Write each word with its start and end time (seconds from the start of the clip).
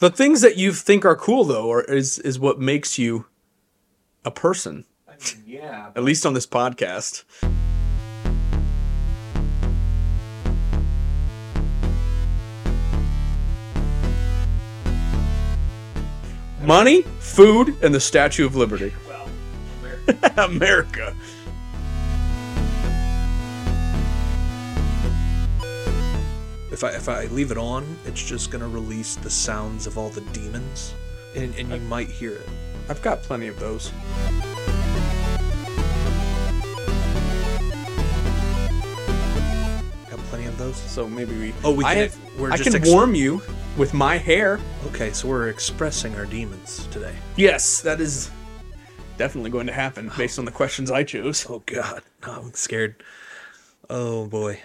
The 0.00 0.10
things 0.10 0.42
that 0.42 0.56
you 0.56 0.72
think 0.72 1.04
are 1.04 1.16
cool 1.16 1.42
though, 1.42 1.72
are 1.72 1.82
is 1.82 2.20
is 2.20 2.38
what 2.38 2.60
makes 2.60 2.98
you 2.98 3.26
a 4.24 4.30
person. 4.30 4.84
yeah. 5.44 5.90
At 5.96 6.04
least 6.04 6.24
on 6.24 6.34
this 6.34 6.46
podcast. 6.46 7.24
Money, 16.62 17.02
food, 17.18 17.74
and 17.82 17.92
the 17.92 17.98
Statue 17.98 18.46
of 18.46 18.54
Liberty. 18.54 18.92
Well, 19.08 19.28
America. 20.36 21.12
If 26.78 26.84
I 26.84 26.90
if 26.90 27.08
I 27.08 27.24
leave 27.34 27.50
it 27.50 27.58
on, 27.58 27.98
it's 28.06 28.22
just 28.22 28.52
gonna 28.52 28.68
release 28.68 29.16
the 29.16 29.28
sounds 29.30 29.88
of 29.88 29.98
all 29.98 30.10
the 30.10 30.20
demons, 30.32 30.94
and, 31.34 31.52
and 31.56 31.72
you 31.72 31.80
might 31.80 32.06
hear 32.06 32.34
it. 32.34 32.48
I've 32.88 33.02
got 33.02 33.20
plenty 33.20 33.48
of 33.48 33.58
those. 33.58 33.90
Got 40.10 40.18
plenty 40.30 40.46
of 40.46 40.56
those. 40.56 40.76
So 40.76 41.08
maybe 41.08 41.36
we. 41.38 41.54
Oh, 41.64 41.72
we 41.72 41.84
I, 41.84 41.94
can- 41.94 42.02
have- 42.04 42.18
we're 42.38 42.52
I 42.52 42.56
just 42.56 42.70
can 42.70 42.80
ex- 42.80 42.88
warm 42.90 43.14
you 43.14 43.42
with 43.76 43.92
my 43.92 44.16
hair. 44.16 44.60
Okay, 44.86 45.12
so 45.12 45.28
we're 45.28 45.48
expressing 45.48 46.14
our 46.14 46.24
demons 46.24 46.86
today. 46.90 47.14
Yes, 47.36 47.80
that 47.82 48.00
is 48.00 48.30
definitely 49.16 49.50
going 49.50 49.66
to 49.66 49.72
happen 49.72 50.10
based 50.16 50.38
on 50.38 50.44
the 50.44 50.50
questions 50.52 50.90
I 50.90 51.02
chose. 51.04 51.44
Oh 51.48 51.62
God, 51.66 52.02
no, 52.26 52.32
I'm 52.32 52.54
scared. 52.54 53.02
Oh 53.90 54.26
boy. 54.26 54.60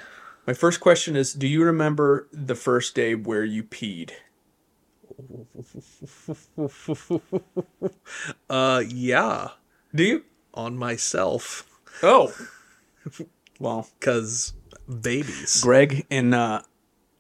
My 0.45 0.53
first 0.53 0.79
question 0.79 1.15
is: 1.15 1.33
Do 1.33 1.47
you 1.47 1.63
remember 1.63 2.27
the 2.31 2.55
first 2.55 2.95
day 2.95 3.15
where 3.15 3.43
you 3.43 3.63
peed? 3.63 4.11
Uh, 8.49 8.83
yeah, 8.87 9.49
Do 9.93 10.03
you? 10.03 10.23
on 10.53 10.77
myself, 10.77 11.67
Oh. 12.01 12.33
Well, 13.59 13.87
cause 13.99 14.53
babies. 15.01 15.61
Greg 15.61 16.05
and 16.09 16.33
uh, 16.35 16.61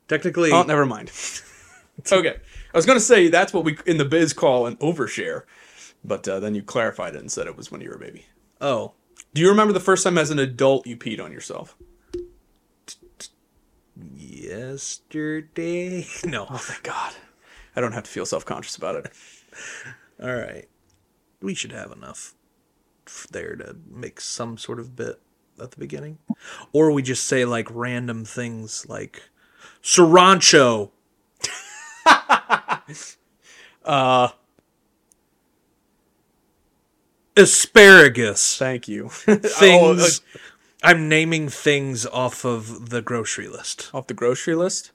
Technically, 0.07 0.51
oh, 0.51 0.63
never 0.63 0.85
mind. 0.85 1.11
okay, 2.11 2.35
I 2.73 2.77
was 2.77 2.85
gonna 2.85 2.99
say 2.99 3.27
that's 3.29 3.53
what 3.53 3.63
we 3.63 3.77
in 3.85 3.97
the 3.97 4.05
biz 4.05 4.33
call 4.33 4.65
an 4.65 4.75
overshare, 4.77 5.43
but 6.03 6.27
uh, 6.27 6.39
then 6.39 6.55
you 6.55 6.63
clarified 6.63 7.15
it 7.15 7.19
and 7.21 7.31
said 7.31 7.47
it 7.47 7.55
was 7.55 7.71
when 7.71 7.81
you 7.81 7.89
were 7.89 7.95
a 7.95 7.99
baby. 7.99 8.25
oh, 8.61 8.93
Do 9.33 9.41
you 9.41 9.49
remember 9.49 9.73
the 9.73 9.79
first 9.79 10.03
time 10.03 10.17
as 10.17 10.31
an 10.31 10.39
adult 10.39 10.85
you 10.87 10.97
peed 10.97 11.23
on 11.23 11.31
yourself? 11.31 11.77
Yesterday. 14.15 16.05
No. 16.25 16.47
Oh, 16.49 16.57
thank 16.57 16.83
God. 16.83 17.13
I 17.75 17.81
don't 17.81 17.91
have 17.93 18.03
to 18.03 18.09
feel 18.11 18.25
self 18.25 18.45
conscious 18.45 18.75
about 18.75 18.95
it. 18.95 19.11
All 20.21 20.33
right. 20.35 20.67
We 21.41 21.53
should 21.53 21.71
have 21.71 21.91
enough 21.91 22.33
there 23.31 23.55
to 23.57 23.75
make 23.89 24.21
some 24.21 24.57
sort 24.57 24.79
of 24.79 24.95
bit 24.95 25.19
at 25.61 25.71
the 25.71 25.77
beginning. 25.77 26.17
Or 26.71 26.91
we 26.91 27.01
just 27.01 27.27
say 27.27 27.45
like 27.45 27.67
random 27.71 28.23
things 28.25 28.85
like 28.87 29.23
Sriracha. 29.81 30.89
Uh, 33.85 34.29
Asparagus. 37.35 38.57
thank 38.57 38.87
you. 38.87 39.09
Things. 39.09 40.21
Oh, 40.35 40.39
I'm 40.83 41.07
naming 41.07 41.47
things 41.49 42.05
off 42.05 42.43
of 42.45 42.89
the 42.89 43.01
grocery 43.01 43.47
list. 43.47 43.89
off 43.93 44.07
the 44.07 44.13
grocery 44.13 44.55
list. 44.55 44.91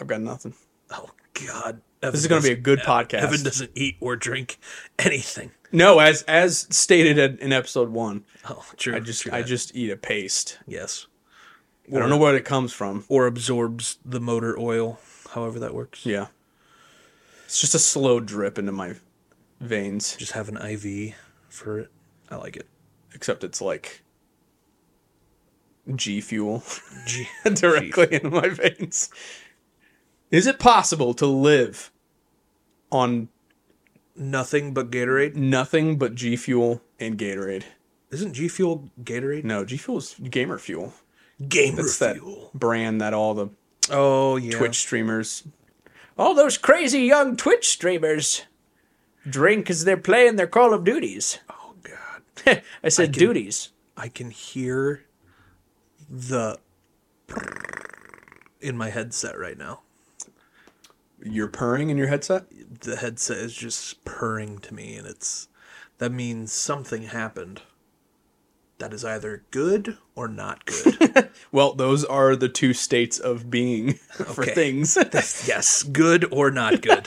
I've 0.00 0.06
got 0.06 0.20
nothing. 0.20 0.54
Oh, 0.90 1.10
God. 1.46 1.80
This 2.00 2.14
is 2.14 2.26
going 2.26 2.42
to 2.42 2.48
be 2.48 2.54
a 2.54 2.56
good 2.60 2.78
podcast. 2.80 3.22
Evan 3.22 3.42
doesn't 3.42 3.70
eat 3.74 3.96
or 4.00 4.16
drink 4.16 4.58
anything. 4.98 5.50
No, 5.72 5.98
as 5.98 6.22
as 6.22 6.66
stated 6.70 7.38
in 7.40 7.52
episode 7.52 7.90
one, 7.90 8.24
Oh, 8.48 8.64
true. 8.76 8.96
I 8.96 9.00
just 9.00 9.22
true 9.22 9.32
I 9.32 9.42
that. 9.42 9.46
just 9.48 9.76
eat 9.76 9.90
a 9.90 9.96
paste. 9.96 10.58
Yes. 10.66 11.06
I 11.88 11.98
don't 11.98 12.08
know 12.08 12.16
where 12.16 12.34
it 12.34 12.44
comes 12.44 12.72
from. 12.72 13.04
Or 13.08 13.26
absorbs 13.26 13.98
the 14.04 14.20
motor 14.20 14.58
oil, 14.58 14.98
however 15.32 15.58
that 15.60 15.74
works. 15.74 16.06
Yeah, 16.06 16.28
it's 17.44 17.60
just 17.60 17.74
a 17.74 17.78
slow 17.78 18.18
drip 18.20 18.58
into 18.58 18.72
my 18.72 18.94
veins. 19.60 20.16
Just 20.16 20.32
have 20.32 20.48
an 20.48 20.56
IV 20.56 21.14
for 21.48 21.78
it. 21.80 21.90
I 22.30 22.36
like 22.36 22.56
it. 22.56 22.66
Except 23.14 23.44
it's 23.44 23.60
like 23.60 24.02
G 25.94 26.20
fuel 26.20 26.62
Gee. 27.06 27.28
directly 27.54 28.08
into 28.14 28.30
my 28.30 28.48
veins. 28.48 29.10
Is 30.30 30.46
it 30.46 30.58
possible 30.58 31.12
to 31.14 31.26
live 31.26 31.90
on 32.92 33.28
Nothing 34.16 34.74
but 34.74 34.90
Gatorade. 34.90 35.34
nothing 35.34 35.96
but 35.98 36.14
G 36.14 36.36
fuel 36.36 36.82
and 36.98 37.16
Gatorade? 37.18 37.64
Isn't 38.10 38.34
G 38.34 38.48
Fuel 38.48 38.90
Gatorade? 39.02 39.44
No, 39.44 39.64
G 39.64 39.76
fuel 39.76 39.98
is 39.98 40.14
gamer 40.14 40.58
fuel. 40.58 40.92
Gamer 41.48 41.76
That's 41.82 41.98
that 42.00 42.16
Fuel. 42.16 42.50
brand 42.52 43.00
that 43.00 43.14
all 43.14 43.34
the 43.34 43.48
Oh 43.88 44.36
yeah. 44.36 44.50
Twitch 44.58 44.76
streamers, 44.78 45.44
all 46.18 46.34
those 46.34 46.58
crazy 46.58 47.00
young 47.02 47.36
Twitch 47.36 47.68
streamers, 47.68 48.42
drink 49.28 49.70
as 49.70 49.84
they're 49.84 49.96
playing 49.96 50.36
their 50.36 50.46
Call 50.48 50.74
of 50.74 50.84
Duties. 50.84 51.38
God. 52.44 52.62
I 52.84 52.88
said 52.88 53.12
can- 53.12 53.20
duties. 53.20 53.70
I 53.96 54.08
can 54.08 54.30
hear 54.30 55.04
the 56.08 56.58
in 58.60 58.76
my 58.76 58.90
headset 58.90 59.38
right 59.38 59.58
now. 59.58 59.80
You're 61.22 61.48
purring 61.48 61.90
in 61.90 61.98
your 61.98 62.06
headset. 62.08 62.46
The 62.80 62.96
headset 62.96 63.36
is 63.38 63.54
just 63.54 64.04
purring 64.04 64.58
to 64.60 64.74
me 64.74 64.96
and 64.96 65.06
it's 65.06 65.48
that 65.98 66.12
means 66.12 66.52
something 66.52 67.02
happened. 67.04 67.60
That 68.78 68.94
is 68.94 69.04
either 69.04 69.44
good 69.50 69.98
or 70.14 70.28
not 70.28 70.64
good. 70.66 71.28
Well, 71.52 71.74
those 71.74 72.04
are 72.04 72.36
the 72.36 72.48
two 72.48 72.72
states 72.72 73.18
of 73.18 73.50
being 73.50 73.94
for 73.94 74.42
Okay. 74.44 74.54
things: 74.54 74.96
yes, 75.46 75.82
good 75.82 76.24
or 76.32 76.50
not 76.50 76.80
good. 76.80 77.06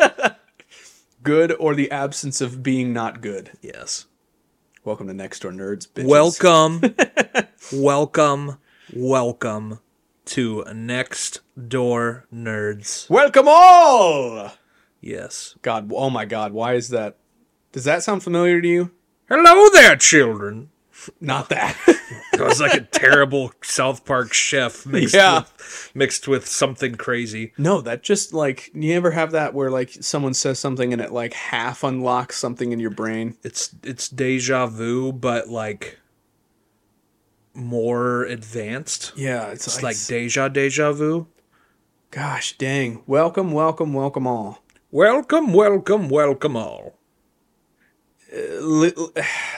good 1.23 1.53
or 1.53 1.73
the 1.75 1.89
absence 1.89 2.41
of 2.41 2.61
being 2.61 2.91
not 2.93 3.21
good. 3.21 3.51
Yes. 3.61 4.05
Welcome 4.85 5.07
to 5.07 5.13
Next 5.13 5.39
Door 5.39 5.53
Nerds. 5.53 5.87
Bitches. 5.87 6.07
Welcome, 6.09 6.81
welcome, 7.81 8.57
welcome 8.93 9.79
to 10.25 10.65
Next 10.73 11.39
Door 11.69 12.25
Nerds. 12.33 13.09
welcome 13.09 13.45
all. 13.47 14.51
Yes. 14.99 15.55
God, 15.61 15.89
oh 15.95 16.09
my 16.09 16.25
God, 16.25 16.51
why 16.51 16.73
is 16.73 16.89
that? 16.89 17.15
Does 17.71 17.85
that 17.85 18.03
sound 18.03 18.23
familiar 18.23 18.59
to 18.59 18.67
you? 18.67 18.91
Hello 19.29 19.69
there, 19.69 19.95
children. 19.95 20.69
Not 21.21 21.49
that. 21.49 21.77
It 22.33 22.39
was 22.41 22.59
like 22.59 22.73
a 22.73 22.81
terrible 22.81 23.51
South 23.61 24.05
Park 24.05 24.33
chef 24.33 24.87
mixed 24.87 25.13
Yeah. 25.13 25.41
with 25.41 25.91
mixed 25.93 26.27
with 26.27 26.47
something 26.47 26.95
crazy. 26.95 27.53
No, 27.59 27.79
that 27.81 28.01
just 28.01 28.33
like 28.33 28.71
you 28.73 28.93
ever 28.95 29.11
have 29.11 29.31
that 29.31 29.53
where 29.53 29.69
like 29.69 29.91
someone 30.01 30.33
says 30.33 30.57
something 30.57 30.91
and 30.93 31.01
it 31.01 31.11
like 31.11 31.33
half 31.33 31.83
unlocks 31.83 32.35
something 32.37 32.71
in 32.71 32.79
your 32.79 32.89
brain. 32.89 33.37
It's 33.43 33.75
it's 33.83 34.09
deja 34.09 34.65
vu, 34.65 35.13
but 35.13 35.47
like 35.47 35.99
more 37.53 38.23
advanced. 38.23 39.13
Yeah, 39.15 39.47
it's, 39.49 39.67
It's 39.67 39.83
like 39.83 39.97
deja 40.07 40.47
deja 40.49 40.91
vu. 40.91 41.27
gosh 42.11 42.57
dang. 42.57 43.03
Welcome, 43.05 43.51
welcome, 43.51 43.93
welcome 43.93 44.25
all. 44.25 44.63
Welcome, 44.91 45.53
welcome, 45.53 46.09
welcome 46.09 46.55
all. 46.57 46.97
Li- 48.33 48.93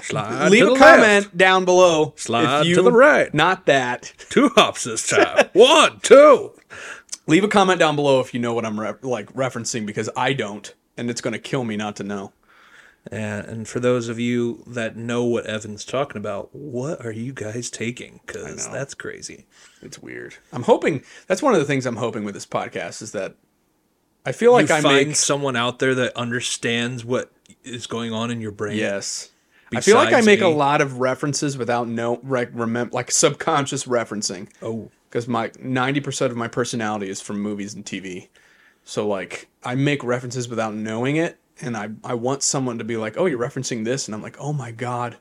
Slide 0.01 0.49
leave 0.49 0.65
to 0.65 0.73
a 0.73 0.77
comment 0.77 1.01
left. 1.25 1.37
down 1.37 1.65
below. 1.65 2.13
Slide 2.17 2.63
to 2.65 2.81
the 2.81 2.91
right. 2.91 3.33
Not 3.33 3.65
that. 3.67 4.13
Two 4.29 4.49
hops 4.49 4.83
this 4.83 5.07
time. 5.07 5.49
One, 5.53 5.99
two. 6.01 6.51
Leave 7.27 7.43
a 7.43 7.47
comment 7.47 7.79
down 7.79 7.95
below 7.95 8.19
if 8.19 8.33
you 8.33 8.39
know 8.39 8.53
what 8.53 8.65
I'm 8.65 8.79
re- 8.79 8.93
like 9.01 9.31
referencing 9.33 9.85
because 9.85 10.09
I 10.15 10.33
don't, 10.33 10.73
and 10.97 11.09
it's 11.09 11.21
gonna 11.21 11.39
kill 11.39 11.63
me 11.63 11.77
not 11.77 11.95
to 11.97 12.03
know. 12.03 12.33
And, 13.11 13.45
and 13.45 13.67
for 13.67 13.79
those 13.79 14.09
of 14.09 14.19
you 14.19 14.63
that 14.67 14.95
know 14.97 15.23
what 15.23 15.45
Evan's 15.45 15.85
talking 15.85 16.17
about, 16.17 16.53
what 16.53 17.05
are 17.05 17.11
you 17.11 17.33
guys 17.33 17.69
taking? 17.69 18.19
Because 18.25 18.67
that's 18.69 18.93
crazy. 18.93 19.45
It's 19.81 19.99
weird. 19.99 20.35
I'm 20.51 20.63
hoping 20.63 21.03
that's 21.27 21.41
one 21.41 21.53
of 21.53 21.59
the 21.59 21.65
things 21.65 21.85
I'm 21.85 21.97
hoping 21.97 22.23
with 22.25 22.33
this 22.33 22.45
podcast 22.47 23.01
is 23.01 23.11
that 23.13 23.35
I 24.25 24.31
feel 24.31 24.51
like 24.51 24.69
you 24.69 24.75
I 24.75 24.81
find 24.81 25.07
make 25.09 25.15
someone 25.15 25.55
out 25.55 25.79
there 25.79 25.93
that 25.95 26.17
understands 26.17 27.05
what 27.05 27.31
is 27.65 27.87
going 27.87 28.13
on 28.13 28.31
in 28.31 28.41
your 28.41 28.51
brain. 28.51 28.77
yes. 28.77 29.31
I 29.75 29.81
feel 29.81 29.95
like 29.95 30.13
I 30.13 30.21
make 30.21 30.41
a 30.41 30.45
me. 30.49 30.53
lot 30.53 30.79
of 30.79 30.99
references 30.99 31.57
without 31.57 31.87
no 31.87 32.21
like 32.23 32.49
remember 32.53 32.93
like 32.93 33.11
subconscious 33.11 33.85
referencing. 33.85 34.47
Oh, 34.61 34.89
because 35.09 35.27
my 35.27 35.49
90% 35.49 36.27
of 36.31 36.37
my 36.37 36.47
personality 36.47 37.09
is 37.09 37.19
from 37.19 37.41
movies 37.41 37.73
and 37.73 37.83
TV. 37.83 38.27
So 38.83 39.07
like 39.07 39.49
I 39.63 39.75
make 39.75 40.03
references 40.03 40.47
without 40.47 40.75
knowing 40.75 41.15
it 41.17 41.39
and 41.61 41.75
I 41.75 41.89
I 42.03 42.13
want 42.13 42.43
someone 42.43 42.77
to 42.77 42.83
be 42.83 42.95
like, 42.95 43.17
"Oh, 43.17 43.25
you're 43.25 43.39
referencing 43.39 43.83
this." 43.85 44.07
And 44.07 44.13
I'm 44.15 44.21
like, 44.21 44.37
"Oh 44.39 44.53
my 44.53 44.71
god, 44.71 45.17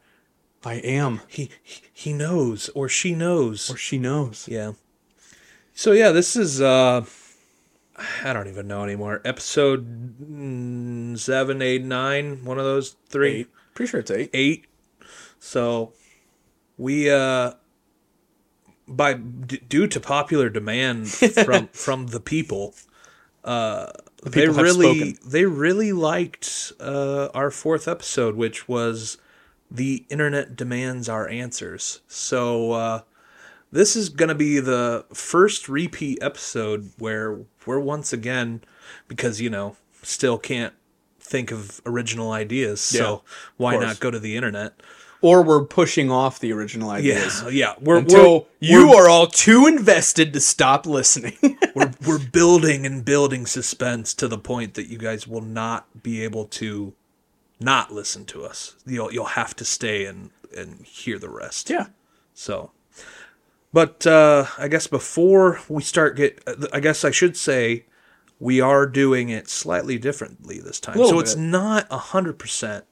I 0.65 0.75
am." 0.75 1.21
he 1.29 1.51
he- 1.63 1.83
he 1.93 2.13
knows 2.13 2.69
or 2.75 2.89
she 2.89 3.15
knows. 3.15 3.71
Or 3.71 3.77
she 3.77 3.99
knows. 3.99 4.47
yeah. 4.49 4.73
So 5.75 5.93
yeah, 5.93 6.11
this 6.11 6.37
is 6.37 6.61
uh 6.61 7.05
I 7.97 8.33
don't 8.33 8.49
even 8.49 8.67
know 8.67 8.83
anymore. 8.83 9.21
Episode 9.25 9.87
seven, 11.19 11.63
eight, 11.63 11.85
nine, 11.85 12.45
one 12.45 12.59
of 12.59 12.65
those 12.65 12.97
three, 13.09 13.31
Eight. 13.41 13.49
Pretty 13.75 13.91
sure 13.91 14.01
it's 14.01 14.11
eight. 14.11 14.31
eight. 14.35 14.67
So 15.39 15.93
we 16.77 17.11
uh 17.11 17.53
by 18.89 19.15
d- 19.15 19.61
due 19.69 19.87
to 19.87 20.01
popular 20.01 20.49
demand 20.49 21.09
from 21.45 21.69
from 21.69 22.09
the 22.09 22.21
people 22.21 22.75
uh 23.45 23.91
they 24.25 24.43
people 24.43 24.55
have 24.55 24.63
really 24.63 25.13
spoken. 25.13 25.31
they 25.31 25.45
really 25.47 25.93
liked 25.93 26.73
uh 26.81 27.29
our 27.35 27.51
fourth 27.51 27.87
episode 27.89 28.35
which 28.37 28.69
was 28.69 29.19
the 29.71 30.05
internet 30.11 30.57
demands 30.57 31.09
our 31.09 31.29
answers 31.29 32.01
so 32.09 32.73
uh 32.73 33.01
this 33.73 33.97
is 33.97 34.09
going 34.09 34.29
to 34.29 34.35
be 34.35 34.61
the 34.61 35.05
first 35.15 35.69
repeat 35.69 36.19
episode 36.23 36.91
where 36.99 37.41
we're 37.67 37.79
once 37.79 38.13
again 38.13 38.61
because 39.09 39.41
you 39.41 39.51
know 39.51 39.77
still 40.03 40.39
can't 40.39 40.75
think 41.21 41.51
of 41.51 41.81
original 41.87 42.33
ideas 42.33 42.81
so 42.81 43.23
why 43.57 43.77
not 43.77 43.99
go 44.01 44.11
to 44.11 44.19
the 44.19 44.37
internet 44.37 44.75
Or 45.23 45.43
we're 45.43 45.65
pushing 45.65 46.11
off 46.11 46.39
the 46.39 46.53
original 46.53 46.91
ideas. 46.91 47.43
yeah 47.45 47.49
yeah 47.51 47.75
we're 47.81 47.99
Until 47.99 48.41
we're, 48.41 48.47
you 48.61 48.93
are 48.93 49.09
all 49.09 49.27
too 49.27 49.67
invested 49.67 50.35
to 50.35 50.41
stop 50.41 50.85
listening. 50.85 51.39
we're, 51.75 51.93
we're 52.07 52.19
building 52.19 52.85
and 52.85 53.05
building 53.05 53.47
suspense 53.47 54.13
to 54.15 54.29
the 54.29 54.37
point 54.39 54.75
that 54.75 54.89
you 54.89 54.99
guys 54.99 55.27
will 55.27 55.41
not 55.41 56.03
be 56.03 56.23
able 56.23 56.45
to 56.47 56.93
not 57.59 57.91
listen 57.91 58.27
to 58.27 58.45
us 58.45 58.75
you'll 58.85 59.11
you'll 59.13 59.25
have 59.25 59.57
to 59.57 59.65
stay 59.65 60.05
and 60.05 60.31
and 60.55 60.85
hear 60.85 61.19
the 61.19 61.31
rest 61.31 61.71
yeah. 61.71 61.87
So, 62.35 62.73
but 63.75 64.07
uh, 64.07 64.47
I 64.57 64.69
guess 64.69 64.87
before 64.87 65.59
we 65.69 65.83
start 65.83 66.17
get, 66.17 66.41
I 66.73 66.79
guess 66.79 67.05
I 67.05 67.11
should 67.11 67.37
say 67.37 67.87
we 68.39 68.61
are 68.61 68.87
doing 68.87 69.31
it 69.31 69.49
slightly 69.49 69.99
differently 69.99 70.61
this 70.61 70.79
time. 70.79 70.97
So 70.97 71.19
it's 71.19 71.35
not 71.35 71.89
a 71.91 71.99
hundred 71.99 72.39
percent 72.39 72.85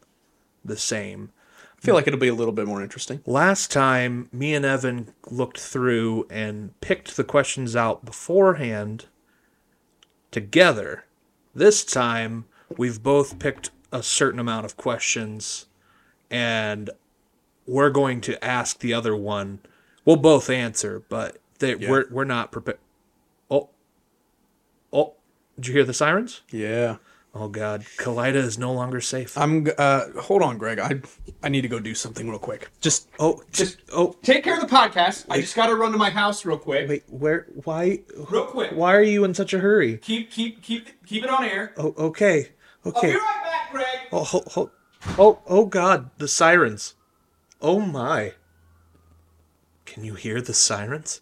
the 0.65 0.77
same. 0.77 1.31
I 1.79 1.81
feel 1.85 1.95
like 1.95 2.09
it'll 2.09 2.19
be 2.19 2.29
a 2.29 2.35
little 2.35 2.53
bit 2.53 2.67
more 2.67 2.83
interesting. 2.83 3.21
Last 3.27 3.71
time, 3.71 4.29
me 4.33 4.55
and 4.55 4.65
Evan 4.65 5.15
looked 5.31 5.61
through 5.61 6.27
and 6.31 6.79
picked 6.81 7.17
the 7.17 7.25
questions 7.25 7.77
out 7.77 8.05
beforehand 8.05 9.07
together. 10.33 11.05
This 11.55 11.85
time, 11.85 12.47
we've 12.77 13.03
both 13.03 13.39
picked 13.39 13.71
a 13.93 14.03
certain 14.03 14.41
amount 14.41 14.65
of 14.65 14.77
questions 14.77 15.67
and 16.29 16.91
we're 17.67 17.91
going 17.91 18.21
to 18.23 18.43
ask 18.45 18.81
the 18.81 18.95
other 18.95 19.15
one. 19.15 19.61
We'll 20.05 20.17
both 20.17 20.51
answer, 20.51 21.03
but 21.09 21.39
they, 21.59 21.75
we're, 21.77 22.07
we're 22.11 22.25
not 22.25 22.51
prepared. 22.51 22.79
Oh. 23.51 23.71
Oh. 24.93 25.15
Did 25.57 25.69
you 25.69 25.75
hear 25.75 25.85
the 25.85 25.95
sirens? 25.95 26.43
Yeah. 26.51 26.97
Oh, 27.35 27.49
God. 27.49 27.85
Kalida 27.97 28.35
is 28.35 28.59
no 28.59 28.73
longer 28.73 29.01
safe. 29.01 29.39
I'm. 29.39 29.67
Uh, 29.79 30.09
hold 30.21 30.43
on, 30.43 30.59
Greg. 30.59 30.79
I 30.79 31.01
I 31.43 31.49
need 31.49 31.63
to 31.63 31.69
go 31.69 31.79
do 31.79 31.95
something 31.95 32.29
real 32.29 32.39
quick. 32.39 32.71
Just 32.83 33.09
oh, 33.19 33.43
just. 33.53 33.79
Oh, 33.91 34.15
take 34.23 34.45
care 34.45 34.55
of 34.55 34.61
the 34.61 34.67
podcast. 34.67 35.25
I 35.31 35.41
just 35.41 35.57
got 35.57 35.69
to 35.69 35.75
run 35.75 35.93
to 35.93 35.99
my 35.99 36.11
house 36.11 36.45
real 36.45 36.59
quick. 36.59 36.89
wait. 36.89 37.05
Where? 37.09 37.47
Why? 37.65 38.01
Real 38.31 38.45
quick. 38.45 38.73
Why 38.73 38.95
are 38.95 39.03
you 39.03 39.25
in 39.25 39.33
such 39.33 39.55
a 39.55 39.61
hurry? 39.61 39.97
Keep 39.97 40.31
keep 40.31 40.63
keep 40.63 41.07
keep 41.07 41.25
it 41.25 41.31
on 41.31 41.43
air. 41.43 41.73
Oh, 41.79 41.95
okay. 41.97 42.51
Okay. 42.85 43.15
right 43.15 43.41
back, 43.45 43.71
Greg. 43.71 43.87
Oh, 44.11 44.25
ho, 44.25 44.43
ho, 44.49 44.71
oh, 45.19 45.39
oh, 45.47 45.67
God, 45.67 46.11
the 46.19 46.27
sirens. 46.29 46.95
Oh 47.61 47.81
my. 47.81 48.35
Can 49.93 50.05
you 50.05 50.15
hear 50.15 50.41
the 50.41 50.55
sirens? 50.55 51.21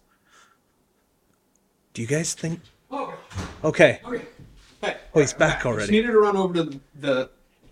Do 1.93 2.01
you 2.01 2.07
guys 2.07 2.33
think? 2.33 2.61
Oh, 2.89 3.13
Okay. 3.65 3.99
okay. 4.05 4.21
Hey, 4.81 4.95
Oh, 5.13 5.19
he's 5.19 5.33
back 5.33 5.57
Just 5.57 5.65
already. 5.65 5.91
needed 5.91 6.11
to 6.11 6.17
run 6.19 6.37
over 6.37 6.53
to 6.53 6.63
the, 6.63 6.79
the 7.01 7.29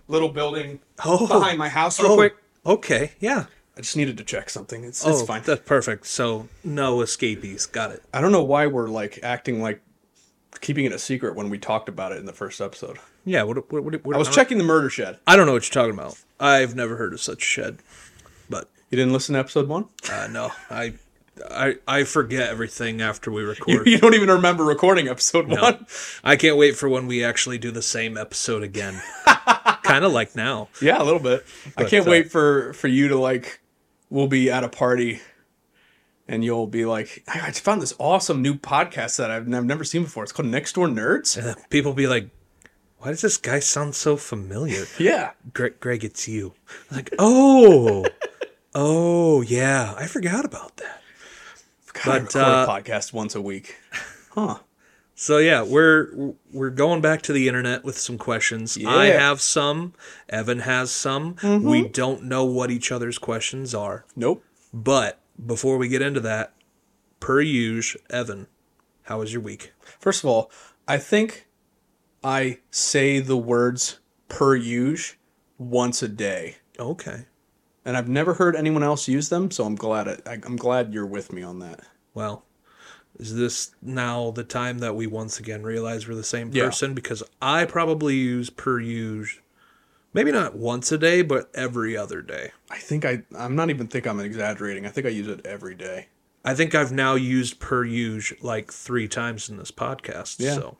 little 0.10 0.28
building 0.28 0.80
Oh, 1.06 1.25
behind 1.25 1.57
my 1.57 1.69
house 1.69 2.01
real 2.01 2.12
oh, 2.12 2.16
quick. 2.16 2.36
Okay, 2.66 3.13
yeah. 3.22 3.46
I 3.78 3.81
just 3.81 3.96
needed 3.96 4.18
to 4.18 4.25
check 4.25 4.50
something. 4.50 4.84
It's, 4.84 5.06
Oh, 5.06 5.12
it's 5.12 5.22
fine. 5.22 5.42
that's 5.46 5.62
perfect. 5.66 6.06
So 6.06 6.50
no 6.66 7.00
escapees. 7.00 7.66
Got 7.66 7.92
it. 7.92 8.04
I 8.13 8.19
don't 8.19 8.34
know 8.34 8.44
why 8.44 8.68
we're 8.68 8.90
like 8.90 9.19
acting 9.24 9.62
like 9.62 9.81
keeping 10.60 10.84
it 10.84 10.92
a 10.92 11.00
secret 11.00 11.34
when 11.36 11.50
we 11.50 11.57
talked 11.57 11.88
about 11.88 12.12
it 12.12 12.18
in 12.18 12.25
the 12.25 12.34
first 12.34 12.60
episode. 12.60 12.98
Yeah. 13.24 13.44
What? 13.44 13.72
What? 13.72 13.86
what, 13.86 14.04
what 14.06 14.16
I 14.18 14.19
was 14.19 14.28
checking 14.30 14.57
the 14.57 14.66
murder 14.66 14.90
shed. 14.90 15.18
I 15.25 15.38
don't 15.38 15.46
know 15.46 15.54
what 15.54 15.63
you're 15.74 15.81
talking 15.81 15.98
about. 15.98 16.19
I've 16.42 16.75
never 16.75 16.98
heard 16.98 17.13
of 17.13 17.22
such 17.22 17.42
a 17.42 17.46
shed, 17.46 17.78
You 18.89 18.95
didn't 18.97 19.13
listen 19.13 19.33
to 19.33 19.39
episode 19.39 19.68
one? 19.68 19.86
uh, 20.12 20.27
no, 20.31 20.51
I, 20.69 20.94
I, 21.50 21.75
I 21.88 22.03
forget 22.06 22.50
everything 22.50 23.01
after 23.01 23.31
we 23.31 23.44
record. 23.44 23.86
you 23.88 23.97
don't 24.00 24.15
even 24.15 24.30
remember 24.30 24.63
recording 24.63 25.07
episode 25.07 25.47
No. 25.47 25.62
one? 25.62 25.86
I 26.24 26.36
can't 26.36 26.57
wait 26.57 26.75
for 26.75 26.89
when 26.89 27.06
we 27.07 27.24
actually 27.24 27.57
do 27.59 27.69
the 27.71 27.81
same 27.83 28.18
episode 28.18 28.63
again. 28.63 29.00
kind 29.83 30.03
of 30.06 30.12
like 30.12 30.36
now. 30.36 30.69
Yeah, 30.81 31.01
a 31.01 31.06
little 31.06 31.19
bit. 31.19 31.45
I 31.77 31.83
can't 31.83 32.07
uh, 32.07 32.12
wait 32.12 32.31
for 32.31 32.74
for 32.74 32.88
you 32.88 33.07
to 33.09 33.18
like. 33.19 33.59
We'll 34.12 34.27
be 34.27 34.50
at 34.50 34.63
a 34.63 34.69
party, 34.69 35.21
and 36.27 36.44
you'll 36.44 36.65
be 36.68 36.86
like, 36.86 37.24
"I 37.27 37.51
found 37.51 37.81
this 37.83 37.94
awesome 38.00 38.41
new 38.41 38.56
podcast 38.56 39.18
that 39.18 39.30
I've, 39.30 39.51
I've 39.53 39.65
never 39.65 39.83
seen 39.83 40.03
before. 40.03 40.24
It's 40.24 40.31
called 40.31 40.47
Next 40.50 40.74
Door 40.74 40.88
Nerds." 40.89 41.38
And 41.38 41.56
people 41.69 41.94
be 41.94 42.07
like, 42.07 42.30
"Why 42.97 43.09
does 43.12 43.21
this 43.21 43.38
guy 43.38 43.59
sound 43.59 43.94
so 43.94 44.18
familiar?" 44.18 44.86
Yeah, 45.00 45.31
Greg, 45.53 45.80
Greg, 45.80 46.03
it's 46.03 46.27
you. 46.27 46.53
I'm 46.89 46.97
like, 46.97 47.13
oh, 47.19 48.03
oh 48.75 49.42
yeah, 49.42 49.94
I 49.98 50.07
forgot 50.07 50.45
about 50.45 50.77
that. 50.77 51.01
God, 51.94 52.07
I 52.07 52.18
record 52.19 52.36
uh, 52.36 52.66
a 52.68 52.71
podcast 52.71 53.13
once 53.13 53.36
a 53.36 53.42
week. 53.42 53.75
Huh? 54.31 54.60
So 55.16 55.39
yeah, 55.39 55.63
we're 55.63 56.36
we're 56.54 56.69
going 56.69 57.01
back 57.01 57.24
to 57.24 57.33
the 57.33 57.48
internet 57.48 57.83
with 57.83 57.98
some 57.98 58.18
questions. 58.19 58.77
I 58.86 59.07
have 59.07 59.42
some. 59.42 59.94
Evan 60.30 60.60
has 60.60 60.92
some. 60.92 61.36
We 61.44 61.88
don't 61.88 62.24
know 62.24 62.45
what 62.45 62.69
each 62.69 62.92
other's 62.92 63.18
questions 63.18 63.74
are. 63.74 64.06
Nope. 64.16 64.45
But 64.72 65.19
before 65.44 65.77
we 65.77 65.89
get 65.89 66.04
into 66.04 66.19
that, 66.22 66.54
per 67.19 67.42
usual, 67.42 68.01
Evan, 68.10 68.48
how 69.04 69.19
was 69.19 69.33
your 69.33 69.42
week? 69.42 69.74
First 70.00 70.24
of 70.24 70.30
all, 70.30 70.51
I 70.88 70.98
think 71.00 71.48
I 72.24 72.60
say 72.69 73.19
the 73.19 73.36
words 73.36 74.00
per 74.30 74.56
use 74.56 75.15
once 75.57 76.01
a 76.04 76.07
day, 76.07 76.57
Okay. 76.80 77.25
And 77.89 77.97
I've 77.97 78.07
never 78.07 78.36
heard 78.36 78.56
anyone 78.56 78.83
else 78.83 79.07
use 79.07 79.30
them. 79.30 79.50
So 79.50 79.65
I'm 79.65 79.74
glad 79.74 80.07
I, 80.07 80.38
I'm 80.44 80.56
glad 80.57 80.94
you're 80.94 81.07
with 81.07 81.33
me 81.33 81.41
on 81.41 81.57
that. 81.57 81.80
Well, 82.13 82.45
is 83.18 83.36
this 83.36 83.71
now 83.81 84.30
the 84.30 84.44
time 84.44 84.77
that 84.77 84.95
we 84.95 85.07
once 85.07 85.39
again 85.39 85.63
realize 85.63 86.07
we're 86.07 86.13
the 86.13 86.24
same 86.24 86.51
Yeah. 86.53 86.65
person? 86.65 86.94
Because 86.94 87.24
I 87.41 87.65
probably 87.65 88.13
use 88.15 88.51
per 88.51 88.80
use, 88.80 89.39
maybe 90.13 90.31
not 90.31 90.55
once 90.55 90.91
a 90.91 91.00
day, 91.00 91.24
but 91.24 91.50
every 91.55 91.98
other 91.98 92.22
day. 92.22 92.51
I 92.69 92.77
think 92.77 93.05
I 93.05 93.24
I'm 93.36 93.55
not 93.55 93.72
even 93.72 93.88
think 93.88 94.05
I'm 94.05 94.19
exaggerating. 94.19 94.86
I 94.86 94.89
think 94.89 95.08
I 95.08 95.10
use 95.10 95.27
it 95.27 95.43
every 95.43 95.74
day. 95.74 96.10
I 96.46 96.53
think 96.53 96.75
I've 96.75 96.91
now 96.91 97.15
used 97.15 97.60
per 97.60 97.84
use 97.84 98.31
like 98.39 98.72
three 98.72 99.08
times 99.08 99.50
in 99.50 99.58
this 99.58 99.72
podcast. 99.72 100.36
Yeah. 100.38 100.53
So 100.53 100.77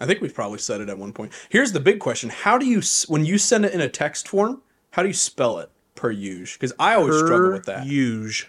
I 0.00 0.06
think 0.06 0.20
we've 0.20 0.34
probably 0.34 0.58
said 0.58 0.80
it 0.80 0.88
at 0.88 0.98
one 0.98 1.12
point. 1.12 1.32
Here's 1.48 1.70
the 1.70 1.78
big 1.78 2.00
question: 2.00 2.30
How 2.30 2.58
do 2.58 2.66
you 2.66 2.82
when 3.06 3.24
you 3.24 3.38
send 3.38 3.64
it 3.64 3.72
in 3.72 3.80
a 3.80 3.88
text 3.88 4.26
form? 4.26 4.62
How 4.90 5.02
do 5.02 5.08
you 5.08 5.14
spell 5.14 5.58
it 5.58 5.70
per 6.04 6.10
use? 6.10 6.52
Because 6.52 6.74
I 6.78 6.96
always 6.96 7.16
struggle 7.18 7.52
with 7.52 7.64
that. 7.64 7.86
Use. 7.86 8.44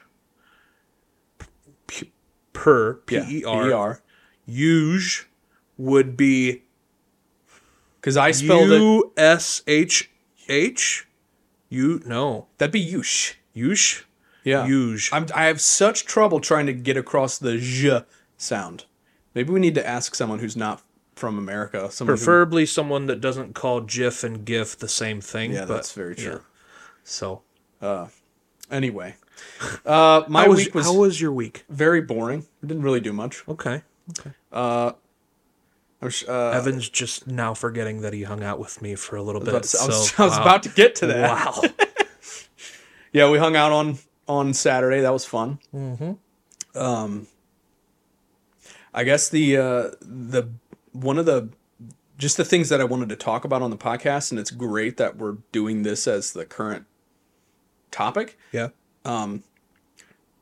P- 1.88 2.12
Per 2.54 2.96
P 2.96 3.16
E 3.16 3.44
R 3.46 3.64
P-E-R. 3.64 4.02
use 4.46 5.26
would 5.78 6.18
be 6.18 6.64
Because 8.02 8.18
I 8.18 8.32
spelled 8.32 8.72
it. 8.72 8.82
U 8.82 9.14
S 9.18 9.62
H 9.68 10.12
H. 10.50 11.08
You 11.70 12.02
no 12.06 12.48
That'd 12.58 12.74
be 12.74 12.86
yush. 12.86 13.36
use 13.54 14.04
Yeah. 14.44 14.66
use. 14.66 15.10
I'm, 15.14 15.28
I 15.34 15.46
have 15.46 15.60
such 15.62 16.06
trouble 16.06 16.40
trying 16.40 16.66
to 16.68 16.74
get 16.74 16.98
across 16.98 17.38
the 17.38 17.58
j 17.58 18.02
sound. 18.38 18.86
Maybe 19.34 19.52
we 19.52 19.60
need 19.60 19.76
to 19.76 19.86
ask 19.88 20.14
someone 20.16 20.40
who's 20.40 20.56
not 20.58 20.82
from 21.16 21.38
America. 21.38 21.90
Someone 21.92 22.18
who- 22.18 22.18
Preferably 22.18 22.66
someone 22.66 23.06
that 23.08 23.22
doesn't 23.22 23.54
call 23.56 23.82
GIF 23.82 24.24
and 24.24 24.46
GIF 24.46 24.78
the 24.78 24.88
same 24.90 25.22
thing. 25.22 25.54
yeah, 25.54 25.62
but, 25.66 25.76
that's 25.76 25.94
very 25.94 26.16
true. 26.16 26.32
yeah. 26.34 26.40
So 27.04 27.42
Anyway, 28.72 29.16
uh, 29.86 30.24
my 30.28 30.44
how 30.44 30.50
was, 30.50 30.58
week 30.58 30.76
was 30.76 30.86
how 30.86 30.94
was 30.94 31.22
your 31.22 31.32
week? 31.32 31.66
very 31.70 32.02
boring. 32.02 32.46
I 32.64 32.68
didn't 32.68 32.84
really 32.84 33.02
do 33.02 33.14
much. 33.14 33.44
Okay. 33.48 33.84
Okay. 34.10 34.32
I 36.02 36.06
was, 36.06 36.24
uh, 36.28 36.50
Evan's 36.50 36.88
just 36.90 37.26
now 37.26 37.54
forgetting 37.54 38.02
that 38.02 38.14
he 38.14 38.24
hung 38.24 38.44
out 38.44 38.60
with 38.60 38.82
me 38.82 38.96
for 38.96 39.16
a 39.16 39.24
little 39.24 39.42
bit. 39.42 39.56
I 39.56 39.58
was, 39.58 39.76
I 39.76 39.88
was, 39.88 40.10
so, 40.12 40.16
I 40.24 40.28
was 40.28 40.38
wow. 40.38 40.42
about 40.42 40.64
to 40.64 40.70
get 40.70 40.96
to 40.96 41.08
that. 41.08 41.32
Wow. 41.32 41.62
Yeah, 43.12 43.30
we 43.30 43.38
hung 43.38 43.56
out 43.56 43.72
on 43.72 44.00
on 44.28 44.54
Saturday. 44.54 45.00
That 45.00 45.14
was 45.14 45.24
fun. 45.24 45.60
Mm-hmm. 45.74 46.78
Um, 46.78 47.28
I 48.94 49.06
guess 49.06 49.30
the 49.30 49.56
uh, 49.56 49.92
the 50.02 50.50
one 50.92 51.18
of 51.18 51.26
the 51.26 51.48
just 52.18 52.36
the 52.36 52.44
things 52.44 52.68
that 52.68 52.82
I 52.82 52.84
wanted 52.84 53.08
to 53.08 53.16
talk 53.16 53.46
about 53.46 53.62
on 53.62 53.70
the 53.70 53.78
podcast, 53.78 54.32
and 54.32 54.40
it's 54.40 54.52
great 54.52 54.98
that 54.98 55.16
we're 55.16 55.38
doing 55.54 55.84
this 55.84 56.10
as 56.10 56.34
the 56.34 56.44
current 56.44 56.88
topic. 57.96 58.38
yeah. 58.52 58.70
Um, 59.06 59.44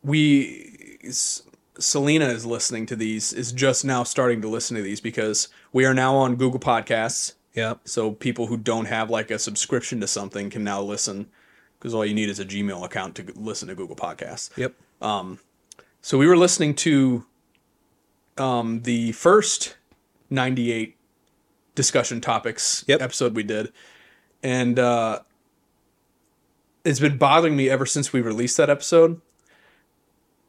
we 0.03 0.99
s- 1.03 1.43
Selena 1.79 2.25
is 2.25 2.45
listening 2.45 2.85
to 2.87 2.95
these, 2.95 3.33
is 3.33 3.51
just 3.51 3.83
now 3.85 4.03
starting 4.03 4.41
to 4.41 4.47
listen 4.47 4.75
to 4.77 4.83
these 4.83 5.01
because 5.01 5.47
we 5.71 5.85
are 5.85 5.93
now 5.93 6.15
on 6.15 6.35
Google 6.35 6.59
Podcasts. 6.59 7.33
Yeah. 7.55 7.75
So 7.85 8.11
people 8.11 8.47
who 8.47 8.57
don't 8.57 8.85
have 8.85 9.09
like 9.09 9.31
a 9.31 9.39
subscription 9.39 9.99
to 10.01 10.07
something 10.07 10.49
can 10.49 10.63
now 10.63 10.81
listen 10.81 11.27
because 11.79 11.93
all 11.93 12.05
you 12.05 12.13
need 12.13 12.29
is 12.29 12.39
a 12.39 12.45
Gmail 12.45 12.83
account 12.85 13.15
to 13.15 13.25
listen 13.35 13.67
to 13.67 13.75
Google 13.75 13.95
Podcasts. 13.95 14.55
Yep. 14.57 14.73
Um, 15.01 15.39
so 16.01 16.17
we 16.17 16.27
were 16.27 16.37
listening 16.37 16.73
to 16.75 17.25
um, 18.37 18.81
the 18.83 19.11
first 19.13 19.75
98 20.29 20.95
discussion 21.75 22.21
topics 22.21 22.83
Yep. 22.87 23.01
episode 23.01 23.35
we 23.35 23.43
did. 23.43 23.71
And 24.41 24.77
uh, 24.79 25.19
it's 26.83 26.99
been 26.99 27.17
bothering 27.17 27.55
me 27.55 27.69
ever 27.69 27.85
since 27.85 28.11
we 28.13 28.21
released 28.21 28.57
that 28.57 28.69
episode. 28.69 29.21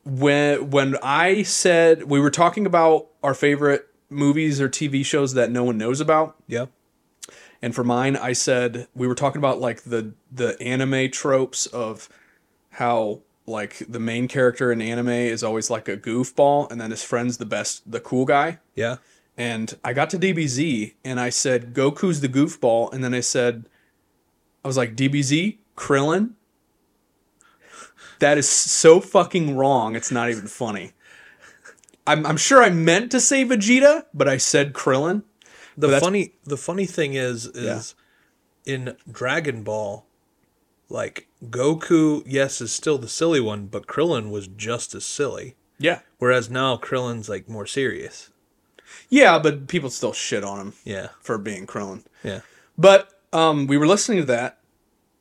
When 0.04 0.70
when 0.70 0.96
I 1.02 1.42
said 1.42 2.04
we 2.04 2.20
were 2.20 2.30
talking 2.30 2.66
about 2.66 3.06
our 3.22 3.32
favorite 3.34 3.88
movies 4.10 4.60
or 4.60 4.68
TV 4.68 5.04
shows 5.04 5.32
that 5.34 5.50
no 5.50 5.64
one 5.64 5.78
knows 5.78 6.00
about, 6.00 6.36
Yeah. 6.46 6.66
and 7.62 7.74
for 7.74 7.84
mine, 7.84 8.14
I 8.16 8.32
said 8.34 8.86
we 8.94 9.06
were 9.08 9.14
talking 9.14 9.38
about 9.38 9.60
like 9.60 9.82
the 9.84 10.12
the 10.30 10.60
anime 10.60 11.10
tropes 11.10 11.64
of 11.66 12.08
how 12.72 13.20
like 13.46 13.82
the 13.88 14.00
main 14.00 14.28
character 14.28 14.70
in 14.72 14.82
anime 14.82 15.08
is 15.08 15.42
always 15.42 15.70
like 15.70 15.88
a 15.88 15.96
goofball, 15.96 16.70
and 16.70 16.78
then 16.80 16.90
his 16.90 17.02
friend's 17.02 17.38
the 17.38 17.46
best, 17.46 17.90
the 17.90 18.00
cool 18.00 18.24
guy. 18.26 18.58
Yeah. 18.74 18.96
And 19.36 19.74
I 19.82 19.94
got 19.94 20.10
to 20.10 20.18
DBZ, 20.18 20.94
and 21.04 21.18
I 21.18 21.28
said 21.30 21.74
Goku's 21.74 22.20
the 22.20 22.28
goofball, 22.28 22.92
and 22.92 23.02
then 23.02 23.12
I 23.14 23.20
said, 23.20 23.64
I 24.64 24.68
was 24.68 24.76
like 24.76 24.94
DBZ 24.96 25.58
Krillin. 25.76 26.32
That 28.20 28.38
is 28.38 28.48
so 28.48 29.00
fucking 29.00 29.56
wrong. 29.56 29.96
It's 29.96 30.10
not 30.10 30.30
even 30.30 30.46
funny. 30.46 30.92
I'm 32.06 32.24
I'm 32.26 32.36
sure 32.36 32.62
I 32.62 32.70
meant 32.70 33.10
to 33.12 33.20
say 33.20 33.44
Vegeta, 33.44 34.04
but 34.14 34.28
I 34.28 34.36
said 34.36 34.72
Krillin. 34.72 35.22
The 35.76 35.98
funny 36.00 36.34
the 36.44 36.56
funny 36.56 36.86
thing 36.86 37.14
is 37.14 37.46
is 37.46 37.94
in 38.64 38.96
Dragon 39.10 39.62
Ball, 39.62 40.06
like 40.88 41.28
Goku, 41.44 42.22
yes, 42.26 42.60
is 42.60 42.72
still 42.72 42.98
the 42.98 43.08
silly 43.08 43.40
one, 43.40 43.66
but 43.66 43.86
Krillin 43.86 44.30
was 44.30 44.46
just 44.46 44.94
as 44.94 45.04
silly. 45.04 45.56
Yeah. 45.78 46.00
Whereas 46.18 46.48
now 46.48 46.76
Krillin's 46.76 47.28
like 47.28 47.48
more 47.48 47.66
serious. 47.66 48.30
Yeah, 49.08 49.38
but 49.38 49.66
people 49.66 49.90
still 49.90 50.12
shit 50.12 50.44
on 50.44 50.60
him 50.60 50.72
Yeah. 50.84 51.08
for 51.20 51.36
being 51.36 51.66
Krillin. 51.66 52.04
Yeah. 52.22 52.40
But 52.78 53.10
um, 53.32 53.66
we 53.66 53.76
were 53.76 53.86
listening 53.86 54.18
to 54.20 54.24
that, 54.26 54.58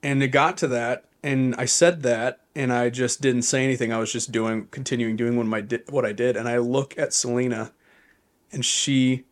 and 0.03 0.22
it 0.22 0.27
got 0.27 0.57
to 0.57 0.67
that, 0.67 1.05
and 1.24 1.55
I 1.55 1.65
said 1.65 2.03
that, 2.03 2.41
and 2.55 2.72
I 2.72 2.89
just 2.89 3.22
didn't 3.22 3.43
say 3.43 3.63
anything. 3.63 3.91
I 3.91 3.98
was 3.98 4.12
just 4.12 4.31
doing, 4.31 4.67
continuing 4.69 5.15
doing 5.15 5.38
what 5.38 5.45
my 5.48 5.62
di- 5.62 5.83
what 5.89 6.05
I 6.05 6.12
did, 6.12 6.38
and 6.38 6.48
I 6.48 6.57
look 6.57 6.98
at 6.98 7.13
Selena, 7.13 7.72
and 8.51 8.63
she 8.63 9.24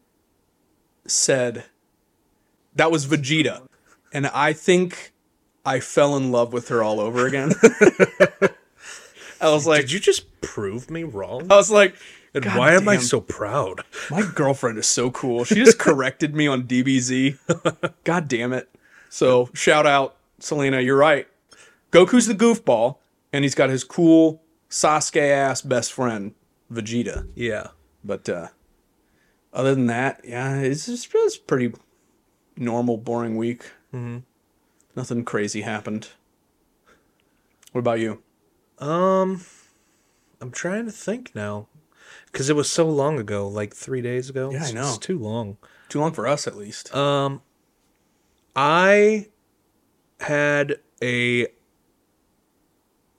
said, 1.06 1.66
"That 2.74 2.90
was 2.90 3.06
Vegeta," 3.06 3.68
and 4.14 4.28
I 4.28 4.54
think 4.54 5.14
I 5.66 5.80
fell 5.80 6.16
in 6.16 6.32
love 6.32 6.54
with 6.54 6.70
her 6.70 6.82
all 6.82 7.00
over 7.00 7.28
again. 7.28 7.52
I 9.42 9.50
was 9.50 9.66
like, 9.66 9.82
Did 9.82 9.92
you 9.92 10.00
just 10.00 10.42
prove 10.42 10.90
me 10.90 11.04
wrong? 11.04 11.52
I 11.52 11.56
was 11.56 11.72
like, 11.72 11.96
and 12.34 12.44
"God 12.44 12.58
why 12.58 12.74
am 12.74 12.88
I 12.88 12.98
so 12.98 13.20
proud? 13.20 13.82
My 14.10 14.22
girlfriend 14.22 14.78
is 14.78 14.88
so 14.88 15.12
cool. 15.12 15.44
She 15.44 15.56
just 15.56 15.80
corrected 15.80 16.36
me 16.36 16.48
on 16.48 16.64
DBZ. 16.64 17.38
God 18.04 18.28
damn 18.28 18.54
it. 18.54 18.70
So 19.10 19.50
shout 19.54 19.86
out, 19.86 20.16
Selena, 20.42 20.80
you're 20.80 20.98
right. 20.98 21.28
Goku's 21.92 22.28
the 22.28 22.36
goofball, 22.36 22.98
and 23.32 23.44
he's 23.44 23.56
got 23.56 23.70
his 23.70 23.84
cool 23.84 24.42
Sasuke 24.70 25.22
ass 25.22 25.62
best 25.62 25.94
friend, 25.94 26.34
Vegeta. 26.72 27.28
Yeah. 27.36 27.68
But 28.04 28.28
uh 28.28 28.48
other 29.54 29.76
than 29.76 29.88
that, 29.88 30.22
yeah, 30.24 30.60
it's 30.60 30.86
just 30.86 31.10
it's 31.14 31.38
pretty 31.38 31.74
normal, 32.56 32.98
boring 32.98 33.36
week. 33.36 33.64
Mm-hmm. 33.94 34.20
Nothing 34.96 35.26
crazy 35.26 35.62
happened. 35.62 36.10
What 37.72 37.80
about 37.80 38.00
you? 38.00 38.22
Um, 38.80 39.42
I'm 40.42 40.52
trying 40.52 40.86
to 40.86 40.92
think 40.92 41.34
now, 41.36 41.68
because 42.32 42.50
it 42.50 42.56
was 42.56 42.70
so 42.70 42.90
long 42.90 43.20
ago, 43.20 43.48
like 43.48 43.74
three 43.74 44.02
days 44.02 44.30
ago. 44.30 44.52
Yeah, 44.52 44.64
I 44.64 44.72
know. 44.72 44.90
It's 44.90 44.98
too 44.98 45.20
long. 45.20 45.58
Too 45.88 46.00
long 46.00 46.14
for 46.14 46.28
us, 46.28 46.48
at 46.48 46.58
least. 46.58 46.94
Um, 46.96 47.42
I 48.56 49.28
had 50.22 50.78
a 51.02 51.48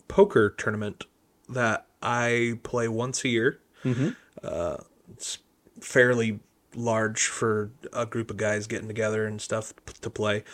poker 0.09 0.50
tournament 0.50 1.04
that 1.49 1.87
I 2.00 2.59
play 2.62 2.88
once 2.88 3.25
a 3.25 3.28
year. 3.28 3.61
Mm-hmm. 3.85 4.11
Uh, 4.42 4.76
it's 5.12 5.38
fairly 5.80 6.40
large 6.75 7.26
for 7.26 7.71
a 7.92 8.06
group 8.06 8.30
of 8.30 8.37
guys 8.37 8.66
getting 8.66 8.88
together 8.88 9.26
and 9.26 9.40
stuff 9.40 9.75
to 10.00 10.11
play. 10.11 10.44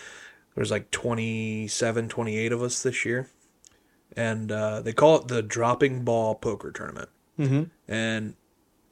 There's 0.55 0.71
like 0.71 0.91
27, 0.91 2.09
28 2.09 2.53
of 2.53 2.63
us 2.63 2.83
this 2.83 3.05
year. 3.05 3.29
And 4.17 4.51
uh, 4.51 4.81
they 4.81 4.93
call 4.93 5.17
it 5.17 5.29
the 5.29 5.43
dropping 5.43 6.03
ball 6.05 6.35
poker 6.35 6.73
tournament. 6.73 7.11
mm-hmm. 7.39 7.65
And 7.87 8.35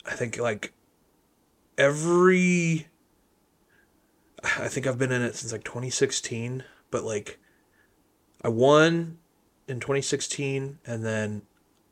I 0.04 0.12
think 0.12 0.38
like 0.38 0.72
every 1.76 2.86
I 4.44 4.68
think 4.68 4.86
I've 4.86 4.98
been 4.98 5.10
in 5.10 5.22
it 5.22 5.34
since 5.34 5.52
like 5.52 5.64
2016, 5.64 6.62
but 6.90 7.02
like 7.02 7.38
I 8.47 8.49
won 8.49 9.19
in 9.67 9.81
2016 9.81 10.79
and 10.87 11.05
then 11.05 11.43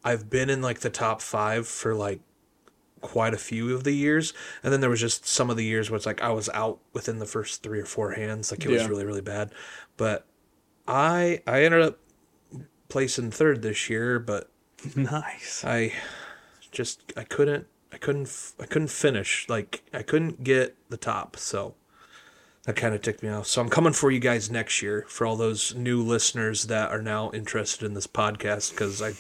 I've 0.05 0.31
been 0.31 0.49
in 0.49 0.63
like 0.63 0.81
the 0.81 0.89
top 0.89 1.21
5 1.21 1.67
for 1.67 1.97
like 1.97 2.21
quite 3.01 3.35
a 3.35 3.39
few 3.39 3.75
of 3.75 3.83
the 3.83 3.91
years 3.91 4.33
and 4.63 4.73
then 4.73 4.81
there 4.81 4.89
was 4.89 5.01
just 5.01 5.27
some 5.27 5.51
of 5.51 5.57
the 5.57 5.65
years 5.65 5.91
where 5.91 5.97
it's 5.97 6.07
like 6.07 6.23
I 6.23 6.31
was 6.31 6.49
out 6.51 6.79
within 6.93 7.19
the 7.19 7.27
first 7.27 7.65
3 7.65 7.81
or 7.81 7.85
4 7.85 8.13
hands 8.13 8.53
like 8.53 8.65
it 8.65 8.71
was 8.71 8.87
really 8.87 9.05
really 9.05 9.21
bad. 9.21 9.51
But 9.97 10.27
I 10.87 11.43
I 11.45 11.65
ended 11.65 11.83
up 11.83 11.99
placing 12.89 13.33
third 13.33 13.63
this 13.63 13.91
year, 13.91 14.21
but 14.21 14.49
Nice. 14.95 15.65
I 15.67 15.93
just 16.71 17.13
I 17.17 17.25
couldn't 17.25 17.67
I 17.93 17.97
couldn't 17.97 18.53
I 18.61 18.67
couldn't 18.67 18.93
finish 18.93 19.49
like 19.49 19.83
I 19.93 20.03
couldn't 20.03 20.45
get 20.45 20.77
the 20.89 20.99
top 20.99 21.37
so 21.37 21.75
that 22.64 22.76
kind 22.76 22.94
of 22.94 23.02
ticked 23.02 23.23
me 23.23 23.28
off 23.28 23.47
so 23.47 23.61
I'm 23.61 23.68
coming 23.68 23.92
for 23.92 24.11
you 24.11 24.21
guys 24.21 24.50
next 24.50 24.83
year 24.83 25.04
for 25.09 25.26
all 25.26 25.37
those 25.37 25.75
new 25.75 26.02
listeners 26.02 26.64
that 26.64 26.90
are 26.90 27.02
now 27.02 27.30
interested 27.33 27.85
in 27.85 27.94
this 27.94 28.06
podcast 28.06 28.71
because 28.71 29.02
I 29.02 29.12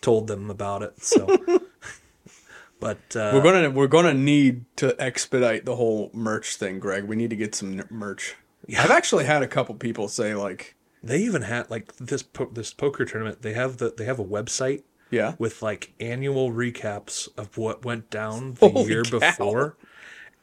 told 0.00 0.26
them 0.28 0.50
about 0.50 0.82
it 0.82 1.02
so 1.02 1.26
but 2.80 2.98
uh, 3.16 3.32
We're 3.34 3.42
gonna 3.42 3.70
we're 3.70 3.86
gonna 3.86 4.14
need 4.14 4.64
to 4.76 4.94
expedite 5.00 5.64
the 5.64 5.76
whole 5.76 6.10
merch 6.12 6.56
thing, 6.56 6.78
Greg. 6.78 7.04
We 7.04 7.16
need 7.16 7.30
to 7.30 7.36
get 7.36 7.54
some 7.54 7.82
merch. 7.90 8.36
Yeah. 8.66 8.82
I've 8.82 8.90
actually 8.90 9.24
had 9.24 9.42
a 9.42 9.48
couple 9.48 9.74
people 9.76 10.08
say 10.08 10.34
like, 10.34 10.76
they 11.02 11.18
even 11.18 11.42
had 11.42 11.70
like 11.70 11.96
this 11.96 12.22
po- 12.22 12.50
this 12.52 12.72
poker 12.74 13.04
tournament 13.04 13.42
they 13.42 13.52
have 13.54 13.78
the 13.78 13.94
they 13.96 14.04
have 14.04 14.18
a 14.18 14.24
website 14.24 14.82
yeah, 15.10 15.34
with 15.38 15.62
like 15.62 15.92
annual 16.00 16.50
recaps 16.52 17.28
of 17.38 17.56
what 17.56 17.84
went 17.84 18.10
down 18.10 18.54
the 18.54 18.68
Holy 18.68 18.90
year 18.90 19.04
cow. 19.04 19.18
before 19.20 19.76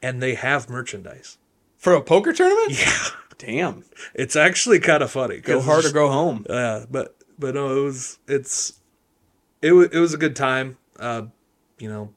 and 0.02 0.22
they 0.22 0.34
have 0.34 0.70
merchandise 0.70 1.38
for 1.84 1.92
a 1.92 2.00
poker 2.00 2.32
tournament. 2.32 2.72
yeah 2.80 3.08
Damn, 3.36 3.84
It's 4.14 4.36
actually 4.36 4.78
kind 4.80 5.02
of 5.02 5.10
funny. 5.10 5.38
go 5.40 5.60
hard 5.60 5.84
or 5.84 5.92
go 5.92 6.08
home. 6.08 6.46
Yeah, 6.48 6.86
but 6.90 7.16
but 7.38 7.54
no, 7.54 7.76
it 7.76 7.82
was 7.82 8.18
it's 8.26 8.80
it 9.60 9.72
was 9.72 9.88
it 9.92 9.98
was 9.98 10.14
a 10.14 10.16
good 10.16 10.34
time. 10.34 10.78
Uh, 10.98 11.22
you 11.78 11.88
know, 11.88 12.14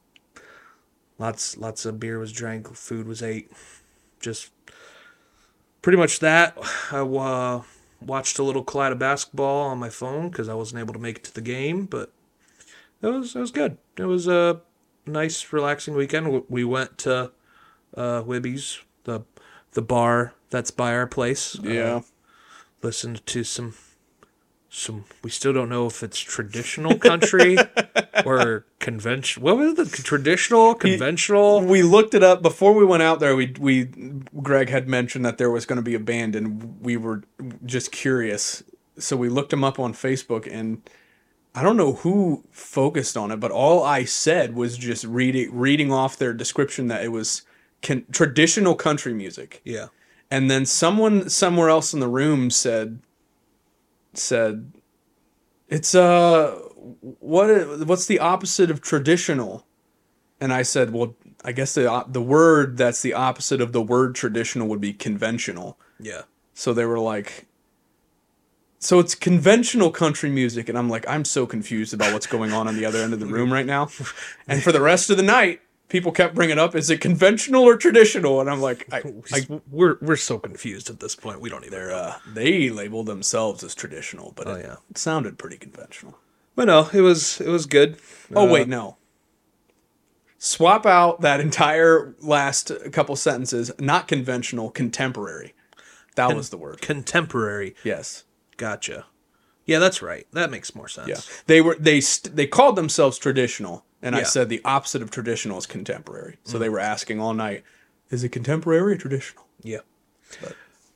lots 1.17 1.57
lots 1.57 1.85
of 1.85 1.99
beer 1.99 2.17
was 2.19 2.31
drank, 2.31 2.73
food 2.75 3.07
was 3.07 3.21
ate, 3.21 3.51
just 4.21 4.51
pretty 5.81 5.97
much 5.97 6.19
that. 6.19 6.57
I 6.91 6.99
uh, 6.99 7.63
watched 7.99 8.39
a 8.39 8.43
little 8.43 8.63
Kalida 8.63 8.97
basketball 8.97 9.63
on 9.63 9.79
my 9.79 9.89
phone 9.89 10.29
because 10.29 10.47
I 10.47 10.53
wasn't 10.53 10.79
able 10.79 10.93
to 10.93 10.99
make 10.99 11.17
it 11.17 11.23
to 11.25 11.33
the 11.33 11.41
game, 11.41 11.87
but 11.87 12.13
it 13.01 13.07
was 13.07 13.35
it 13.35 13.39
was 13.39 13.51
good. 13.51 13.77
It 13.97 14.05
was 14.05 14.27
a 14.27 14.61
nice, 15.05 15.51
relaxing 15.51 15.95
weekend. 15.95 16.43
We 16.47 16.63
went 16.63 16.99
to 16.99 17.31
uh, 17.95 18.21
Wibby's, 18.23 18.79
the 19.03 19.21
the 19.77 19.81
bar 19.83 20.33
that's 20.49 20.71
by 20.71 20.91
our 20.95 21.05
place. 21.05 21.57
Uh, 21.59 21.69
Yeah, 21.69 22.01
listened 22.81 23.23
to 23.27 23.43
some 23.43 23.75
some 24.69 25.05
we 25.23 25.29
still 25.29 25.53
don't 25.53 25.69
know 25.69 25.85
if 25.85 26.01
it's 26.01 26.19
traditional 26.19 26.97
country 26.97 27.57
or 28.25 28.65
convention 28.79 29.41
what 29.41 29.55
was 29.57 29.79
it 29.79 29.89
traditional 30.03 30.75
conventional 30.75 31.61
we 31.61 31.81
looked 31.81 32.13
it 32.13 32.21
up 32.21 32.41
before 32.41 32.73
we 32.73 32.83
went 32.83 33.03
out 33.03 33.19
there. 33.19 33.35
We 33.35 33.53
we 33.59 33.85
Greg 34.41 34.69
had 34.69 34.89
mentioned 34.89 35.23
that 35.25 35.37
there 35.37 35.51
was 35.51 35.67
going 35.67 35.77
to 35.77 35.83
be 35.83 35.93
a 35.93 35.99
band, 35.99 36.35
and 36.35 36.81
we 36.81 36.97
were 36.97 37.21
just 37.63 37.91
curious, 37.91 38.63
so 38.97 39.15
we 39.15 39.29
looked 39.29 39.51
them 39.51 39.63
up 39.63 39.77
on 39.79 39.93
Facebook, 39.93 40.47
and 40.51 40.81
I 41.53 41.61
don't 41.61 41.77
know 41.77 41.93
who 41.93 42.43
focused 42.51 43.15
on 43.15 43.31
it, 43.31 43.39
but 43.39 43.51
all 43.51 43.83
I 43.83 44.05
said 44.05 44.55
was 44.55 44.75
just 44.75 45.03
reading 45.05 45.55
reading 45.55 45.91
off 45.91 46.17
their 46.17 46.33
description 46.33 46.87
that 46.87 47.03
it 47.03 47.11
was 47.11 47.43
can, 47.81 48.05
traditional 48.11 48.75
country 48.75 49.13
music. 49.13 49.61
yeah 49.63 49.87
and 50.29 50.51
then 50.51 50.65
someone 50.65 51.29
somewhere 51.29 51.69
else 51.69 51.93
in 51.93 51.99
the 51.99 52.07
room 52.07 52.49
said 52.49 52.99
said 54.13 54.71
it's 55.69 55.93
uh 55.95 56.59
what 57.19 57.85
what's 57.85 58.05
the 58.05 58.19
opposite 58.19 58.71
of 58.71 58.81
traditional? 58.81 59.65
And 60.39 60.53
I 60.53 60.61
said, 60.61 60.93
well, 60.93 61.15
I 61.43 61.51
guess 61.51 61.73
the 61.73 62.05
the 62.07 62.21
word 62.21 62.77
that's 62.77 63.01
the 63.01 63.13
opposite 63.13 63.61
of 63.61 63.73
the 63.73 63.81
word 63.81 64.15
traditional 64.15 64.67
would 64.67 64.81
be 64.81 64.93
conventional. 64.93 65.77
Yeah. 65.99 66.23
So 66.53 66.73
they 66.73 66.85
were 66.85 66.99
like, 66.99 67.47
so 68.79 68.99
it's 68.99 69.15
conventional 69.15 69.91
country 69.91 70.29
music, 70.29 70.69
and 70.69 70.77
I'm 70.77 70.89
like, 70.89 71.07
I'm 71.07 71.25
so 71.25 71.45
confused 71.45 71.93
about 71.93 72.13
what's 72.13 72.27
going 72.27 72.53
on 72.53 72.67
on 72.67 72.75
the 72.75 72.85
other 72.85 73.01
end 73.01 73.13
of 73.13 73.19
the 73.19 73.25
room 73.25 73.51
right 73.51 73.65
now. 73.65 73.89
And 74.47 74.63
for 74.63 74.71
the 74.71 74.81
rest 74.81 75.09
of 75.09 75.17
the 75.17 75.23
night, 75.23 75.61
people 75.89 76.11
kept 76.11 76.35
bringing 76.35 76.59
up, 76.59 76.75
is 76.75 76.89
it 76.89 76.99
conventional 77.01 77.63
or 77.63 77.77
traditional? 77.77 78.41
And 78.41 78.49
I'm 78.49 78.61
like, 78.61 78.87
I, 78.91 79.01
I 79.33 79.47
we're 79.69 79.97
we're 80.01 80.15
so 80.15 80.37
confused 80.39 80.89
at 80.89 80.99
this 80.99 81.15
point. 81.15 81.41
We 81.41 81.49
don't 81.49 81.63
even. 81.65 81.71
they're, 81.77 81.91
uh, 81.93 82.15
they 82.33 82.69
label 82.69 83.03
themselves 83.03 83.63
as 83.63 83.73
traditional, 83.75 84.33
but 84.35 84.47
Oh, 84.47 84.53
it, 84.55 84.65
yeah. 84.65 84.75
it 84.89 84.97
sounded 84.97 85.37
pretty 85.37 85.57
conventional. 85.57 86.17
But 86.55 86.65
no, 86.67 86.89
it 86.93 87.01
was 87.01 87.39
it 87.41 87.47
was 87.49 87.65
good. 87.65 87.97
Oh 88.35 88.47
Uh, 88.47 88.51
wait, 88.51 88.67
no. 88.67 88.97
Swap 90.39 90.85
out 90.85 91.21
that 91.21 91.39
entire 91.39 92.13
last 92.19 92.71
couple 92.91 93.15
sentences. 93.15 93.71
Not 93.79 94.07
conventional, 94.07 94.69
contemporary. 94.69 95.55
That 96.15 96.35
was 96.35 96.49
the 96.49 96.57
word. 96.57 96.81
contemporary. 96.81 97.75
Yes. 97.83 98.23
Gotcha. 98.57 99.05
Yeah, 99.65 99.79
that's 99.79 100.01
right. 100.01 100.25
That 100.33 100.49
makes 100.51 100.73
more 100.75 100.87
sense. 100.87 101.07
Yeah. 101.09 101.19
They 101.47 101.61
were 101.61 101.75
they 101.79 102.01
st- 102.01 102.35
they 102.35 102.47
called 102.47 102.75
themselves 102.75 103.17
traditional, 103.17 103.83
and 104.07 104.15
I 104.15 104.23
said 104.23 104.49
the 104.49 104.61
opposite 104.65 105.01
of 105.01 105.11
traditional 105.11 105.57
is 105.57 105.65
contemporary. 105.65 106.37
So 106.43 106.57
they 106.57 106.69
were 106.69 106.79
asking 106.79 107.19
all 107.19 107.33
night, 107.33 107.63
is 108.09 108.23
it 108.23 108.29
contemporary 108.29 108.93
or 108.93 108.97
traditional? 108.97 109.45
Yeah. 109.61 109.79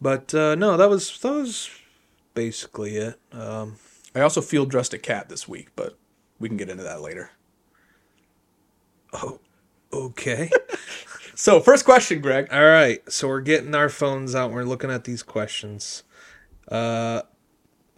But 0.02 0.34
uh, 0.34 0.56
no, 0.56 0.78
that 0.78 0.90
was 0.90 1.20
that 1.20 1.32
was 1.32 1.70
basically 2.34 2.98
it. 2.98 3.20
Um, 3.32 3.76
I 4.16 4.22
also 4.22 4.42
field 4.42 4.70
dressed 4.70 4.94
a 4.94 4.98
cat 4.98 5.30
this 5.30 5.48
week, 5.48 5.70
but 5.76 5.98
we 6.40 6.48
can 6.50 6.58
get 6.58 6.70
into 6.70 6.84
that 6.84 7.02
later. 7.02 7.32
oh, 9.14 9.40
okay. 9.94 10.50
So 11.34 11.60
first 11.60 11.86
question, 11.86 12.22
Greg. 12.22 12.50
All 12.52 12.64
right. 12.64 13.02
So 13.12 13.28
we're 13.28 13.42
getting 13.42 13.74
our 13.74 13.90
phones 13.90 14.36
out. 14.36 14.48
and 14.48 14.54
We're 14.54 14.64
looking 14.64 14.92
at 14.92 15.06
these 15.06 15.24
questions. 15.24 16.04
Uh, 16.68 17.24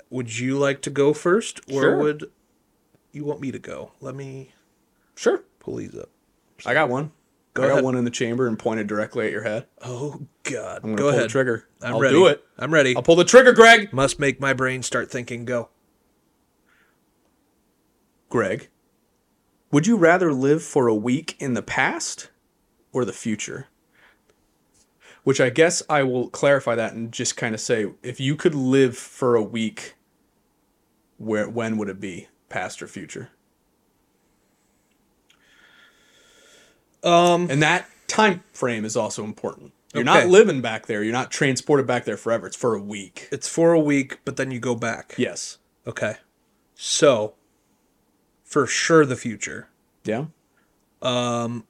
would 0.10 0.40
you 0.40 0.58
like 0.58 0.82
to 0.84 0.90
go 0.90 1.14
first, 1.14 1.60
or 1.70 1.82
Sure. 1.82 1.98
would 1.98 2.32
you 3.12 3.26
want 3.26 3.42
me 3.42 3.52
to 3.52 3.60
go? 3.60 3.92
Let 4.00 4.16
me 4.16 4.54
Sure. 5.16 5.44
pull 5.60 5.76
these 5.78 5.96
up. 5.98 6.10
I 6.66 6.74
got 6.74 6.90
one. 6.90 7.12
Go 7.54 7.64
I 7.64 7.68
got 7.68 7.72
ahead. 7.74 7.84
one 7.84 7.96
in 7.96 8.04
the 8.04 8.10
chamber 8.12 8.48
and 8.48 8.58
pointed 8.58 8.88
directly 8.88 9.28
at 9.28 9.32
your 9.32 9.44
head. 9.44 9.68
Oh 9.84 10.22
God. 10.44 10.78
I'm 10.84 10.90
gonna 10.92 10.96
go 10.96 11.04
pull 11.04 11.10
ahead. 11.10 11.24
the 11.26 11.28
trigger. 11.30 11.68
I'm 11.82 11.94
I'll 11.96 12.00
ready. 12.00 12.16
do 12.16 12.26
it. 12.28 12.44
I'm 12.58 12.74
ready. 12.74 12.96
I'll 12.96 13.04
pull 13.04 13.16
the 13.16 13.24
trigger, 13.26 13.54
Greg. 13.54 13.94
Must 13.94 14.20
make 14.20 14.40
my 14.40 14.54
brain 14.54 14.82
start 14.82 15.12
thinking. 15.12 15.46
Go. 15.46 15.70
Greg, 18.30 18.70
would 19.72 19.86
you 19.86 19.96
rather 19.98 20.34
live 20.34 20.64
for 20.64 20.88
a 20.88 20.96
week 20.96 21.36
in 21.40 21.54
the 21.54 21.62
past 21.62 22.30
or 22.92 23.06
the 23.06 23.14
future? 23.14 23.68
Which 25.24 25.40
I 25.40 25.50
guess 25.52 25.84
I 25.90 26.04
will 26.04 26.30
clarify 26.30 26.76
that 26.76 26.94
and 26.94 27.12
just 27.12 27.38
kind 27.38 27.54
of 27.54 27.62
say 27.62 27.92
if 28.02 28.20
you 28.20 28.36
could 28.36 28.56
live 28.56 28.98
for 28.98 29.36
a 29.36 29.44
week, 29.44 29.94
where 31.18 31.48
when 31.48 31.78
would 31.78 31.90
it 31.90 32.00
be? 32.00 32.28
Past 32.50 32.82
or 32.82 32.88
future? 32.88 33.30
Um. 37.04 37.50
And 37.50 37.62
that 37.62 37.88
time 38.08 38.44
frame 38.54 38.86
is 38.86 38.96
also 38.96 39.24
important. 39.24 39.74
You're 39.94 40.04
Okay. 40.04 40.22
not 40.22 40.28
living 40.28 40.62
back 40.62 40.88
there. 40.88 41.04
You're 41.04 41.14
not 41.14 41.30
transported 41.32 41.86
back 41.86 42.06
there 42.06 42.18
forever. 42.18 42.48
It's 42.48 42.56
for 42.56 42.74
a 42.74 42.82
week. 42.82 43.30
It's 43.32 43.48
for 43.48 43.74
a 43.74 43.80
week, 43.80 44.20
but 44.26 44.38
then 44.38 44.50
you 44.50 44.60
go 44.60 44.74
back. 44.76 45.14
Yes. 45.18 45.60
Okay. 45.86 46.16
So, 46.76 47.36
for 48.44 48.66
sure, 48.66 49.06
the 49.06 49.16
future. 49.16 49.68
Yeah. 50.04 50.26
Um. 51.02 51.66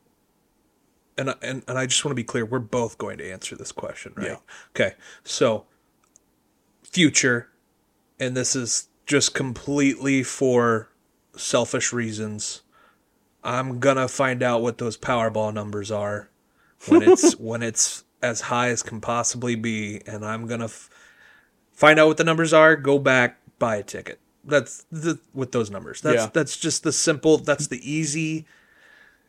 And 1.17 1.29
I- 1.29 1.35
and 1.43 1.63
and 1.67 1.77
I 1.77 1.85
just 1.85 2.03
want 2.03 2.11
to 2.13 2.15
be 2.15 2.23
clear, 2.23 2.43
we're 2.45 2.57
both 2.59 2.97
going 2.97 3.19
to 3.19 3.31
answer 3.31 3.55
this 3.55 3.71
question, 3.71 4.13
right? 4.15 4.27
Yeah. 4.29 4.37
Okay. 4.71 4.95
So 5.23 5.65
future 6.83 7.49
and 8.19 8.35
this 8.37 8.55
is 8.55 8.87
just 9.05 9.33
completely 9.35 10.23
for 10.23 10.89
selfish 11.35 11.93
reasons. 11.93 12.62
I'm 13.43 13.79
going 13.79 13.97
to 13.97 14.07
find 14.07 14.41
out 14.41 14.61
what 14.61 14.77
those 14.77 14.97
Powerball 14.97 15.53
numbers 15.53 15.91
are 15.91 16.29
when 16.87 17.01
it's 17.03 17.33
when 17.39 17.61
it's 17.63 18.03
as 18.21 18.41
high 18.41 18.69
as 18.69 18.81
can 18.83 19.01
possibly 19.01 19.55
be 19.55 20.01
and 20.07 20.25
I'm 20.25 20.47
going 20.47 20.59
to 20.61 20.65
f- 20.67 20.89
find 21.73 21.99
out 21.99 22.07
what 22.07 22.17
the 22.17 22.23
numbers 22.23 22.53
are, 22.53 22.75
go 22.75 22.97
back, 22.99 23.37
buy 23.59 23.75
a 23.77 23.83
ticket. 23.83 24.19
That's 24.45 24.85
the 24.91 25.19
with 25.33 25.51
those 25.51 25.69
numbers. 25.69 26.01
That's 26.01 26.15
Yeah. 26.23 26.29
that's 26.33 26.57
just 26.57 26.83
the 26.83 26.91
simple, 26.91 27.37
that's 27.37 27.67
the 27.67 27.79
easy 27.89 28.45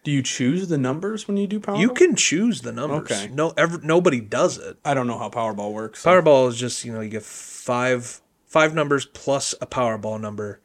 Do 0.04 0.10
you 0.10 0.22
choose 0.22 0.68
the 0.68 0.76
numbers 0.78 1.26
when 1.26 1.36
you 1.36 1.46
do 1.46 1.58
Powerball? 1.60 1.80
you 1.80 1.90
can 1.90 2.14
choose 2.14 2.60
the 2.62 2.72
numbers. 2.72 3.10
Okay. 3.10 3.28
No, 3.32 3.52
ever, 3.56 3.78
nobody 3.82 4.20
does 4.20 4.58
it. 4.58 4.76
I 4.84 4.92
don't 4.94 5.06
know 5.06 5.18
how 5.18 5.28
Powerball 5.30 5.72
works. 5.72 6.00
so- 6.00 6.10
Powerball 6.10 6.48
is 6.48 6.56
just 6.58 6.84
you 6.84 6.92
know 6.92 7.00
you 7.00 7.08
get 7.08 7.22
five 7.24 8.20
five 8.46 8.74
numbers 8.74 9.06
plus 9.06 9.54
a 9.60 9.66
Powerball 9.66 10.20
number, 10.20 10.60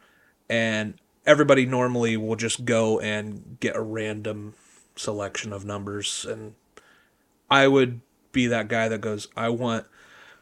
and 0.50 0.96
everybody 1.26 1.66
normally 1.66 2.18
will 2.18 2.36
just 2.36 2.66
go 2.66 3.00
and 3.00 3.58
get 3.60 3.76
a 3.76 3.82
random 3.82 4.54
selection 4.96 5.54
of 5.54 5.66
numbers. 5.66 6.26
And 6.30 6.56
I 7.50 7.68
would 7.68 8.02
be 8.32 8.48
that 8.48 8.68
guy 8.68 8.88
that 8.90 9.02
goes, 9.02 9.28
I 9.36 9.50
want 9.50 9.86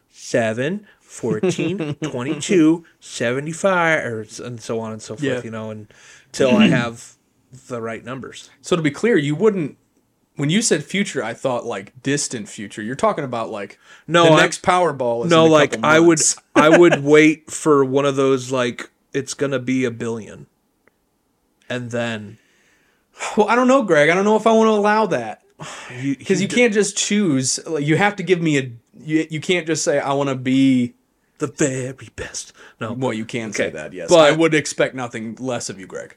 7, 0.10 0.88
14, 1.02 1.96
22, 1.96 2.86
75, 3.00 4.04
or, 4.06 4.26
and 4.44 4.62
so 4.62 4.80
on 4.80 4.92
and 4.94 5.02
so 5.02 5.16
forth, 5.16 5.24
Yeah. 5.24 5.42
you 5.44 5.52
know, 5.52 5.72
until 5.72 6.56
I 6.58 6.68
have 6.68 7.14
the 7.68 7.82
right 7.82 8.04
numbers. 8.04 8.50
So 8.62 8.76
to 8.76 8.82
be 8.82 8.92
clear, 8.92 9.18
you 9.18 9.36
wouldn't. 9.36 9.78
When 10.36 10.52
you 10.52 10.62
said 10.62 10.84
future, 10.84 11.24
I 11.24 11.34
thought 11.34 11.66
like 11.66 12.04
distant 12.04 12.48
future. 12.48 12.84
You're 12.84 12.96
talking 12.96 13.24
about 13.24 13.50
like 13.50 13.80
No, 14.06 14.26
the 14.26 14.30
I'm- 14.32 14.38
next 14.42 14.62
Powerball. 14.62 15.26
Is 15.26 15.32
No, 15.32 15.46
like 15.46 15.84
I 15.84 16.00
would. 16.00 16.20
I 16.56 16.78
would 16.78 17.04
wait 17.04 17.50
for 17.50 17.84
one 17.84 18.06
of 18.06 18.16
those 18.18 18.52
like 18.52 18.92
it's 19.14 19.34
gonna 19.34 19.58
be 19.60 19.84
a 19.86 19.90
billion. 19.92 20.46
And 21.70 21.92
then 21.92 22.38
Well, 23.36 23.48
I 23.50 23.56
don't 23.56 23.68
know, 23.68 23.84
Greg. 23.84 24.10
I 24.10 24.16
don't 24.16 24.26
know 24.26 24.36
if 24.38 24.48
I 24.48 24.52
want 24.54 24.68
to 24.68 24.72
allow 24.72 25.06
that 25.08 25.42
because 25.90 26.42
you 26.42 26.48
can't 26.48 26.74
just 26.74 26.96
choose. 26.98 27.60
Like, 27.66 27.86
you 27.86 27.98
have 27.98 28.16
to 28.18 28.24
give 28.24 28.42
me 28.42 28.58
a. 28.58 28.72
You, 29.00 29.28
you 29.30 29.40
can't 29.42 29.66
just 29.68 29.84
say 29.84 30.00
I 30.00 30.14
want 30.14 30.30
to 30.30 30.36
be. 30.36 30.94
the 31.40 31.48
very 31.48 32.10
best. 32.16 32.54
No. 32.80 32.94
Well, 32.94 33.14
you 33.14 33.26
can 33.26 33.54
say 33.54 33.66
Okay, 33.68 33.74
that. 33.76 33.94
Yes, 33.94 34.10
but- 34.10 34.20
I 34.34 34.36
would 34.36 34.54
expect 34.54 34.96
nothing 34.96 35.36
less 35.40 35.70
of 35.70 35.80
you, 35.80 35.88
Greg. 35.88 36.16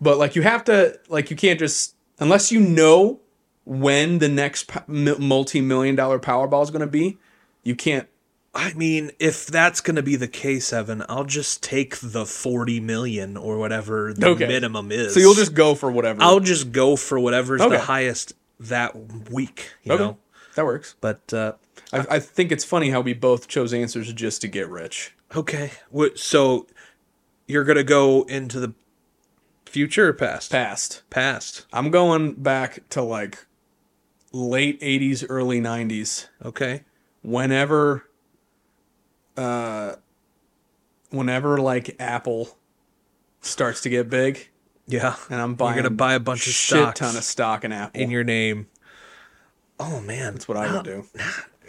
But 0.00 0.18
like 0.18 0.34
you 0.36 0.42
have 0.42 0.64
to. 0.64 0.98
Like 1.08 1.30
you 1.30 1.36
can't 1.36 1.58
just 1.58 1.94
unless 2.18 2.50
you 2.52 2.60
know 2.60 3.20
when 3.64 4.18
the 4.18 4.28
next 4.28 4.70
multi-million 4.88 5.94
dollar 5.94 6.18
Powerball 6.18 6.62
is 6.62 6.70
going 6.70 6.80
to 6.80 6.86
be. 6.86 7.18
You 7.62 7.76
can't. 7.76 8.08
I 8.54 8.74
mean, 8.74 9.12
if 9.18 9.46
that's 9.46 9.80
gonna 9.80 10.02
be 10.02 10.16
the 10.16 10.28
case, 10.28 10.72
Evan, 10.72 11.04
I'll 11.08 11.24
just 11.24 11.62
take 11.62 11.96
the 12.00 12.26
forty 12.26 12.80
million 12.80 13.36
or 13.36 13.56
whatever 13.58 14.12
the 14.12 14.28
Okay. 14.28 14.46
minimum 14.46 14.92
is. 14.92 15.14
So 15.14 15.20
you'll 15.20 15.34
just 15.34 15.54
go 15.54 15.74
for 15.74 15.90
whatever. 15.90 16.22
I'll 16.22 16.40
just 16.40 16.70
go 16.72 16.96
for 16.96 17.18
whatever's 17.18 17.62
Okay. 17.62 17.76
the 17.76 17.82
highest 17.82 18.34
that 18.60 19.30
week, 19.30 19.70
you 19.82 19.92
okay, 19.92 20.02
know. 20.04 20.18
that 20.54 20.64
works. 20.66 20.94
But 21.00 21.32
uh 21.32 21.52
I, 21.94 22.06
I 22.10 22.18
think 22.20 22.52
it's 22.52 22.64
funny 22.64 22.90
how 22.90 23.00
we 23.00 23.14
both 23.14 23.48
chose 23.48 23.72
answers 23.72 24.12
just 24.12 24.40
to 24.42 24.48
get 24.48 24.68
rich. 24.68 25.12
okay. 25.34 25.72
So 26.16 26.66
you're 27.46 27.64
gonna 27.64 27.82
go 27.84 28.22
into 28.24 28.60
the 28.60 28.74
future 29.64 30.08
or 30.08 30.12
past? 30.12 30.52
Past. 30.52 31.02
Past. 31.08 31.64
I'm 31.72 31.90
going 31.90 32.34
back 32.34 32.86
to 32.90 33.00
like 33.02 33.46
late 34.32 34.78
80s, 34.82 35.24
early 35.28 35.60
90s. 35.60 36.26
Okay. 36.44 36.82
Whenever, 37.22 38.04
uh, 39.36 39.96
whenever 41.10 41.58
like 41.58 41.96
Apple 42.00 42.56
starts 43.40 43.80
to 43.82 43.88
get 43.88 44.08
big, 44.08 44.48
Yeah. 44.86 45.16
and 45.30 45.40
I'm 45.40 45.54
buying 45.54 45.74
You're 45.76 45.84
gonna 45.84 45.94
buy 45.96 46.14
a 46.14 46.20
bunch 46.20 46.46
of 46.46 46.52
shit 46.52 46.78
stocks 46.78 46.98
ton 47.00 47.16
of 47.16 47.24
stock 47.24 47.64
in 47.64 47.72
Apple. 47.72 48.00
in 48.00 48.10
your 48.10 48.24
name. 48.24 48.66
Oh 49.80 50.00
man, 50.00 50.34
That's 50.34 50.46
what 50.48 50.56
I 50.56 50.72
would 50.72 50.84
do. 50.84 51.06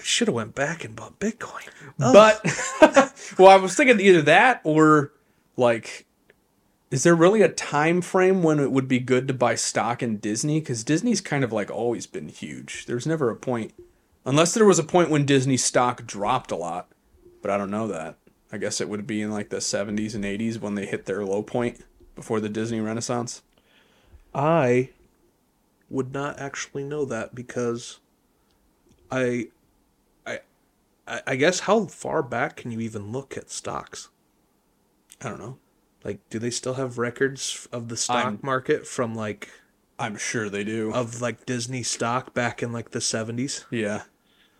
Should 0.01 0.27
have 0.27 0.35
went 0.35 0.53
back 0.55 0.83
and 0.83 0.95
bought 0.95 1.19
Bitcoin. 1.19 1.67
But 1.97 2.41
well, 3.39 3.49
I 3.49 3.55
was 3.55 3.75
thinking 3.75 3.99
either 3.99 4.21
that 4.23 4.61
or 4.63 5.13
like, 5.55 6.05
is 6.91 7.03
there 7.03 7.15
really 7.15 7.41
a 7.41 7.49
time 7.49 8.01
frame 8.01 8.43
when 8.43 8.59
it 8.59 8.71
would 8.71 8.87
be 8.87 8.99
good 8.99 9.27
to 9.29 9.33
buy 9.33 9.55
stock 9.55 10.03
in 10.03 10.17
Disney? 10.17 10.59
Because 10.59 10.83
Disney's 10.83 11.21
kind 11.21 11.43
of 11.43 11.51
like 11.51 11.71
always 11.71 12.05
been 12.05 12.27
huge. 12.27 12.85
There's 12.85 13.07
never 13.07 13.29
a 13.31 13.35
point, 13.35 13.73
unless 14.25 14.53
there 14.53 14.65
was 14.65 14.77
a 14.79 14.83
point 14.83 15.09
when 15.09 15.25
Disney 15.25 15.57
stock 15.57 16.05
dropped 16.05 16.51
a 16.51 16.55
lot. 16.55 16.89
But 17.43 17.51
I 17.51 17.57
don't 17.59 17.69
know 17.69 17.87
that. 17.89 18.15
I 18.51 18.57
guess 18.57 18.81
it 18.81 18.89
would 18.89 19.05
be 19.05 19.21
in 19.21 19.31
like 19.31 19.49
the 19.49 19.57
70s 19.57 20.15
and 20.15 20.23
80s 20.23 20.59
when 20.59 20.75
they 20.75 20.85
hit 20.85 21.05
their 21.05 21.23
low 21.25 21.43
point 21.43 21.83
before 22.15 22.39
the 22.39 22.49
Disney 22.49 22.79
Renaissance. 22.79 23.43
I 24.33 24.89
would 25.89 26.13
not 26.13 26.39
actually 26.39 26.83
know 26.83 27.05
that 27.05 27.35
because 27.35 27.99
I, 29.11 29.47
I, 30.25 30.39
I 31.27 31.35
guess 31.35 31.61
how 31.61 31.85
far 31.85 32.23
back 32.23 32.55
can 32.55 32.71
you 32.71 32.79
even 32.79 33.11
look 33.11 33.35
at 33.37 33.51
stocks? 33.51 34.09
I 35.21 35.29
don't 35.29 35.39
know. 35.39 35.57
Like, 36.03 36.19
do 36.29 36.39
they 36.39 36.49
still 36.49 36.75
have 36.75 36.97
records 36.97 37.67
of 37.71 37.89
the 37.89 37.97
stock 37.97 38.25
I'm- 38.25 38.39
market 38.41 38.87
from 38.87 39.13
like 39.15 39.49
I'm 39.99 40.17
sure 40.17 40.49
they 40.49 40.63
do. 40.63 40.93
of 40.93 41.21
like 41.21 41.45
Disney 41.45 41.83
stock 41.83 42.33
back 42.33 42.63
in 42.63 42.71
like 42.71 42.91
the 42.91 43.01
seventies? 43.01 43.65
yeah. 43.69 44.03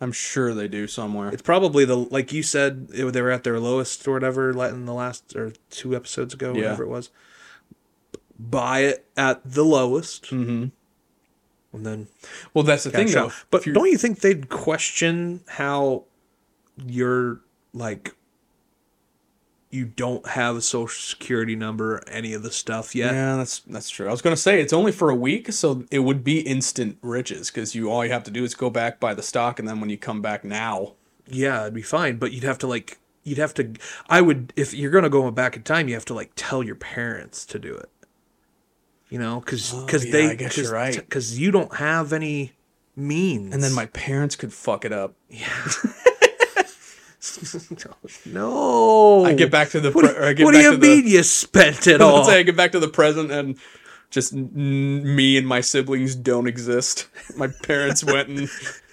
I'm 0.04 0.12
sure 0.12 0.54
they 0.54 0.68
do 0.68 0.86
somewhere. 0.86 1.30
It's 1.30 1.42
probably 1.42 1.86
the 1.86 1.96
like 1.96 2.34
you 2.34 2.44
said 2.44 2.90
it, 2.94 3.10
they 3.14 3.22
were 3.22 3.32
at 3.32 3.46
their 3.46 3.58
lowest 3.58 4.06
or 4.06 4.12
whatever 4.12 4.50
in 4.68 4.86
the 4.86 4.94
last 4.94 5.34
or 5.34 5.54
two 5.70 5.96
episodes 5.96 6.34
ago, 6.34 6.50
Yeah. 6.54 6.64
whatever 6.64 6.84
it 6.84 6.90
was. 6.90 7.10
Buy 8.38 8.80
it 8.82 9.06
at 9.16 9.40
the 9.46 9.64
lowest, 9.64 10.28
hmm 10.28 10.66
and 11.72 11.86
then 11.86 12.08
Well, 12.54 12.64
that's 12.66 12.84
the 12.84 12.92
thing, 12.92 13.10
though. 13.12 13.32
But 13.50 13.64
don't 13.64 13.90
you 13.90 13.98
think 13.98 14.20
they'd 14.20 14.50
question 14.50 15.42
how 15.48 16.04
you're 16.86 17.40
like 17.74 18.14
you 19.74 19.86
don't 19.86 20.26
have 20.28 20.56
a 20.56 20.62
social 20.62 21.02
security 21.02 21.56
number, 21.56 22.04
any 22.08 22.34
of 22.34 22.44
the 22.44 22.52
stuff 22.52 22.94
yet? 22.96 23.14
Yeah, 23.14 23.36
that's 23.38 23.60
that's 23.60 23.90
true. 23.90 24.08
I 24.08 24.12
was 24.12 24.22
gonna 24.22 24.38
say 24.38 24.62
it's 24.62 24.74
only 24.74 24.92
for 24.92 25.10
a 25.10 25.16
week, 25.16 25.52
so 25.52 25.84
it 25.92 26.00
would 26.00 26.24
be 26.24 26.40
instant 26.42 26.98
riches 27.02 27.50
because 27.50 27.74
you 27.76 27.90
all 27.92 28.06
you 28.06 28.12
have 28.12 28.24
to 28.26 28.32
do 28.32 28.44
is 28.44 28.54
go 28.56 28.70
back 28.70 29.00
buy 29.00 29.14
the 29.14 29.24
stock, 29.24 29.60
and 29.60 29.68
then 29.68 29.80
when 29.80 29.90
you 29.90 29.98
come 29.98 30.22
back 30.22 30.44
now, 30.44 30.94
Yeah, 31.28 31.62
it'd 31.62 31.74
be 31.74 31.82
fine, 31.82 32.18
but 32.18 32.32
you'd 32.32 32.44
have 32.44 32.58
to 32.60 32.68
like 32.68 33.00
you'd 33.24 33.38
have 33.38 33.54
to 33.56 33.74
I 34.10 34.22
would 34.22 34.54
if 34.56 34.74
you're 34.74 34.92
going 34.92 35.06
to 35.06 35.10
go 35.10 35.30
back 35.32 35.56
in 35.56 35.64
time, 35.64 35.88
you 35.88 35.94
have 35.94 36.06
to 36.06 36.14
like 36.14 36.32
tell 36.36 36.62
your 36.62 36.76
parents 36.76 37.46
to 37.46 37.58
do 37.58 37.74
it. 37.74 37.90
You 39.10 39.20
know, 39.20 39.42
cuz 39.42 39.74
cuz 39.88 40.04
Oh, 40.04 40.08
yeah, 40.08 40.12
they 40.12 40.30
I 40.32 40.36
guess 40.36 40.58
you're 40.58 40.72
right. 40.72 41.10
cuz 41.10 41.40
you 41.40 41.50
don't 41.52 41.76
have 41.76 42.12
any 42.14 42.52
means. 42.96 43.54
and 43.54 43.64
then 43.64 43.74
my 43.74 43.86
parents 43.88 44.36
could 44.36 44.54
fuck 44.54 44.86
it 44.86 44.92
up. 44.92 45.16
No. 48.26 49.26
I 49.26 49.34
get 49.34 49.52
back 49.52 49.70
to 49.70 49.80
the. 49.80 49.92
What, 49.92 50.06
Pre- 50.06 50.16
or 50.16 50.26
I 50.26 50.34
get 50.34 50.44
what 50.44 50.54
do 50.54 50.60
you 50.60 50.72
mean 50.78 51.06
The, 51.06 51.12
you 51.12 51.24
spent 51.24 51.88
it 51.88 52.02
all? 52.02 52.30
I 52.30 52.44
get 52.44 52.56
back 52.58 52.72
to 52.74 52.80
the 52.80 52.88
present 52.88 53.32
and 53.32 53.58
just 54.10 54.34
n- 54.34 55.16
me 55.16 55.38
and 55.38 55.48
my 55.48 55.62
siblings 55.62 56.16
don't 56.16 56.48
exist. 56.48 57.08
My 57.38 57.48
parents 57.48 58.04
went 58.06 58.30
and 58.30 58.38
then 58.40 58.50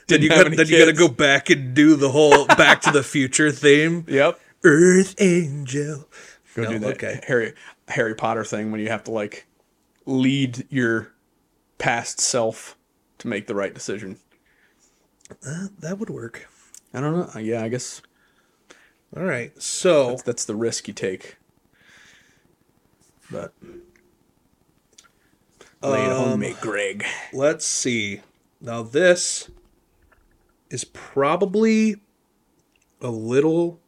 didn't 0.07 0.23
you 0.23 0.29
got 0.29 0.57
then 0.57 0.67
you 0.69 0.79
got 0.79 0.87
to 0.87 0.93
go 0.93 1.09
back 1.09 1.51
and 1.51 1.75
do 1.75 1.97
the 1.97 2.11
whole 2.11 2.47
Back 2.47 2.81
to 2.83 2.91
the 2.91 3.03
Future 3.03 3.51
theme. 3.51 4.05
Yep. 4.09 4.41
Earth 4.65 5.15
Angel. 5.21 6.09
Go 6.55 6.63
No, 6.63 6.71
do 6.71 6.79
that 6.81 6.95
okay. 6.95 7.21
Harry 7.27 7.55
Harry 7.89 8.15
Potter 8.15 8.45
thing 8.45 8.71
when 8.71 8.81
you 8.81 8.89
have 8.89 9.05
to 9.05 9.11
like 9.11 9.47
lead 10.07 10.67
your 10.71 11.13
past 11.79 12.21
self 12.21 12.77
to 13.19 13.29
make 13.29 13.47
the 13.47 13.55
right 13.55 13.73
decision. 13.75 14.19
Uh, 15.47 15.69
that 15.79 15.99
would 15.99 16.11
work. 16.11 16.49
I 16.93 17.01
don't 17.01 17.35
know. 17.35 17.41
Yeah, 17.41 17.63
I 17.63 17.69
guess 17.69 18.03
All 19.17 19.25
right. 19.25 19.61
So 19.61 20.11
that's, 20.11 20.23
that's 20.23 20.45
the 20.45 20.55
risk 20.55 20.89
you 20.89 20.95
take. 20.95 21.37
But 23.31 23.53
lay 25.83 26.05
it 26.05 26.13
Um, 26.13 26.41
mate, 26.41 26.61
Greg. 26.61 27.05
let's 27.33 27.65
see. 27.65 28.21
Now 28.61 28.83
this 28.83 29.51
is 30.69 30.85
probably 30.85 31.97
a 33.01 33.11
little 33.11 33.81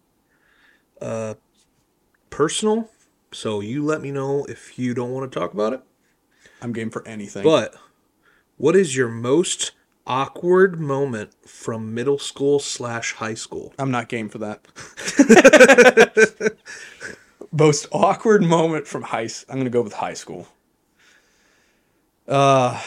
uh 1.01 1.35
personal. 2.31 2.91
So 3.33 3.61
you 3.61 3.85
let 3.85 4.01
me 4.01 4.11
know 4.11 4.45
if 4.45 4.79
you 4.79 4.95
don't 4.95 5.11
want 5.11 5.31
to 5.31 5.39
talk 5.39 5.55
about 5.55 5.73
it. 5.73 5.83
I'm 6.61 6.73
game 6.73 6.91
for 6.91 7.07
anything. 7.07 7.43
But 7.45 7.75
what 8.57 8.77
is 8.77 8.97
your 8.97 9.09
most 9.09 9.73
awkward 10.07 10.81
moment 10.81 11.33
from 11.49 11.95
middle 11.95 12.19
school 12.19 12.59
slash 12.59 13.13
high 13.15 13.35
school? 13.35 13.73
I'm 13.79 13.91
not 13.91 14.09
game 14.09 14.29
for 14.29 14.39
that. 14.39 14.67
Most 17.53 17.87
awkward 17.93 18.43
moment 18.43 18.87
from 18.87 19.03
high. 19.03 19.29
I'm 19.49 19.59
gonna 19.59 19.69
go 19.71 19.83
with 19.83 19.93
high 19.95 20.15
school. 20.15 20.47
Uh, 22.27 22.81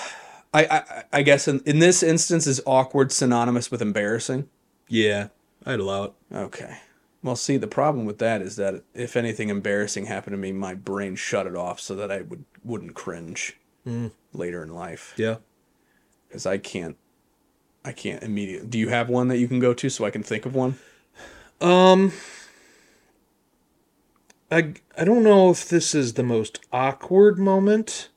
I 0.54 0.66
I, 0.66 1.04
I 1.14 1.22
guess 1.22 1.48
in, 1.48 1.62
in 1.66 1.80
this 1.80 2.02
instance 2.02 2.48
is 2.48 2.62
awkward 2.66 3.12
synonymous 3.12 3.70
with 3.70 3.82
embarrassing. 3.82 4.50
Yeah, 4.88 5.28
I'd 5.66 5.80
allow 5.80 6.04
it. 6.06 6.14
Okay. 6.34 6.78
Well, 7.22 7.36
see, 7.36 7.58
the 7.58 7.68
problem 7.68 8.06
with 8.06 8.20
that 8.20 8.42
is 8.42 8.56
that 8.58 8.84
if 8.94 9.16
anything 9.16 9.50
embarrassing 9.50 10.06
happened 10.06 10.34
to 10.34 10.38
me, 10.38 10.52
my 10.52 10.74
brain 10.76 11.16
shut 11.16 11.48
it 11.48 11.56
off 11.56 11.80
so 11.80 11.96
that 11.96 12.12
I 12.12 12.22
would 12.22 12.46
wouldn't 12.64 12.94
cringe 12.96 13.58
later 14.34 14.64
in 14.64 14.74
life 14.74 15.14
Yeah. 15.16 15.36
because 16.28 16.48
I 16.48 16.58
can't. 16.58 16.98
I 17.86 17.92
can't 17.94 18.22
immediately. 18.24 18.68
Do 18.68 18.80
you 18.80 18.90
have 18.90 19.08
one 19.10 19.28
that 19.30 19.38
you 19.38 19.48
can 19.48 19.60
go 19.60 19.74
to 19.74 19.90
so 19.90 20.06
I 20.06 20.10
can 20.10 20.24
think 20.24 20.46
of 20.46 20.56
one? 20.56 20.78
Um 21.62 22.12
I 24.52 24.74
I 24.98 25.04
don't 25.06 25.24
know 25.24 25.50
if 25.52 25.70
this 25.70 25.94
is 25.96 26.14
the 26.14 26.24
most 26.24 26.60
awkward 26.74 27.38
moment, 27.40 28.10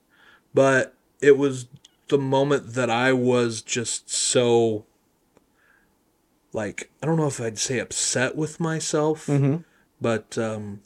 but 0.54 0.94
it 1.20 1.36
was 1.36 1.66
the 2.08 2.18
moment 2.18 2.74
that 2.74 2.88
I 2.90 3.12
was 3.12 3.60
just 3.62 4.10
so 4.10 4.86
like 6.52 6.90
I 7.02 7.06
don't 7.06 7.16
know 7.16 7.26
if 7.26 7.40
I'd 7.40 7.58
say 7.58 7.78
upset 7.78 8.36
with 8.36 8.58
myself, 8.60 9.26
Mm-hmm. 9.26 9.56
but 10.00 10.36
um 10.38 10.80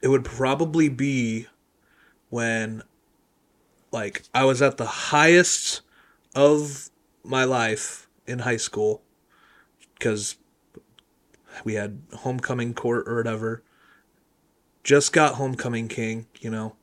it 0.00 0.08
would 0.08 0.24
probably 0.24 0.88
be 0.88 1.46
when 2.30 2.82
like 3.90 4.22
I 4.34 4.44
was 4.44 4.60
at 4.62 4.76
the 4.76 4.86
highest 4.86 5.80
of 6.34 6.90
my 7.24 7.44
life 7.44 8.08
in 8.26 8.40
high 8.40 8.56
school 8.56 9.02
because 9.94 10.36
we 11.64 11.74
had 11.74 12.02
homecoming 12.18 12.74
court 12.74 13.08
or 13.08 13.16
whatever. 13.16 13.62
Just 14.82 15.12
got 15.12 15.36
homecoming 15.36 15.88
king, 15.88 16.26
you 16.40 16.50
know. 16.50 16.76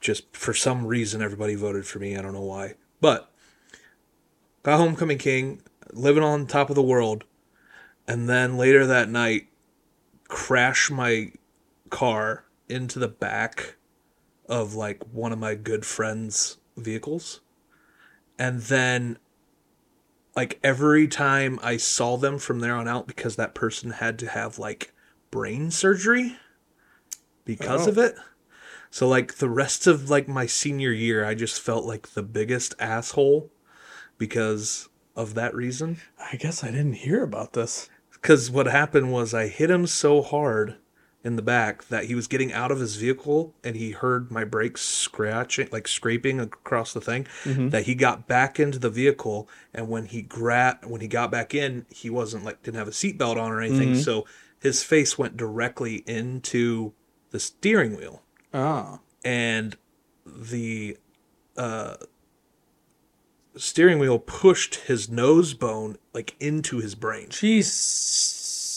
Just 0.00 0.34
for 0.36 0.54
some 0.54 0.86
reason, 0.86 1.22
everybody 1.22 1.54
voted 1.54 1.86
for 1.86 1.98
me. 1.98 2.16
I 2.16 2.22
don't 2.22 2.32
know 2.32 2.40
why, 2.40 2.74
but 3.00 3.30
got 4.62 4.78
homecoming 4.78 5.18
king, 5.18 5.62
living 5.92 6.22
on 6.22 6.46
top 6.46 6.70
of 6.70 6.74
the 6.74 6.82
world, 6.82 7.24
and 8.08 8.28
then 8.28 8.56
later 8.56 8.86
that 8.86 9.08
night, 9.08 9.48
crash 10.28 10.90
my 10.90 11.32
car 11.90 12.44
into 12.68 12.98
the 12.98 13.08
back 13.08 13.76
of 14.48 14.74
like 14.74 15.04
one 15.12 15.30
of 15.30 15.38
my 15.38 15.54
good 15.54 15.84
friends' 15.84 16.56
vehicles, 16.76 17.41
and 18.38 18.60
then 18.62 19.18
like 20.34 20.58
every 20.64 21.06
time 21.06 21.58
I 21.62 21.76
saw 21.76 22.16
them 22.16 22.38
from 22.38 22.60
there 22.60 22.74
on 22.74 22.88
out 22.88 23.06
because 23.06 23.36
that 23.36 23.54
person 23.54 23.90
had 23.90 24.18
to 24.20 24.28
have 24.28 24.58
like 24.58 24.92
brain 25.30 25.70
surgery 25.70 26.36
because 27.44 27.86
Oh. 27.86 27.90
of 27.90 27.98
it. 27.98 28.14
So 28.90 29.08
like 29.08 29.36
the 29.36 29.48
rest 29.50 29.86
of 29.86 30.10
like 30.10 30.28
my 30.28 30.46
senior 30.46 30.92
year 30.92 31.24
I 31.24 31.34
just 31.34 31.60
felt 31.60 31.84
like 31.84 32.10
the 32.10 32.22
biggest 32.22 32.74
asshole 32.78 33.50
because 34.18 34.88
of 35.16 35.34
that 35.34 35.54
reason. 35.54 35.98
I 36.18 36.36
guess 36.36 36.62
I 36.64 36.68
didn't 36.70 36.94
hear 36.94 37.22
about 37.22 37.52
this. 37.52 37.88
Cuz 38.22 38.50
what 38.50 38.66
happened 38.66 39.12
was 39.12 39.34
I 39.34 39.48
hit 39.48 39.70
him 39.70 39.86
so 39.86 40.22
hard 40.22 40.76
in 41.24 41.36
the 41.36 41.42
back 41.42 41.86
that 41.88 42.06
he 42.06 42.14
was 42.16 42.26
getting 42.26 42.52
out 42.52 42.72
of 42.72 42.80
his 42.80 42.96
vehicle 42.96 43.54
and 43.62 43.76
he 43.76 43.92
heard 43.92 44.30
my 44.30 44.42
brakes 44.44 44.80
scratching 44.82 45.68
like 45.70 45.86
scraping 45.86 46.40
across 46.40 46.92
the 46.92 47.00
thing 47.00 47.26
that 47.70 47.84
he 47.84 47.94
got 47.94 48.26
back 48.26 48.58
into 48.58 48.78
the 48.78 48.90
vehicle 48.90 49.48
and 49.72 49.88
when 49.88 50.06
he 50.06 50.20
gra- 50.22 50.80
when 50.84 51.00
he 51.00 51.06
got 51.08 51.30
back 51.30 51.54
in 51.54 51.86
he 51.90 52.10
wasn't 52.10 52.44
like 52.44 52.60
didn't 52.62 52.78
have 52.78 52.88
a 52.88 52.92
seatbelt 52.92 53.36
on 53.36 53.52
or 53.52 53.60
anything. 53.60 53.94
So 54.02 54.26
his 54.58 54.82
face 54.82 55.16
went 55.16 55.36
directly 55.36 56.02
into 56.06 56.92
the 57.30 57.38
steering 57.40 57.96
wheel. 57.96 58.22
Ah. 58.52 58.98
and 59.24 59.76
the 60.26 60.96
uh 61.56 61.96
steering 63.56 63.98
wheel 63.98 64.18
pushed 64.18 64.74
his 64.76 65.08
nose 65.08 65.54
bone 65.54 65.96
like 66.14 66.34
into 66.40 66.78
his 66.78 66.94
brain 66.94 67.28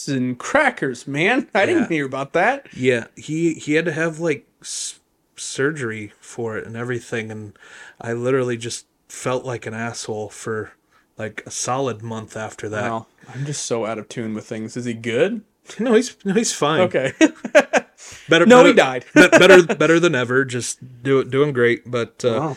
And 0.08 0.38
crackers, 0.38 1.06
man. 1.06 1.48
I 1.54 1.66
didn't 1.66 1.90
hear 1.90 2.06
about 2.06 2.32
that. 2.34 2.66
Yeah, 2.74 3.06
he 3.16 3.54
he 3.54 3.74
had 3.74 3.84
to 3.86 3.92
have 3.92 4.18
like 4.20 4.46
s- 4.62 5.00
surgery 5.36 6.12
for 6.20 6.56
it 6.56 6.66
and 6.66 6.76
everything, 6.76 7.30
and 7.30 7.58
I 8.00 8.12
literally 8.12 8.56
just 8.56 8.86
felt 9.08 9.44
like 9.44 9.66
an 9.66 9.74
asshole 9.74 10.28
for 10.30 10.72
like 11.16 11.42
a 11.46 11.50
solid 11.50 12.02
month 12.02 12.36
after 12.36 12.68
that. 12.68 12.90
Wow. 12.90 13.06
I'm 13.34 13.44
just 13.46 13.64
so 13.66 13.86
out 13.86 13.98
of 13.98 14.08
tune 14.08 14.34
with 14.34 14.46
things. 14.46 14.76
Is 14.76 14.84
he 14.84 14.94
good? 14.94 15.42
No, 15.80 15.94
he's 15.94 16.16
no, 16.24 16.32
he's 16.32 16.52
fine. 16.52 16.82
Okay. 16.82 17.12
better. 18.28 18.46
No, 18.46 18.58
better, 18.62 18.68
he 18.68 18.72
died. 18.74 19.04
better, 19.14 19.64
better 19.64 19.98
than 19.98 20.14
ever. 20.14 20.44
Just 20.44 21.02
do 21.02 21.18
it, 21.18 21.28
doing 21.28 21.52
great. 21.52 21.90
But 21.90 22.24
uh, 22.24 22.28
Wow. 22.38 22.56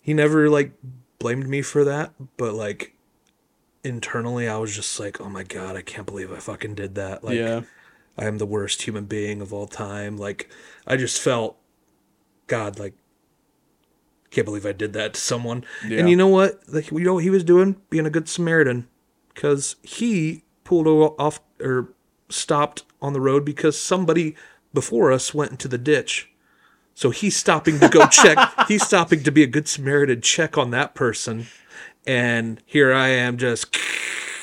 he 0.00 0.14
never 0.14 0.48
like 0.48 0.72
blamed 1.18 1.46
me 1.46 1.60
for 1.60 1.84
that. 1.84 2.12
But 2.38 2.54
like 2.54 2.91
internally, 3.84 4.48
I 4.48 4.58
was 4.58 4.74
just 4.74 4.98
like, 4.98 5.20
oh 5.20 5.28
my 5.28 5.42
god, 5.42 5.76
I 5.76 5.82
can't 5.82 6.06
believe 6.06 6.32
I 6.32 6.38
fucking 6.38 6.74
did 6.74 6.94
that. 6.94 7.24
Like, 7.24 7.36
yeah. 7.36 7.62
I 8.16 8.26
am 8.26 8.38
the 8.38 8.46
worst 8.46 8.82
human 8.82 9.06
being 9.06 9.40
of 9.40 9.52
all 9.52 9.66
time. 9.66 10.16
Like, 10.16 10.50
I 10.86 10.96
just 10.96 11.20
felt, 11.20 11.56
God, 12.46 12.78
like, 12.78 12.94
can't 14.30 14.44
believe 14.44 14.66
I 14.66 14.72
did 14.72 14.92
that 14.94 15.14
to 15.14 15.20
someone. 15.20 15.64
Yeah. 15.86 16.00
And 16.00 16.10
you 16.10 16.16
know 16.16 16.28
what? 16.28 16.60
Like, 16.68 16.90
you 16.90 17.00
know 17.00 17.14
what 17.14 17.24
he 17.24 17.30
was 17.30 17.44
doing? 17.44 17.76
Being 17.90 18.06
a 18.06 18.10
good 18.10 18.28
Samaritan. 18.28 18.88
Because 19.34 19.76
he 19.82 20.42
pulled 20.64 20.86
off 20.86 21.40
or 21.60 21.92
stopped 22.28 22.84
on 23.00 23.12
the 23.12 23.20
road 23.20 23.44
because 23.44 23.78
somebody 23.78 24.34
before 24.72 25.12
us 25.12 25.34
went 25.34 25.50
into 25.50 25.68
the 25.68 25.78
ditch. 25.78 26.30
So 26.94 27.10
he's 27.10 27.36
stopping 27.36 27.78
to 27.80 27.88
go 27.88 28.06
check. 28.06 28.36
He's 28.68 28.82
stopping 28.82 29.22
to 29.22 29.32
be 29.32 29.42
a 29.42 29.46
good 29.46 29.66
Samaritan, 29.66 30.20
check 30.20 30.58
on 30.58 30.70
that 30.72 30.94
person. 30.94 31.46
And 32.06 32.60
here 32.66 32.92
I 32.92 33.08
am 33.08 33.38
just, 33.38 33.76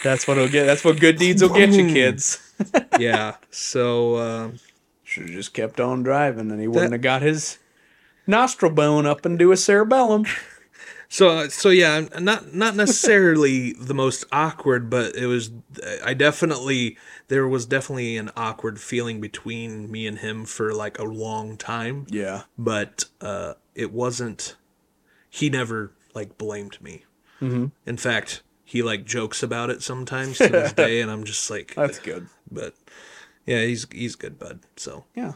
That's 0.03 0.27
what 0.27 0.37
will 0.37 0.47
get. 0.47 0.65
That's 0.65 0.83
what 0.83 0.99
good 0.99 1.17
deeds 1.17 1.41
will 1.41 1.49
get 1.49 1.71
you, 1.71 1.87
kids. 1.87 2.39
yeah. 2.99 3.35
So, 3.51 4.17
um, 4.17 4.59
Should 5.03 5.23
have 5.23 5.31
just 5.31 5.53
kept 5.53 5.79
on 5.79 6.03
driving, 6.03 6.51
and 6.51 6.61
he 6.61 6.67
wouldn't 6.67 6.93
have 6.93 7.01
got 7.01 7.21
his 7.21 7.57
nostril 8.25 8.71
bone 8.71 9.05
up 9.05 9.25
into 9.25 9.49
his 9.49 9.63
cerebellum. 9.63 10.25
So 11.11 11.47
so 11.47 11.69
yeah, 11.69 12.05
not 12.19 12.53
not 12.53 12.75
necessarily 12.75 13.73
the 13.79 13.95
most 13.95 14.25
awkward, 14.31 14.91
but 14.91 15.15
it 15.15 15.25
was. 15.25 15.49
I 16.05 16.13
definitely 16.13 16.97
there 17.29 17.47
was 17.47 17.65
definitely 17.65 18.15
an 18.17 18.29
awkward 18.37 18.79
feeling 18.79 19.19
between 19.19 19.91
me 19.91 20.05
and 20.05 20.19
him 20.19 20.45
for 20.45 20.71
like 20.71 20.99
a 20.99 21.03
long 21.03 21.57
time. 21.57 22.05
Yeah. 22.09 22.43
But 22.59 23.05
uh, 23.21 23.55
it 23.73 23.91
wasn't. 23.91 24.55
He 25.31 25.49
never 25.49 25.93
like 26.13 26.37
blamed 26.37 26.79
me. 26.79 27.05
Mm-hmm. 27.41 27.65
In 27.85 27.97
fact, 27.97 28.41
he 28.65 28.81
like 28.83 29.05
jokes 29.05 29.41
about 29.43 29.69
it 29.69 29.81
sometimes 29.81 30.37
to 30.37 30.47
this 30.49 30.73
day, 30.85 31.01
and 31.01 31.09
I'm 31.09 31.23
just 31.23 31.49
like, 31.49 31.73
That's 31.75 31.99
good. 31.99 32.27
but 32.51 32.73
yeah, 33.45 33.63
he's 33.63 33.87
he's 33.91 34.15
good, 34.15 34.37
bud. 34.39 34.59
So 34.75 35.05
Yeah. 35.15 35.33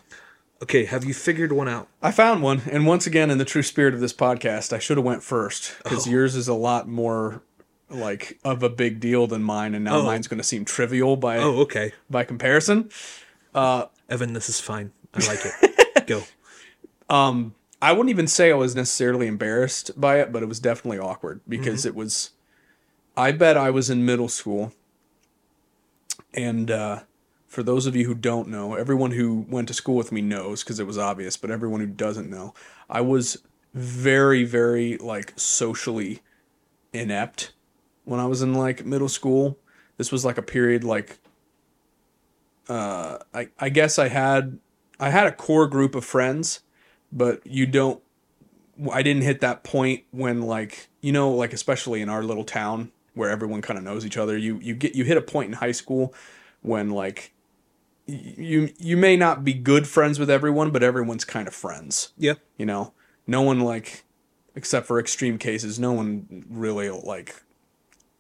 okay, 0.62 0.86
have 0.86 1.04
you 1.04 1.14
figured 1.14 1.52
one 1.52 1.68
out? 1.68 1.88
I 2.02 2.12
found 2.12 2.42
one, 2.44 2.62
and 2.72 2.86
once 2.86 3.08
again, 3.08 3.32
in 3.32 3.38
the 3.38 3.46
true 3.46 3.64
spirit 3.64 3.94
of 3.94 4.00
this 4.00 4.14
podcast, 4.14 4.72
I 4.74 4.80
should 4.80 4.98
have 4.98 5.06
went 5.06 5.24
first 5.24 5.74
because 5.84 6.08
yours 6.08 6.36
is 6.36 6.48
a 6.48 6.54
lot 6.54 6.88
more 6.88 7.42
like 7.90 8.40
of 8.44 8.64
a 8.64 8.70
big 8.70 9.00
deal 9.00 9.28
than 9.28 9.44
mine, 9.44 9.74
and 9.76 9.84
now 9.86 9.98
Oh. 9.98 10.04
mine's 10.04 10.28
going 10.28 10.40
to 10.40 10.44
seem 10.44 10.66
trivial 10.66 11.16
by 11.16 11.38
Oh, 11.38 11.60
okay, 11.62 11.92
by 12.10 12.24
comparison. 12.24 12.90
Uh, 13.54 13.86
Evan, 14.10 14.34
this 14.34 14.50
is 14.50 14.60
fine. 14.60 14.92
I 15.14 15.26
like 15.28 15.40
it. 15.46 16.08
Go. 16.08 16.24
Um, 17.10 17.54
I 17.84 17.92
wouldn't 17.92 18.12
even 18.12 18.28
say 18.28 18.50
I 18.50 18.56
was 18.56 18.78
necessarily 18.78 19.28
embarrassed 19.28 20.00
by 20.00 20.22
it, 20.22 20.32
but 20.32 20.42
it 20.42 20.46
was 20.46 20.62
definitely 20.62 21.00
awkward 21.00 21.42
because 21.50 21.86
it 21.86 21.94
was. 21.94 22.30
I 23.18 23.34
bet 23.34 23.58
I 23.58 23.72
was 23.72 23.90
in 23.90 24.06
middle 24.06 24.30
school, 24.30 24.72
and 26.34 26.72
uh, 26.72 27.02
for 27.46 27.62
those 27.62 27.86
of 27.86 27.94
you 27.94 28.06
who 28.06 28.16
don't 28.16 28.48
know, 28.48 28.76
everyone 28.76 29.12
who 29.12 29.46
went 29.50 29.68
to 29.68 29.74
school 29.74 29.96
with 29.96 30.14
me 30.14 30.22
knows 30.22 30.64
because 30.64 30.80
it 30.80 30.88
was 30.88 30.98
obvious, 30.98 31.36
but 31.36 31.52
everyone 31.52 31.82
who 31.82 31.88
doesn't 31.88 32.30
know, 32.30 32.54
I 32.90 33.02
was 33.02 33.44
very, 33.74 34.46
very 34.46 34.96
like 34.98 35.34
socially 35.36 36.22
inept 36.94 37.52
when 38.06 38.22
I 38.22 38.28
was 38.28 38.42
in 38.42 38.54
like 38.54 38.86
middle 38.86 39.10
school. 39.10 39.58
This 39.98 40.10
was 40.10 40.24
like 40.24 40.38
a 40.38 40.42
period 40.42 40.86
like 40.86 41.20
uh 42.70 43.18
I 43.34 43.50
I 43.60 43.68
guess 43.68 44.00
I 44.00 44.08
had 44.08 44.58
I 45.02 45.10
had 45.10 45.28
a 45.28 45.34
core 45.34 45.68
group 45.68 45.96
of 45.96 46.06
friends, 46.06 46.62
but 47.14 47.46
you 47.46 47.66
don't 47.66 48.02
I 48.92 49.04
didn't 49.04 49.22
hit 49.22 49.42
that 49.42 49.64
point 49.64 50.04
when 50.12 50.42
like 50.42 50.90
you 51.02 51.12
know 51.12 51.32
like 51.32 51.54
especially 51.54 52.02
in 52.02 52.10
our 52.10 52.24
little 52.24 52.44
town 52.44 52.92
where 53.14 53.30
everyone 53.30 53.62
kind 53.62 53.78
of 53.78 53.84
knows 53.84 54.06
each 54.06 54.18
other, 54.18 54.38
you 54.38 54.60
you 54.60 54.74
get 54.74 54.96
you 54.96 55.04
hit 55.04 55.18
a 55.18 55.22
point 55.22 55.48
in 55.48 55.54
high 55.54 55.72
school 55.72 56.14
when 56.62 56.90
like 56.90 57.34
you 58.06 58.74
you 58.78 58.98
may 58.98 59.16
not 59.16 59.44
be 59.44 59.54
good 59.54 59.88
friends 59.88 60.20
with 60.20 60.30
everyone, 60.30 60.72
but 60.72 60.84
everyone's 60.84 61.26
kind 61.26 61.48
of 61.48 61.54
friends. 61.54 62.12
Yeah. 62.18 62.36
you 62.58 62.66
know? 62.66 62.94
No 63.28 63.42
one 63.42 63.60
like 63.62 64.04
except 64.56 64.86
for 64.86 65.00
extreme 65.00 65.38
cases 65.38 65.80
no 65.80 65.94
one 65.94 66.46
really 66.48 66.90
like 66.90 67.42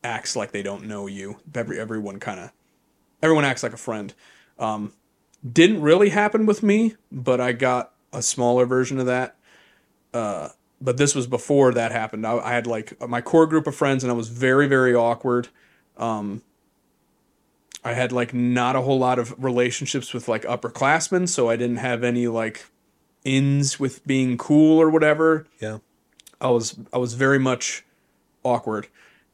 acts 0.04 0.36
like 0.36 0.52
they 0.52 0.64
don't 0.64 0.86
know 0.86 1.08
you. 1.08 1.38
Every 1.54 1.80
everyone 1.80 2.20
kind 2.20 2.40
of 2.40 2.52
everyone 3.22 3.46
acts 3.46 3.64
like 3.64 3.74
a 3.74 3.78
friend. 3.78 4.14
Um 4.60 4.94
didn't 5.52 5.82
really 5.82 6.08
happen 6.08 6.46
with 6.46 6.64
me 6.64 6.96
but 7.12 7.42
i 7.42 7.52
got 7.52 7.93
a 8.13 8.21
smaller 8.21 8.65
version 8.65 8.99
of 8.99 9.06
that 9.06 9.36
uh 10.13 10.49
but 10.82 10.97
this 10.97 11.15
was 11.15 11.28
before 11.28 11.73
that 11.73 11.91
happened 11.91 12.26
i, 12.26 12.38
I 12.38 12.54
had 12.54 12.67
like 12.67 12.99
my 13.08 13.21
core 13.21 13.47
group 13.47 13.67
of 13.67 13.76
friends 13.76 14.04
and 14.04 14.12
i 14.12 14.15
was 14.15 14.30
very 14.30 14.67
very 14.67 14.93
awkward 14.95 15.49
um 15.97 16.41
i 17.84 17.93
had 17.93 18.12
like 18.12 18.34
not 18.34 18.76
a 18.76 18.82
whole 18.82 18.99
lot 18.99 19.19
of 19.19 19.36
relationships 19.43 20.13
with 20.13 20.28
like 20.28 20.43
upperclassmen 20.43 21.28
so 21.28 21.49
i 21.49 21.56
didn't 21.56 21.78
have 21.78 22.04
any 22.04 22.28
like 22.28 22.65
ins 23.23 23.80
with 23.80 24.06
being 24.06 24.38
cool 24.38 24.80
or 24.80 24.89
whatever. 24.89 25.45
Yeah. 25.60 25.80
I 26.41 26.49
was 26.49 26.78
I 26.91 26.97
was 26.97 27.13
very 27.13 27.39
much 27.39 27.86
awkward. 28.43 28.88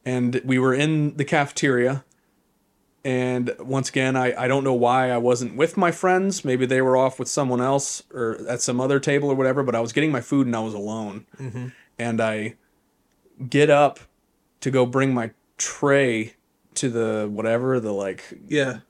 And 0.04 0.40
we 0.44 0.58
were 0.58 0.72
in 0.72 1.16
the 1.16 1.24
cafeteria 1.24 2.04
and 3.04 3.54
once 3.58 3.88
again 3.88 4.16
I, 4.16 4.44
I 4.44 4.48
don't 4.48 4.64
know 4.64 4.74
why 4.74 5.10
I 5.10 5.16
wasn't 5.18 5.56
with 5.56 5.76
my 5.76 5.90
friends. 5.90 6.44
Maybe 6.44 6.66
they 6.66 6.82
were 6.82 6.96
off 6.96 7.18
with 7.18 7.28
someone 7.28 7.60
else 7.60 8.02
or 8.12 8.38
at 8.48 8.60
some 8.60 8.80
other 8.80 9.00
table 9.00 9.30
or 9.30 9.34
whatever, 9.34 9.62
but 9.62 9.74
I 9.74 9.80
was 9.80 9.92
getting 9.92 10.12
my 10.12 10.20
food 10.20 10.46
and 10.46 10.54
I 10.54 10.60
was 10.60 10.74
alone. 10.74 11.26
Mm-hmm. 11.38 11.68
And 11.98 12.20
I 12.20 12.56
get 13.48 13.70
up 13.70 14.00
to 14.60 14.70
go 14.70 14.84
bring 14.86 15.14
my 15.14 15.30
tray 15.56 16.34
to 16.74 16.88
the 16.90 17.28
whatever, 17.30 17.80
the 17.80 17.92
like 17.92 18.22
Yeah. 18.48 18.80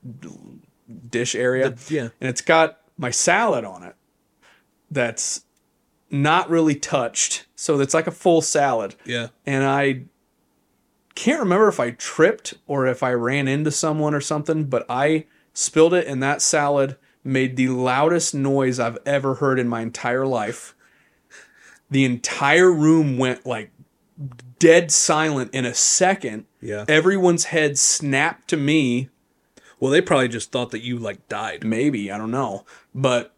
dish 1.09 1.35
area 1.35 1.73
Yeah. 1.89 2.09
and 2.19 2.29
it's 2.29 2.41
got 2.41 2.79
my 2.97 3.11
salad 3.11 3.63
on 3.65 3.83
it 3.83 3.95
that's 4.89 5.45
not 6.09 6.49
really 6.49 6.75
touched 6.75 7.45
so 7.55 7.79
it's 7.79 7.93
like 7.93 8.07
a 8.07 8.11
full 8.11 8.41
salad 8.41 8.95
Yeah. 9.05 9.27
and 9.45 9.63
i 9.63 10.03
can't 11.15 11.39
remember 11.39 11.67
if 11.67 11.79
i 11.79 11.91
tripped 11.91 12.53
or 12.67 12.87
if 12.87 13.03
i 13.03 13.11
ran 13.13 13.47
into 13.47 13.71
someone 13.71 14.13
or 14.13 14.21
something 14.21 14.63
but 14.65 14.85
i 14.89 15.25
spilled 15.53 15.93
it 15.93 16.07
and 16.07 16.21
that 16.23 16.41
salad 16.41 16.95
made 17.23 17.55
the 17.55 17.67
loudest 17.67 18.33
noise 18.33 18.79
i've 18.79 18.97
ever 19.05 19.35
heard 19.35 19.59
in 19.59 19.67
my 19.67 19.81
entire 19.81 20.25
life. 20.25 20.73
The 21.89 22.05
entire 22.05 22.71
room 22.71 23.17
went 23.17 23.45
like 23.45 23.71
dead 24.59 24.91
silent 24.91 25.53
in 25.53 25.65
a 25.65 25.73
second. 25.73 26.45
Yeah. 26.61 26.85
everyone's 26.87 27.45
head 27.45 27.77
snapped 27.77 28.47
to 28.49 28.57
me. 28.57 29.09
Well, 29.79 29.91
they 29.91 30.01
probably 30.01 30.27
just 30.29 30.51
thought 30.51 30.69
that 30.71 30.83
you 30.83 30.97
like 30.97 31.27
died. 31.27 31.63
maybe 31.63 32.11
i 32.11 32.17
don't 32.17 32.31
know. 32.31 32.65
But 32.95 33.33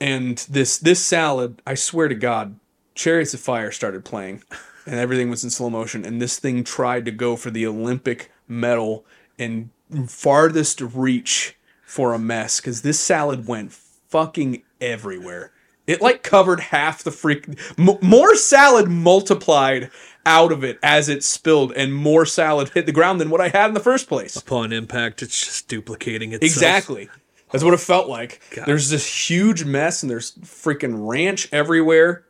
and 0.00 0.38
this 0.50 0.78
this 0.78 1.04
salad 1.04 1.60
i 1.66 1.74
swear 1.74 2.08
to 2.08 2.14
god 2.14 2.58
chariots 2.94 3.34
of 3.34 3.40
fire 3.40 3.70
started 3.70 4.04
playing 4.04 4.42
and 4.86 4.96
everything 4.96 5.30
was 5.30 5.44
in 5.44 5.50
slow 5.50 5.70
motion 5.70 6.04
and 6.04 6.20
this 6.20 6.38
thing 6.38 6.64
tried 6.64 7.04
to 7.04 7.10
go 7.10 7.36
for 7.36 7.50
the 7.50 7.66
olympic 7.66 8.30
medal 8.48 9.04
and 9.38 9.70
farthest 10.06 10.80
reach 10.80 11.56
for 11.84 12.12
a 12.14 12.18
mess 12.18 12.60
because 12.60 12.82
this 12.82 12.98
salad 12.98 13.46
went 13.46 13.72
fucking 13.72 14.62
everywhere 14.80 15.52
it 15.86 16.00
like 16.00 16.22
covered 16.22 16.60
half 16.60 17.02
the 17.02 17.10
freak 17.10 17.46
m- 17.78 17.98
more 18.00 18.34
salad 18.36 18.88
multiplied 18.88 19.90
out 20.24 20.52
of 20.52 20.62
it 20.62 20.78
as 20.82 21.08
it 21.08 21.24
spilled 21.24 21.72
and 21.72 21.92
more 21.94 22.24
salad 22.24 22.68
hit 22.70 22.86
the 22.86 22.92
ground 22.92 23.20
than 23.20 23.30
what 23.30 23.40
i 23.40 23.48
had 23.48 23.66
in 23.68 23.74
the 23.74 23.80
first 23.80 24.08
place 24.08 24.36
Upon 24.36 24.72
impact, 24.72 25.22
it's 25.22 25.44
just 25.44 25.68
duplicating 25.68 26.32
itself. 26.32 26.50
Exactly. 26.50 27.08
That's 27.50 27.62
what 27.64 27.74
it 27.74 27.80
felt 27.80 28.08
like. 28.08 28.40
God. 28.54 28.64
There's 28.66 28.88
this 28.88 29.30
huge 29.30 29.64
mess 29.64 30.02
and 30.02 30.08
there's 30.08 30.32
freaking 30.36 31.06
ranch 31.06 31.48
everywhere. 31.52 32.24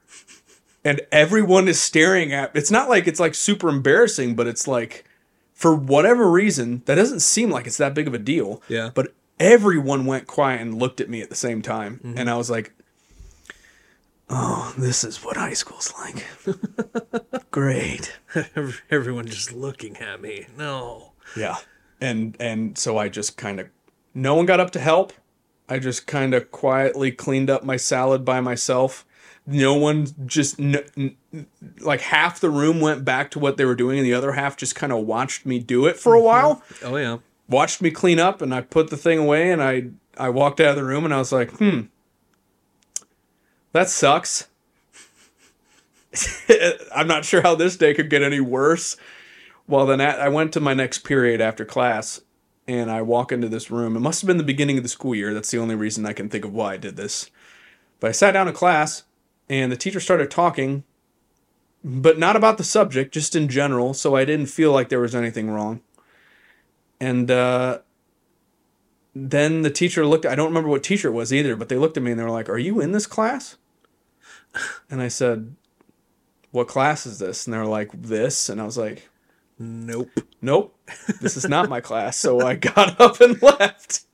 And 0.85 1.01
everyone 1.13 1.69
is 1.69 1.81
staring 1.81 2.33
at 2.33 2.51
it's 2.55 2.71
not 2.71 2.89
like 2.89 3.07
it's 3.07 3.21
like 3.21 3.35
super 3.35 3.69
embarrassing, 3.69 4.35
but 4.35 4.47
it's 4.47 4.67
like 4.67 5.05
for 5.55 5.75
whatever 5.75 6.31
reason, 6.31 6.83
that 6.87 6.97
doesn't 6.97 7.21
seem 7.21 7.51
like 7.51 7.67
it's 7.67 7.77
that 7.77 7.95
big 7.95 8.09
of 8.09 8.15
a 8.15 8.19
deal. 8.19 8.61
Yeah. 8.69 8.91
But 8.93 9.15
everyone 9.39 10.07
went 10.07 10.27
quiet 10.27 10.61
and 10.61 10.75
looked 10.75 11.01
at 11.01 11.09
me 11.09 11.23
at 11.23 11.29
the 11.29 11.37
same 11.37 11.63
time. 11.63 12.01
Mm-hmm. 12.05 12.19
And 12.19 12.29
I 12.29 12.37
was 12.37 12.51
like, 12.51 12.73
Oh, 14.35 14.73
this 14.79 15.05
is 15.05 15.23
what 15.23 15.37
high 15.37 15.53
school's 15.53 15.93
like. 15.99 16.25
Great. 17.51 18.19
Everyone 18.91 19.27
just 19.27 19.53
looking 19.53 19.99
at 19.99 20.23
me. 20.23 20.47
No. 20.57 21.13
Yeah. 21.37 21.57
And 22.01 22.37
and 22.41 22.79
so 22.79 22.99
I 22.99 23.09
just 23.09 23.37
kind 23.37 23.61
of 23.61 23.69
no 24.15 24.35
one 24.35 24.47
got 24.47 24.59
up 24.59 24.71
to 24.73 24.81
help. 24.81 25.13
I 25.69 25.79
just 25.79 26.07
kind 26.07 26.35
of 26.35 26.51
quietly 26.51 27.13
cleaned 27.13 27.51
up 27.51 27.63
my 27.63 27.77
salad 27.77 28.25
by 28.25 28.41
myself. 28.41 29.07
No 29.47 29.75
one 29.75 30.07
just 30.27 30.61
like 31.81 32.01
half 32.01 32.39
the 32.41 32.51
room 32.51 32.81
went 32.81 33.05
back 33.05 33.31
to 33.33 33.39
what 33.39 33.57
they 33.57 33.65
were 33.65 33.75
doing 33.75 33.99
and 33.99 34.07
the 34.07 34.15
other 34.15 34.33
half 34.33 34.57
just 34.57 34.75
kind 34.77 34.93
of 34.93 35.01
watched 35.01 35.45
me 35.45 35.59
do 35.59 35.87
it 35.87 35.97
for 35.97 36.15
a 36.15 36.21
while. 36.21 36.63
Oh 36.83 36.97
yeah. 36.97 37.19
Watched 37.49 37.83
me 37.83 37.91
clean 37.91 38.21
up 38.21 38.41
and 38.41 38.55
I 38.55 38.61
put 38.61 38.91
the 38.91 38.97
thing 38.97 39.19
away 39.19 39.51
and 39.51 39.63
I 39.63 39.89
I 40.17 40.29
walked 40.29 40.61
out 40.61 40.71
of 40.71 40.77
the 40.77 40.85
room 40.85 41.05
and 41.05 41.13
I 41.13 41.19
was 41.19 41.33
like, 41.33 41.51
"Hmm. 41.53 41.83
That 43.73 43.89
sucks." 43.89 44.49
I'm 46.95 47.07
not 47.07 47.25
sure 47.25 47.43
how 47.43 47.55
this 47.55 47.77
day 47.77 47.95
could 47.95 48.11
get 48.11 48.23
any 48.23 48.41
worse. 48.41 48.97
Well, 49.67 49.87
then 49.87 50.01
I 50.01 50.13
I 50.13 50.29
went 50.29 50.53
to 50.53 50.61
my 50.61 50.75
next 50.75 51.01
period 51.01 51.41
after 51.41 51.65
class, 51.65 52.21
and 52.67 52.91
I 52.91 53.03
walk 53.03 53.33
into 53.33 53.49
this 53.49 53.71
room. 53.71 53.97
It 53.97 54.01
must 54.01 54.21
have 54.21 54.29
been 54.29 54.37
the 54.37 54.45
beginning 54.45 54.77
of 54.77 54.83
the 54.83 54.89
school 54.89 55.15
year. 55.15 55.33
That's 55.33 55.51
the 55.51 55.59
only 55.59 55.75
reason 55.75 56.05
I 56.07 56.13
can 56.13 56.29
think 56.29 56.45
of 56.45 56.53
why 56.53 56.75
I 56.75 56.77
did 56.77 56.97
this. 56.97 57.31
But 58.01 58.09
I 58.09 58.13
sat 58.13 58.33
down 58.33 58.49
in 58.49 58.55
class, 58.55 59.05
and 59.49 59.71
the 59.71 59.77
teacher 59.77 60.01
started 60.01 60.31
talking, 60.31 60.85
but 61.85 62.19
not 62.19 62.37
about 62.37 62.59
the 62.59 62.65
subject, 62.65 63.13
just 63.13 63.35
in 63.35 63.49
general. 63.49 63.95
So 63.95 64.15
I 64.17 64.25
didn't 64.25 64.47
feel 64.47 64.73
like 64.73 64.89
there 64.89 65.01
was 65.01 65.15
anything 65.15 65.51
wrong. 65.51 65.81
And 67.01 67.31
uh, 67.31 67.81
then 69.15 69.63
the 69.63 69.71
teacher 69.71 70.07
looked. 70.07 70.25
I 70.25 70.35
don't 70.35 70.49
remember 70.49 70.69
what 70.69 70.83
teacher 70.83 71.09
it 71.09 71.13
was 71.13 71.33
either, 71.33 71.57
but 71.57 71.69
they 71.69 71.77
looked 71.77 71.97
at 71.97 72.03
me 72.03 72.13
and 72.13 72.21
they 72.21 72.25
were 72.25 72.31
like, 72.31 72.49
"Are 72.49 72.59
you 72.59 72.81
in 72.81 72.93
this 72.93 73.07
class?" 73.07 73.57
And 74.91 75.03
I 75.03 75.09
said, 75.09 75.57
"What 76.51 76.69
class 76.69 77.07
is 77.07 77.19
this?" 77.19 77.47
And 77.47 77.55
they 77.55 77.59
were 77.59 77.67
like, 77.67 77.91
"This," 77.93 78.49
and 78.49 78.61
I 78.61 78.65
was 78.65 78.79
like, 78.79 79.09
Nope. 79.59 80.11
"Nope, 80.41 80.77
this 81.21 81.37
is 81.37 81.49
not 81.49 81.69
my 81.69 81.81
class." 81.81 82.17
So 82.17 82.41
I 82.41 82.55
got 82.75 83.01
up 83.01 83.21
and 83.21 83.41
left. 83.43 84.05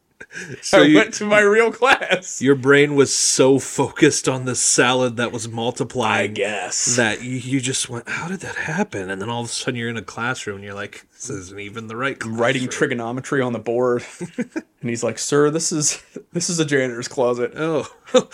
So 0.62 0.80
I 0.82 0.84
you, 0.84 0.96
went 0.96 1.14
to 1.14 1.24
my 1.24 1.40
real 1.40 1.72
class. 1.72 2.42
your 2.42 2.54
brain 2.54 2.94
was 2.94 3.14
so 3.14 3.58
focused 3.58 4.28
on 4.28 4.44
the 4.44 4.54
salad 4.54 5.16
that 5.16 5.32
was 5.32 5.46
I 5.46 6.26
guess. 6.26 6.96
that 6.96 7.22
you, 7.22 7.36
you 7.36 7.60
just 7.60 7.88
went, 7.88 8.08
how 8.08 8.28
did 8.28 8.40
that 8.40 8.56
happen? 8.56 9.10
And 9.10 9.22
then 9.22 9.28
all 9.30 9.42
of 9.42 9.46
a 9.46 9.50
sudden 9.50 9.76
you're 9.76 9.88
in 9.88 9.96
a 9.96 10.02
classroom 10.02 10.56
and 10.56 10.64
you're 10.64 10.74
like, 10.74 11.06
this 11.12 11.30
isn't 11.30 11.58
even 11.60 11.86
the 11.86 11.96
right 11.96 12.18
classroom. 12.18 12.40
writing 12.40 12.68
trigonometry 12.68 13.40
on 13.40 13.52
the 13.52 13.58
board 13.58 14.04
and 14.38 14.90
he's 14.90 15.02
like 15.02 15.18
sir 15.18 15.50
this 15.50 15.72
is 15.72 16.00
this 16.32 16.48
is 16.50 16.60
a 16.60 16.64
janitor's 16.64 17.08
closet 17.08 17.52
Oh, 17.56 17.88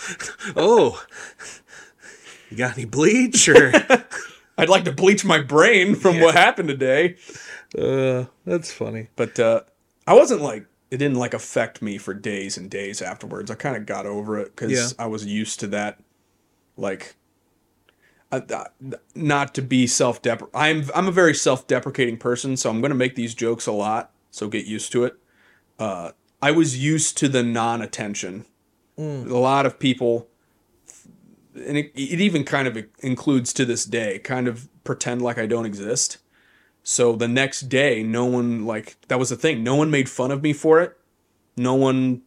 oh, 0.55 1.03
you 2.49 2.57
got 2.57 2.77
any 2.77 2.85
bleach 2.85 3.47
or? 3.49 3.71
i'd 4.57 4.69
like 4.69 4.85
to 4.85 4.91
bleach 4.91 5.25
my 5.25 5.39
brain 5.41 5.95
from 5.95 6.19
what 6.19 6.35
happened 6.35 6.67
today 6.69 7.15
uh, 7.77 8.25
that's 8.45 8.71
funny. 8.71 9.07
but 9.15 9.39
uh 9.39 9.61
i 10.07 10.13
wasn't 10.13 10.41
like 10.41 10.65
it 10.95 10.99
didn't 10.99 11.17
like 11.17 11.33
affect 11.33 11.81
me 11.81 11.97
for 11.97 12.13
days 12.13 12.57
and 12.57 12.69
days 12.69 13.01
afterwards. 13.01 13.51
I 13.51 13.55
kind 13.55 13.75
of 13.75 13.85
got 13.85 14.05
over 14.05 14.39
it 14.39 14.55
because 14.55 14.71
Yeah. 14.71 14.87
i 14.97 15.05
was 15.07 15.25
used 15.25 15.59
to 15.59 15.67
that 15.67 15.99
like 16.77 17.15
uh, 18.31 18.41
uh, 18.53 18.65
not 19.13 19.53
to 19.55 19.61
be 19.61 19.85
self-depre 19.87 20.49
i'm 20.53 20.89
i'm 20.95 21.07
a 21.07 21.11
very 21.11 21.33
self-deprecating 21.35 22.17
person 22.17 22.57
so 22.57 22.69
i'm 22.69 22.81
going 22.81 22.89
to 22.91 22.95
make 22.97 23.15
these 23.15 23.35
jokes 23.35 23.67
a 23.67 23.71
lot 23.71 24.11
so 24.31 24.47
get 24.47 24.65
used 24.65 24.91
to 24.91 25.03
it. 25.03 25.15
Uh 25.79 26.11
i 26.41 26.51
was 26.51 26.77
used 26.83 27.17
to 27.17 27.27
the 27.29 27.43
non-attention. 27.43 28.45
A 28.97 29.01
lot 29.01 29.65
of 29.65 29.77
people 29.79 30.27
and 31.55 31.77
it, 31.77 31.91
it 31.95 32.19
even 32.21 32.43
kind 32.43 32.67
of 32.67 32.77
includes 32.99 33.51
to 33.53 33.65
this 33.65 33.85
day 33.85 34.19
kind 34.19 34.47
of 34.47 34.69
pretend 34.83 35.21
like 35.21 35.37
i 35.37 35.45
don't 35.45 35.65
exist 35.65 36.17
so 36.85 37.13
the 37.15 37.27
next 37.27 37.61
day 37.61 38.03
no 38.03 38.25
one 38.25 38.65
like 38.65 38.95
that 39.07 39.19
was 39.19 39.29
the 39.29 39.35
thing. 39.35 39.63
No 39.63 39.75
one 39.75 39.89
made 39.91 40.07
fun 40.07 40.31
of 40.31 40.41
me 40.41 40.53
for 40.53 40.79
it. 40.79 40.95
No 41.57 41.73
one 41.73 42.21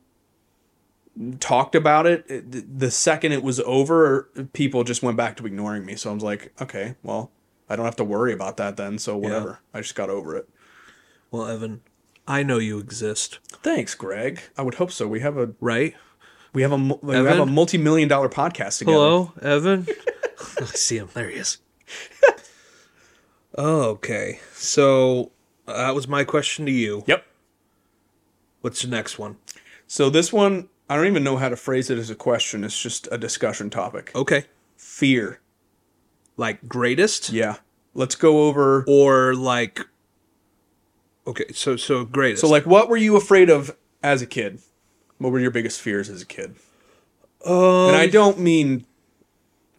talked 1.40 1.75
about 1.75 2.07
it. 2.07 2.79
The 2.79 2.90
second 2.90 3.33
it 3.33 3.42
was 3.42 3.61
over 3.61 4.29
people 4.53 4.85
just 4.85 5.03
went 5.03 5.16
back 5.16 5.37
to 5.37 5.47
ignoring 5.47 5.87
me. 5.87 5.94
So 5.97 6.11
i 6.11 6.14
was 6.14 6.23
like 6.23 6.53
okay 6.61 6.97
well 7.03 7.31
i 7.68 7.77
don't 7.77 7.85
have 7.85 7.97
to 7.97 8.05
worry 8.05 8.33
about 8.33 8.57
that 8.59 8.77
then. 8.77 8.99
So 8.99 9.16
whatever. 9.16 9.61
I 9.73 9.81
just 9.81 9.94
got 9.94 10.11
over 10.11 10.37
it. 10.37 10.49
Well, 11.31 11.47
Evan, 11.47 11.83
I 12.27 12.42
know 12.42 12.59
you 12.59 12.79
exist, 12.79 13.38
thanks 13.62 13.94
greg. 13.94 14.40
I 14.57 14.62
would 14.62 14.75
hope 14.75 14.90
so. 14.90 15.07
We 15.07 15.21
have 15.21 15.37
a 15.37 15.51
right? 15.61 15.94
we 16.53 16.62
have 16.62 16.73
a 16.73 16.79
mu- 16.79 16.99
we 17.03 17.14
have 17.14 17.38
a 17.38 17.47
multi-million 17.47 18.09
dollar 18.09 18.29
podcast 18.29 18.79
together. 18.79 18.97
Hello, 18.97 19.33
Evan. 19.40 19.87
I 20.61 20.64
see 20.64 20.97
him. 20.97 21.09
There 21.14 21.29
he 21.29 21.37
is. 21.37 21.59
oh, 23.59 23.83
okay. 23.90 24.40
So 24.55 25.33
that 25.66 25.94
was 25.94 26.09
my 26.09 26.25
question 26.25 26.64
to 26.64 26.73
you. 26.73 27.05
yep 27.07 27.27
What's 28.62 28.81
the 28.83 28.88
next 28.88 29.18
one? 29.18 29.37
So 29.87 30.09
this 30.11 30.33
one, 30.33 30.68
I 30.88 30.97
don't 30.97 31.07
even 31.07 31.23
know 31.25 31.37
how 31.37 31.49
to 31.49 31.57
phrase 31.57 31.90
it 31.90 31.99
as 31.99 32.09
a 32.11 32.14
question. 32.14 32.64
It's 32.64 32.81
just 32.83 33.07
a 33.12 33.18
discussion 33.18 33.68
topic. 33.71 34.11
Okay. 34.14 34.44
Fear. 34.77 35.40
Like 36.37 36.66
greatest 36.68 37.31
Yeah. 37.31 37.57
Let's 37.94 38.14
go 38.14 38.47
over. 38.49 38.85
or 38.88 39.35
like 39.35 39.81
Okay, 41.27 41.53
so 41.53 41.77
so 41.77 42.05
greatest. 42.07 42.40
So, 42.40 42.49
like, 42.49 42.64
what 42.64 42.88
were 42.88 42.97
you 42.97 43.14
afraid 43.16 43.51
of 43.51 43.77
as 44.03 44.23
a 44.23 44.27
kid? 44.27 44.61
What 45.18 45.31
were 45.31 45.40
your 45.40 45.51
biggest 45.51 45.81
fears 45.83 46.09
as 46.09 46.23
a 46.23 46.27
kid? 46.27 46.55
um, 47.44 47.88
And 47.88 47.97
I 47.97 48.07
don't 48.07 48.38
mean 48.38 48.87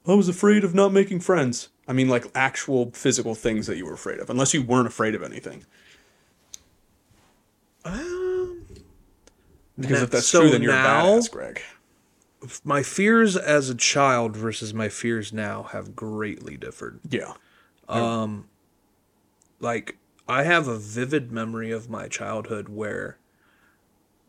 I 0.07 0.13
was 0.13 0.29
afraid 0.29 0.63
of 0.63 0.75
not 0.75 0.93
making 0.93 1.21
friends. 1.21 1.69
I 1.89 1.93
mean 1.93 2.07
like 2.07 2.25
actual 2.35 2.91
physical 2.91 3.33
things 3.35 3.65
that 3.67 3.75
you 3.75 3.85
were 3.85 3.93
afraid 3.93 4.19
of, 4.19 4.29
unless 4.29 4.53
you 4.53 4.61
weren't 4.61 4.87
afraid 4.87 5.15
of 5.15 5.23
anything. 5.23 5.65
um, 7.85 8.65
Because 9.77 10.01
if 10.03 10.11
that's 10.11 10.27
so 10.27 10.41
true, 10.41 10.49
then 10.51 10.61
you're 10.61 10.71
now- 10.73 11.15
a 11.15 11.19
badass, 11.19 11.31
Greg. 11.31 11.61
my 12.63 12.83
fears 12.83 13.35
as 13.35 13.69
a 13.69 13.75
child 13.75 14.35
versus 14.35 14.73
my 14.73 14.87
fears 14.89 15.33
now 15.33 15.63
have 15.63 15.95
greatly 15.95 16.55
differed. 16.57 16.99
Yeah. 17.09 17.33
Um, 17.87 18.47
like 19.59 19.97
I 20.27 20.43
have 20.43 20.67
a 20.67 20.77
vivid 20.77 21.31
memory 21.31 21.71
of 21.71 21.89
my 21.89 22.07
childhood 22.07 22.69
where 22.69 23.17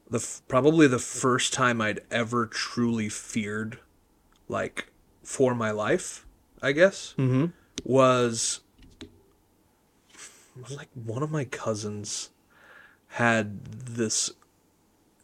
the 0.09 0.19
f- 0.19 0.41
probably 0.49 0.87
the 0.87 0.99
first 0.99 1.53
time 1.53 1.81
I'd 1.81 2.01
ever 2.11 2.47
truly 2.47 3.09
feared 3.11 3.79
like 4.49 4.91
for 5.23 5.55
my 5.55 5.71
life, 5.71 6.27
I 6.63 6.73
guess, 6.73 7.15
Mm-hmm. 7.19 7.47
was 7.85 8.61
was 10.61 10.77
like 10.77 10.89
one 10.95 11.23
of 11.23 11.31
my 11.31 11.45
cousins 11.45 12.31
had 13.09 13.65
this 13.65 14.33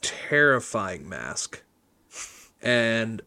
terrifying 0.00 1.08
mask 1.08 1.62
and 2.62 3.20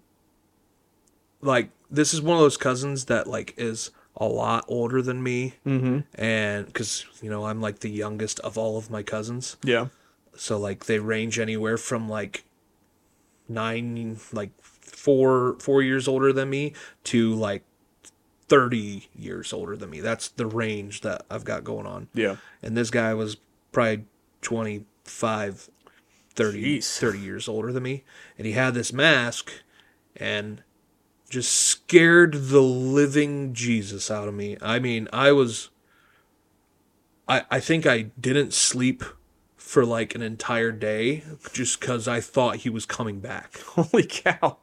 like 1.41 1.69
this 1.91 2.13
is 2.13 2.21
one 2.21 2.35
of 2.37 2.41
those 2.41 2.57
cousins 2.57 3.05
that 3.05 3.27
like 3.27 3.53
is 3.57 3.91
a 4.17 4.25
lot 4.25 4.65
older 4.67 5.01
than 5.01 5.21
me 5.21 5.53
Mm-hmm. 5.65 5.99
and 6.15 6.65
because 6.65 7.05
you 7.21 7.29
know 7.29 7.45
i'm 7.45 7.61
like 7.61 7.79
the 7.79 7.89
youngest 7.89 8.39
of 8.41 8.57
all 8.57 8.77
of 8.77 8.89
my 8.89 9.03
cousins 9.03 9.55
Yeah. 9.63 9.87
so 10.35 10.57
like 10.57 10.85
they 10.85 10.99
range 10.99 11.37
anywhere 11.37 11.77
from 11.77 12.09
like 12.09 12.43
nine 13.47 14.17
like 14.33 14.51
four 14.61 15.57
four 15.59 15.81
years 15.81 16.07
older 16.07 16.33
than 16.33 16.49
me 16.49 16.73
to 17.05 17.33
like 17.35 17.63
30 18.49 19.07
years 19.15 19.53
older 19.53 19.77
than 19.77 19.89
me 19.91 20.01
that's 20.01 20.27
the 20.27 20.45
range 20.47 21.01
that 21.01 21.23
i've 21.29 21.43
got 21.45 21.63
going 21.63 21.85
on 21.85 22.07
Yeah. 22.13 22.35
and 22.63 22.75
this 22.75 22.89
guy 22.89 23.13
was 23.13 23.37
probably 23.71 24.05
25 24.41 25.69
30 26.35 26.79
Jeez. 26.79 26.97
30 26.97 27.19
years 27.19 27.47
older 27.47 27.71
than 27.71 27.83
me 27.83 28.03
and 28.37 28.45
he 28.47 28.53
had 28.53 28.73
this 28.73 28.91
mask 28.91 29.51
and 30.15 30.63
just 31.29 31.51
scared 31.51 32.33
the 32.49 32.61
living 32.61 33.53
jesus 33.53 34.09
out 34.09 34.27
of 34.27 34.33
me 34.33 34.57
i 34.61 34.79
mean 34.79 35.07
i 35.13 35.31
was 35.31 35.69
i 37.27 37.43
i 37.51 37.59
think 37.59 37.85
i 37.85 38.03
didn't 38.19 38.53
sleep 38.53 39.03
for 39.57 39.85
like 39.85 40.15
an 40.15 40.21
entire 40.21 40.71
day 40.71 41.23
just 41.53 41.79
cuz 41.81 42.07
i 42.07 42.19
thought 42.19 42.57
he 42.57 42.69
was 42.69 42.85
coming 42.85 43.19
back 43.19 43.57
Holy 43.75 44.05
cow. 44.07 44.57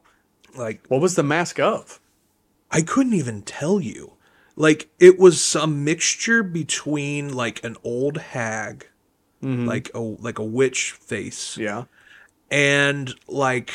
like 0.55 0.85
What 0.87 0.99
was 1.01 1.15
the 1.15 1.23
mask 1.23 1.59
of? 1.59 1.99
I 2.71 2.81
couldn't 2.81 3.13
even 3.13 3.41
tell 3.43 3.79
you. 3.79 4.13
Like 4.55 4.89
it 4.99 5.19
was 5.19 5.41
some 5.43 5.83
mixture 5.83 6.41
between 6.43 7.33
like 7.33 7.63
an 7.63 7.75
old 7.83 8.17
hag, 8.17 8.87
like 9.41 9.91
a 9.93 9.99
like 9.99 10.39
a 10.39 10.43
witch 10.43 10.91
face, 10.93 11.57
Yeah. 11.57 11.83
and 12.49 13.13
like 13.27 13.71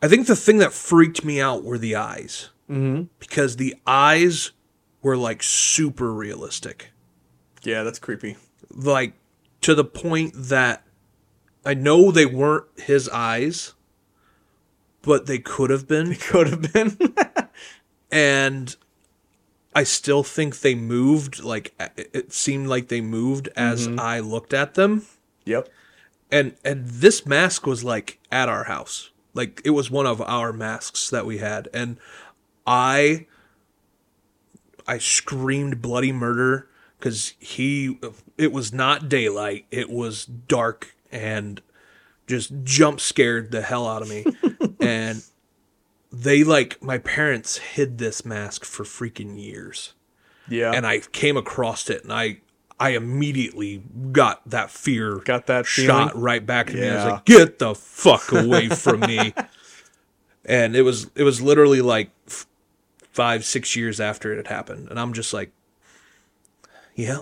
I 0.00 0.08
think 0.08 0.26
the 0.26 0.34
thing 0.36 0.58
that 0.58 0.72
freaked 0.72 1.24
me 1.24 1.40
out 1.40 1.62
were 1.62 1.78
the 1.78 1.94
eyes 1.96 2.50
Mm-hmm. 2.70 3.04
because 3.18 3.56
the 3.56 3.74
eyes 3.86 4.52
were 5.02 5.16
like 5.16 5.42
super 5.42 6.10
realistic, 6.12 6.90
Yeah, 7.62 7.82
that's 7.82 7.98
creepy. 7.98 8.36
like 8.70 9.12
to 9.60 9.74
the 9.74 9.84
point 9.84 10.32
that 10.34 10.84
I 11.66 11.74
know 11.74 12.10
they 12.10 12.24
weren't 12.26 12.64
his 12.80 13.08
eyes, 13.10 13.74
but 15.02 15.26
they 15.26 15.38
could 15.38 15.70
have 15.70 15.86
been. 15.86 16.14
Could 16.14 16.48
have 16.48 16.72
been. 16.72 16.96
and 18.12 18.76
I 19.74 19.84
still 19.84 20.22
think 20.22 20.60
they 20.60 20.74
moved 20.74 21.42
like 21.42 21.74
it 21.96 22.32
seemed 22.32 22.68
like 22.68 22.88
they 22.88 23.00
moved 23.00 23.48
as 23.56 23.88
mm-hmm. 23.88 23.98
I 23.98 24.20
looked 24.20 24.52
at 24.52 24.74
them 24.74 25.06
yep. 25.44 25.68
and 26.30 26.54
and 26.64 26.86
this 26.86 27.24
mask 27.24 27.66
was 27.66 27.82
like 27.82 28.18
at 28.30 28.48
our 28.48 28.64
house 28.64 29.10
like 29.32 29.62
it 29.64 29.70
was 29.70 29.90
one 29.90 30.06
of 30.06 30.20
our 30.20 30.52
masks 30.52 31.08
that 31.10 31.24
we 31.24 31.38
had 31.38 31.68
and 31.72 31.98
I 32.66 33.26
I 34.86 34.98
screamed 34.98 35.80
bloody 35.80 36.12
murder 36.12 36.68
cuz 37.00 37.32
he 37.38 37.98
it 38.36 38.52
was 38.52 38.74
not 38.74 39.08
daylight 39.08 39.64
it 39.70 39.88
was 39.88 40.26
dark 40.26 40.94
and 41.10 41.62
just 42.26 42.52
jump 42.62 43.00
scared 43.00 43.52
the 43.52 43.62
hell 43.62 43.88
out 43.88 44.02
of 44.02 44.08
me 44.08 44.26
and 44.80 45.22
they 46.12 46.44
like 46.44 46.82
my 46.82 46.98
parents 46.98 47.58
hid 47.58 47.98
this 47.98 48.24
mask 48.24 48.64
for 48.64 48.84
freaking 48.84 49.40
years 49.42 49.94
Yeah. 50.48 50.72
and 50.72 50.86
I 50.86 50.98
came 51.00 51.36
across 51.36 51.88
it 51.90 52.02
and 52.04 52.12
I 52.12 52.38
I 52.80 52.90
immediately 52.90 53.82
got 54.10 54.40
that 54.50 54.70
fear 54.70 55.16
Got 55.24 55.46
that 55.46 55.66
shot 55.66 56.10
feeling? 56.12 56.22
right 56.24 56.44
back 56.44 56.68
at 56.70 56.74
me. 56.74 56.88
I 56.88 56.94
was 56.96 57.04
Yeah. 57.04 57.10
like, 57.12 57.24
"Get 57.24 57.58
the 57.60 57.74
fuck 57.74 58.32
away 58.32 58.68
from 58.68 59.00
me!" 59.00 59.34
And 60.44 60.74
it 60.74 60.82
was 60.82 61.08
it 61.14 61.22
was 61.22 61.40
literally 61.40 61.80
like 61.80 62.10
f- 62.26 62.46
five 63.12 63.44
six 63.44 63.76
years 63.76 64.00
after 64.00 64.32
it 64.32 64.36
had 64.38 64.48
happened, 64.48 64.88
and 64.90 64.98
I'm 64.98 65.12
just 65.12 65.32
like, 65.32 65.52
"Yeah, 66.96 67.18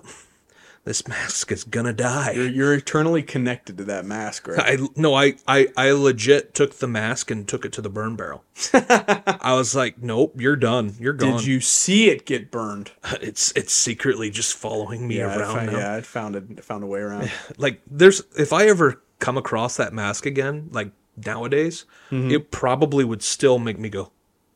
this 0.85 1.07
mask 1.07 1.53
is 1.53 1.63
gonna 1.65 1.93
die. 1.93 2.33
You're, 2.33 2.49
you're 2.49 2.75
eternally 2.75 3.23
connected 3.23 3.77
to 3.79 3.85
that 3.85 4.05
mask, 4.07 4.49
right? 4.49 4.59
I 4.81 4.87
no, 4.97 5.15
I, 5.15 5.35
I 5.47 5.69
I 5.77 5.91
legit 5.93 6.55
took 6.55 6.75
the 6.79 6.87
mask 6.89 7.31
and 7.31 7.47
took 7.47 7.65
it 7.65 7.73
to 7.75 7.83
the 7.83 7.91
burn 7.91 8.17
barrel. 8.17 8.45
I 8.73 9.53
was 9.55 9.75
like, 9.75 10.03
nope, 10.03 10.41
you're 10.41 10.57
done. 10.57 10.95
You're 10.99 11.13
gone. 11.13 11.37
Did 11.37 11.47
you 11.47 11.61
see 11.61 12.09
it 12.09 12.25
get 12.27 12.51
burned? 12.51 12.93
It's 13.21 13.53
it's 13.53 13.73
secretly 13.75 14.31
just 14.31 14.55
following 14.57 15.07
me 15.07 15.21
I 15.23 15.27
around 15.37 15.55
found, 15.57 15.73
now. 15.73 15.79
yeah, 15.79 15.95
I 15.95 16.01
found 16.01 16.37
it. 16.37 16.45
I 16.57 16.61
found 16.63 16.83
a 16.83 16.87
way 16.87 17.01
around. 17.01 17.31
Like 17.59 17.83
there's 17.91 18.23
if 18.39 18.53
I 18.53 18.67
ever 18.67 19.03
come 19.19 19.37
across 19.37 19.77
that 19.77 19.93
mask 19.93 20.25
again, 20.27 20.69
like 20.73 20.93
nowadays, 21.27 21.85
Mm-hmm. 22.11 22.31
it 22.31 22.51
probably 22.51 23.05
would 23.05 23.23
still 23.23 23.59
make 23.59 23.79
me 23.79 23.89
go, 23.91 24.11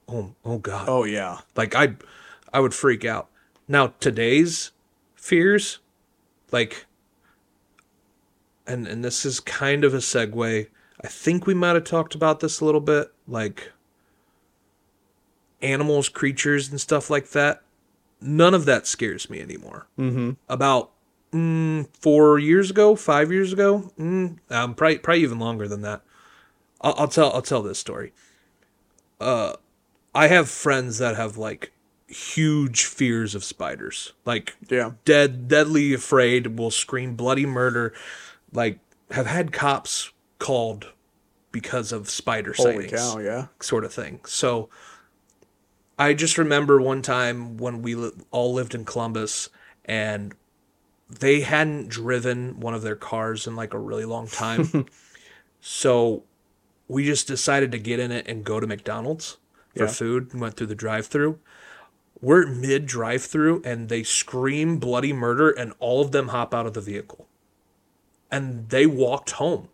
oh 0.09 0.35
oh 0.45 0.59
god. 0.59 0.89
oh 0.89 1.05
yeah, 1.05 1.41
Like 1.55 1.75
I 1.77 1.97
I 2.53 2.61
would 2.61 2.72
freak 2.75 3.05
out. 3.05 3.29
Now 3.68 3.89
today's 4.01 4.70
fears, 5.14 5.79
like 6.55 6.86
and 8.66 8.86
and 8.86 9.05
this 9.05 9.26
is 9.26 9.40
kind 9.40 9.84
of 9.84 9.92
a 9.92 9.98
segue. 9.98 10.68
I 11.02 11.07
think 11.09 11.46
we 11.46 11.52
might 11.52 11.74
have 11.74 11.84
talked 11.84 12.14
about 12.14 12.40
this 12.40 12.61
a 12.61 12.64
little 12.64 12.80
bit, 12.80 13.12
like 13.26 13.72
animals, 15.61 16.09
creatures, 16.09 16.70
and 16.70 16.80
stuff 16.80 17.11
like 17.11 17.30
that. 17.30 17.62
None 18.20 18.55
of 18.55 18.64
that 18.66 18.86
scares 18.86 19.28
me 19.28 19.40
anymore. 19.40 19.88
Mm-hmm. 19.98 20.30
About 20.48 20.92
mm, 21.32 21.88
four 22.00 22.38
years 22.38 22.70
ago, 22.70 22.94
five 22.94 23.32
years 23.32 23.52
ago, 23.52 23.92
mm, 23.98 24.38
um, 24.50 24.74
probably 24.74 24.98
probably 24.98 25.22
even 25.22 25.40
longer 25.40 25.66
than 25.68 25.82
that. 25.82 26.02
I'll, 26.80 26.94
I'll 26.96 27.09
tell 27.09 27.32
I'll 27.32 27.42
tell 27.42 27.62
this 27.62 27.80
story. 27.80 28.12
Uh, 29.20 29.55
I 30.14 30.28
have 30.28 30.48
friends 30.48 30.98
that 30.98 31.16
have 31.16 31.36
like 31.36 31.72
huge 32.07 32.84
fears 32.84 33.34
of 33.34 33.44
spiders, 33.44 34.12
like 34.24 34.55
yeah. 34.68 34.92
dead, 35.05 35.48
deadly 35.48 35.94
afraid, 35.94 36.59
will 36.59 36.70
scream 36.70 37.14
bloody 37.16 37.46
murder, 37.46 37.92
like 38.52 38.78
have 39.11 39.26
had 39.26 39.52
cops 39.52 40.11
called 40.38 40.92
because 41.52 41.92
of 41.92 42.11
spider 42.11 42.52
Holy 42.52 42.88
sightings 42.88 43.00
cow, 43.00 43.18
yeah. 43.18 43.46
sort 43.61 43.84
of 43.84 43.92
thing. 43.92 44.20
So 44.26 44.68
I 45.98 46.12
just 46.12 46.36
remember 46.36 46.80
one 46.80 47.02
time 47.02 47.57
when 47.57 47.80
we 47.82 47.94
li- 47.94 48.11
all 48.30 48.52
lived 48.52 48.74
in 48.74 48.84
Columbus 48.84 49.48
and 49.84 50.34
they 51.09 51.42
hadn't 51.42 51.88
driven 51.88 52.59
one 52.59 52.74
of 52.74 52.82
their 52.82 52.96
cars 52.96 53.46
in 53.46 53.55
like 53.55 53.72
a 53.72 53.78
really 53.78 54.05
long 54.05 54.26
time. 54.26 54.86
so 55.61 56.24
we 56.88 57.05
just 57.05 57.28
decided 57.28 57.70
to 57.72 57.78
get 57.78 58.00
in 58.00 58.11
it 58.11 58.26
and 58.26 58.44
go 58.44 58.59
to 58.59 58.66
McDonald's 58.66 59.36
for 59.76 59.84
Yeah. 59.84 59.90
food 59.90 60.32
and 60.32 60.40
went 60.40 60.57
through 60.57 60.66
the 60.66 60.74
drive 60.74 61.07
through. 61.07 61.38
We're 62.21 62.47
mid 62.47 62.87
drive 62.87 63.25
through 63.25 63.62
and 63.65 63.89
they 63.89 64.03
scream 64.03 64.79
bloody 64.79 65.12
murder 65.12 65.51
and 65.51 65.73
all 65.79 66.01
of 66.01 66.12
them 66.12 66.29
hop 66.29 66.55
out 66.55 66.67
of 66.67 66.75
the 66.75 66.81
vehicle. 66.81 67.27
And 68.31 68.69
they 68.71 68.87
walked 68.87 69.33
home. 69.33 69.69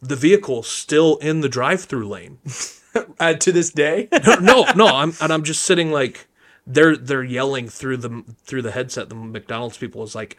The 0.00 0.16
vehicle 0.16 0.62
still 0.62 1.16
in 1.18 1.40
the 1.40 1.48
drive 1.48 1.84
through 1.84 2.08
lane 2.08 2.38
Uh, 3.18 3.34
to 3.34 3.52
this 3.52 3.70
day, 3.70 4.08
no, 4.40 4.66
no, 4.74 4.86
I'm 4.86 5.12
and 5.20 5.32
I'm 5.32 5.42
just 5.42 5.64
sitting 5.64 5.90
like 5.90 6.28
they're 6.66 6.96
they're 6.96 7.22
yelling 7.22 7.68
through 7.68 7.98
the 7.98 8.24
through 8.44 8.62
the 8.62 8.70
headset. 8.70 9.08
The 9.08 9.14
McDonald's 9.14 9.76
people 9.76 10.02
is 10.02 10.14
like, 10.14 10.36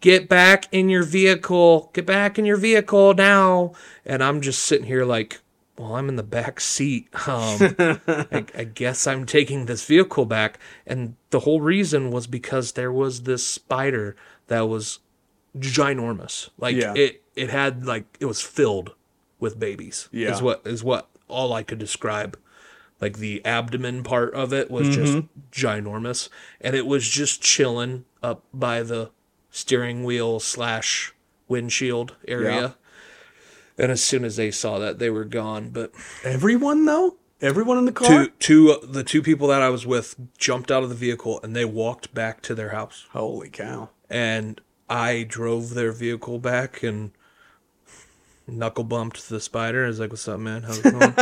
"Get 0.00 0.28
back 0.28 0.66
in 0.72 0.88
your 0.88 1.04
vehicle! 1.04 1.90
Get 1.92 2.06
back 2.06 2.38
in 2.38 2.44
your 2.44 2.56
vehicle 2.56 3.14
now!" 3.14 3.72
And 4.04 4.22
I'm 4.22 4.40
just 4.40 4.62
sitting 4.62 4.86
here 4.86 5.04
like, 5.04 5.40
"Well, 5.78 5.96
I'm 5.96 6.08
in 6.08 6.16
the 6.16 6.22
back 6.22 6.60
seat. 6.60 7.08
Um, 7.26 7.74
I, 7.78 8.44
I 8.54 8.64
guess 8.64 9.06
I'm 9.06 9.26
taking 9.26 9.66
this 9.66 9.84
vehicle 9.84 10.24
back." 10.26 10.58
And 10.86 11.16
the 11.30 11.40
whole 11.40 11.60
reason 11.60 12.10
was 12.10 12.26
because 12.26 12.72
there 12.72 12.92
was 12.92 13.22
this 13.22 13.46
spider 13.46 14.16
that 14.48 14.62
was 14.68 14.98
ginormous. 15.58 16.50
Like 16.58 16.76
Yeah. 16.76 16.94
it 16.94 17.22
it 17.36 17.50
had 17.50 17.86
like 17.86 18.04
it 18.20 18.26
was 18.26 18.40
filled 18.40 18.94
with 19.38 19.58
babies. 19.58 20.08
Yeah. 20.12 20.32
Is 20.32 20.42
what 20.42 20.62
is 20.64 20.82
what 20.84 21.08
all 21.28 21.52
I 21.52 21.62
could 21.62 21.78
describe. 21.78 22.38
Like 23.00 23.18
the 23.18 23.44
abdomen 23.44 24.04
part 24.04 24.32
of 24.34 24.52
it 24.52 24.70
was 24.70 24.94
just 24.94 25.18
ginormous. 25.50 26.28
And 26.60 26.76
it 26.76 26.86
was 26.86 27.08
just 27.08 27.42
chilling 27.42 28.04
up 28.22 28.44
by 28.54 28.84
the 28.84 29.10
steering 29.50 30.04
wheel 30.04 30.38
slash 30.38 31.12
windshield 31.48 32.14
area. 32.28 32.76
And 33.78 33.90
as 33.90 34.02
soon 34.02 34.24
as 34.24 34.36
they 34.36 34.50
saw 34.50 34.78
that, 34.78 34.98
they 34.98 35.10
were 35.10 35.24
gone. 35.24 35.70
But 35.70 35.92
everyone 36.24 36.84
though, 36.84 37.16
everyone 37.40 37.78
in 37.78 37.84
the 37.86 37.92
car. 37.92 38.26
two, 38.26 38.30
two, 38.38 38.78
the 38.82 39.02
two 39.04 39.22
people 39.22 39.48
that 39.48 39.62
I 39.62 39.68
was 39.70 39.86
with 39.86 40.14
jumped 40.38 40.70
out 40.70 40.82
of 40.82 40.88
the 40.88 40.94
vehicle 40.94 41.40
and 41.42 41.56
they 41.56 41.64
walked 41.64 42.12
back 42.14 42.42
to 42.42 42.54
their 42.54 42.70
house 42.70 43.06
Holy 43.12 43.48
cow! 43.48 43.88
and 44.10 44.60
I 44.88 45.22
drove 45.22 45.74
their 45.74 45.92
vehicle 45.92 46.38
back 46.38 46.82
and 46.82 47.12
knuckle 48.46 48.84
bumped 48.84 49.28
the 49.28 49.40
spider. 49.40 49.84
I 49.84 49.88
was 49.88 50.00
like, 50.00 50.10
"What's 50.10 50.28
up, 50.28 50.40
man? 50.40 50.62
How's 50.62 50.78
it 50.84 50.92
going?" 50.92 51.14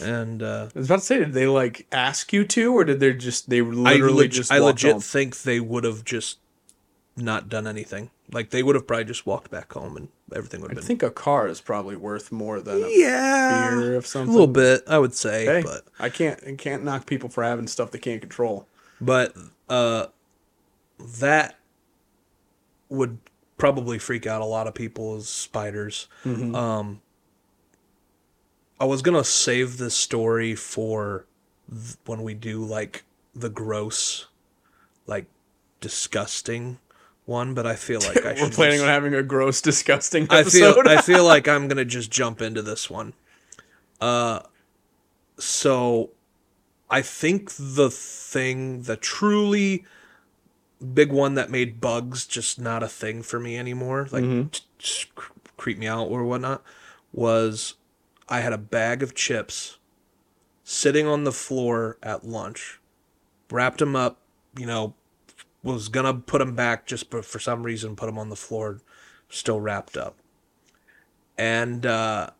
and 0.02 0.42
uh, 0.42 0.68
I 0.74 0.78
was 0.78 0.86
about 0.88 1.00
to 1.00 1.04
say, 1.04 1.18
did 1.18 1.32
they 1.32 1.46
like 1.46 1.86
ask 1.92 2.32
you 2.32 2.44
to, 2.44 2.74
or 2.74 2.84
did 2.84 3.00
they 3.00 3.12
just 3.12 3.48
they 3.48 3.60
I, 3.60 3.62
literally 3.62 4.24
leg- 4.24 4.30
just 4.32 4.50
I 4.50 4.58
legit 4.58 4.92
home? 4.92 5.00
think 5.00 5.42
they 5.42 5.60
would 5.60 5.84
have 5.84 6.04
just 6.04 6.38
not 7.16 7.48
done 7.48 7.66
anything. 7.66 8.10
Like 8.30 8.50
they 8.50 8.62
would 8.62 8.74
have 8.74 8.86
probably 8.86 9.04
just 9.04 9.26
walked 9.26 9.50
back 9.50 9.72
home 9.72 9.96
and 9.96 10.08
everything 10.34 10.60
would 10.60 10.70
I 10.70 10.74
have 10.74 10.76
been. 10.76 10.84
I 10.84 10.86
think 10.86 11.02
a 11.02 11.10
car 11.10 11.48
is 11.48 11.60
probably 11.60 11.96
worth 11.96 12.30
more 12.30 12.60
than 12.60 12.84
a 12.84 12.88
yeah, 12.88 13.48
fear 13.48 13.96
of 13.96 14.14
a 14.14 14.18
little 14.24 14.46
bit, 14.46 14.82
I 14.86 14.98
would 14.98 15.14
say, 15.14 15.44
Hey, 15.46 15.62
but 15.62 15.82
I 15.98 16.08
can't 16.08 16.42
I 16.46 16.54
can't 16.56 16.84
knock 16.84 17.06
people 17.06 17.28
for 17.28 17.42
having 17.42 17.66
stuff 17.66 17.90
they 17.90 17.98
can't 17.98 18.20
control. 18.20 18.66
but 19.00 19.34
uh, 19.68 20.06
that 20.98 21.58
would 22.88 23.18
probably 23.58 23.98
freak 23.98 24.26
out 24.26 24.42
a 24.42 24.46
lot 24.46 24.66
of 24.66 24.74
people 24.74 25.16
as 25.16 25.28
spiders. 25.28 26.08
Um, 26.24 27.00
I 28.78 28.84
was 28.84 29.00
gonna 29.02 29.24
save 29.24 29.78
this 29.78 29.94
story 29.94 30.54
for 30.54 31.24
th- 31.70 31.96
when 32.04 32.22
we 32.22 32.34
do 32.34 32.64
like 32.64 33.04
the 33.34 33.48
gross, 33.48 34.26
like 35.06 35.26
disgusting 35.80 36.78
one, 37.26 37.52
but 37.54 37.66
I 37.66 37.76
feel 37.76 38.00
like 38.00 38.24
I 38.24 38.34
should 38.36 38.44
We're 38.44 38.50
planning 38.50 38.76
just- 38.78 38.84
on 38.84 38.88
having 38.88 39.14
a 39.14 39.22
gross, 39.22 39.60
disgusting 39.60 40.26
I 40.30 40.42
feel. 40.44 40.74
I 40.86 41.02
feel 41.02 41.24
like 41.34 41.46
I'm 41.46 41.68
gonna 41.68 41.84
just 41.84 42.10
jump 42.10 42.40
into 42.40 42.62
this 42.62 42.88
one. 42.88 43.12
Uh, 44.00 44.40
so 45.38 46.10
I 46.90 47.02
think 47.02 47.52
the 47.58 47.90
thing, 47.90 48.82
the 48.82 48.96
truly 48.96 49.84
big 50.94 51.10
one 51.12 51.34
that 51.34 51.50
made 51.50 51.80
bugs 51.80 52.26
just 52.26 52.60
not 52.60 52.82
a 52.82 52.88
thing 52.88 53.22
for 53.22 53.40
me 53.40 53.56
anymore, 53.58 54.08
like 54.12 54.24
t- 54.52 54.60
just 54.78 55.14
cr- 55.14 55.32
creep 55.56 55.78
me 55.78 55.86
out 55.86 56.04
or 56.06 56.24
whatnot, 56.24 56.62
was 57.12 57.74
I 58.28 58.40
had 58.40 58.52
a 58.52 58.58
bag 58.58 59.02
of 59.02 59.14
chips 59.14 59.78
sitting 60.64 61.06
on 61.06 61.24
the 61.24 61.32
floor 61.32 61.96
at 62.02 62.24
lunch, 62.26 62.78
wrapped 63.50 63.78
them 63.78 63.96
up, 63.96 64.18
you 64.58 64.66
know, 64.66 64.94
was 65.74 65.88
gonna 65.88 66.14
put 66.14 66.38
them 66.38 66.54
back 66.54 66.86
just 66.86 67.10
but 67.10 67.24
for 67.24 67.38
some 67.38 67.62
reason 67.62 67.96
put 67.96 68.06
them 68.06 68.18
on 68.18 68.28
the 68.30 68.36
floor, 68.36 68.80
still 69.28 69.60
wrapped 69.60 69.96
up, 69.96 70.16
and 71.36 71.84
uh, 71.84 72.30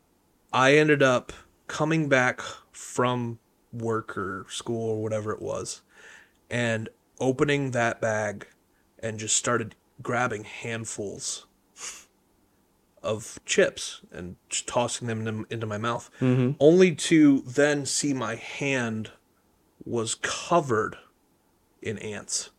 I 0.52 0.74
ended 0.76 1.02
up 1.02 1.32
coming 1.66 2.08
back 2.08 2.40
from 2.72 3.38
work 3.72 4.16
or 4.16 4.46
school 4.48 4.90
or 4.90 5.02
whatever 5.02 5.32
it 5.32 5.42
was, 5.42 5.82
and 6.48 6.88
opening 7.20 7.72
that 7.72 8.00
bag, 8.00 8.46
and 8.98 9.18
just 9.18 9.36
started 9.36 9.74
grabbing 10.02 10.44
handfuls 10.44 11.46
of 13.02 13.38
chips 13.46 14.00
and 14.10 14.36
just 14.48 14.66
tossing 14.66 15.06
them 15.08 15.26
in- 15.26 15.46
into 15.50 15.66
my 15.66 15.78
mouth, 15.78 16.10
only 16.60 16.94
to 16.94 17.40
then 17.42 17.86
see 17.86 18.12
my 18.12 18.34
hand 18.34 19.10
was 19.84 20.16
covered 20.22 20.96
in 21.80 21.98
ants. 21.98 22.50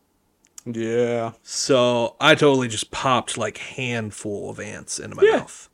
Yeah. 0.76 1.32
So 1.42 2.16
I 2.20 2.34
totally 2.34 2.68
just 2.68 2.90
popped 2.90 3.36
like 3.38 3.58
handful 3.58 4.50
of 4.50 4.60
ants 4.60 4.98
into 4.98 5.16
my 5.16 5.22
Yeah. 5.22 5.36
mouth. 5.38 5.68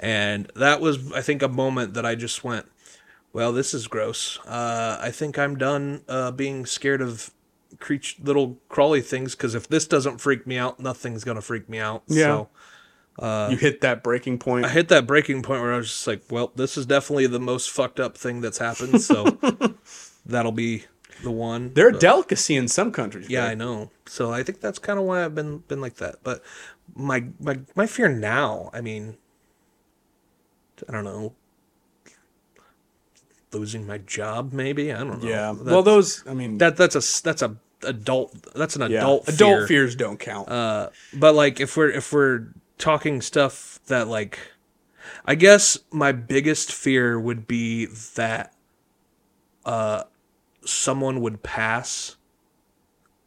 And 0.00 0.50
that 0.56 0.80
was 0.80 1.12
I 1.12 1.20
think 1.22 1.42
a 1.42 1.48
moment 1.48 1.94
that 1.94 2.04
I 2.06 2.14
just 2.14 2.42
went, 2.42 2.66
well, 3.32 3.52
this 3.52 3.72
is 3.72 3.86
gross. 3.86 4.38
Uh, 4.46 4.98
I 5.00 5.10
think 5.10 5.38
I'm 5.38 5.56
done 5.56 6.02
uh, 6.08 6.30
being 6.32 6.66
scared 6.66 7.00
of 7.00 7.30
creature 7.80 8.20
little 8.22 8.58
crawly 8.68 9.00
things 9.00 9.34
because 9.34 9.54
if 9.54 9.68
this 9.68 9.86
doesn't 9.86 10.18
freak 10.20 10.46
me 10.46 10.58
out, 10.58 10.78
nothing's 10.80 11.24
gonna 11.24 11.40
freak 11.40 11.68
me 11.68 11.78
out. 11.78 12.02
Yeah. 12.06 12.44
So 13.20 13.50
you 13.50 13.56
hit 13.58 13.80
that 13.82 14.02
breaking 14.02 14.38
point. 14.38 14.64
I 14.66 14.68
hit 14.70 14.88
that 14.88 15.06
breaking 15.06 15.42
point 15.42 15.60
where 15.62 15.72
I 15.74 15.76
was 15.76 15.88
just 15.88 16.06
like, 16.06 16.22
well, 16.30 16.50
this 16.56 16.76
is 16.76 16.86
definitely 16.86 17.26
the 17.26 17.40
most 17.40 17.70
fucked 17.70 18.00
up 18.00 18.16
thing 18.16 18.40
that's 18.40 18.58
happened. 18.58 19.00
So 19.02 19.38
that'll 20.26 20.52
be 20.52 20.84
the 21.22 21.30
one. 21.30 21.72
They're 21.74 21.88
a 21.88 21.98
delicacy 21.98 22.56
in 22.56 22.68
some 22.68 22.92
countries. 22.92 23.28
Yeah, 23.28 23.46
I 23.46 23.54
know. 23.54 23.90
So 24.06 24.32
I 24.32 24.42
think 24.42 24.60
that's 24.60 24.78
kind 24.78 24.98
of 24.98 25.04
why 25.04 25.24
I've 25.24 25.34
been 25.34 25.58
been 25.68 25.80
like 25.80 25.96
that. 25.96 26.16
But 26.22 26.42
my 26.94 27.24
my 27.40 27.60
my 27.74 27.86
fear 27.86 28.08
now, 28.08 28.70
I 28.72 28.80
mean, 28.80 29.16
I 30.88 30.92
don't 30.92 31.04
know, 31.04 31.34
losing 33.52 33.86
my 33.86 33.98
job 33.98 34.52
maybe. 34.52 34.92
I 34.92 34.98
don't 34.98 35.22
know. 35.22 35.28
Yeah. 35.28 35.52
That- 35.52 35.64
well, 35.72 35.82
those. 35.82 36.26
I 36.26 36.34
mean, 36.34 36.58
that 36.58 36.76
that's 36.76 36.94
a 36.96 37.22
that's 37.22 37.42
a 37.42 37.56
adult. 37.84 38.34
That's 38.54 38.76
an 38.76 38.82
Yeah. 38.90 38.98
adult. 38.98 39.28
Adult 39.28 39.58
fear. 39.58 39.66
fears 39.66 39.96
don't 39.96 40.18
count. 40.18 40.48
Uh, 40.48 40.90
but 41.14 41.34
like 41.34 41.60
if 41.60 41.76
we're 41.76 41.90
if 41.90 42.12
we're 42.12 42.48
talking 42.78 43.20
stuff 43.20 43.78
that 43.86 44.08
like, 44.08 44.38
I 45.24 45.34
guess 45.34 45.78
my 45.90 46.12
biggest 46.12 46.72
fear 46.72 47.18
would 47.20 47.46
be 47.46 47.86
that, 48.16 48.54
uh, 49.64 50.04
someone 50.64 51.20
would 51.20 51.42
pass. 51.42 52.16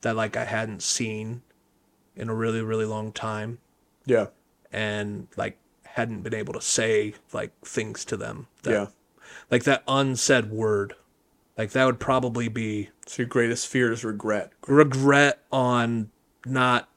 That 0.01 0.15
like 0.15 0.37
I 0.37 0.45
hadn't 0.45 0.83
seen, 0.83 1.41
in 2.15 2.29
a 2.29 2.33
really 2.35 2.61
really 2.61 2.85
long 2.85 3.11
time, 3.11 3.57
yeah. 4.05 4.27
and 4.71 5.27
like 5.35 5.57
hadn't 5.83 6.21
been 6.21 6.35
able 6.35 6.53
to 6.53 6.61
say 6.61 7.15
like 7.33 7.51
things 7.65 8.05
to 8.05 8.17
them. 8.17 8.47
That, 8.63 8.71
yeah. 8.71 8.87
Like 9.49 9.63
that 9.63 9.83
unsaid 9.87 10.51
word, 10.51 10.93
like 11.57 11.71
that 11.71 11.85
would 11.85 11.99
probably 11.99 12.47
be 12.49 12.89
So 13.07 13.23
your 13.23 13.27
greatest 13.27 13.67
fear 13.67 13.91
is 13.91 14.03
regret. 14.03 14.51
regret 14.67 15.41
on 15.51 16.11
not 16.45 16.87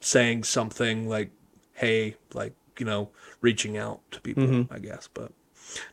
saying 0.00 0.44
something 0.44 1.08
like 1.08 1.30
hey 1.74 2.14
like 2.32 2.54
you 2.78 2.86
know 2.86 3.10
reaching 3.40 3.76
out 3.76 4.00
to 4.10 4.20
people 4.20 4.44
mm-hmm. 4.44 4.72
i 4.72 4.78
guess 4.78 5.08
but 5.12 5.32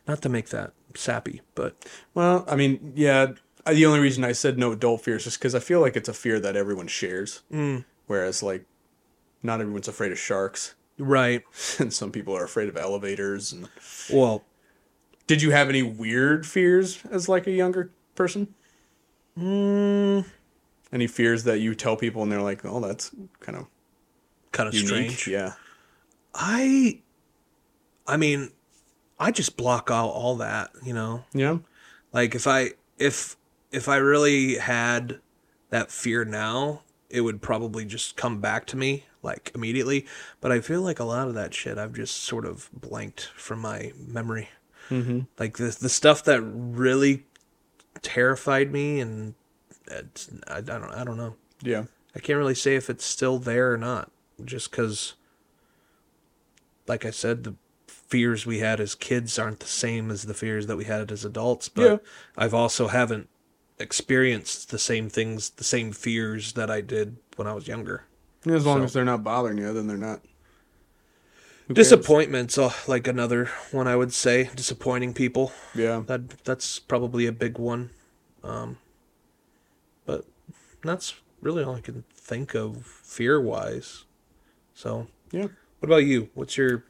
not 0.06 0.22
to 0.22 0.28
make 0.28 0.50
that 0.50 0.72
sappy 0.94 1.40
but 1.54 1.76
Well, 2.14 2.44
I 2.48 2.56
mean, 2.56 2.92
yeah. 2.94 3.32
I- 3.66 3.74
The 3.74 3.86
only 3.86 4.00
reason 4.00 4.24
I 4.24 4.32
said 4.32 4.58
no 4.58 4.72
adult 4.72 5.02
fear 5.02 5.16
is 5.16 5.24
just 5.24 5.38
because 5.38 5.54
I 5.54 5.60
feel 5.60 5.80
like 5.80 5.96
it's 5.96 6.08
a 6.08 6.14
fear 6.14 6.38
that 6.40 6.56
everyone 6.56 6.86
shares. 6.86 7.42
Mm. 7.52 7.84
Whereas, 8.06 8.42
like, 8.42 8.64
not 9.42 9.60
everyone's 9.60 9.88
afraid 9.88 10.12
of 10.12 10.18
sharks, 10.18 10.74
right 10.98 11.42
and 11.78 11.92
some 11.92 12.10
people 12.12 12.36
are 12.36 12.44
afraid 12.44 12.68
of 12.68 12.76
elevators. 12.76 13.52
And 13.52 13.68
well 14.12 14.44
did 15.26 15.40
you 15.42 15.50
have 15.52 15.68
any 15.70 15.82
weird 15.82 16.46
fears 16.46 16.98
as 17.10 17.28
like 17.28 17.46
a 17.46 17.50
younger 17.50 17.90
person? 18.14 18.54
mm, 19.38 20.24
Any 20.92 21.06
fears 21.06 21.44
that 21.44 21.58
you 21.60 21.74
tell 21.74 21.96
people 21.96 22.22
and 22.22 22.30
they're 22.30 22.42
like, 22.42 22.64
"Oh, 22.64 22.78
that's 22.80 23.10
kind 23.40 23.58
of 23.58 23.66
kind 24.52 24.68
of 24.68 24.74
unique." 24.74 25.10
strange 25.10 25.26
Yeah. 25.28 25.54
i 26.34 27.00
i 28.06 28.16
mean 28.16 28.52
i 29.18 29.30
just 29.32 29.56
block 29.56 29.90
out 29.90 30.08
all 30.10 30.36
that 30.36 30.70
you 30.84 30.92
know 30.94 31.24
Yeah. 31.32 31.58
like 32.12 32.34
if 32.36 32.46
i 32.46 32.72
if 32.98 33.36
if 33.74 33.88
i 33.88 33.96
really 33.96 34.56
had 34.56 35.18
that 35.70 35.90
fear 35.90 36.24
now 36.24 36.82
it 37.10 37.20
would 37.22 37.40
probably 37.42 37.84
just 37.84 38.16
come 38.16 38.40
back 38.40 38.66
to 38.66 38.76
me 38.76 39.04
like 39.22 39.50
immediately 39.54 40.06
but 40.40 40.52
i 40.52 40.60
feel 40.60 40.80
like 40.82 40.98
a 41.00 41.04
lot 41.04 41.28
of 41.28 41.34
that 41.34 41.52
shit 41.54 41.78
i've 41.78 41.92
just 41.94 42.16
sort 42.16 42.44
of 42.44 42.68
blanked 42.72 43.30
from 43.36 43.60
my 43.60 43.92
memory 43.98 44.48
Mm-hmm. 44.90 45.20
like 45.38 45.56
the 45.56 45.74
the 45.80 45.88
stuff 45.88 46.22
that 46.24 46.42
really 46.42 47.24
terrified 48.02 48.70
me 48.70 49.00
and 49.00 49.34
it's, 49.86 50.28
I, 50.46 50.58
I 50.58 50.60
don't 50.60 50.92
I 50.92 51.04
don't 51.04 51.16
know 51.16 51.36
Yeah. 51.62 51.84
I 52.14 52.18
can't 52.18 52.36
really 52.36 52.54
say 52.54 52.74
if 52.76 52.90
it's 52.90 53.04
still 53.04 53.38
there 53.38 53.72
or 53.72 53.78
not 53.78 54.10
just 54.44 54.70
because 54.70 55.14
like 56.86 57.06
I 57.06 57.10
said 57.10 57.44
the 57.44 57.54
fears 57.86 58.44
we 58.44 58.58
had 58.58 58.78
as 58.78 58.94
kids 58.94 59.38
aren't 59.38 59.60
the 59.60 59.66
same 59.66 60.10
as 60.10 60.24
the 60.24 60.34
fears 60.34 60.66
that 60.66 60.76
we 60.76 60.84
had 60.84 61.10
as 61.10 61.24
adults 61.24 61.70
but 61.70 61.82
Yeah. 61.90 61.96
I've 62.36 62.52
also 62.54 62.88
haven't 62.88 63.30
experienced 63.78 64.70
the 64.70 64.78
same 64.78 65.08
things 65.08 65.50
the 65.50 65.64
same 65.64 65.92
fears 65.92 66.52
that 66.54 66.70
I 66.70 66.80
did 66.80 67.16
when 67.36 67.46
I 67.48 67.52
was 67.54 67.66
younger. 67.68 68.04
As 68.46 68.64
long 68.66 68.78
So- 68.80 68.84
as 68.84 68.92
they're 68.92 69.04
not 69.04 69.24
bothering 69.24 69.58
you, 69.58 69.72
then 69.72 69.86
they're 69.86 69.96
not. 69.96 70.20
Who 71.66 71.74
disappointments 71.74 72.58
uh, 72.58 72.72
like 72.86 73.06
another 73.08 73.46
one 73.72 73.88
I 73.88 73.96
would 73.96 74.12
say. 74.12 74.50
Disappointing 74.54 75.14
people. 75.14 75.52
Yeah. 75.74 76.02
that 76.06 76.44
that's 76.44 76.78
probably 76.78 77.26
a 77.26 77.32
big 77.32 77.58
one. 77.58 77.90
Um 78.42 78.78
but 80.06 80.26
that's 80.82 81.14
really 81.40 81.62
all 81.64 81.74
i 81.74 81.80
can 81.80 82.04
think 82.14 82.54
of 82.54 82.84
fear 82.86 83.40
wise 83.40 84.04
so 84.74 85.06
Yeah. 85.30 85.48
what 85.80 85.88
about 85.88 86.04
you? 86.04 86.28
What's 86.34 86.56
your 86.56 86.84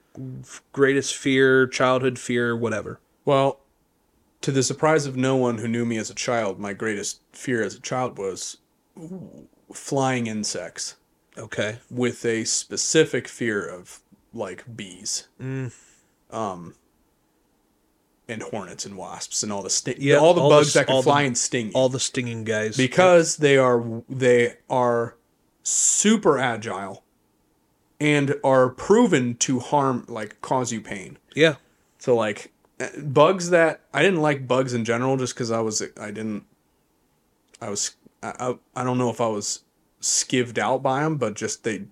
greatest 0.72 1.14
fear 1.16 1.66
childhood 1.66 2.18
fear 2.18 2.57
whatever? 2.57 2.99
Well, 3.24 3.61
to 4.45 4.53
the 4.53 4.63
surprise 4.63 5.07
of 5.07 5.17
no 5.17 5.37
one 5.37 5.59
who 5.59 5.67
knew 5.69 5.85
me 5.87 5.97
as 5.97 6.11
a 6.11 6.15
child, 6.15 6.59
my 6.61 6.73
greatest 6.75 7.21
fear 7.33 7.63
as 7.63 7.75
a 7.75 7.81
child 7.81 8.19
was 8.19 8.59
flying 9.73 10.27
insects 10.27 10.97
okay 11.37 11.79
with 11.91 12.25
a 12.25 12.45
specific 12.45 13.27
fear 13.27 13.67
of 13.67 14.01
like 14.33 14.63
bees. 14.77 15.27
Mm. 15.41 15.73
Um 16.31 16.75
and 18.29 18.43
hornets 18.43 18.87
and 18.87 18.97
wasps 18.97 19.43
and 19.43 19.51
all 19.53 19.63
the 19.63 19.71
sti- 19.71 19.97
Yeah, 19.99 20.17
all 20.17 20.33
the 20.35 20.41
all 20.43 20.49
bugs 20.51 20.69
s- 20.69 20.75
that 20.75 20.87
can 20.87 20.97
the- 20.97 21.03
fly 21.03 21.23
and 21.23 21.37
sting 21.37 21.67
you. 21.67 21.73
all 21.75 21.89
the 21.89 21.99
stinging 22.01 22.45
guys 22.45 22.77
because 22.77 23.39
they 23.39 23.57
are 23.59 23.83
they 24.09 24.57
are 24.71 25.17
super 25.65 26.39
agile 26.39 27.03
and 28.01 28.35
are 28.45 28.69
proven 28.69 29.35
to 29.37 29.59
harm 29.59 30.05
like 30.09 30.41
cause 30.41 30.71
you 30.73 30.81
pain. 30.81 31.19
yeah 31.35 31.57
So 31.99 32.15
like 32.15 32.53
bugs 33.03 33.51
that 33.51 33.81
I 33.93 34.03
didn't 34.03 34.22
like 34.22 34.49
bugs 34.49 34.75
in 34.75 34.85
general 34.85 35.16
just 35.16 35.35
because 35.35 35.51
I 35.51 35.61
was 35.61 35.83
I 36.01 36.11
didn't 36.11 36.45
I 37.61 37.68
was 37.68 37.97
I, 38.22 38.35
I 38.39 38.55
I 38.77 38.85
don't 38.85 38.99
know 38.99 39.11
if 39.11 39.20
I 39.20 39.29
was 39.29 39.61
skived 40.01 40.59
out 40.59 40.83
by 40.83 41.03
them, 41.03 41.16
but 41.16 41.35
just 41.35 41.64
they 41.64 41.85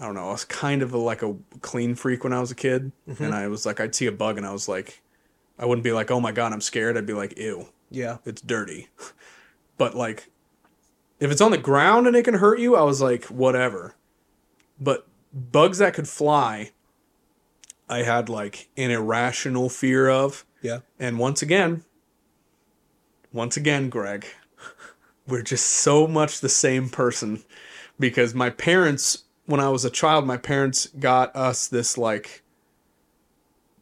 I 0.00 0.06
don't 0.06 0.14
know 0.14 0.28
I 0.28 0.32
was 0.32 0.44
kind 0.44 0.82
of 0.82 0.94
a, 0.94 0.98
like 0.98 1.22
a 1.22 1.36
clean 1.60 1.94
freak 1.94 2.24
when 2.24 2.32
I 2.32 2.40
was 2.40 2.50
a 2.50 2.56
kid, 2.56 2.92
mm-hmm. 3.08 3.22
and 3.22 3.34
I 3.34 3.48
was 3.48 3.66
like 3.66 3.80
I'd 3.80 3.94
see 3.94 4.06
a 4.06 4.12
bug 4.12 4.38
and 4.38 4.46
I 4.46 4.52
was 4.52 4.68
like 4.68 5.02
I 5.58 5.66
wouldn't 5.66 5.84
be 5.84 5.92
like 5.92 6.10
oh 6.10 6.20
my 6.20 6.32
god 6.32 6.52
I'm 6.52 6.60
scared. 6.60 6.96
I'd 6.96 7.06
be 7.06 7.12
like 7.12 7.36
ew 7.38 7.68
yeah. 7.90 8.18
it's 8.24 8.40
dirty, 8.40 8.88
but 9.76 9.94
like 9.94 10.30
if 11.20 11.30
it's 11.30 11.40
on 11.40 11.50
the 11.50 11.58
ground 11.58 12.06
and 12.06 12.16
it 12.16 12.24
can 12.24 12.34
hurt 12.34 12.58
you 12.58 12.74
I 12.74 12.82
was 12.82 13.02
like 13.02 13.24
whatever, 13.26 13.96
but 14.80 15.06
bugs 15.34 15.78
that 15.78 15.92
could 15.92 16.08
fly 16.08 16.72
I 17.88 18.02
had 18.02 18.28
like 18.28 18.68
an 18.76 18.90
irrational 18.90 19.68
fear 19.68 20.08
of. 20.08 20.44
yeah 20.62 20.80
And 20.98 21.18
once 21.18 21.42
again, 21.42 21.84
once 23.32 23.56
again, 23.56 23.88
Greg, 23.88 24.26
we're 25.26 25.42
just 25.42 25.66
so 25.66 26.06
much 26.06 26.40
the 26.40 26.48
same 26.48 26.88
person 26.88 27.42
because 27.98 28.34
my 28.34 28.50
parents, 28.50 29.24
when 29.46 29.60
I 29.60 29.68
was 29.68 29.84
a 29.84 29.90
child, 29.90 30.26
my 30.26 30.36
parents 30.36 30.86
got 30.98 31.34
us 31.36 31.68
this 31.68 31.96
like, 31.98 32.42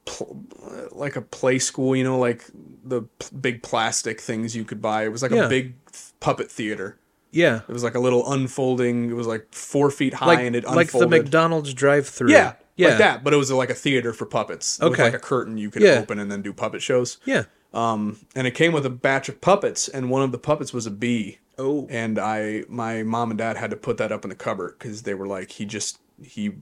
pl- 0.05 0.45
like 0.93 1.17
a 1.17 1.23
play 1.23 1.59
school, 1.59 1.95
you 1.97 2.05
know, 2.05 2.19
like 2.19 2.45
the 2.85 3.03
p- 3.03 3.37
big 3.41 3.63
plastic 3.63 4.21
things 4.21 4.55
you 4.57 4.65
could 4.65 4.81
buy. 4.81 5.05
It 5.05 5.13
was 5.13 5.23
like 5.23 5.33
Yeah. 5.33 5.47
a 5.47 5.49
big 5.49 5.75
puppet 6.21 6.51
theater. 6.51 6.99
yeah 7.33 7.61
It 7.69 7.73
was 7.73 7.83
like 7.85 7.95
a 7.95 8.01
little 8.01 8.31
unfolding. 8.33 9.11
It 9.11 9.15
was 9.15 9.27
like 9.27 9.47
four 9.53 9.91
feet 9.91 10.15
high 10.15 10.27
like, 10.27 10.39
and 10.41 10.57
it 10.57 10.65
like 10.65 10.91
the 10.93 11.07
mcdonald's 11.09 11.75
drive 11.75 12.07
through 12.09 12.31
Yeah, 12.33 12.55
yeah 12.77 12.89
like 12.91 12.99
that. 12.99 13.25
But 13.25 13.33
it 13.35 13.37
was 13.37 13.51
like 13.51 13.71
a 13.71 13.75
theater 13.75 14.13
for 14.13 14.27
puppets. 14.27 14.79
With 14.79 14.93
Okay. 14.93 15.03
like 15.05 15.15
a 15.15 15.19
curtain 15.19 15.57
you 15.59 15.71
could 15.71 15.83
Yeah. 15.83 15.99
open 16.01 16.19
and 16.19 16.31
then 16.31 16.43
do 16.43 16.53
puppet 16.53 16.83
shows. 16.83 17.19
yeah 17.25 17.45
Um, 17.75 18.19
and 18.35 18.47
it 18.47 18.53
came 18.55 18.73
with 18.73 18.87
a 18.87 18.91
batch 18.91 19.29
of 19.29 19.41
puppets, 19.41 19.89
and 19.89 20.09
one 20.11 20.23
of 20.23 20.33
the 20.33 20.39
puppets 20.39 20.73
was 20.73 20.87
a 20.87 20.91
bee. 20.91 21.39
oh 21.59 21.87
And 21.91 22.19
I, 22.19 22.65
my 22.69 23.03
mom 23.03 23.31
and 23.31 23.39
dad 23.39 23.57
had 23.57 23.71
to 23.71 23.77
put 23.77 23.97
that 23.99 24.13
up 24.13 24.25
in 24.25 24.29
the 24.31 24.37
cupboard 24.37 24.77
because 24.79 25.03
they 25.03 25.15
were 25.15 25.27
like, 25.27 25.51
he 25.53 25.65
just 25.67 25.99
he, 26.23 26.53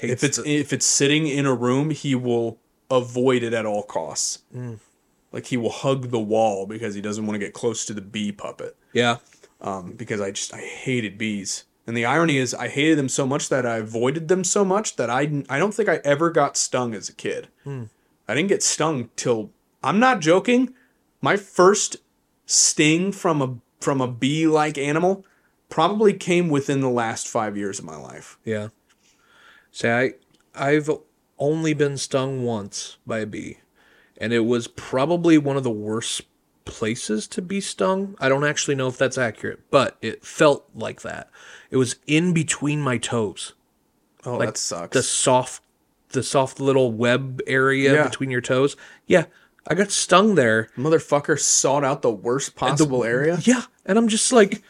if 0.00 0.24
it's 0.24 0.36
the- 0.38 0.48
if 0.48 0.72
it's 0.72 0.86
sitting 0.86 1.26
in 1.26 1.44
a 1.46 1.54
room, 1.54 1.90
he 1.90 2.14
will 2.14 2.58
avoid 2.90 3.42
it 3.42 3.52
at 3.52 3.66
all 3.66 3.82
costs. 3.82 4.40
Mm. 4.54 4.78
Like 5.32 5.46
he 5.46 5.56
will 5.56 5.70
hug 5.70 6.10
the 6.10 6.20
wall 6.20 6.66
because 6.66 6.94
he 6.94 7.00
doesn't 7.00 7.24
want 7.26 7.34
to 7.34 7.38
get 7.38 7.54
close 7.54 7.84
to 7.86 7.94
the 7.94 8.02
bee 8.02 8.32
puppet. 8.32 8.76
yeah 8.92 9.16
Um, 9.60 9.92
because 9.92 10.20
I 10.20 10.30
just 10.32 10.52
I 10.54 10.58
hated 10.60 11.16
bees. 11.18 11.64
And 11.86 11.96
the 11.96 12.04
irony 12.04 12.36
is, 12.36 12.54
I 12.54 12.68
hated 12.68 12.96
them 12.96 13.08
so 13.08 13.26
much 13.26 13.48
that 13.48 13.66
I 13.66 13.78
avoided 13.78 14.28
them 14.28 14.44
so 14.44 14.64
much 14.64 14.96
that 14.96 15.10
I 15.10 15.42
I 15.48 15.58
don't 15.58 15.74
think 15.74 15.88
I 15.88 16.00
ever 16.04 16.30
got 16.30 16.56
stung 16.56 16.94
as 16.94 17.08
a 17.08 17.14
kid. 17.14 17.48
Hmm. 17.64 17.84
I 18.28 18.34
didn't 18.34 18.50
get 18.50 18.62
stung 18.62 19.10
till 19.16 19.50
I'm 19.82 19.98
not 19.98 20.20
joking. 20.20 20.74
My 21.20 21.36
first 21.36 21.96
sting 22.46 23.12
from 23.12 23.42
a 23.42 23.56
from 23.80 24.00
a 24.00 24.08
bee 24.08 24.46
like 24.46 24.78
animal 24.78 25.24
probably 25.68 26.12
came 26.12 26.48
within 26.48 26.80
the 26.80 26.90
last 26.90 27.26
five 27.26 27.56
years 27.56 27.78
of 27.78 27.84
my 27.84 27.96
life. 27.96 28.38
Yeah. 28.44 28.68
Say 29.72 29.92
I 29.92 30.12
I've 30.54 30.90
only 31.38 31.74
been 31.74 31.98
stung 31.98 32.44
once 32.44 32.98
by 33.06 33.20
a 33.20 33.26
bee. 33.26 33.58
And 34.18 34.32
it 34.32 34.40
was 34.40 34.68
probably 34.68 35.36
one 35.36 35.56
of 35.56 35.64
the 35.64 35.70
worst 35.70 36.22
places 36.64 37.26
to 37.28 37.42
be 37.42 37.60
stung. 37.60 38.16
I 38.20 38.28
don't 38.28 38.44
actually 38.44 38.74
know 38.74 38.88
if 38.88 38.98
that's 38.98 39.18
accurate, 39.18 39.60
but 39.70 39.96
it 40.02 40.24
felt 40.24 40.68
like 40.74 41.02
that. 41.02 41.30
It 41.70 41.76
was 41.76 41.96
in 42.06 42.32
between 42.32 42.80
my 42.80 42.98
toes. 42.98 43.54
Oh, 44.24 44.36
Like 44.36 44.48
that 44.50 44.56
sucks. 44.58 44.94
The 44.94 45.02
soft 45.02 45.62
the 46.10 46.22
soft 46.22 46.60
little 46.60 46.92
web 46.92 47.40
area 47.46 47.94
Yeah. 47.94 48.04
between 48.04 48.30
your 48.30 48.42
toes. 48.42 48.76
Yeah. 49.06 49.24
I 49.66 49.74
got 49.74 49.90
stung 49.90 50.34
there. 50.34 50.68
Motherfucker 50.76 51.38
sought 51.40 51.84
out 51.84 52.02
the 52.02 52.10
worst 52.10 52.54
possible 52.54 53.02
area. 53.04 53.38
Yeah. 53.42 53.62
And 53.86 53.96
I'm 53.96 54.08
just 54.08 54.30
like, 54.32 54.62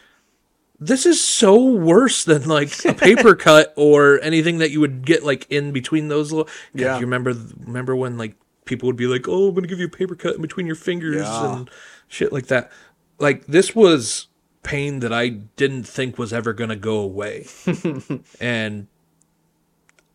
this 0.79 1.05
is 1.05 1.19
so 1.19 1.61
worse 1.61 2.23
than 2.23 2.47
like 2.47 2.85
a 2.85 2.93
paper 2.93 3.35
cut 3.49 3.73
or 3.75 4.19
anything 4.21 4.59
that 4.59 4.71
you 4.71 4.79
would 4.79 5.05
get 5.05 5.23
like 5.23 5.45
in 5.49 5.71
between 5.73 6.07
those 6.07 6.31
little. 6.31 6.49
Yeah. 6.73 6.95
You 6.95 7.01
remember, 7.01 7.33
remember 7.65 7.95
when 7.95 8.17
like 8.17 8.35
people 8.65 8.87
would 8.87 8.95
be 8.95 9.07
like, 9.07 9.27
oh, 9.27 9.47
I'm 9.49 9.53
going 9.53 9.63
to 9.63 9.69
give 9.69 9.79
you 9.79 9.87
a 9.87 9.89
paper 9.89 10.15
cut 10.15 10.35
in 10.35 10.41
between 10.41 10.65
your 10.67 10.75
fingers 10.75 11.15
Yeah. 11.25 11.57
and 11.57 11.69
shit 12.07 12.31
like 12.31 12.47
that. 12.47 12.71
Like 13.19 13.45
this 13.47 13.75
was 13.75 14.27
pain 14.63 14.99
that 14.99 15.11
I 15.13 15.29
didn't 15.29 15.83
think 15.83 16.17
was 16.17 16.31
ever 16.33 16.53
going 16.53 16.69
to 16.69 16.75
go 16.75 16.97
away. 16.99 17.47
and 18.39 18.87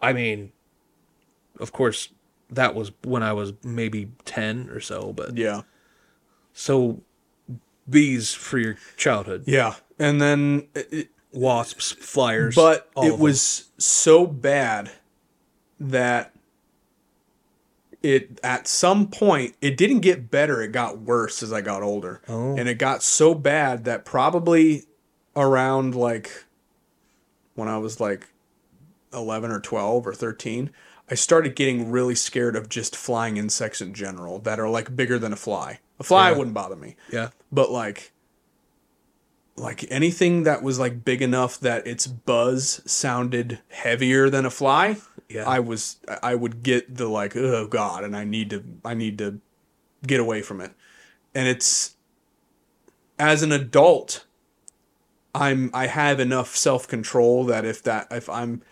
I 0.01 0.12
mean, 0.12 0.53
of 1.61 1.72
course, 1.72 2.09
that 2.51 2.74
was 2.74 2.92
when 3.05 3.22
I 3.22 3.32
was 3.34 3.53
maybe 3.62 4.11
10 4.24 4.70
or 4.70 4.80
so, 4.80 5.12
but 5.12 5.36
Yeah. 5.36 5.62
so 6.53 7.03
bees 7.88 8.32
for 8.34 8.59
your 8.59 8.76
childhood, 8.96 9.44
Yeah. 9.46 9.74
And 9.99 10.20
then 10.22 10.68
it, 10.74 11.11
wasps, 11.32 11.92
flyers, 11.92 12.55
but 12.55 12.88
it 12.96 13.18
was 13.18 13.70
so 13.76 14.26
bad 14.26 14.90
that 15.80 16.34
it 18.03 18.38
at 18.44 18.68
some 18.68 19.09
point 19.09 19.55
it 19.61 19.76
didn't 19.76 20.01
get 20.01 20.30
better 20.30 20.62
it 20.62 20.70
got 20.72 20.99
worse 21.01 21.42
as 21.42 21.53
i 21.53 21.61
got 21.61 21.82
older 21.82 22.20
Oh. 22.28 22.57
and 22.57 22.68
it 22.68 22.74
got 22.78 23.03
so 23.03 23.34
bad 23.34 23.84
that 23.84 24.05
probably 24.05 24.84
around 25.34 25.94
like 25.96 26.44
when 27.55 27.68
i 27.68 27.76
was 27.78 28.01
like 28.01 28.28
11 29.12 29.51
or 29.51 29.61
12 29.61 30.07
or 30.07 30.14
13 30.14 30.70
i 31.11 31.14
started 31.14 31.57
getting 31.57 31.90
really 31.90 32.14
scared 32.14 32.55
of 32.55 32.68
just 32.68 32.94
flying 32.94 33.36
insects 33.36 33.80
in 33.80 33.94
general 33.94 34.38
that 34.40 34.61
are 34.61 34.68
like 34.68 34.94
bigger 34.94 35.18
than 35.18 35.32
a 35.32 35.36
fly 35.36 35.80
a 35.99 36.05
fly 36.05 36.30
Yeah. 36.30 36.36
wouldn't 36.38 36.55
bother 36.55 36.76
me 36.76 36.94
yeah, 37.12 37.30
but 37.51 37.70
like 37.70 38.12
like 39.59 39.84
anything 39.90 40.44
that 40.44 40.62
was 40.62 40.78
like 40.78 41.04
big 41.04 41.20
enough 41.22 41.59
that 41.61 41.86
its 41.86 42.06
buzz 42.06 42.80
sounded 42.90 43.59
heavier 43.70 44.30
than 44.30 44.46
a 44.46 44.50
fly 44.50 44.96
Yeah. 45.28 45.48
i 45.48 45.59
was 45.61 45.96
i 46.22 46.34
would 46.34 46.62
get 46.62 46.94
the 46.96 47.09
like 47.09 47.36
oh 47.36 47.66
god 47.66 48.04
and 48.04 48.16
i 48.16 48.24
need 48.24 48.50
to 48.50 48.62
i 48.84 48.94
need 48.94 49.18
to 49.18 49.40
get 50.06 50.20
away 50.20 50.42
from 50.42 50.61
it. 50.61 50.70
And 51.34 51.48
it's 51.48 51.96
as 53.18 53.42
an 53.42 53.50
adult 53.52 54.24
i'm 55.34 55.70
i 55.74 55.86
have 55.86 56.20
enough 56.20 56.54
self-control 56.56 57.44
that 57.46 57.64
if 57.64 57.82
that 57.82 58.06
if 58.11 58.28
i'm 58.28 58.62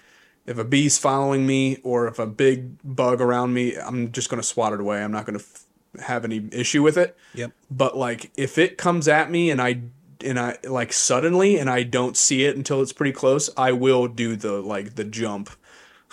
if 0.46 0.56
a 0.58 0.64
bee's 0.64 0.96
following 0.98 1.46
me 1.46 1.78
or 1.82 2.06
if 2.06 2.18
a 2.20 2.26
big 2.26 2.76
bug 2.84 3.20
around 3.20 3.52
me 3.52 3.76
i'm 3.76 4.12
just 4.12 4.30
going 4.30 4.40
to 4.40 4.46
swat 4.46 4.72
it 4.72 4.80
away. 4.80 5.02
I'm 5.02 5.10
not 5.12 5.26
going 5.26 5.38
to 5.38 5.44
f- 5.44 5.64
have 6.04 6.24
any 6.24 6.46
issue 6.52 6.82
with 6.82 6.96
it. 6.98 7.16
Yep, 7.34 7.52
but 7.70 7.96
like 7.96 8.30
if 8.36 8.56
it 8.58 8.76
comes 8.78 9.08
at 9.08 9.30
me 9.30 9.50
and 9.50 9.60
I 9.60 9.80
and 10.24 10.38
I 10.38 10.58
like 10.64 10.92
suddenly 10.92 11.58
and 11.58 11.68
I 11.70 11.82
don't 11.82 12.16
see 12.16 12.44
it 12.44 12.56
until 12.56 12.80
it's 12.82 12.92
pretty 12.92 13.12
close, 13.12 13.50
I 13.56 13.72
will 13.72 14.08
do 14.08 14.36
the 14.36 14.60
like 14.62 14.94
the 14.94 15.04
jump. 15.04 15.50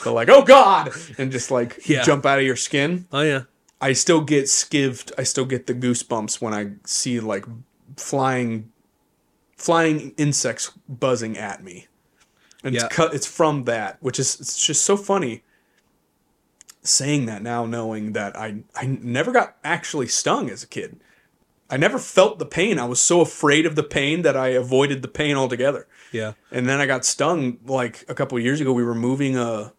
The 0.04 0.12
like, 0.12 0.30
oh 0.30 0.44
God 0.44 0.92
and 1.18 1.32
just 1.32 1.52
like 1.52 1.88
Yeah. 1.88 2.02
jump 2.02 2.26
out 2.26 2.40
of 2.40 2.46
your 2.46 2.56
skin. 2.56 3.08
oh 3.12 3.22
yeah, 3.22 3.44
I 3.80 3.94
still 3.94 4.22
get 4.22 4.46
skived, 4.46 5.12
I 5.18 5.24
still 5.24 5.46
get 5.46 5.68
the 5.68 5.74
goosebumps 5.76 6.42
when 6.42 6.54
I 6.54 6.72
see 6.86 7.20
like 7.20 7.46
flying 7.98 8.72
flying 9.56 10.14
insects 10.18 10.72
buzzing 10.90 11.38
at 11.38 11.64
me. 11.64 11.88
And 12.64 12.74
Yeah. 12.74 12.86
it's 12.86 12.96
cut 12.96 13.14
it's 13.14 13.28
from 13.28 13.66
that, 13.66 13.98
which 14.02 14.20
is 14.20 14.40
it's 14.40 14.66
just 14.66 14.84
so 14.84 14.98
funny 14.98 15.44
saying 16.82 17.26
that 17.28 17.42
now 17.42 17.66
knowing 17.66 18.14
that 18.14 18.36
I 18.38 18.64
I 18.76 18.86
never 19.02 19.32
got 19.32 19.56
actually 19.64 20.08
stung 20.08 20.50
as 20.50 20.64
a 20.64 20.68
kid. 20.68 21.00
I 21.74 21.78
never 21.78 21.98
felt 21.98 22.38
the 22.38 22.46
pain. 22.46 22.78
I 22.78 22.86
was 22.86 23.00
so 23.00 23.20
afraid 23.20 23.66
of 23.66 23.76
the 23.76 23.82
pain 23.82 24.22
that 24.22 24.38
I 24.38 24.50
avoided 24.50 25.02
the 25.02 25.08
pain 25.08 25.36
altogether. 25.36 25.88
yeah, 26.12 26.34
And 26.52 26.70
then 26.70 26.80
I 26.80 26.86
got 26.86 27.04
stung 27.04 27.58
like 27.66 28.06
a 28.08 28.14
couple 28.14 28.38
of 28.38 28.44
years 28.44 28.62
ago. 28.62 28.72
We 28.72 28.84
were 28.84 28.94
moving 28.94 29.36
a 29.36 29.74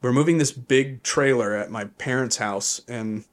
we 0.00 0.08
are 0.08 0.14
moving 0.14 0.38
this 0.38 0.50
big 0.50 1.02
trailer 1.02 1.54
at 1.54 1.70
my 1.70 1.84
parents' 1.84 2.38
house 2.38 2.80
and 2.88 3.24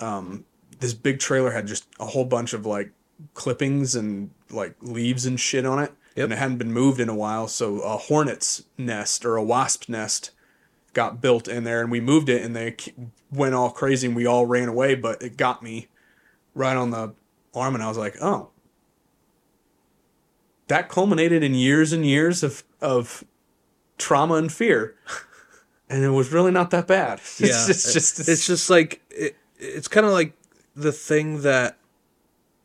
um 0.00 0.44
this 0.80 0.92
big 0.92 1.18
trailer 1.18 1.52
had 1.52 1.66
just 1.66 1.86
a 1.98 2.04
whole 2.04 2.26
bunch 2.26 2.52
of 2.52 2.66
like 2.66 2.92
clippings 3.32 3.94
and 3.94 4.30
like 4.50 4.76
leaves 4.82 5.24
and 5.24 5.40
shit 5.40 5.64
on 5.64 5.78
it. 5.78 5.92
Yep. 6.14 6.24
And 6.24 6.32
it 6.34 6.36
hadn't 6.36 6.58
been 6.58 6.72
moved 6.72 7.00
in 7.00 7.08
a 7.08 7.14
while, 7.14 7.48
so 7.48 7.80
a 7.80 7.96
hornet's 7.96 8.64
nest 8.76 9.24
or 9.24 9.36
a 9.36 9.42
wasp 9.42 9.88
nest 9.88 10.32
got 10.92 11.22
built 11.22 11.48
in 11.48 11.64
there 11.64 11.80
and 11.80 11.90
we 11.90 12.00
moved 12.02 12.28
it 12.28 12.42
and 12.42 12.54
they 12.54 12.76
went 13.32 13.54
all 13.54 13.70
crazy 13.70 14.08
and 14.08 14.14
we 14.16 14.26
all 14.26 14.44
ran 14.44 14.68
away, 14.68 14.94
but 14.94 15.22
it 15.22 15.38
got 15.38 15.62
me 15.62 15.88
right 16.58 16.76
on 16.76 16.90
the 16.90 17.14
arm 17.54 17.74
and 17.74 17.82
I 17.82 17.88
was 17.88 17.96
like, 17.96 18.16
"Oh, 18.20 18.50
that 20.66 20.88
culminated 20.88 21.42
in 21.42 21.54
years 21.54 21.92
and 21.92 22.04
years 22.04 22.42
of 22.42 22.62
of 22.80 23.24
trauma 23.96 24.34
and 24.34 24.52
fear, 24.52 24.94
and 25.88 26.04
it 26.04 26.10
was 26.10 26.32
really 26.32 26.50
not 26.50 26.70
that 26.70 26.86
bad. 26.86 27.18
It's 27.20 27.40
yeah. 27.40 27.66
just, 27.66 27.70
it's 27.70 27.92
just 27.92 28.28
it's 28.28 28.46
just 28.46 28.70
like 28.70 29.00
it, 29.10 29.36
it's 29.58 29.88
kind 29.88 30.06
of 30.06 30.12
like 30.12 30.34
the 30.76 30.92
thing 30.92 31.42
that 31.42 31.76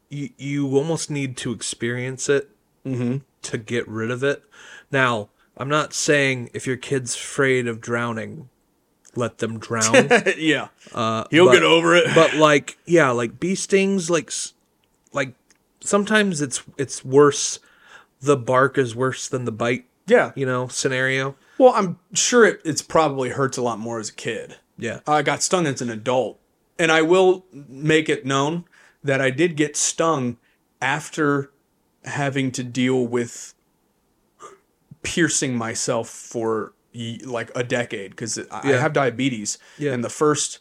you 0.10 0.30
you 0.38 0.76
almost 0.78 1.10
need 1.10 1.38
to 1.38 1.52
experience 1.52 2.30
it 2.30 2.50
Mm-hmm. 2.86 3.20
to 3.44 3.58
get 3.58 3.88
rid 3.88 4.12
of 4.12 4.26
it. 4.26 4.44
Now, 4.92 5.30
I'm 5.56 5.70
not 5.70 5.94
saying 5.94 6.50
if 6.54 6.68
your 6.68 6.76
kid's 6.76 7.16
afraid 7.16 7.66
of 7.66 7.80
drowning, 7.80 8.50
let 9.16 9.38
them 9.40 9.60
drown. 9.60 10.10
yeah, 10.38 10.70
Uh, 10.94 11.24
he'll 11.32 11.46
but- 11.46 11.54
get 11.54 11.64
over 11.64 11.96
it. 11.96 12.06
but 12.16 12.34
like 12.36 12.78
yeah 12.86 13.10
like 13.12 13.40
bee 13.40 13.56
stings 13.56 14.10
like 14.10 14.32
like 15.12 15.34
sometimes 15.82 16.42
it's 16.42 16.64
it's 16.78 17.04
worse 17.06 17.60
the 18.22 18.38
bark 18.38 18.78
is 18.78 18.96
worse 18.96 19.28
than 19.28 19.46
the 19.46 19.52
bite 19.52 19.86
yeah, 20.08 20.32
you 20.36 20.46
know 20.46 20.68
scenario 20.68 21.36
well, 21.60 21.74
I'm 21.76 22.00
sure 22.14 22.46
it 22.46 22.62
it's 22.66 22.82
probably 22.82 23.30
hurts 23.30 23.58
a 23.58 23.62
lot 23.62 23.78
more 23.80 24.00
as 24.00 24.10
a 24.10 24.14
kid. 24.14 24.58
yeah 24.78 25.00
I 25.08 25.22
got 25.22 25.44
stung 25.44 25.68
as 25.68 25.82
an 25.82 25.90
adult, 25.90 26.40
and 26.80 26.92
I 26.92 27.02
will 27.04 27.46
make 27.52 28.10
it 28.10 28.26
known 28.26 28.66
that 29.04 29.22
I 29.22 29.30
did 29.30 29.56
get 29.56 29.78
stung 29.78 30.38
after 30.82 31.52
having 32.06 32.52
to 32.54 32.64
deal 32.64 33.06
with 33.06 33.54
piercing 35.04 35.56
myself 35.58 36.10
for 36.10 36.74
like 37.26 37.52
a 37.56 37.64
decade 37.64 38.12
because 38.12 38.38
I 38.52 38.74
I 38.74 38.78
have 38.78 38.94
diabetes. 38.94 39.58
Yeah. 39.78 39.94
And 39.94 40.04
the 40.04 40.10
first 40.10 40.60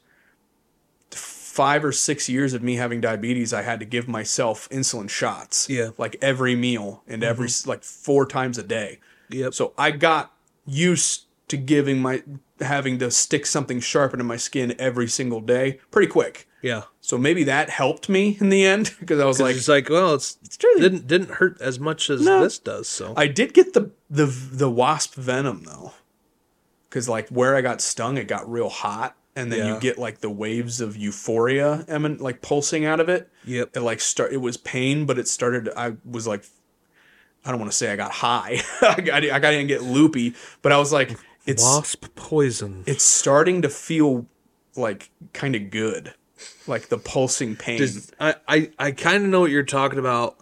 five 1.10 1.84
or 1.84 1.92
six 1.92 2.28
years 2.28 2.54
of 2.54 2.62
me 2.62 2.76
having 2.76 3.00
diabetes, 3.00 3.52
I 3.52 3.62
had 3.62 3.78
to 3.80 3.86
give 3.86 4.08
myself 4.08 4.68
insulin 4.70 5.10
shots. 5.10 5.68
Yeah. 5.68 5.84
Mm-hmm. 5.88 6.00
Like 6.02 6.16
every 6.22 6.56
meal 6.56 7.02
and 7.06 7.22
every 7.22 7.48
like 7.66 7.84
four 7.84 8.26
times 8.26 8.58
a 8.58 8.62
day. 8.62 9.00
yep 9.30 9.52
So 9.54 9.74
I 9.76 9.90
got 9.90 10.32
used 10.66 11.26
to 11.48 11.56
giving 11.56 12.00
my 12.00 12.22
having 12.60 12.98
to 12.98 13.10
stick 13.10 13.44
something 13.44 13.80
sharp 13.80 14.12
into 14.14 14.24
my 14.24 14.36
skin 14.36 14.74
every 14.78 15.08
single 15.08 15.40
day 15.40 15.80
pretty 15.90 16.06
quick. 16.10 16.48
yeah 16.62 16.82
So 17.00 17.18
maybe 17.18 17.44
that 17.44 17.68
helped 17.68 18.08
me 18.08 18.38
in 18.40 18.48
the 18.48 18.64
end 18.64 18.94
because 19.00 19.20
I 19.20 19.24
was 19.26 19.40
like 19.40 19.56
it's 19.56 19.68
like 19.68 19.90
well 19.90 20.14
it's, 20.14 20.38
really- 20.64 20.80
didn't 20.80 21.06
didn't 21.06 21.30
hurt 21.32 21.60
as 21.60 21.78
much 21.80 22.08
as 22.08 22.22
No. 22.24 22.42
this 22.42 22.58
does 22.58 22.88
so 22.88 23.12
I 23.16 23.26
did 23.26 23.52
get 23.52 23.74
the 23.74 23.90
the 24.08 24.26
the 24.26 24.70
wasp 24.70 25.14
venom 25.16 25.64
though, 25.64 25.92
because 26.92 27.08
like 27.08 27.30
where 27.30 27.56
I 27.56 27.62
got 27.62 27.80
stung, 27.80 28.18
it 28.18 28.28
got 28.28 28.50
real 28.50 28.68
hot, 28.68 29.16
and 29.34 29.50
then 29.50 29.60
Yeah. 29.60 29.74
you 29.74 29.80
get 29.80 29.96
like 29.98 30.18
the 30.20 30.28
waves 30.28 30.82
of 30.82 30.94
euphoria 30.94 31.86
emin 31.88 32.18
like 32.18 32.42
pulsing 32.42 32.84
out 32.84 33.00
of 33.00 33.08
it. 33.08 33.30
yep 33.46 33.74
It 33.74 33.80
like 33.80 34.00
start. 34.02 34.30
It 34.34 34.36
was 34.42 34.58
pain, 34.58 35.06
but 35.06 35.18
it 35.18 35.26
started. 35.26 35.70
I 35.74 35.94
was 36.04 36.26
like, 36.26 36.44
I 37.46 37.50
don't 37.50 37.58
want 37.58 37.72
to 37.72 37.76
say 37.76 37.90
I 37.90 37.96
got 37.96 38.12
high. 38.12 38.60
I, 38.82 39.00
got, 39.00 39.24
I 39.24 39.38
didn't 39.40 39.68
get 39.68 39.82
loopy, 39.82 40.34
but 40.60 40.70
I 40.70 40.76
was 40.76 40.92
like, 40.92 41.16
it's 41.46 41.62
wasp 41.62 42.04
poison 42.14 42.84
it's 42.86 43.02
starting 43.02 43.62
to 43.62 43.68
feel 43.70 44.26
like 44.76 45.10
kind 45.32 45.56
of 45.56 45.70
good, 45.70 46.12
like 46.66 46.88
the 46.88 46.98
pulsing 46.98 47.56
pain. 47.56 47.78
Does- 47.78 48.12
I, 48.20 48.34
I, 48.46 48.70
I 48.78 48.90
kind 48.92 49.24
of 49.24 49.30
know 49.30 49.40
what 49.40 49.50
you're 49.50 49.62
talking 49.64 49.98
about. 49.98 50.36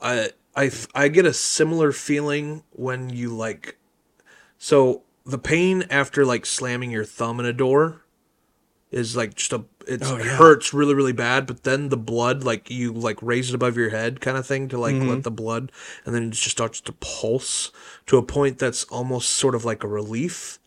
I, 0.00 0.30
I, 0.56 0.70
I 0.94 1.08
get 1.08 1.26
a 1.26 1.32
similar 1.32 1.92
feeling 1.92 2.62
when 2.70 3.10
you 3.10 3.36
like, 3.36 3.76
so 4.58 5.02
the 5.24 5.38
pain 5.38 5.84
after 5.90 6.24
like 6.24 6.46
slamming 6.46 6.90
your 6.90 7.04
thumb 7.04 7.38
in 7.40 7.46
a 7.46 7.52
door 7.52 8.02
is 8.90 9.16
like 9.16 9.34
just 9.34 9.52
a, 9.52 9.64
it's, 9.86 10.10
Oh, 10.10 10.16
it 10.16 10.24
yeah. 10.26 10.36
hurts 10.36 10.74
really, 10.74 10.94
really 10.94 11.12
bad, 11.14 11.46
but 11.46 11.62
then 11.62 11.88
the 11.88 11.96
blood, 11.96 12.44
like 12.44 12.70
you 12.70 12.92
like 12.92 13.22
raise 13.22 13.48
it 13.48 13.54
above 13.54 13.76
your 13.76 13.88
head 13.90 14.20
kind 14.20 14.36
of 14.36 14.46
thing 14.46 14.68
to 14.68 14.78
like 14.78 14.94
Mm-hmm. 14.94 15.08
let 15.08 15.22
the 15.22 15.30
blood, 15.30 15.72
and 16.04 16.14
then 16.14 16.24
it 16.24 16.30
just 16.30 16.50
starts 16.50 16.80
to 16.82 16.92
pulse 16.92 17.70
to 18.06 18.18
a 18.18 18.22
point 18.22 18.58
that's 18.58 18.84
almost 18.84 19.30
sort 19.30 19.54
of 19.54 19.64
like 19.64 19.82
a 19.82 19.88
relief 19.88 20.58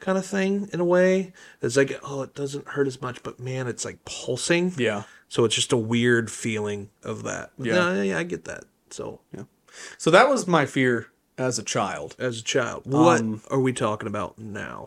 kind 0.00 0.18
of 0.18 0.26
thing 0.26 0.68
in 0.72 0.80
a 0.80 0.84
way. 0.84 1.32
It's 1.62 1.76
like, 1.76 1.98
oh, 2.02 2.22
it 2.22 2.34
doesn't 2.34 2.68
hurt 2.68 2.86
as 2.86 3.00
much, 3.00 3.22
but 3.22 3.38
man, 3.38 3.66
it's 3.68 3.84
like 3.84 4.04
pulsing. 4.04 4.72
yeah. 4.76 5.04
So 5.30 5.44
it's 5.44 5.54
just 5.54 5.72
a 5.72 5.76
weird 5.76 6.30
feeling 6.30 6.88
of 7.04 7.22
that. 7.24 7.50
Yeah. 7.58 7.92
Yeah, 7.94 8.02
yeah, 8.02 8.18
I 8.18 8.22
get 8.22 8.44
that. 8.46 8.64
So 8.90 9.20
yeah. 9.32 9.42
So 9.98 10.10
that 10.10 10.28
was 10.28 10.46
my 10.46 10.64
fear 10.66 11.08
as 11.38 11.58
a 11.58 11.62
child. 11.62 12.14
as 12.18 12.40
a 12.40 12.42
child, 12.42 12.82
what 12.84 13.20
Um, 13.20 13.40
are 13.50 13.60
we 13.60 13.72
talking 13.72 14.06
about 14.08 14.38
now? 14.38 14.86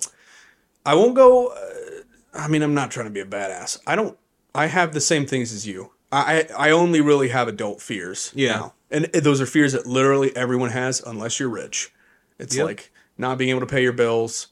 I 0.85 0.93
won't 0.95 1.15
go. 1.15 1.47
Uh, 1.47 2.01
I 2.33 2.47
mean, 2.47 2.61
I'm 2.61 2.73
not 2.73 2.91
trying 2.91 3.07
to 3.07 3.11
be 3.11 3.19
a 3.21 3.25
badass. 3.25 3.79
I 3.87 3.95
don't. 3.95 4.17
I 4.53 4.67
have 4.67 4.93
the 4.93 5.01
same 5.01 5.25
things 5.25 5.53
as 5.53 5.65
you. 5.65 5.91
I 6.11 6.47
I 6.57 6.71
only 6.71 6.99
really 7.01 7.29
have 7.29 7.47
adult 7.47 7.81
fears. 7.81 8.31
Yeah. 8.35 8.51
now. 8.55 8.73
and 8.91 9.05
those 9.05 9.39
are 9.39 9.45
fears 9.45 9.71
that 9.71 9.87
literally 9.87 10.35
everyone 10.35 10.71
has, 10.71 10.99
unless 11.01 11.39
you're 11.39 11.47
rich. 11.49 11.91
It's 12.37 12.55
Yep. 12.55 12.65
like 12.65 12.91
not 13.17 13.37
being 13.37 13.49
able 13.51 13.61
to 13.61 13.65
pay 13.65 13.81
your 13.83 13.93
bills, 13.93 14.47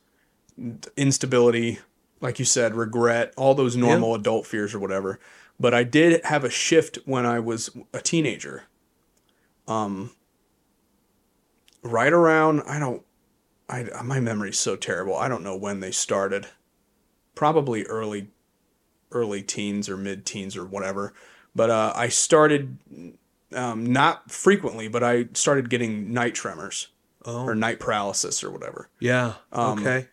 instability, 0.95 1.79
like 2.21 2.39
you 2.39 2.45
said, 2.45 2.75
regret, 2.75 3.33
all 3.35 3.53
those 3.55 3.75
normal 3.75 4.15
adult 4.15 4.45
fears 4.47 4.73
or 4.73 4.79
whatever. 4.79 5.19
But 5.59 5.73
I 5.73 5.83
did 5.83 6.23
have 6.25 6.43
a 6.45 6.49
shift 6.49 6.99
when 7.05 7.25
I 7.25 7.39
was 7.39 7.69
a 7.93 7.99
teenager. 8.01 8.63
Um, 9.67 10.11
right 11.83 12.11
around 12.13 12.61
I 12.67 12.79
don't 12.79 13.03
I 13.69 13.83
my 14.03 14.19
memory's 14.19 14.59
so 14.59 14.75
terrible. 14.75 15.15
I 15.15 15.27
don't 15.27 15.43
know 15.43 15.55
when 15.55 15.79
they 15.79 15.91
started. 15.91 16.47
Probably 17.35 17.83
early 17.85 18.29
early 19.11 19.41
teens 19.41 19.87
or 19.89 19.95
mid 19.97 20.25
teens 20.25 20.55
or 20.57 20.65
whatever. 20.65 21.13
But 21.55 21.69
uh, 21.69 21.93
I 21.95 22.09
started 22.09 22.77
um, 23.53 23.85
not 23.85 24.29
frequently, 24.31 24.87
but 24.87 25.03
I 25.03 25.27
started 25.33 25.69
getting 25.69 26.13
night 26.13 26.35
tremors 26.35 26.89
Oh, 27.25 27.43
or 27.45 27.53
night 27.55 27.79
paralysis 27.79 28.43
or 28.43 28.49
whatever. 28.51 28.89
yeah. 28.99 29.33
Um, 29.51 29.79
okay. 29.79 30.07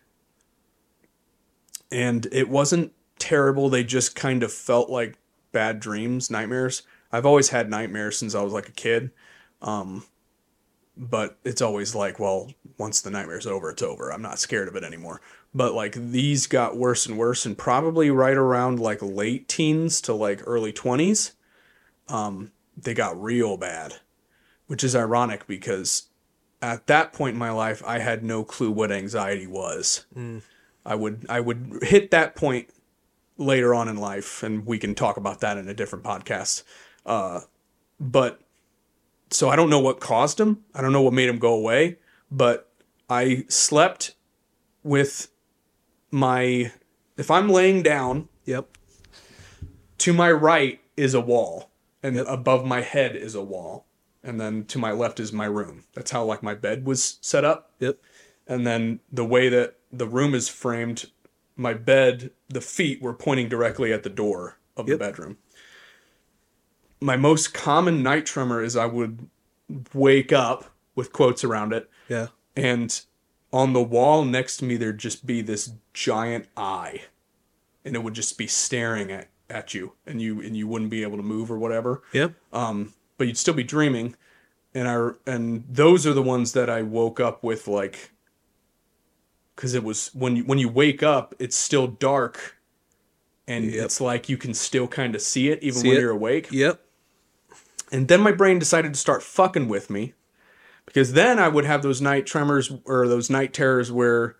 and 1.91 2.27
it 2.31 2.49
wasn't 2.49 2.91
terrible. 3.17 3.69
They 3.69 3.83
just 3.83 4.15
kind 4.15 4.43
of 4.43 4.51
felt 4.51 4.89
like 4.89 5.17
bad 5.51 5.79
dreams, 5.79 6.29
nightmares. 6.29 6.83
I've 7.11 7.25
always 7.25 7.49
had 7.49 7.69
nightmares 7.69 8.17
since 8.17 8.35
I 8.35 8.41
was 8.41 8.51
like 8.53 8.67
a 8.67 8.73
kid. 8.73 9.11
Um, 9.61 10.03
but 10.97 11.37
it's 11.43 11.61
always 11.61 11.93
like, 11.95 12.19
well, 12.19 12.51
once 12.77 13.01
the 13.01 13.11
nightmare's 13.11 13.47
over, 13.47 13.69
it's 13.69 13.81
over. 13.81 14.11
I'm 14.11 14.21
not 14.21 14.39
scared 14.39 14.67
of 14.67 14.75
it 14.75 14.83
anymore. 14.83 15.21
But 15.53 15.73
like 15.73 15.93
these 15.93 16.47
got 16.47 16.77
worse 16.77 17.05
and 17.05 17.17
worse, 17.17 17.45
and 17.45 17.57
probably 17.57 18.09
right 18.11 18.37
around 18.37 18.79
like 18.79 19.01
late 19.01 19.47
teens 19.47 20.01
to 20.01 20.13
like 20.13 20.41
early 20.45 20.73
20s, 20.73 21.31
um, 22.07 22.51
they 22.75 22.93
got 22.93 23.21
real 23.21 23.57
bad, 23.57 23.95
which 24.67 24.83
is 24.83 24.95
ironic 24.95 25.47
because 25.47 26.07
at 26.61 26.87
that 26.87 27.13
point 27.13 27.33
in 27.33 27.39
my 27.39 27.51
life, 27.51 27.83
I 27.85 27.99
had 27.99 28.23
no 28.23 28.43
clue 28.43 28.71
what 28.71 28.91
anxiety 28.91 29.47
was. 29.47 30.05
I 30.85 30.95
would 30.95 31.25
I 31.29 31.39
would 31.39 31.79
hit 31.83 32.11
that 32.11 32.35
point 32.35 32.69
later 33.37 33.73
on 33.73 33.87
in 33.87 33.97
life, 33.97 34.41
and 34.43 34.65
we 34.65 34.79
can 34.79 34.95
talk 34.95 35.17
about 35.17 35.41
that 35.41 35.57
in 35.57 35.67
a 35.67 35.73
different 35.73 36.05
podcast. 36.05 36.63
Uh, 37.05 37.41
but 37.99 38.41
so 39.29 39.49
I 39.49 39.55
don't 39.55 39.69
know 39.69 39.79
what 39.79 39.99
caused 39.99 40.39
him. 40.39 40.63
I 40.73 40.81
don't 40.81 40.93
know 40.93 41.01
what 41.01 41.13
made 41.13 41.29
him 41.29 41.39
go 41.39 41.53
away. 41.53 41.97
But 42.31 42.69
I 43.09 43.45
slept 43.47 44.15
with 44.83 45.29
my 46.11 46.71
if 47.17 47.31
I'm 47.31 47.49
laying 47.49 47.81
down, 47.83 48.29
Yep. 48.45 48.67
to 49.99 50.13
my 50.13 50.31
right 50.31 50.79
is 50.95 51.13
a 51.13 51.21
wall, 51.21 51.71
and 52.03 52.17
above 52.19 52.65
my 52.65 52.81
head 52.81 53.15
is 53.15 53.33
a 53.35 53.43
wall, 53.43 53.85
and 54.23 54.39
then 54.39 54.65
to 54.65 54.77
my 54.79 54.91
left 54.91 55.19
is 55.19 55.33
my 55.33 55.45
room. 55.45 55.83
That's 55.93 56.11
how 56.11 56.23
like 56.25 56.43
my 56.43 56.53
bed 56.53 56.85
was 56.85 57.17
set 57.21 57.43
up 57.43 57.71
Yep. 57.79 57.97
and 58.47 58.65
then 58.67 58.99
the 59.11 59.25
way 59.25 59.49
that 59.49 59.75
the 59.91 60.07
room 60.07 60.35
is 60.35 60.49
framed 60.49 61.09
my 61.55 61.73
bed 61.73 62.31
the 62.49 62.61
feet 62.61 63.01
were 63.01 63.13
pointing 63.13 63.49
directly 63.49 63.91
at 63.91 64.03
the 64.03 64.09
door 64.09 64.57
of 64.75 64.87
Yep. 64.87 64.99
the 64.99 65.05
bedroom 65.05 65.37
my 66.99 67.15
most 67.15 67.53
common 67.53 68.01
night 68.03 68.25
tremor 68.25 68.63
is 68.63 68.75
i 68.75 68.85
would 68.85 69.29
wake 69.93 70.31
up 70.33 70.65
with 70.95 71.11
quotes 71.13 71.43
around 71.43 71.73
it 71.73 71.89
Yeah. 72.09 72.27
and 72.55 72.99
on 73.53 73.73
the 73.73 73.83
wall 73.83 74.25
next 74.25 74.57
to 74.57 74.65
me 74.65 74.77
there'd 74.77 74.97
just 74.99 75.25
be 75.25 75.41
this 75.41 75.71
giant 75.93 76.47
eye 76.57 77.03
and 77.85 77.95
it 77.95 78.03
would 78.03 78.13
just 78.13 78.37
be 78.37 78.47
staring 78.47 79.11
at, 79.11 79.27
at 79.49 79.73
you 79.73 79.93
and 80.05 80.21
you 80.21 80.41
and 80.41 80.57
you 80.57 80.67
wouldn't 80.67 80.89
be 80.91 81.03
able 81.03 81.17
to 81.17 81.23
move 81.23 81.51
or 81.51 81.57
whatever 81.57 82.01
Yep. 82.13 82.33
um, 82.53 82.93
but 83.17 83.27
you'd 83.27 83.37
still 83.37 83.53
be 83.53 83.63
dreaming. 83.63 84.15
And 84.75 84.87
I 84.87 85.09
and 85.31 85.63
those 85.67 86.05
are 86.05 86.13
the 86.13 86.21
ones 86.21 86.51
that 86.53 86.69
I 86.69 86.83
woke 86.83 87.19
up 87.19 87.43
with, 87.43 87.67
like, 87.67 88.11
because 89.55 89.73
it 89.73 89.83
was 89.83 90.11
when 90.13 90.35
you 90.35 90.43
when 90.43 90.59
you 90.59 90.69
wake 90.69 91.01
up, 91.01 91.33
it's 91.39 91.55
still 91.55 91.87
dark, 91.87 92.57
and 93.47 93.65
Yep. 93.65 93.85
it's 93.85 93.99
like 94.01 94.29
you 94.29 94.37
can 94.37 94.53
still 94.53 94.87
kind 94.87 95.15
of 95.15 95.21
see 95.21 95.49
it 95.49 95.63
even 95.63 95.79
See 95.81 95.87
when 95.87 95.97
it. 95.97 96.01
you're 96.01 96.11
awake. 96.11 96.49
Yep. 96.51 96.79
And 97.91 98.07
then 98.07 98.21
my 98.21 98.31
brain 98.31 98.59
decided 98.59 98.93
to 98.93 98.99
start 98.99 99.23
fucking 99.23 99.67
with 99.67 99.89
me, 99.89 100.13
because 100.85 101.13
then 101.13 101.39
I 101.39 101.47
would 101.47 101.65
have 101.65 101.81
those 101.81 102.01
night 102.01 102.25
tremors 102.25 102.71
or 102.85 103.07
those 103.07 103.29
night 103.29 103.53
terrors 103.53 103.91
where 103.91 104.35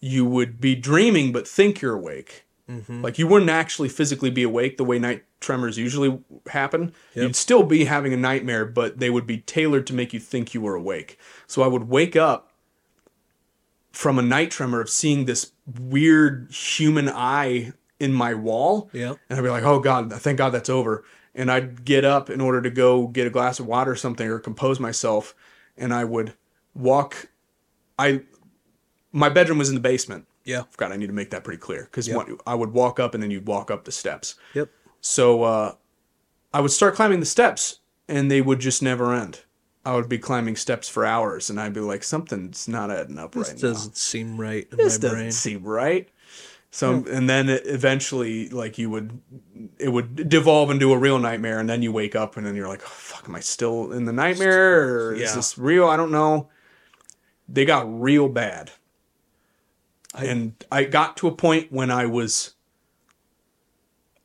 you 0.00 0.24
would 0.24 0.60
be 0.60 0.74
dreaming 0.74 1.32
but 1.32 1.46
think 1.46 1.80
you're 1.80 1.94
awake. 1.94 2.44
Mm-hmm. 2.68 3.02
Like 3.02 3.18
you 3.18 3.26
wouldn't 3.26 3.50
actually 3.50 3.88
physically 3.88 4.30
be 4.30 4.42
awake 4.42 4.76
the 4.76 4.84
way 4.84 4.98
night 4.98 5.24
tremors 5.40 5.78
usually 5.78 6.20
happen. 6.48 6.92
Yep. 7.14 7.22
You'd 7.22 7.36
still 7.36 7.62
be 7.64 7.84
having 7.84 8.12
a 8.12 8.16
nightmare, 8.16 8.64
but 8.64 8.98
they 8.98 9.10
would 9.10 9.26
be 9.26 9.38
tailored 9.38 9.86
to 9.88 9.94
make 9.94 10.12
you 10.12 10.20
think 10.20 10.54
you 10.54 10.60
were 10.60 10.74
awake. 10.74 11.18
So 11.46 11.62
I 11.62 11.66
would 11.66 11.88
wake 11.88 12.16
up 12.16 12.52
from 13.92 14.18
a 14.18 14.22
night 14.22 14.50
tremor 14.50 14.80
of 14.80 14.88
seeing 14.88 15.24
this 15.24 15.52
weird 15.80 16.50
human 16.50 17.08
eye 17.08 17.72
in 18.00 18.12
my 18.12 18.34
wall. 18.34 18.90
And 19.28 19.38
I'd 19.38 19.42
be 19.42 19.50
like, 19.50 19.64
oh 19.64 19.80
God, 19.80 20.12
thank 20.12 20.38
God 20.38 20.50
that's 20.50 20.70
over. 20.70 21.04
And 21.34 21.50
I'd 21.50 21.84
get 21.84 22.04
up 22.04 22.28
in 22.28 22.40
order 22.40 22.60
to 22.60 22.70
go 22.70 23.06
get 23.06 23.26
a 23.26 23.30
glass 23.30 23.58
of 23.58 23.66
water 23.66 23.92
or 23.92 23.96
something 23.96 24.28
or 24.28 24.38
compose 24.38 24.78
myself. 24.78 25.34
And 25.76 25.92
I 25.94 26.04
would 26.04 26.34
walk. 26.74 27.28
I, 27.98 28.20
my 29.12 29.28
bedroom 29.28 29.58
was 29.58 29.68
in 29.68 29.74
the 29.74 29.80
basement. 29.80 30.26
Yeah. 30.44 30.64
Forgot 30.70 30.92
I 30.92 30.96
need 30.96 31.06
to 31.06 31.12
make 31.12 31.30
that 31.30 31.44
pretty 31.44 31.60
clear 31.60 31.84
because 31.84 32.08
Yep. 32.08 32.28
I 32.46 32.54
would 32.54 32.72
walk 32.72 32.98
up 33.00 33.14
and 33.14 33.22
then 33.22 33.30
you'd 33.30 33.46
walk 33.46 33.70
up 33.70 33.84
the 33.84 33.92
steps. 33.92 34.34
Yep. 34.54 34.68
So 35.00 35.42
uh, 35.44 35.74
I 36.52 36.60
would 36.60 36.70
start 36.70 36.94
climbing 36.94 37.20
the 37.20 37.26
steps 37.26 37.78
and 38.08 38.30
they 38.30 38.42
would 38.42 38.58
just 38.60 38.82
never 38.82 39.14
end. 39.14 39.40
I 39.84 39.94
would 39.94 40.08
be 40.08 40.18
climbing 40.18 40.56
steps 40.56 40.88
for 40.88 41.04
hours 41.04 41.48
and 41.50 41.58
I'd 41.60 41.72
be 41.72 41.80
like, 41.80 42.04
something's 42.04 42.68
not 42.68 42.90
adding 42.90 43.18
up 43.18 43.32
This 43.32 43.48
right 43.48 43.56
now 43.56 43.68
doesn't 43.68 43.96
seem 43.96 44.36
right 44.40 44.68
in 44.70 44.76
this 44.76 45.00
my 45.02 45.08
doesn't 45.08 45.32
seem 45.32 45.62
right. 45.64 46.08
So 46.74 47.04
and 47.10 47.28
then 47.28 47.50
it 47.50 47.64
eventually, 47.66 48.48
like 48.48 48.78
you 48.78 48.88
would, 48.88 49.20
it 49.78 49.90
would 49.90 50.26
devolve 50.28 50.70
into 50.70 50.90
a 50.92 50.96
real 50.98 51.18
nightmare, 51.18 51.58
and 51.60 51.68
then 51.68 51.82
you 51.82 51.92
wake 51.92 52.16
up, 52.16 52.38
and 52.38 52.46
then 52.46 52.56
you're 52.56 52.66
like, 52.66 52.80
oh, 52.82 52.88
"Fuck, 52.88 53.28
am 53.28 53.34
I 53.36 53.40
still 53.40 53.92
in 53.92 54.06
the 54.06 54.12
nightmare, 54.12 54.88
or 54.88 55.12
is 55.14 55.20
this 55.34 55.58
real?" 55.58 55.86
I 55.86 55.98
don't 55.98 56.10
know. 56.10 56.48
They 57.46 57.66
got 57.66 57.84
real 58.00 58.28
bad, 58.30 58.70
I- 60.14 60.24
and 60.24 60.64
I 60.72 60.84
got 60.84 61.18
to 61.18 61.28
a 61.28 61.32
point 61.36 61.70
when 61.70 61.90
I 61.90 62.06
was. 62.06 62.54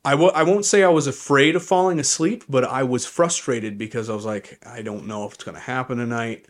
I 0.04 0.12
w- 0.12 0.32
I 0.34 0.42
won't 0.42 0.64
say 0.64 0.82
I 0.82 0.88
was 0.88 1.06
afraid 1.06 1.54
of 1.54 1.62
falling 1.62 1.98
asleep, 1.98 2.44
but 2.48 2.64
I 2.64 2.82
was 2.82 3.04
frustrated 3.04 3.76
because 3.76 4.08
I 4.08 4.14
was 4.14 4.24
like, 4.24 4.58
I 4.64 4.80
don't 4.80 5.06
know 5.06 5.26
if 5.26 5.34
it's 5.34 5.44
going 5.44 5.56
to 5.56 5.60
happen 5.60 5.98
tonight. 5.98 6.46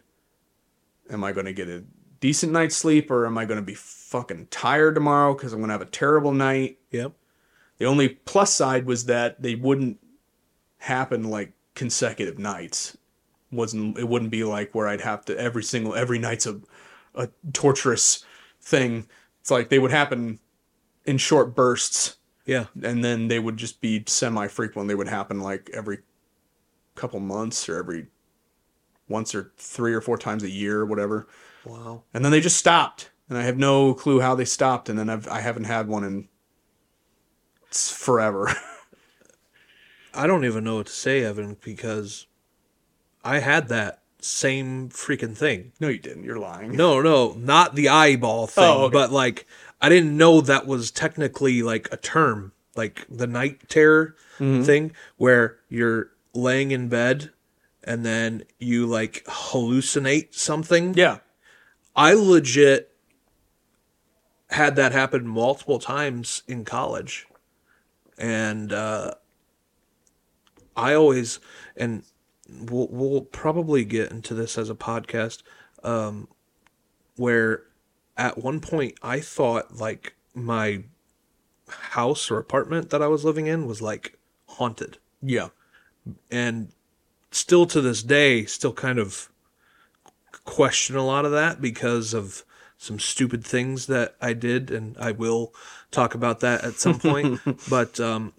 Am 1.10 1.24
I 1.24 1.32
going 1.32 1.46
to 1.46 1.52
get 1.52 1.66
a 1.68 1.82
decent 2.20 2.52
night's 2.52 2.76
sleep 2.76 3.10
or 3.10 3.26
am 3.26 3.38
I 3.38 3.44
going 3.44 3.58
to 3.60 3.64
be 3.66 3.74
fucking 3.74 4.48
tired 4.50 4.94
tomorrow 4.94 5.34
because 5.34 5.52
I'm 5.52 5.60
going 5.60 5.68
to 5.68 5.74
have 5.74 5.82
a 5.82 5.86
terrible 5.86 6.32
night? 6.32 6.78
Yep. 6.90 7.12
The 7.78 7.84
only 7.86 8.08
plus 8.08 8.54
side 8.54 8.86
was 8.86 9.04
that 9.06 9.40
they 9.42 9.54
wouldn't 9.54 9.98
happen 10.78 11.24
like 11.24 11.52
consecutive 11.74 12.38
nights. 12.38 12.96
Wasn't 13.50 13.96
it 13.98 14.08
wouldn't 14.08 14.30
be 14.30 14.44
like 14.44 14.74
where 14.74 14.88
I'd 14.88 15.00
have 15.00 15.24
to 15.26 15.38
every 15.38 15.62
single 15.62 15.94
every 15.94 16.18
night's 16.18 16.46
a 16.46 16.60
a 17.14 17.28
torturous 17.52 18.24
thing. 18.60 19.06
It's 19.40 19.50
like 19.50 19.68
they 19.70 19.78
would 19.78 19.90
happen 19.90 20.38
in 21.06 21.16
short 21.18 21.54
bursts 21.54 22.16
Yeah. 22.44 22.66
and 22.82 23.02
then 23.02 23.28
they 23.28 23.38
would 23.38 23.56
just 23.56 23.80
be 23.80 24.04
semi 24.06 24.48
frequent. 24.48 24.88
They 24.88 24.94
would 24.94 25.08
happen 25.08 25.40
like 25.40 25.70
every 25.72 25.98
couple 26.94 27.20
months 27.20 27.68
or 27.68 27.78
every 27.78 28.08
once 29.08 29.34
or 29.34 29.52
three 29.56 29.94
or 29.94 30.00
four 30.00 30.18
times 30.18 30.42
a 30.42 30.50
year 30.50 30.80
or 30.80 30.86
whatever. 30.86 31.26
Wow. 31.68 32.02
And 32.14 32.24
then 32.24 32.32
they 32.32 32.40
just 32.40 32.56
stopped, 32.56 33.10
and 33.28 33.36
I 33.38 33.42
have 33.42 33.58
no 33.58 33.94
clue 33.94 34.20
how 34.20 34.34
they 34.34 34.44
stopped. 34.44 34.88
And 34.88 34.98
then 34.98 35.08
I've 35.10 35.28
I 35.28 35.40
haven't 35.40 35.64
had 35.64 35.86
one 35.88 36.02
in 36.04 36.28
forever. 37.70 38.50
I 40.14 40.26
don't 40.26 40.44
even 40.44 40.64
know 40.64 40.76
what 40.76 40.86
to 40.86 40.92
say, 40.92 41.22
Evan, 41.22 41.56
because 41.62 42.26
I 43.22 43.38
had 43.40 43.68
that 43.68 44.02
same 44.20 44.88
freaking 44.88 45.36
thing. 45.36 45.72
no, 45.80 45.88
you 45.88 45.98
didn't. 45.98 46.24
You're 46.24 46.38
lying. 46.38 46.72
No, 46.74 47.00
no, 47.00 47.34
not 47.34 47.74
the 47.76 47.88
eyeball 47.88 48.46
thing, 48.48 48.64
Oh, 48.64 48.84
okay. 48.84 48.92
but 48.92 49.12
like 49.12 49.46
I 49.80 49.88
didn't 49.88 50.16
know 50.16 50.40
that 50.40 50.66
was 50.66 50.90
technically 50.90 51.62
like 51.62 51.88
a 51.92 51.96
term, 51.96 52.52
like 52.74 53.06
the 53.08 53.26
night 53.26 53.68
terror 53.68 54.16
Mm-hmm. 54.40 54.62
thing, 54.62 54.92
where 55.16 55.58
you're 55.68 56.10
laying 56.32 56.70
in 56.70 56.88
bed 56.88 57.30
and 57.82 58.04
then 58.06 58.44
you 58.60 58.86
like 58.86 59.24
hallucinate 59.26 60.32
something. 60.34 60.94
Yeah. 60.94 61.18
I 61.98 62.12
legit 62.14 62.94
had 64.50 64.76
that 64.76 64.92
happen 64.92 65.26
multiple 65.26 65.78
times 65.78 66.42
in 66.46 66.64
college. 66.64 67.26
And 68.16 68.72
uh, 68.72 69.14
I 70.76 70.94
always, 70.94 71.40
and 71.76 72.04
we'll, 72.48 72.88
we'll 72.90 73.22
probably 73.22 73.84
get 73.84 74.10
into 74.10 74.32
this 74.32 74.56
as 74.56 74.70
a 74.70 74.74
podcast, 74.74 75.42
um, 75.82 76.28
where 77.16 77.64
at 78.16 78.38
one 78.38 78.60
point 78.60 78.94
I 79.02 79.20
thought 79.20 79.76
like 79.76 80.14
my 80.34 80.84
house 81.68 82.30
or 82.30 82.38
apartment 82.38 82.90
that 82.90 83.02
I 83.02 83.08
was 83.08 83.24
living 83.24 83.46
in 83.48 83.66
was 83.66 83.82
like 83.82 84.16
haunted 84.46 84.98
Yeah. 85.22 85.48
and 86.30 86.68
still 87.30 87.66
to 87.66 87.80
this 87.80 88.02
day 88.02 88.44
still 88.46 88.72
kind 88.72 88.98
of 88.98 89.28
question 90.48 90.96
a 90.96 91.04
lot 91.04 91.24
of 91.24 91.32
that 91.32 91.60
because 91.60 92.14
of 92.14 92.44
some 92.76 92.98
stupid 92.98 93.44
things 93.44 93.86
that 93.86 94.14
I 94.20 94.32
did 94.32 94.70
and 94.70 94.96
I 94.98 95.12
will 95.12 95.52
talk 95.90 96.14
about 96.14 96.40
that 96.40 96.64
at 96.64 96.74
some 96.74 96.98
point 96.98 97.40
but 97.70 97.98
um 98.00 98.32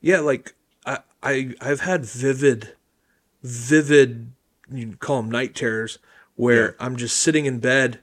yeah 0.00 0.20
like 0.20 0.54
I, 0.86 0.98
I 1.22 1.54
I've 1.60 1.80
had 1.80 2.04
vivid 2.04 2.74
vivid 3.42 4.32
you 4.72 4.96
call 4.96 5.22
them 5.22 5.30
night 5.30 5.54
terrors, 5.54 5.98
where 6.36 6.76
I'm 6.78 6.96
just 6.96 7.18
sitting 7.18 7.46
in 7.46 7.58
bed 7.58 8.00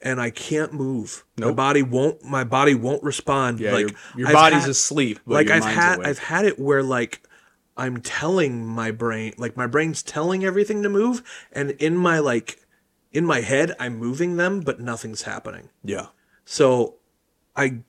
and 0.00 0.20
I 0.20 0.30
can't 0.30 0.72
move. 0.72 1.24
My 1.38 1.52
body 1.52 1.82
won't. 1.82 2.22
My 2.24 2.44
body 2.44 2.74
won't 2.74 3.02
respond. 3.02 3.60
Yeah, 3.60 3.72
like 3.72 3.90
your, 4.14 4.28
your 4.28 4.32
body's 4.32 4.62
had- 4.62 4.70
asleep. 4.70 5.20
But 5.26 5.34
like 5.34 5.50
I've 5.50 5.64
had 5.64 5.96
awake. 5.96 6.08
I've 6.08 6.18
had 6.18 6.44
it 6.44 6.58
where 6.58 6.82
like 6.82 7.22
I'm 7.76 8.00
telling 8.00 8.64
my 8.64 8.90
brain 8.90 9.34
like 9.36 9.56
my 9.56 9.66
brain's 9.66 10.02
telling 10.02 10.44
everything 10.44 10.82
to 10.82 10.88
move 10.88 11.22
and 11.52 11.72
in 11.72 11.96
my 11.96 12.18
like 12.20 12.60
in 13.16 13.24
my 13.24 13.40
head 13.40 13.68
I'm 13.80 13.96
moving 14.06 14.36
them 14.36 14.60
but 14.60 14.76
nothing's 14.80 15.22
happening. 15.22 15.68
yeah. 15.84 16.06
So 16.44 16.94
I, 17.56 17.80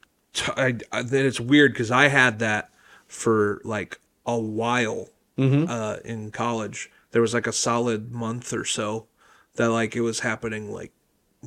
I 0.58 1.02
then 1.04 1.26
it's 1.26 1.40
weird 1.40 1.76
cuz 1.76 1.90
I 1.92 2.08
had 2.08 2.40
that 2.40 2.64
for 3.08 3.62
like 3.64 4.00
a 4.26 4.38
while 4.40 5.10
uh 5.40 5.98
in 6.04 6.32
college. 6.32 6.90
There 7.12 7.22
was 7.22 7.34
like 7.34 7.48
a 7.48 7.54
solid 7.54 8.12
month 8.12 8.52
or 8.54 8.66
so 8.66 9.08
that 9.56 9.70
like 9.70 9.96
it 9.96 10.02
was 10.02 10.20
happening 10.22 10.72
like 10.72 10.92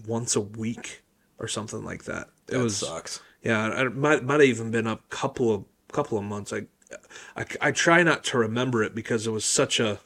once 0.07 0.37
a 0.37 0.41
week 0.41 1.03
or 1.39 1.49
something 1.49 1.85
like 1.85 2.05
that. 2.05 2.29
It 2.49 2.53
That 2.55 2.63
was 2.63 2.77
sucks. 2.77 3.21
yeah, 3.43 3.81
it 3.87 3.97
might 3.97 4.23
might 4.25 4.41
have 4.41 4.49
even 4.57 4.71
been 4.71 4.87
a 4.87 4.99
couple 5.09 5.53
of 5.55 5.65
couple 5.93 6.17
of 6.19 6.25
months. 6.25 6.53
I, 6.53 6.67
I, 7.37 7.45
I 7.61 7.71
try 7.73 8.03
not 8.05 8.23
to 8.31 8.39
remember 8.39 8.83
it 8.85 8.95
because 8.95 9.27
it 9.27 9.31
was 9.31 9.45
such 9.45 9.81
a. 9.81 9.99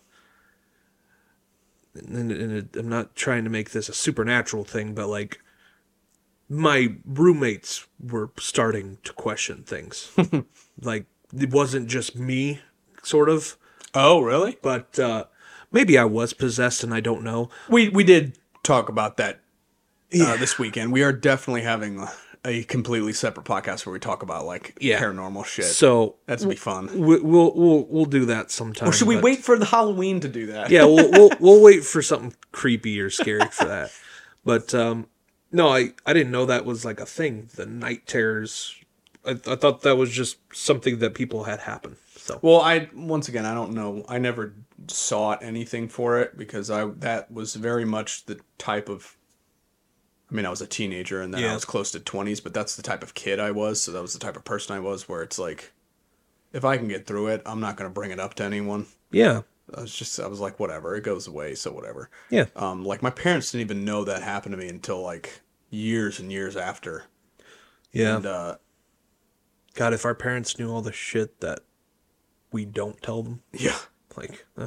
And, 1.95 2.31
and 2.33 2.53
it, 2.53 2.77
I'm 2.77 2.89
not 2.89 3.15
trying 3.15 3.45
to 3.45 3.51
make 3.51 3.71
this 3.71 3.89
a 3.89 3.95
supernatural 3.95 4.65
thing, 4.65 4.95
but 4.95 5.09
like, 5.09 5.41
my 6.49 6.95
roommates 7.07 7.87
were 7.99 8.31
starting 8.39 8.99
to 9.05 9.13
question 9.15 9.63
things. 9.63 10.11
like 10.81 11.07
it 11.37 11.51
wasn't 11.51 11.89
just 11.89 12.17
me, 12.17 12.61
sort 13.03 13.29
of, 13.29 13.57
Oh, 13.95 14.21
really? 14.21 14.59
but 14.61 14.99
uh, 14.99 15.25
maybe 15.73 15.97
I 15.97 16.05
was 16.05 16.33
possessed 16.33 16.83
and 16.85 16.93
I 16.93 17.01
don't 17.01 17.23
know. 17.23 17.49
We 17.69 17.89
we 17.89 18.03
did 18.05 18.39
talk 18.63 18.89
about 18.89 19.17
that 19.19 19.41
uh, 20.21 20.37
this 20.37 20.59
weekend. 20.59 20.93
We 20.93 21.03
are 21.03 21.13
definitely 21.13 21.63
having 21.63 22.05
a 22.45 22.63
completely 22.65 23.13
separate 23.13 23.45
podcast 23.47 23.87
where 23.87 23.93
we 23.93 23.99
talk 23.99 24.23
about 24.23 24.45
like 24.45 24.77
Yeah. 24.81 25.01
paranormal 25.01 25.45
shit. 25.47 25.65
So 25.65 26.17
That'd 26.27 26.49
be 26.49 26.57
fun. 26.57 26.87
we, 26.99 27.21
we'll 27.21 27.55
we'll 27.55 27.85
we'll 27.87 28.05
do 28.05 28.27
that 28.27 28.51
sometime. 28.51 28.89
Or 28.89 28.93
should 28.93 29.09
we 29.09 29.17
but- 29.17 29.25
wait 29.25 29.39
for 29.45 29.59
the 29.59 29.65
Halloween 29.67 30.21
to 30.21 30.29
do 30.29 30.47
that? 30.47 30.71
yeah, 30.71 30.85
we'll, 30.85 31.11
we'll 31.11 31.31
we'll 31.41 31.63
wait 31.63 31.85
for 31.85 32.03
something 32.03 32.35
creepy 32.53 33.01
or 33.01 33.11
scary 33.11 33.47
for 33.51 33.65
that. 33.65 33.93
But 34.45 34.75
um, 34.75 35.07
no, 35.53 35.69
I 35.69 35.91
I 36.05 36.13
didn't 36.13 36.33
know 36.33 36.47
that 36.47 36.65
was 36.65 36.85
like 36.85 37.01
a 37.01 37.07
thing. 37.07 37.49
The 37.55 37.67
night 37.67 38.07
terrors. 38.07 38.75
I, 39.27 39.31
I 39.47 39.57
thought 39.57 39.81
that 39.83 39.97
was 39.97 40.11
just 40.11 40.37
something 40.53 40.99
that 40.99 41.15
people 41.15 41.45
had 41.45 41.61
happen. 41.61 41.97
So 42.17 42.39
Well, 42.43 42.61
I 42.61 42.89
once 42.95 43.29
again 43.29 43.47
I 43.47 43.55
don't 43.55 43.73
know. 43.73 44.05
I 44.09 44.19
never 44.19 44.53
sought 44.89 45.43
anything 45.43 45.89
for 45.89 46.21
it 46.21 46.37
because 46.37 46.71
I 46.71 46.85
that 46.99 47.31
was 47.31 47.55
very 47.55 47.85
much 47.87 48.27
the 48.27 48.39
type 48.59 48.89
of. 48.91 49.17
I 50.35 50.37
mean, 50.37 50.47
I 50.47 50.51
was 50.51 50.61
a 50.61 50.67
teenager 50.67 51.23
and 51.23 51.33
then 51.33 51.43
Yeah. 51.43 51.53
I 51.53 51.55
was 51.55 51.65
close 51.65 51.93
to 51.93 52.01
twenties, 52.01 52.41
but 52.41 52.53
that's 52.53 52.75
the 52.75 52.83
type 52.83 53.05
of 53.05 53.15
kid 53.15 53.39
I 53.39 53.53
was. 53.53 53.81
So 53.81 53.93
that 53.93 54.03
was 54.03 54.15
the 54.15 54.19
type 54.19 54.35
of 54.37 54.43
person 54.45 54.75
I 54.75 54.81
was, 54.81 55.09
where 55.09 55.23
it's 55.23 55.39
like, 55.39 55.73
if 56.53 56.65
I 56.65 56.77
can 56.77 56.89
get 56.89 57.07
through 57.07 57.29
it, 57.29 57.41
I'm 57.47 57.61
not 57.61 57.77
going 57.77 57.89
to 57.89 57.95
bring 57.95 58.11
it 58.11 58.19
up 58.19 58.35
to 58.35 58.45
anyone. 58.45 58.87
yeah, 59.13 59.43
I 59.77 59.81
was 59.83 59.95
just, 59.95 60.19
I 60.19 60.27
was 60.27 60.41
like, 60.41 60.59
whatever, 60.59 60.97
it 60.97 61.03
goes 61.05 61.29
away, 61.29 61.55
so 61.55 61.71
whatever. 61.73 62.11
yeah, 62.31 62.47
Um, 62.57 62.85
like 62.85 63.01
my 63.03 63.11
parents 63.11 63.53
didn't 63.53 63.67
even 63.71 63.85
know 63.85 64.03
that 64.05 64.23
happened 64.23 64.53
to 64.53 64.59
me 64.59 64.69
until 64.69 65.01
like 65.01 65.41
years 65.71 66.19
and 66.19 66.31
years 66.33 66.57
after. 66.57 67.05
yeah. 67.93 68.17
And 68.17 68.27
uh, 68.27 68.57
God, 69.75 69.93
if 69.95 70.05
our 70.05 70.15
parents 70.17 70.59
knew 70.59 70.69
all 70.71 70.83
the 70.83 70.93
shit 70.93 71.41
that 71.43 71.61
we 72.53 72.65
don't 72.65 73.01
tell 73.03 73.23
them, 73.23 73.43
yeah, 73.53 73.79
like, 74.17 74.45
eh, 74.59 74.67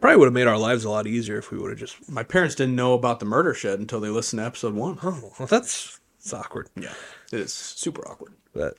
probably 0.00 0.16
would 0.16 0.26
have 0.26 0.32
made 0.34 0.46
our 0.46 0.58
lives 0.58 0.84
a 0.84 0.90
lot 0.90 1.06
easier 1.06 1.38
if 1.38 1.50
we 1.50 1.58
would 1.58 1.70
have 1.70 1.78
just. 1.78 2.10
my 2.10 2.22
parents 2.22 2.54
didn't 2.54 2.74
know 2.76 2.94
about 2.94 3.20
the 3.20 3.26
murder 3.26 3.52
shed 3.54 3.78
until 3.78 4.00
they 4.00 4.08
listened 4.08 4.40
to 4.40 4.46
episode 4.46 4.74
one. 4.74 4.98
Oh, 5.02 5.32
well, 5.38 5.46
that's 5.46 6.00
it's 6.18 6.32
awkward. 6.32 6.68
Yeah, 6.76 6.92
it 7.32 7.40
is 7.40 7.52
super 7.52 8.06
awkward. 8.08 8.34
But 8.52 8.76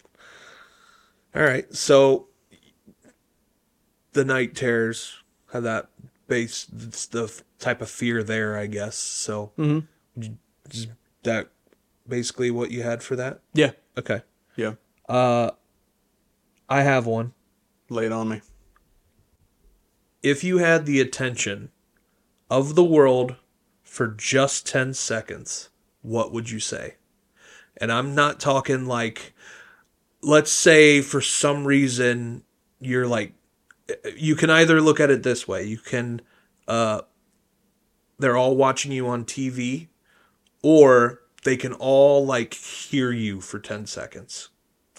all 1.36 1.44
right, 1.44 1.72
so 1.74 2.28
the 4.14 4.26
night 4.26 4.56
terrors 4.56 5.16
have 5.54 5.64
that 5.64 5.90
base, 6.28 6.68
it's 6.86 7.06
the 7.06 7.32
type 7.60 7.82
of 7.82 7.90
fear 7.90 8.24
there, 8.24 8.58
I 8.58 8.68
guess. 8.68 8.98
So 8.98 9.52
Mhm. 9.58 9.88
is 10.70 10.88
that 11.24 11.50
basically 12.08 12.52
what 12.52 12.72
you 12.72 12.84
had 12.84 13.04
for 13.04 13.16
that? 13.16 13.42
Yeah, 13.54 13.72
Okay, 13.98 14.22
yeah. 14.56 14.74
Uh, 15.10 15.52
I 16.70 16.82
have 16.84 17.06
one. 17.06 17.34
Lay 17.90 18.06
it 18.06 18.12
on 18.14 18.30
me. 18.30 18.42
If 20.24 20.44
you 20.44 20.60
had 20.60 20.86
the 20.86 21.00
attention 21.02 21.70
of 22.50 22.76
the 22.76 22.84
world 22.84 23.36
for 23.84 24.08
just 24.08 24.68
ten 24.68 24.94
seconds, 24.94 25.70
what 26.02 26.32
would 26.32 26.50
you 26.50 26.60
say? 26.60 26.96
And 27.78 27.92
I'm 27.92 28.14
not 28.14 28.40
talking 28.40 28.86
like, 28.86 29.34
let's 30.22 30.52
say 30.52 31.02
for 31.02 31.22
some 31.22 31.66
reason 31.66 32.44
you're 32.80 33.08
like, 33.08 33.34
you 34.16 34.36
can 34.36 34.50
either 34.50 34.80
look 34.80 35.00
at 35.00 35.10
it 35.10 35.24
this 35.24 35.48
way. 35.48 35.64
You 35.64 35.78
can, 35.78 36.22
uh, 36.68 37.02
they're 38.20 38.38
all 38.38 38.56
watching 38.56 38.92
you 38.92 39.08
on 39.08 39.26
TV, 39.26 39.88
or 40.62 41.22
they 41.44 41.58
can 41.58 41.74
all 41.74 42.24
like 42.26 42.54
hear 42.54 43.12
you 43.12 43.42
for 43.42 43.60
10 43.60 43.88
seconds, 43.88 44.50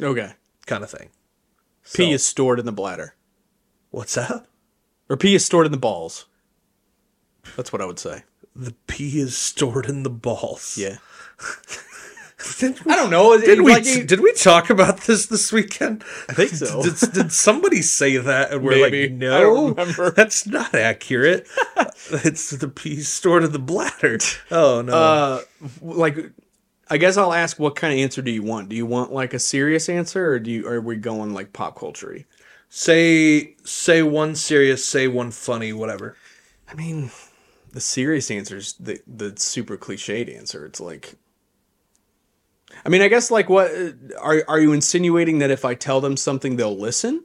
Okay. 0.01 0.33
kind 0.67 0.83
of 0.83 0.91
thing. 0.91 1.11
P 1.95 2.07
So- 2.09 2.11
is 2.15 2.27
stored 2.27 2.59
in 2.59 2.67
the 2.67 2.73
bladder, 2.73 3.15
What's 3.91 4.15
that? 4.15 4.47
Or 5.09 5.17
pee 5.17 5.35
is 5.35 5.45
stored 5.45 5.67
in 5.67 5.73
the 5.73 5.79
balls. 5.79 6.27
That's 7.57 7.73
what 7.73 7.83
I 7.83 7.87
would 7.87 7.99
say. 7.99 8.23
The 8.55 8.75
pee 8.87 9.19
is 9.21 9.37
stored 9.37 9.87
in 9.87 10.03
the 10.03 10.11
balls. 10.11 10.77
Yeah. 10.79 10.99
Did 12.59 12.81
I 12.89 12.97
don't 12.97 13.11
know. 13.11 13.39
Did 13.41 13.61
we 13.61 13.81
did 14.05 14.19
we 14.19 14.33
talk 14.33 14.69
about 14.69 15.03
this 15.03 15.27
this 15.27 15.53
weekend? 15.53 16.03
I 16.29 16.33
think 16.33 16.51
so. 16.51 16.83
Did, 16.83 17.13
did 17.13 17.33
somebody 17.33 17.83
say 17.83 18.17
that 18.17 18.51
and 18.51 18.65
we're 18.65 18.81
Maybe. 18.83 19.03
like, 19.05 19.13
no, 19.13 19.37
I 19.37 19.41
don't 19.41 19.77
remember. 19.77 20.11
that's 20.11 20.45
not 20.47 20.75
accurate. 20.75 21.47
it's 22.11 22.51
the 22.51 22.67
pee 22.67 23.01
stored 23.03 23.45
in 23.45 23.53
the 23.53 23.61
bladder. 23.61 24.19
Oh 24.51 24.83
no, 24.83 24.93
Uh, 24.93 25.41
like, 25.81 26.19
I 26.91 26.97
guess 26.97 27.17
I'll 27.17 27.33
ask, 27.33 27.61
what 27.61 27.77
kind 27.77 27.93
of 27.95 28.01
answer 28.01 28.23
do 28.23 28.33
you 28.33 28.43
want? 28.43 28.69
Do 28.69 28.75
you 28.75 28.87
want 28.87 29.13
like 29.13 29.35
a 29.35 29.39
serious 29.39 29.89
answer, 29.89 30.33
or 30.33 30.41
do 30.41 30.51
you? 30.51 30.67
Or 30.67 30.75
are 30.75 30.81
we 30.81 30.97
going 30.97 31.33
like 31.35 31.53
pop 31.53 31.79
culture? 31.79 32.25
Say 32.75 33.55
say 33.65 34.03
one 34.03 34.35
serious, 34.35 34.83
say 34.85 35.07
one 35.07 35.31
funny, 35.31 35.75
whatever. 35.75 36.17
I 36.67 36.75
mean, 36.75 37.11
the 37.73 37.83
serious 37.83 38.31
answer 38.31 38.57
is 38.57 38.73
the 38.81 39.01
the 39.07 39.35
super 39.37 39.77
cliched 39.77 40.35
answer. 40.35 40.65
It's 40.65 40.81
like, 40.81 41.17
I 42.85 42.89
mean, 42.89 43.03
I 43.03 43.09
guess 43.09 43.31
like 43.31 43.51
what 43.51 43.71
uh, 43.71 43.93
are 44.19 44.43
are 44.49 44.59
you 44.59 44.73
insinuating 44.73 45.39
that 45.41 45.51
if 45.51 45.67
I 45.67 45.75
tell 45.75 46.01
them 46.01 46.17
something 46.17 46.57
they'll 46.57 46.77
listen, 46.77 47.25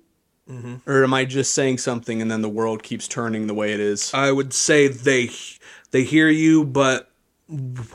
mm-hmm. 0.50 0.76
or 0.86 1.04
am 1.06 1.14
I 1.14 1.24
just 1.24 1.56
saying 1.56 1.78
something 1.78 2.22
and 2.22 2.30
then 2.30 2.42
the 2.42 2.50
world 2.50 2.84
keeps 2.84 3.08
turning 3.08 3.48
the 3.48 3.54
way 3.54 3.74
it 3.74 3.80
is? 3.80 4.14
I 4.14 4.34
would 4.34 4.54
say 4.54 4.90
they 4.90 5.30
they 5.92 6.04
hear 6.04 6.28
you, 6.28 6.66
but 6.66 7.10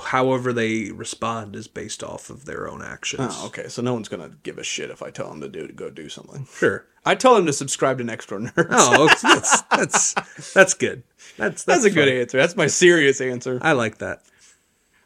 however 0.05 0.55
they 0.55 0.91
respond 0.91 1.55
is 1.55 1.69
based 1.69 2.03
off 2.03 2.31
of 2.31 2.47
their 2.47 2.67
own 2.67 2.81
actions. 2.81 3.35
oh, 3.37 3.49
okay. 3.49 3.69
So 3.69 3.83
no 3.83 3.93
one's 3.93 4.09
gonna 4.09 4.31
give 4.43 4.57
a 4.57 4.65
shit 4.65 4.89
if 4.89 5.03
I 5.03 5.11
tell 5.11 5.29
them 5.29 5.43
to 5.43 5.51
do 5.51 5.67
to 5.67 5.73
go 5.75 5.91
do 5.91 6.09
something. 6.09 6.47
Sure. 6.51 6.87
I 7.05 7.15
tell 7.15 7.35
them 7.35 7.47
to 7.47 7.53
subscribe 7.53 7.99
to 7.99 8.05
Next 8.05 8.29
Door 8.29 8.41
Nerds. 8.41 8.67
Oh, 8.71 9.09
that's 9.23 9.63
that's 9.63 10.53
that's 10.53 10.75
good. 10.75 11.03
That's 11.37 11.65
That's 11.65 11.83
that's, 11.83 11.85
a 11.85 11.91
good 11.91 12.09
answer. 12.09 12.39
That's 12.39 12.57
my 12.57 12.67
serious 12.67 13.21
answer. 13.21 13.59
I 13.63 13.73
like 13.73 13.99
that. 13.99 14.23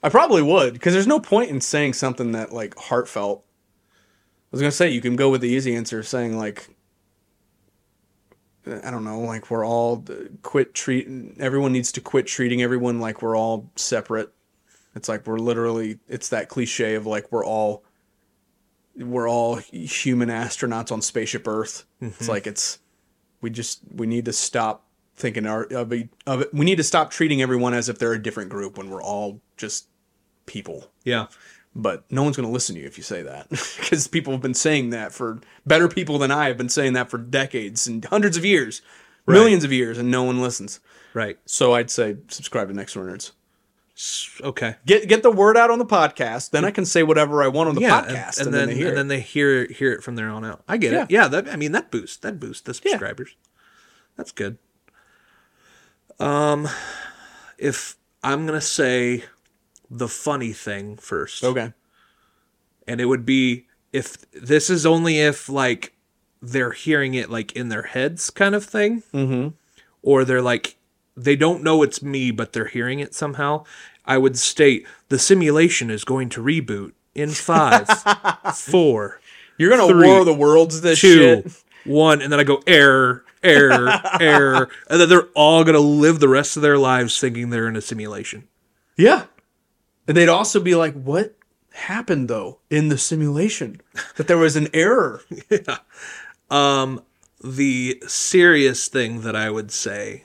I 0.02 0.08
probably 0.08 0.42
would 0.42 0.74
because 0.74 0.92
there's 0.92 1.06
no 1.06 1.20
point 1.20 1.50
in 1.50 1.60
saying 1.60 1.94
something 1.94 2.32
that 2.32 2.52
like 2.52 2.76
heartfelt. 2.76 3.44
I 3.46 4.48
was 4.50 4.60
gonna 4.60 4.70
say 4.72 4.90
you 4.90 5.00
can 5.00 5.16
go 5.16 5.30
with 5.30 5.40
the 5.40 5.48
easy 5.48 5.74
answer, 5.74 6.02
saying 6.02 6.36
like, 6.36 6.68
I 8.66 8.90
don't 8.90 9.04
know, 9.04 9.20
like 9.20 9.50
we're 9.50 9.66
all 9.66 10.04
quit 10.42 10.74
treating. 10.74 11.36
Everyone 11.40 11.72
needs 11.72 11.92
to 11.92 12.00
quit 12.00 12.26
treating 12.26 12.62
everyone 12.62 13.00
like 13.00 13.22
we're 13.22 13.36
all 13.36 13.70
separate. 13.76 14.32
It's 14.94 15.08
like 15.08 15.26
we're 15.26 15.38
literally. 15.38 15.98
It's 16.08 16.28
that 16.28 16.48
cliche 16.48 16.94
of 16.94 17.06
like 17.06 17.32
we're 17.32 17.44
all. 17.44 17.84
We're 18.98 19.28
all 19.28 19.56
human 19.56 20.28
astronauts 20.28 20.90
on 20.90 21.02
spaceship 21.02 21.46
Earth. 21.46 21.84
It's 22.00 22.16
mm-hmm. 22.18 22.30
like 22.30 22.46
it's. 22.46 22.78
We 23.42 23.50
just 23.50 23.80
we 23.94 24.06
need 24.06 24.24
to 24.24 24.32
stop 24.32 24.86
thinking 25.16 25.46
our, 25.46 25.64
of, 25.64 25.92
e- 25.92 26.08
of 26.26 26.42
it. 26.42 26.54
We 26.54 26.64
need 26.64 26.76
to 26.76 26.84
stop 26.84 27.10
treating 27.10 27.42
everyone 27.42 27.74
as 27.74 27.88
if 27.88 27.98
they're 27.98 28.12
a 28.12 28.22
different 28.22 28.50
group 28.50 28.78
when 28.78 28.90
we're 28.90 29.02
all 29.02 29.40
just 29.56 29.88
people. 30.46 30.90
Yeah. 31.04 31.26
But 31.74 32.04
no 32.10 32.22
one's 32.22 32.36
going 32.36 32.48
to 32.48 32.52
listen 32.52 32.74
to 32.76 32.80
you 32.80 32.86
if 32.86 32.96
you 32.96 33.04
say 33.04 33.22
that 33.22 33.48
because 33.50 34.08
people 34.08 34.32
have 34.32 34.40
been 34.40 34.54
saying 34.54 34.90
that 34.90 35.12
for 35.12 35.40
better 35.66 35.88
people 35.88 36.18
than 36.18 36.30
I 36.30 36.48
have 36.48 36.56
been 36.56 36.70
saying 36.70 36.94
that 36.94 37.10
for 37.10 37.18
decades 37.18 37.86
and 37.86 38.04
hundreds 38.04 38.36
of 38.36 38.44
years, 38.44 38.80
millions 39.26 39.64
of 39.64 39.72
years, 39.72 39.98
and 39.98 40.10
no 40.10 40.22
one 40.22 40.40
listens. 40.40 40.80
Right. 41.12 41.38
So 41.44 41.74
I'd 41.74 41.90
say 41.90 42.16
subscribe 42.28 42.68
to 42.68 42.74
Next 42.74 42.94
Door 42.94 43.06
Nerds. 43.06 43.32
Okay. 44.42 44.76
Get 44.84 45.08
get 45.08 45.22
the 45.22 45.30
word 45.30 45.56
out 45.56 45.70
on 45.70 45.78
the 45.78 45.86
podcast. 45.86 46.50
Then 46.50 46.64
I 46.66 46.70
can 46.70 46.84
say 46.84 47.02
whatever 47.02 47.42
I 47.42 47.48
want 47.48 47.70
on 47.70 47.74
the 47.74 47.80
yeah, 47.80 48.02
podcast, 48.02 48.38
and, 48.38 48.46
and, 48.48 48.54
then, 48.54 48.60
then, 48.60 48.68
they 48.68 48.74
hear 48.74 48.86
and 48.88 48.92
it. 48.92 48.96
then 48.96 49.08
they 49.08 49.20
hear 49.20 49.66
hear 49.68 49.92
it 49.92 50.02
from 50.02 50.16
there 50.16 50.28
on 50.28 50.44
out. 50.44 50.62
I 50.68 50.76
get 50.76 50.92
Yeah. 50.92 51.02
it. 51.04 51.10
Yeah, 51.10 51.28
that 51.28 51.48
I 51.48 51.56
mean 51.56 51.72
that 51.72 51.90
boosts 51.90 52.18
that 52.18 52.38
boosts 52.38 52.62
the 52.62 52.72
Yeah. 52.84 52.92
subscribers. 52.92 53.34
That's 54.16 54.32
good. 54.32 54.58
Um, 56.18 56.68
If 57.58 57.96
I'm 58.22 58.44
gonna 58.46 58.60
say 58.60 59.24
the 59.90 60.08
funny 60.08 60.52
thing 60.52 60.96
first, 60.96 61.42
Okay. 61.42 61.72
and 62.86 63.00
it 63.00 63.06
would 63.06 63.24
be 63.24 63.66
if 63.94 64.30
this 64.32 64.68
is 64.68 64.84
only 64.84 65.20
if 65.20 65.48
like 65.48 65.94
they're 66.42 66.72
hearing 66.72 67.14
it 67.14 67.30
like 67.30 67.52
in 67.52 67.70
their 67.70 67.82
heads 67.84 68.28
kind 68.28 68.54
of 68.54 68.62
thing 68.64 69.02
Mm-hmm. 69.14 69.48
or 70.02 70.24
they're 70.26 70.42
like 70.42 70.76
they 71.16 71.36
don't 71.36 71.62
know 71.62 71.82
it's 71.82 72.02
me 72.02 72.30
but 72.30 72.52
they're 72.52 72.66
hearing 72.66 72.98
it 73.00 73.14
somehow 73.14 73.64
i 74.04 74.18
would 74.18 74.36
state 74.38 74.86
the 75.08 75.18
simulation 75.18 75.90
is 75.90 76.04
going 76.04 76.28
to 76.28 76.42
reboot 76.42 76.92
in 77.14 77.30
five 77.30 77.88
four 78.54 79.20
You're 79.58 79.70
gonna 79.70 79.86
Three, 79.88 80.06
war 80.08 80.24
the 80.24 80.34
worlds 80.34 80.80
this 80.82 81.00
two 81.00 81.42
shit. 81.42 81.62
one 81.84 82.20
and 82.22 82.30
then 82.32 82.38
i 82.40 82.44
go 82.44 82.62
error 82.66 83.24
error 83.42 83.88
error 84.20 84.68
and 84.90 85.00
then 85.00 85.08
they're 85.08 85.28
all 85.34 85.64
gonna 85.64 85.78
live 85.78 86.20
the 86.20 86.28
rest 86.28 86.56
of 86.56 86.62
their 86.62 86.78
lives 86.78 87.18
thinking 87.20 87.50
they're 87.50 87.68
in 87.68 87.76
a 87.76 87.80
simulation 87.80 88.46
Yeah. 88.96 89.24
And 90.08 90.16
they'd 90.16 90.28
also 90.28 90.60
be 90.60 90.74
like, 90.76 90.94
what 90.94 91.34
happened 91.72 92.28
though 92.28 92.58
in 92.70 92.88
the 92.90 92.96
simulation? 92.98 93.80
That 94.16 94.28
there 94.28 94.38
was 94.38 94.54
an 94.56 94.68
error. 94.72 95.22
Yeah. 95.50 95.78
Um, 96.50 97.02
The 97.42 98.00
serious 98.06 98.86
thing 98.88 99.22
that 99.22 99.34
I 99.34 99.50
would 99.50 99.70
say 99.72 100.24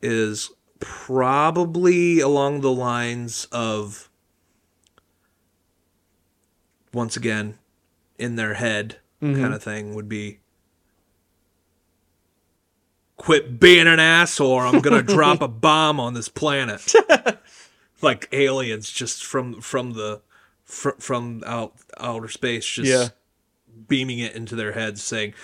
is 0.00 0.50
probably 0.80 2.20
along 2.20 2.60
the 2.60 2.72
lines 2.72 3.46
of 3.50 4.08
once 6.92 7.16
again 7.16 7.58
in 8.18 8.36
their 8.36 8.54
head 8.54 8.98
mm-hmm. 9.22 9.40
kind 9.40 9.54
of 9.54 9.62
thing 9.62 9.94
would 9.94 10.08
be 10.08 10.38
quit 13.16 13.58
being 13.58 13.86
an 13.86 14.00
asshole 14.00 14.52
or 14.52 14.66
I'm 14.66 14.80
to 14.80 15.02
drop 15.14 15.42
a 15.42 15.48
bomb 15.48 16.00
on 16.00 16.14
this 16.14 16.28
planet. 16.28 16.92
like 18.02 18.28
aliens 18.32 18.90
just 18.90 19.24
from 19.24 19.60
from 19.60 19.92
the 19.92 20.20
fr- 20.64 20.98
from 20.98 21.42
out 21.46 21.74
outer 21.98 22.28
space 22.28 22.64
just 22.64 22.88
Yeah. 22.88 23.08
beaming 23.88 24.20
it 24.20 24.34
into 24.34 24.54
their 24.54 24.72
heads 24.72 25.02
saying 25.02 25.34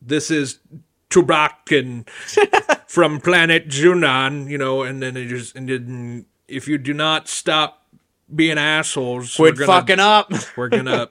this 0.00 0.30
is 0.30 0.58
Tubakin 1.12 2.08
from 2.88 3.20
planet 3.20 3.68
Junon, 3.68 4.48
you 4.48 4.58
know, 4.58 4.82
and 4.82 5.02
then 5.02 5.16
it 5.16 5.28
just 5.28 5.54
and 5.54 5.68
then 5.68 6.26
if 6.48 6.66
you 6.68 6.78
do 6.78 6.94
not 6.94 7.28
stop 7.28 7.86
being 8.34 8.58
assholes, 8.58 9.36
Quit 9.36 9.54
we're 9.58 9.66
gonna, 9.66 9.80
fucking 9.80 10.00
up. 10.00 10.32
we're 10.56 10.68
gonna 10.68 11.10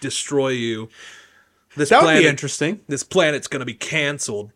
destroy 0.00 0.48
you. 0.50 0.88
This 1.76 1.90
That 1.90 2.02
would 2.02 2.18
be 2.18 2.26
interesting. 2.26 2.80
this 2.88 3.02
planet's 3.02 3.46
gonna 3.48 3.64
be 3.64 3.74
canceled. 3.74 4.52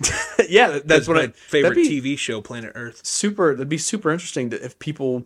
yeah, 0.48 0.68
that- 0.68 0.86
that's 0.88 1.08
what 1.08 1.16
my 1.16 1.22
I 1.24 1.26
favorite 1.28 1.78
TV 1.78 2.18
show, 2.18 2.40
Planet 2.40 2.72
Earth. 2.74 3.04
Super. 3.06 3.54
That'd 3.54 3.68
be 3.68 3.78
super 3.78 4.10
interesting 4.10 4.50
to, 4.50 4.64
if 4.64 4.78
people 4.78 5.24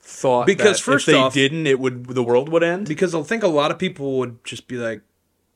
thought 0.00 0.46
Because 0.46 0.78
that 0.78 0.82
first 0.84 1.08
if 1.08 1.14
they 1.14 1.18
off- 1.20 1.34
didn't, 1.34 1.66
it 1.66 1.78
would 1.80 2.06
the 2.06 2.22
world 2.22 2.48
would 2.50 2.62
end. 2.62 2.86
Because 2.88 3.14
I 3.14 3.22
think 3.22 3.42
a 3.42 3.48
lot 3.48 3.70
of 3.70 3.78
people 3.78 4.18
would 4.18 4.44
just 4.44 4.66
be 4.68 4.76
like, 4.76 5.02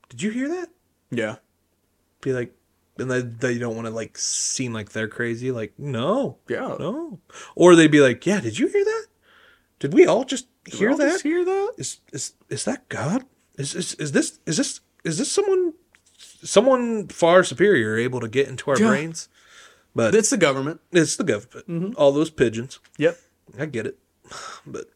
"Did 0.08 0.22
you 0.22 0.30
hear 0.30 0.48
that?" 0.48 0.68
Yeah. 1.10 1.36
Be 2.20 2.32
like, 2.32 2.54
and 2.98 3.10
they, 3.10 3.20
they 3.22 3.58
don't 3.58 3.74
want 3.76 3.86
to 3.86 3.92
like 3.92 4.18
seem 4.18 4.72
like 4.72 4.90
they're 4.90 5.08
crazy. 5.08 5.50
Like, 5.52 5.72
no, 5.78 6.38
Yeah. 6.48 6.76
no. 6.78 7.20
Or 7.54 7.76
they'd 7.76 7.90
be 7.90 8.00
like, 8.00 8.26
"Yeah, 8.26 8.40
did 8.40 8.58
you 8.58 8.66
hear 8.68 8.84
that? 8.84 9.06
Did 9.78 9.94
we 9.94 10.04
all 10.06 10.24
just 10.24 10.46
hear 10.66 10.90
All 10.90 10.96
that? 10.96 11.12
just 11.12 11.22
Hear 11.22 11.44
that? 11.44 11.72
Is 11.78 12.00
is 12.12 12.32
is 12.48 12.64
that 12.64 12.88
God? 12.88 13.24
Is 13.56 13.74
is 13.74 13.94
is 13.94 14.10
this 14.12 14.40
is 14.46 14.56
this 14.56 14.80
is 15.04 15.18
this 15.18 15.30
someone 15.30 15.74
someone 16.42 17.06
far 17.08 17.44
superior 17.44 17.96
able 17.96 18.20
to 18.20 18.28
get 18.28 18.48
into 18.48 18.70
our 18.70 18.78
Yeah. 18.78 18.88
brains?" 18.88 19.28
But 19.94 20.14
It's 20.14 20.30
the 20.30 20.36
government. 20.36 20.80
it's 20.92 21.16
the 21.16 21.24
government. 21.24 21.66
Mm-hmm. 21.68 21.92
All 21.96 22.12
those 22.12 22.30
pigeons. 22.30 22.78
Yep. 22.98 23.18
I 23.58 23.66
get 23.66 23.86
it. 23.86 23.98
But 24.66 24.86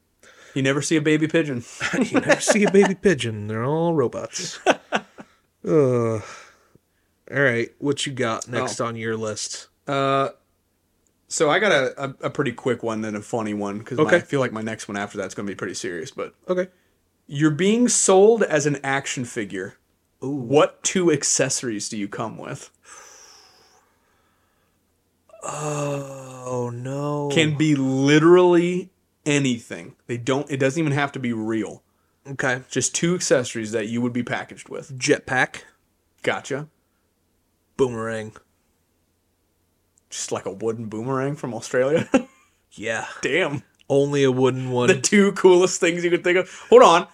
You 0.55 0.63
never 0.63 0.83
see 0.83 0.97
a 0.97 1.01
baby 1.01 1.27
pigeon. 1.29 1.65
you 1.99 2.21
never 2.21 2.41
see 2.41 2.65
a 2.65 2.71
baby 2.71 2.95
pigeon. 2.95 3.47
They're 3.47 3.65
all 3.65 3.95
robots. 3.95 4.59
uh, 5.67 6.15
all 6.15 6.23
right, 7.31 7.71
what 7.79 8.07
you 8.07 8.13
got 8.13 8.49
next 8.49 8.81
on 8.81 8.97
your 8.97 9.17
list? 9.17 9.69
Uh, 9.87 10.31
so 11.29 11.51
I 11.51 11.59
got 11.59 11.73
a, 11.73 12.05
a, 12.05 12.15
a 12.27 12.31
pretty 12.31 12.53
quick 12.53 12.83
one, 12.83 13.01
then 13.01 13.15
a 13.15 13.23
funny 13.23 13.55
one 13.55 13.79
because 13.79 13.99
Okay. 13.99 14.17
I 14.17 14.21
feel 14.21 14.41
like 14.41 14.53
my 14.53 14.63
next 14.63 14.89
one 14.89 14.97
after 14.97 15.19
that's 15.19 15.35
going 15.35 15.47
to 15.47 15.51
be 15.51 15.57
pretty 15.57 15.75
serious. 15.75 16.11
But 16.11 16.35
Okay. 16.49 16.69
you're 17.27 17.51
being 17.51 17.89
sold 17.89 18.43
as 18.43 18.67
an 18.67 18.79
action 18.85 19.25
figure. 19.25 19.77
What 20.21 20.83
two 20.83 21.11
accessories 21.11 21.89
do 21.89 21.97
you 21.97 22.07
come 22.07 22.39
with? 22.39 22.71
Oh 25.43 26.71
no. 26.73 27.29
Can 27.33 27.57
be 27.57 27.75
literally 27.75 28.91
anything. 29.27 29.97
They 30.07 30.17
don't. 30.17 30.49
It 30.51 30.59
doesn't 30.59 30.79
even 30.79 30.93
have 30.93 31.13
to 31.13 31.19
be 31.19 31.33
real. 31.33 31.83
Okay. 32.31 32.63
Just 32.71 32.95
two 32.95 33.15
accessories 33.15 33.73
that 33.73 33.89
you 33.89 34.01
would 34.01 34.13
be 34.13 34.23
packaged 34.23 34.69
with. 34.69 34.97
Jetpack, 34.99 35.63
Gotcha. 36.23 36.69
boomerang. 37.77 38.37
Just 40.11 40.31
like 40.33 40.47
a 40.47 40.53
wooden 40.53 40.87
boomerang 40.87 41.37
from 41.37 41.55
Australia. 41.55 42.09
Yeah. 42.75 43.07
Damn. 43.21 43.63
Only 43.91 44.25
a 44.25 44.33
wooden 44.33 44.71
one. 44.71 44.89
The 44.89 44.99
two 44.99 45.33
coolest 45.33 45.79
things 45.79 46.03
you 46.05 46.09
could 46.11 46.25
think 46.25 46.39
of. 46.39 46.49
Hold 46.71 46.83
on. 46.83 47.07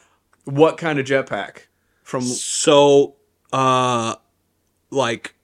What 0.45 0.77
kind 0.79 1.01
of 1.01 1.05
jetpack? 1.05 1.63
From 2.05 2.23
so, 2.23 3.17
uh, 3.53 4.15
like 4.91 5.35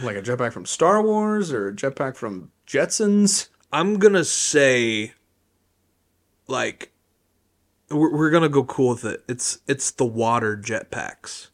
like 0.00 0.14
a 0.14 0.22
jetpack 0.22 0.52
from 0.52 0.64
Star 0.64 1.02
Wars 1.02 1.52
or 1.52 1.68
a 1.68 1.72
jetpack 1.74 2.14
from 2.14 2.52
Jetsons? 2.68 3.48
I'm 3.72 3.98
gonna 3.98 4.24
say, 4.24 5.12
like, 6.46 6.92
we're, 7.90 8.14
we're 8.16 8.30
gonna 8.30 8.48
go 8.48 8.64
cool 8.64 8.90
with 8.90 9.04
it. 9.04 9.22
It's 9.28 9.58
it's 9.66 9.90
the 9.90 10.04
water 10.06 10.56
jetpacks. 10.56 11.48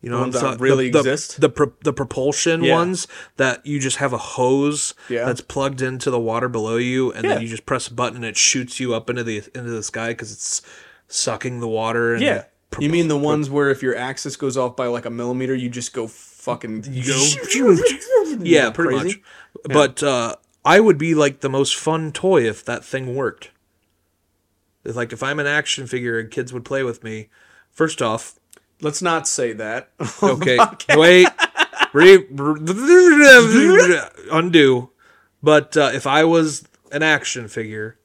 You 0.00 0.10
know, 0.10 0.16
The 0.16 0.22
ones 0.22 0.40
that 0.40 0.58
really 0.60 0.90
the, 0.90 0.98
exist? 0.98 1.40
The 1.40 1.48
pro- 1.48 1.72
the 1.84 1.92
propulsion 1.92 2.64
Yeah. 2.64 2.74
ones 2.74 3.06
that 3.36 3.64
you 3.64 3.78
just 3.78 3.98
have 3.98 4.12
a 4.12 4.18
hose 4.18 4.94
Yeah. 5.08 5.24
that's 5.26 5.40
plugged 5.40 5.80
into 5.80 6.10
the 6.10 6.18
water 6.18 6.48
below 6.48 6.76
you, 6.76 7.12
and 7.12 7.24
Yeah. 7.24 7.34
then 7.34 7.42
you 7.42 7.48
just 7.48 7.66
press 7.66 7.86
a 7.86 7.94
button 7.94 8.16
and 8.16 8.24
it 8.24 8.36
shoots 8.36 8.80
you 8.80 8.94
up 8.94 9.08
into 9.08 9.22
the 9.22 9.38
into 9.54 9.70
the 9.70 9.82
sky 9.82 10.08
because 10.08 10.32
it's 10.32 10.60
sucking 11.06 11.60
the 11.60 11.68
water. 11.68 12.14
And 12.14 12.22
Yeah. 12.22 12.36
it 12.38 12.48
You 12.80 12.88
mean 12.88 13.06
the 13.08 13.16
ones 13.18 13.48
where 13.48 13.70
if 13.70 13.80
your 13.82 13.94
axis 13.96 14.34
goes 14.34 14.56
off 14.56 14.74
by 14.74 14.86
like 14.86 15.04
a 15.06 15.10
millimeter, 15.10 15.54
you 15.54 15.68
just 15.68 15.92
go 15.92 16.08
fucking 16.08 16.84
you 16.90 17.06
go 17.06 17.76
yeah, 18.40 18.70
pretty 18.70 18.98
crazy. 18.98 19.04
much. 19.08 19.20
But 19.72 20.02
uh, 20.02 20.34
I 20.64 20.80
would 20.80 20.98
be 20.98 21.14
like 21.14 21.40
the 21.40 21.48
most 21.48 21.76
fun 21.76 22.10
toy 22.10 22.42
if 22.48 22.64
that 22.64 22.84
thing 22.84 23.14
worked. 23.14 23.50
It's 24.84 24.96
Like 24.96 25.12
if 25.12 25.22
I'm 25.22 25.38
an 25.38 25.46
action 25.46 25.86
figure 25.86 26.18
and 26.18 26.30
kids 26.30 26.52
would 26.52 26.64
play 26.64 26.82
with 26.82 27.04
me, 27.04 27.28
first 27.70 28.02
off, 28.02 28.38
Let's 28.82 29.00
not 29.00 29.28
say 29.28 29.52
that. 29.52 29.90
okay, 30.22 30.58
wait, 30.96 31.28
re- 31.92 32.26
undo. 34.32 34.90
But 35.40 35.76
uh, 35.76 35.92
if 35.94 36.04
I 36.04 36.24
was 36.24 36.66
an 36.90 37.04
action 37.04 37.46
figure, 37.46 37.96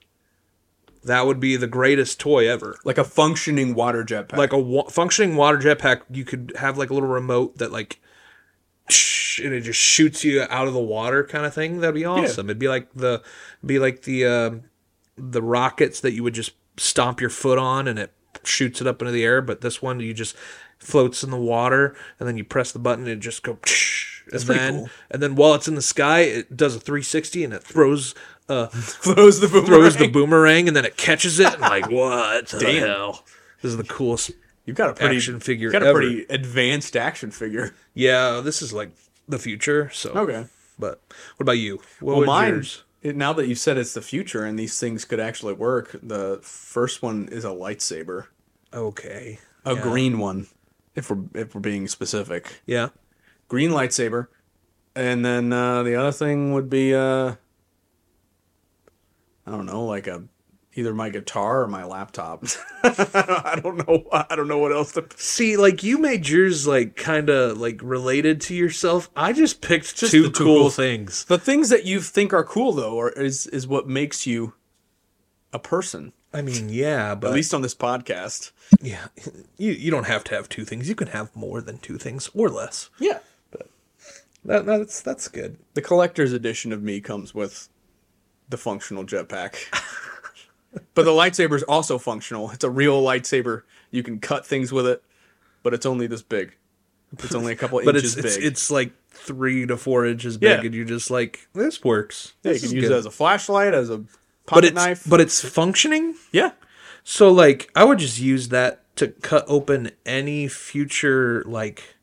that 1.03 1.25
would 1.25 1.39
be 1.39 1.55
the 1.55 1.65
greatest 1.65 2.19
toy 2.19 2.47
ever. 2.47 2.77
like 2.85 2.99
a 2.99 3.03
functioning 3.03 3.73
water 3.73 4.03
jetpack. 4.03 4.37
Like 4.37 4.53
a 4.53 4.59
wa- 4.59 4.87
functioning 4.87 5.35
water 5.35 5.57
jetpack, 5.57 6.01
you 6.11 6.23
could 6.23 6.53
have 6.59 6.77
like 6.77 6.91
a 6.91 6.93
little 6.93 7.09
remote 7.09 7.57
that 7.57 7.71
like, 7.71 7.99
and 9.43 9.53
it 9.53 9.61
just 9.61 9.79
shoots 9.79 10.23
you 10.23 10.45
out 10.47 10.67
of 10.67 10.75
the 10.75 10.79
water, 10.79 11.23
kind 11.23 11.47
of 11.47 11.55
thing. 11.55 11.79
That'd 11.79 11.95
be 11.95 12.05
awesome. 12.05 12.51
It'd 12.51 12.59
be 12.59 12.67
like 12.67 12.93
the, 12.93 13.23
be 13.65 13.79
like 13.79 14.03
the, 14.03 14.25
um 14.27 14.63
the 15.19 15.41
rockets 15.41 16.01
that 16.01 16.13
you 16.13 16.21
would 16.21 16.35
just 16.35 16.51
stomp 16.77 17.19
your 17.21 17.29
foot 17.29 17.57
on, 17.57 17.87
and 17.87 17.97
it 17.99 18.13
shoots 18.43 18.81
it 18.81 18.87
up 18.87 19.01
into 19.01 19.11
the 19.11 19.23
air. 19.23 19.41
But 19.41 19.61
this 19.61 19.81
one, 19.81 19.99
you 19.99 20.13
just 20.13 20.35
floats 20.79 21.23
in 21.23 21.31
the 21.31 21.37
water, 21.37 21.95
and 22.19 22.27
then 22.27 22.37
you 22.37 22.43
press 22.43 22.71
the 22.71 22.79
button, 22.79 23.03
and 23.05 23.11
it 23.13 23.19
just 23.19 23.43
go. 23.43 23.57
And 24.29 24.43
pretty 24.45 24.59
then, 24.59 24.73
cool. 24.73 24.89
and 25.09 25.23
then 25.23 25.35
while 25.35 25.53
it's 25.53 25.69
in 25.69 25.75
the 25.75 25.81
sky, 25.81 26.19
it 26.19 26.57
does 26.57 26.75
a 26.75 26.81
360 26.81 27.45
and 27.45 27.53
it 27.53 27.63
throws 27.63 28.13
uh, 28.49 28.67
throws 28.73 29.39
the 29.39 29.47
boomerang. 29.47 29.65
throws 29.67 29.95
the 29.95 30.07
boomerang 30.09 30.67
and 30.67 30.75
then 30.75 30.83
it 30.83 30.97
catches 30.97 31.39
it 31.39 31.53
and 31.53 31.61
like 31.61 31.89
what 31.89 32.49
the 32.49 32.59
Damn. 32.59 32.87
hell? 32.87 33.23
This 33.61 33.71
is 33.71 33.77
the 33.77 33.85
coolest 33.85 34.31
You've 34.65 34.75
got 34.75 34.89
a 34.89 34.93
pretty 34.95 35.15
action 35.15 35.39
figure 35.39 35.67
You've 35.67 35.71
got 35.71 35.81
a 35.83 35.87
ever. 35.87 35.99
pretty 35.99 36.25
advanced 36.29 36.97
action 36.97 37.31
figure. 37.31 37.73
Yeah, 37.93 38.41
this 38.43 38.61
is 38.61 38.73
like 38.73 38.89
the 39.29 39.39
future. 39.39 39.89
So, 39.93 40.09
Okay. 40.09 40.45
but 40.77 41.01
what 41.37 41.43
about 41.45 41.53
you? 41.53 41.77
What 42.01 42.11
Well, 42.11 42.19
was 42.19 42.27
mine. 42.27 42.53
yours? 42.55 42.83
It, 43.01 43.15
now 43.15 43.31
that 43.33 43.47
you've 43.47 43.59
said 43.59 43.77
it's 43.77 43.93
the 43.93 44.01
future 44.01 44.43
and 44.43 44.57
these 44.57 44.79
things 44.79 45.05
could 45.05 45.19
actually 45.19 45.53
work, 45.53 45.95
the 46.01 46.39
first 46.41 47.01
one 47.01 47.29
is 47.31 47.45
a 47.45 47.49
lightsaber, 47.49 48.25
Okay. 48.73 49.39
a 49.65 49.75
Yeah. 49.75 49.81
green 49.81 50.17
one, 50.19 50.47
if 50.95 51.09
we're 51.09 51.23
if 51.35 51.53
we're 51.53 51.61
being 51.61 51.87
specific. 51.87 52.61
Yeah. 52.65 52.89
green 53.49 53.69
lightsaber, 53.71 54.27
and 54.95 55.23
then 55.23 55.53
uh, 55.53 55.83
the 55.83 55.95
other 55.95 56.11
thing 56.11 56.53
would 56.53 56.69
be 56.69 56.93
uh, 56.93 57.35
I 59.45 59.51
don't 59.51 59.65
know, 59.65 59.85
like 59.85 60.07
a 60.07 60.23
either 60.77 60.93
my 60.93 61.09
guitar 61.09 61.63
or 61.63 61.67
my 61.67 61.83
laptop. 61.83 62.45
I 62.83 63.59
don't 63.61 63.85
know. 63.87 64.05
I 64.11 64.35
don't 64.35 64.47
know 64.47 64.59
what 64.59 64.71
else 64.71 64.93
to. 64.93 65.05
See, 65.17 65.57
like 65.57 65.83
you 65.83 65.97
made 65.97 66.29
yours 66.29 66.65
like 66.67 66.95
kind 66.95 67.29
of 67.29 67.57
like 67.57 67.81
related 67.83 68.39
to 68.41 68.55
yourself. 68.55 69.09
I 69.15 69.33
just 69.33 69.61
picked 69.61 69.95
Just 69.97 70.11
two, 70.11 70.31
cool 70.31 70.45
cool- 70.61 70.69
things. 70.69 71.25
The 71.25 71.37
things 71.39 71.69
that 71.69 71.85
you 71.85 71.99
think 72.01 72.31
are 72.33 72.43
cool 72.43 72.71
though, 72.73 72.99
are, 72.99 73.09
is 73.09 73.47
is 73.47 73.67
what 73.67 73.87
makes 73.87 74.25
you 74.27 74.53
a 75.51 75.59
person. 75.59 76.13
I 76.33 76.41
mean, 76.41 76.69
yeah, 76.69 77.15
but 77.15 77.29
At 77.29 77.33
least 77.33 77.53
on 77.53 77.61
this 77.61 77.73
podcast. 77.73 78.51
yeah, 78.81 79.07
you 79.57 79.71
you 79.71 79.89
don't 79.89 80.05
have 80.05 80.23
to 80.25 80.35
have 80.35 80.47
two 80.47 80.63
things. 80.65 80.87
You 80.87 80.95
can 80.95 81.07
have 81.07 81.35
more 81.35 81.61
than 81.61 81.79
two 81.79 81.97
things 81.97 82.29
or 82.33 82.49
less. 82.49 82.89
Yeah. 82.99 83.19
That 84.45 84.65
that's 84.65 85.01
that's 85.01 85.27
good. 85.27 85.57
The 85.73 85.81
collector's 85.81 86.31
edition 86.31 86.71
of 86.71 86.81
me 86.81 87.01
comes 87.01 87.33
with 87.35 87.67
the 88.47 88.55
functional 88.55 89.03
jetpack. 89.03 89.55
but 90.93 91.03
the 91.03 91.11
lightsaber 91.11 91.55
is 91.55 91.63
also 91.63 91.97
functional. 91.97 92.51
It's 92.51 92.63
a 92.63 92.69
real 92.69 93.01
lightsaber. 93.01 93.63
You 93.91 94.03
can 94.03 94.19
cut 94.19 94.45
things 94.45 94.71
with 94.71 94.85
it, 94.87 95.03
but 95.63 95.73
it's 95.73 95.85
only 95.85 96.07
this 96.07 96.21
big. 96.21 96.55
It's 97.19 97.33
only 97.35 97.53
a 97.53 97.55
couple 97.55 97.79
But 97.85 97.95
inches 97.95 98.17
it's 98.17 98.25
it's 98.25 98.35
big. 98.37 98.45
it's 98.45 98.71
like 98.71 98.91
three 99.11 99.65
to 99.65 99.77
four 99.77 100.05
inches 100.05 100.37
big, 100.37 100.59
Yeah. 100.59 100.65
and 100.65 100.73
you're 100.75 100.85
just 100.85 101.09
like 101.09 101.47
this 101.53 101.83
works. 101.83 102.33
yeah, 102.43 102.51
you 102.53 102.59
can 102.59 102.71
use 102.71 102.83
good. 102.89 102.91
it 102.91 102.95
as 102.97 103.05
a 103.05 103.11
flashlight, 103.11 103.73
as 103.73 103.89
a 103.89 103.99
but 103.99 104.07
pocket 104.45 104.65
it's 104.65 104.75
knife. 104.75 105.03
but 105.07 105.21
it's 105.21 105.41
functioning. 105.47 106.15
yeah, 106.31 106.51
So 107.03 107.31
like 107.31 107.69
I 107.75 107.83
would 107.85 107.99
just 107.99 108.19
use 108.19 108.49
that 108.49 108.83
to 108.97 109.07
cut 109.07 109.45
open 109.47 109.91
any 110.05 110.47
future 110.49 111.43
like 111.45 111.95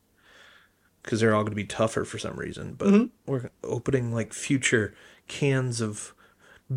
because 1.03 1.19
they're 1.19 1.35
all 1.35 1.43
going 1.43 1.51
to 1.51 1.55
be 1.55 1.65
tougher 1.65 2.03
for 2.03 2.17
some 2.17 2.35
reason. 2.35 2.73
But 2.73 2.87
Mm-hmm. 2.87 3.05
we're 3.31 3.49
opening 3.63 4.11
like 4.11 4.33
future 4.33 4.95
cans 5.27 5.81
of 5.81 6.14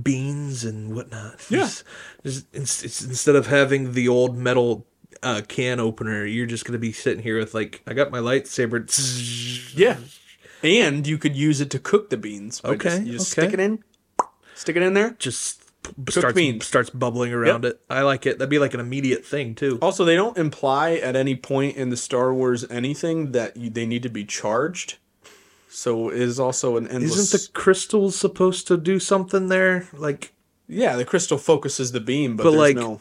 beans 0.02 0.64
and 0.64 0.94
whatnot. 0.94 1.44
Yeah. 1.50 1.68
Just, 2.22 2.46
it's, 2.52 2.84
it's, 2.84 3.04
instead 3.04 3.36
of 3.36 3.46
having 3.46 3.92
the 3.92 4.08
old 4.08 4.36
metal 4.36 4.86
uh, 5.22 5.42
can 5.46 5.80
opener, 5.80 6.24
you're 6.24 6.46
just 6.46 6.64
going 6.64 6.72
to 6.72 6.78
be 6.78 6.92
sitting 6.92 7.22
here 7.22 7.38
with 7.38 7.54
like 7.54 7.82
I 7.86 7.94
got 7.94 8.10
my 8.10 8.18
lightsaber. 8.18 8.86
yeah. 9.76 9.96
And 10.62 11.06
you 11.06 11.18
could 11.18 11.36
use 11.36 11.60
it 11.60 11.70
to 11.70 11.78
cook 11.78 12.10
the 12.10 12.16
beans. 12.16 12.60
Okay, 12.64 12.88
just, 12.88 13.02
you 13.02 13.12
just 13.12 13.38
okay. 13.38 13.48
stick 13.48 13.54
it 13.54 13.60
in, 13.60 13.84
stick 14.54 14.76
it 14.76 14.82
in 14.82 14.94
there. 14.94 15.10
Just 15.18 15.62
starts 16.08 16.34
beans. 16.34 16.66
starts 16.66 16.90
bubbling 16.90 17.32
around 17.32 17.64
it. 17.64 17.80
I 17.88 18.02
like 18.02 18.26
it. 18.26 18.38
That'd 18.38 18.50
be 18.50 18.58
like 18.58 18.74
an 18.74 18.80
immediate 18.80 19.24
thing 19.24 19.54
too. 19.54 19.78
Also, 19.80 20.04
they 20.04 20.16
don't 20.16 20.36
imply 20.36 20.94
at 20.94 21.16
any 21.16 21.36
point 21.36 21.76
in 21.76 21.90
the 21.90 21.96
Star 21.96 22.34
Wars 22.34 22.68
anything 22.70 23.32
that 23.32 23.56
you, 23.56 23.70
they 23.70 23.86
need 23.86 24.02
to 24.02 24.08
be 24.08 24.24
charged. 24.24 24.96
So 25.78 26.08
it 26.10 26.20
is 26.20 26.40
also 26.40 26.76
an 26.76 26.88
endless. 26.88 27.16
Isn't 27.16 27.40
the 27.40 27.52
crystals 27.52 28.16
supposed 28.16 28.66
to 28.66 28.76
do 28.76 28.98
something 28.98 29.46
there? 29.48 29.86
Like 29.92 30.32
yeah, 30.66 30.96
the 30.96 31.04
crystal 31.04 31.38
focuses 31.38 31.92
the 31.92 32.00
beam, 32.00 32.36
but, 32.36 32.42
But, 32.44 32.50
there's 32.50 32.60
like- 32.60 32.76
no 32.76 33.00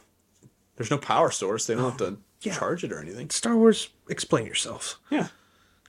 there's 0.76 0.92
no 0.92 0.98
power 1.00 1.32
source. 1.32 1.66
They 1.66 1.74
don't 1.76 1.90
have 1.90 1.98
to 1.98 2.18
Yeah. 2.42 2.56
charge 2.56 2.84
it 2.84 2.92
or 2.94 3.00
anything. 3.00 3.32
Star 3.32 3.56
Wars, 3.58 3.90
explain 4.10 4.46
yourself. 4.46 5.00
Yeah. 5.10 5.30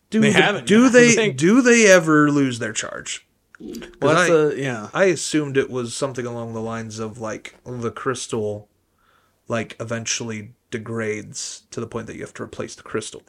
Do 0.09 0.21
They 0.21 0.33
the- 0.33 0.41
haven't 0.41 0.67
Do 0.67 0.89
they? 0.97 1.31
Do 1.33 1.61
they 1.61 1.87
ever 1.87 2.31
lose 2.31 2.59
their 2.59 2.73
charge? 2.73 3.27
Well, 3.61 4.15
that's 4.15 4.31
I, 4.31 4.35
a, 4.35 4.55
yeah. 4.55 4.89
I 4.95 5.05
assumed 5.07 5.57
it 5.59 5.69
was 5.69 5.95
something 5.95 6.25
along 6.25 6.55
the 6.55 6.61
lines 6.63 6.99
of 7.01 7.19
like 7.19 7.57
the 7.67 7.91
crystal, 7.91 8.69
like 9.49 9.77
eventually 9.81 10.55
degrades 10.71 11.65
to 11.73 11.81
the 11.81 11.87
point 11.87 12.07
that 12.07 12.15
you 12.17 12.23
have 12.23 12.35
to 12.35 12.43
replace 12.45 12.75
the 12.77 12.83
crystal. 12.83 13.23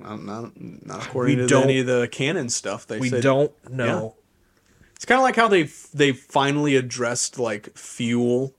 Not, 0.00 0.22
not, 0.22 0.52
not 0.60 1.06
according 1.06 1.38
We 1.38 1.46
to 1.46 1.58
any 1.58 1.80
of 1.80 1.86
the 1.86 2.08
canon 2.10 2.48
stuff. 2.48 2.86
They 2.86 2.98
We 2.98 3.10
said 3.10 3.22
don't 3.22 3.52
know. 3.70 4.16
it's 4.96 5.04
kind 5.04 5.18
of 5.18 5.22
like 5.22 5.36
how 5.36 5.48
they 5.48 5.64
they 5.92 6.12
finally 6.12 6.76
addressed 6.76 7.38
like 7.38 7.76
fuel 7.76 8.54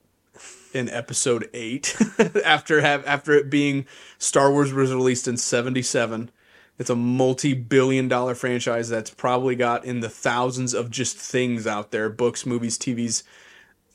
in 0.74 0.90
Episode 0.90 1.50
Eight 1.54 1.96
after 2.46 2.82
have 2.82 3.06
after 3.06 3.34
it 3.34 3.50
being 3.50 3.86
Star 4.18 4.52
Wars 4.52 4.74
was 4.74 4.94
released 4.94 5.28
in 5.28 5.38
'77. 5.38 6.32
It's 6.78 6.90
a 6.90 6.96
multi-billion 6.96 8.10
dollar 8.10 8.36
franchise 8.36 8.90
that's 8.90 9.10
probably 9.10 9.56
got 9.56 9.86
in 9.86 10.02
the 10.02 10.10
thousands 10.10 10.74
of 10.74 10.92
just 10.92 11.18
things 11.18 11.66
out 11.66 11.92
there, 11.92 12.10
books, 12.10 12.46
movies, 12.46 12.78
TVs, 12.78 13.24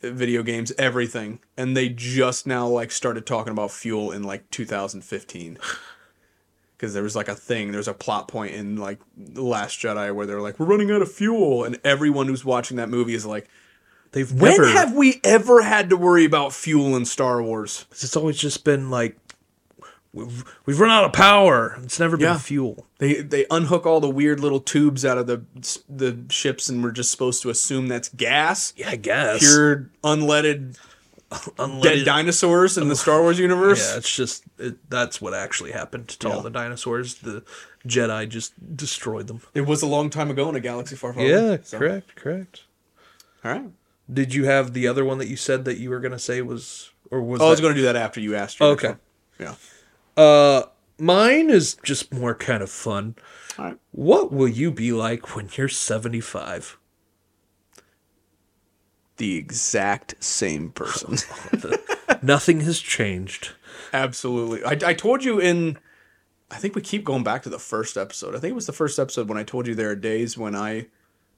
video 0.00 0.42
games, 0.42 0.72
everything. 0.78 1.40
And 1.58 1.76
they 1.76 1.90
just 1.90 2.46
now 2.46 2.66
like 2.66 2.90
started 2.90 3.26
talking 3.26 3.52
about 3.52 3.70
fuel 3.70 4.10
in 4.10 4.22
like 4.22 4.48
2015. 4.50 5.58
Because 6.80 6.94
there 6.94 7.02
was 7.02 7.14
like 7.14 7.28
a 7.28 7.34
thing, 7.34 7.72
there's 7.72 7.88
a 7.88 7.92
plot 7.92 8.26
point 8.26 8.54
in 8.54 8.76
like 8.76 8.98
The 9.18 9.42
Last 9.42 9.78
Jedi 9.78 10.14
where 10.14 10.24
they're 10.24 10.40
like, 10.40 10.58
we're 10.58 10.64
running 10.64 10.90
out 10.90 11.02
of 11.02 11.12
fuel. 11.12 11.64
And 11.64 11.78
everyone 11.84 12.26
who's 12.26 12.42
watching 12.42 12.78
that 12.78 12.88
movie 12.88 13.12
is 13.12 13.26
like, 13.26 13.48
They've 14.12 14.32
when 14.32 14.52
never. 14.52 14.66
have 14.70 14.94
we 14.96 15.20
ever 15.22 15.60
had 15.60 15.90
to 15.90 15.96
worry 15.98 16.24
about 16.24 16.54
fuel 16.54 16.96
in 16.96 17.04
Star 17.04 17.42
Wars? 17.42 17.84
it's 17.90 18.16
always 18.16 18.38
just 18.38 18.64
been 18.64 18.88
like 18.90 19.16
we've, 20.14 20.42
we've 20.64 20.80
run 20.80 20.90
out 20.90 21.04
of 21.04 21.12
power. 21.12 21.76
It's 21.82 22.00
never 22.00 22.16
been 22.16 22.24
Yeah. 22.28 22.38
fuel. 22.38 22.86
They 22.98 23.20
they 23.20 23.44
unhook 23.50 23.84
all 23.86 24.00
the 24.00 24.08
weird 24.10 24.40
little 24.40 24.58
tubes 24.60 25.04
out 25.04 25.18
of 25.18 25.26
the 25.26 25.42
the 25.88 26.18
ships, 26.30 26.68
and 26.70 26.82
we're 26.82 26.90
just 26.92 27.10
supposed 27.10 27.42
to 27.42 27.50
assume 27.50 27.88
that's 27.88 28.08
gas. 28.08 28.72
Yeah, 28.76 28.88
I 28.90 28.96
guess. 28.96 29.40
Pure 29.40 29.90
unleaded 30.02 30.76
Unleaded- 31.58 31.82
dead 31.82 32.04
dinosaurs 32.04 32.76
in 32.78 32.88
the 32.88 32.96
Star 32.96 33.20
Wars 33.22 33.38
universe. 33.48 33.90
Yeah, 33.92 33.98
it's 33.98 34.14
just 34.14 34.44
it, 34.58 34.90
that's 34.90 35.20
what 35.20 35.32
actually 35.34 35.72
happened 35.72 36.08
to 36.08 36.30
all 36.30 36.40
the 36.42 36.50
dinosaurs. 36.50 37.16
The 37.16 37.44
Jedi 37.86 38.28
just 38.28 38.52
destroyed 38.76 39.26
them. 39.26 39.40
It 39.54 39.62
was 39.62 39.82
a 39.82 39.86
long 39.86 40.10
time 40.10 40.30
ago 40.30 40.48
in 40.48 40.56
a 40.56 40.60
galaxy 40.60 40.96
far, 40.96 41.12
far 41.12 41.22
Yeah, 41.24 41.36
away. 41.38 41.58
So, 41.62 41.78
correct, 41.78 42.14
correct. 42.16 42.64
All 43.44 43.52
right. 43.52 43.70
Did 44.12 44.34
you 44.34 44.44
have 44.44 44.72
the 44.72 44.88
other 44.88 45.04
one 45.04 45.18
that 45.18 45.28
you 45.28 45.36
said 45.36 45.64
that 45.66 45.78
you 45.78 45.88
were 45.90 46.00
gonna 46.00 46.18
say 46.18 46.42
was 46.42 46.90
or 47.10 47.22
was 47.22 47.40
Oh, 47.40 47.46
I 47.46 47.50
was 47.50 47.60
going 47.60 47.74
to 47.74 47.80
do 47.80 47.84
that 47.86 47.96
after 47.96 48.20
you 48.20 48.34
asked. 48.36 48.60
Okay. 48.60 48.88
one. 48.88 48.98
Yeah. 49.38 49.54
Uh 50.22 50.62
mine 50.98 51.48
is 51.48 51.76
just 51.84 52.12
more 52.12 52.34
kind 52.34 52.62
of 52.62 52.70
fun. 52.70 53.14
All 53.58 53.64
right. 53.66 53.78
What 53.92 54.32
will 54.32 54.48
you 54.48 54.70
be 54.72 54.92
like 54.92 55.34
when 55.36 55.48
you're 55.56 55.68
75? 55.68 56.76
The 59.20 59.36
exact 59.36 60.14
same 60.24 60.70
person. 60.70 61.18
Nothing 62.22 62.60
has 62.60 62.80
changed. 62.80 63.50
Absolutely. 63.92 64.64
I, 64.64 64.90
I 64.90 64.94
told 64.94 65.24
you 65.24 65.38
in. 65.38 65.78
I 66.50 66.56
think 66.56 66.74
we 66.74 66.80
keep 66.82 67.04
going 67.04 67.22
back 67.22 67.42
to 67.44 67.48
the 67.50 67.58
first 67.58 67.96
episode. 67.96 68.34
I 68.34 68.38
think 68.38 68.50
it 68.52 68.54
was 68.54 68.66
the 68.66 68.72
first 68.72 68.98
episode 68.98 69.28
when 69.28 69.38
I 69.38 69.42
told 69.44 69.66
you 69.66 69.74
there 69.74 69.90
are 69.90 69.94
days 69.94 70.36
when 70.38 70.56
I 70.56 70.86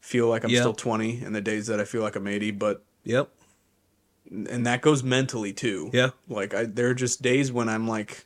feel 0.01 0.29
like 0.29 0.43
I'm 0.45 0.51
Yeah. 0.51 0.61
still 0.61 0.73
20 0.75 1.23
and 1.25 1.35
the 1.35 1.41
days 1.41 1.67
that 1.67 1.81
I 1.81 1.85
feel 1.85 2.03
like 2.03 2.17
I'm 2.17 2.27
80, 2.27 2.53
but 2.53 2.85
Yep. 3.05 3.29
and 4.31 4.65
that 4.67 4.81
goes 4.81 5.03
mentally 5.03 5.53
too. 5.53 5.91
Yeah. 5.93 6.11
Like 6.29 6.55
I 6.55 6.65
there 6.65 6.89
are 6.89 6.95
just 6.95 7.21
days 7.21 7.53
when 7.53 7.69
I'm 7.69 7.87
like 7.89 8.25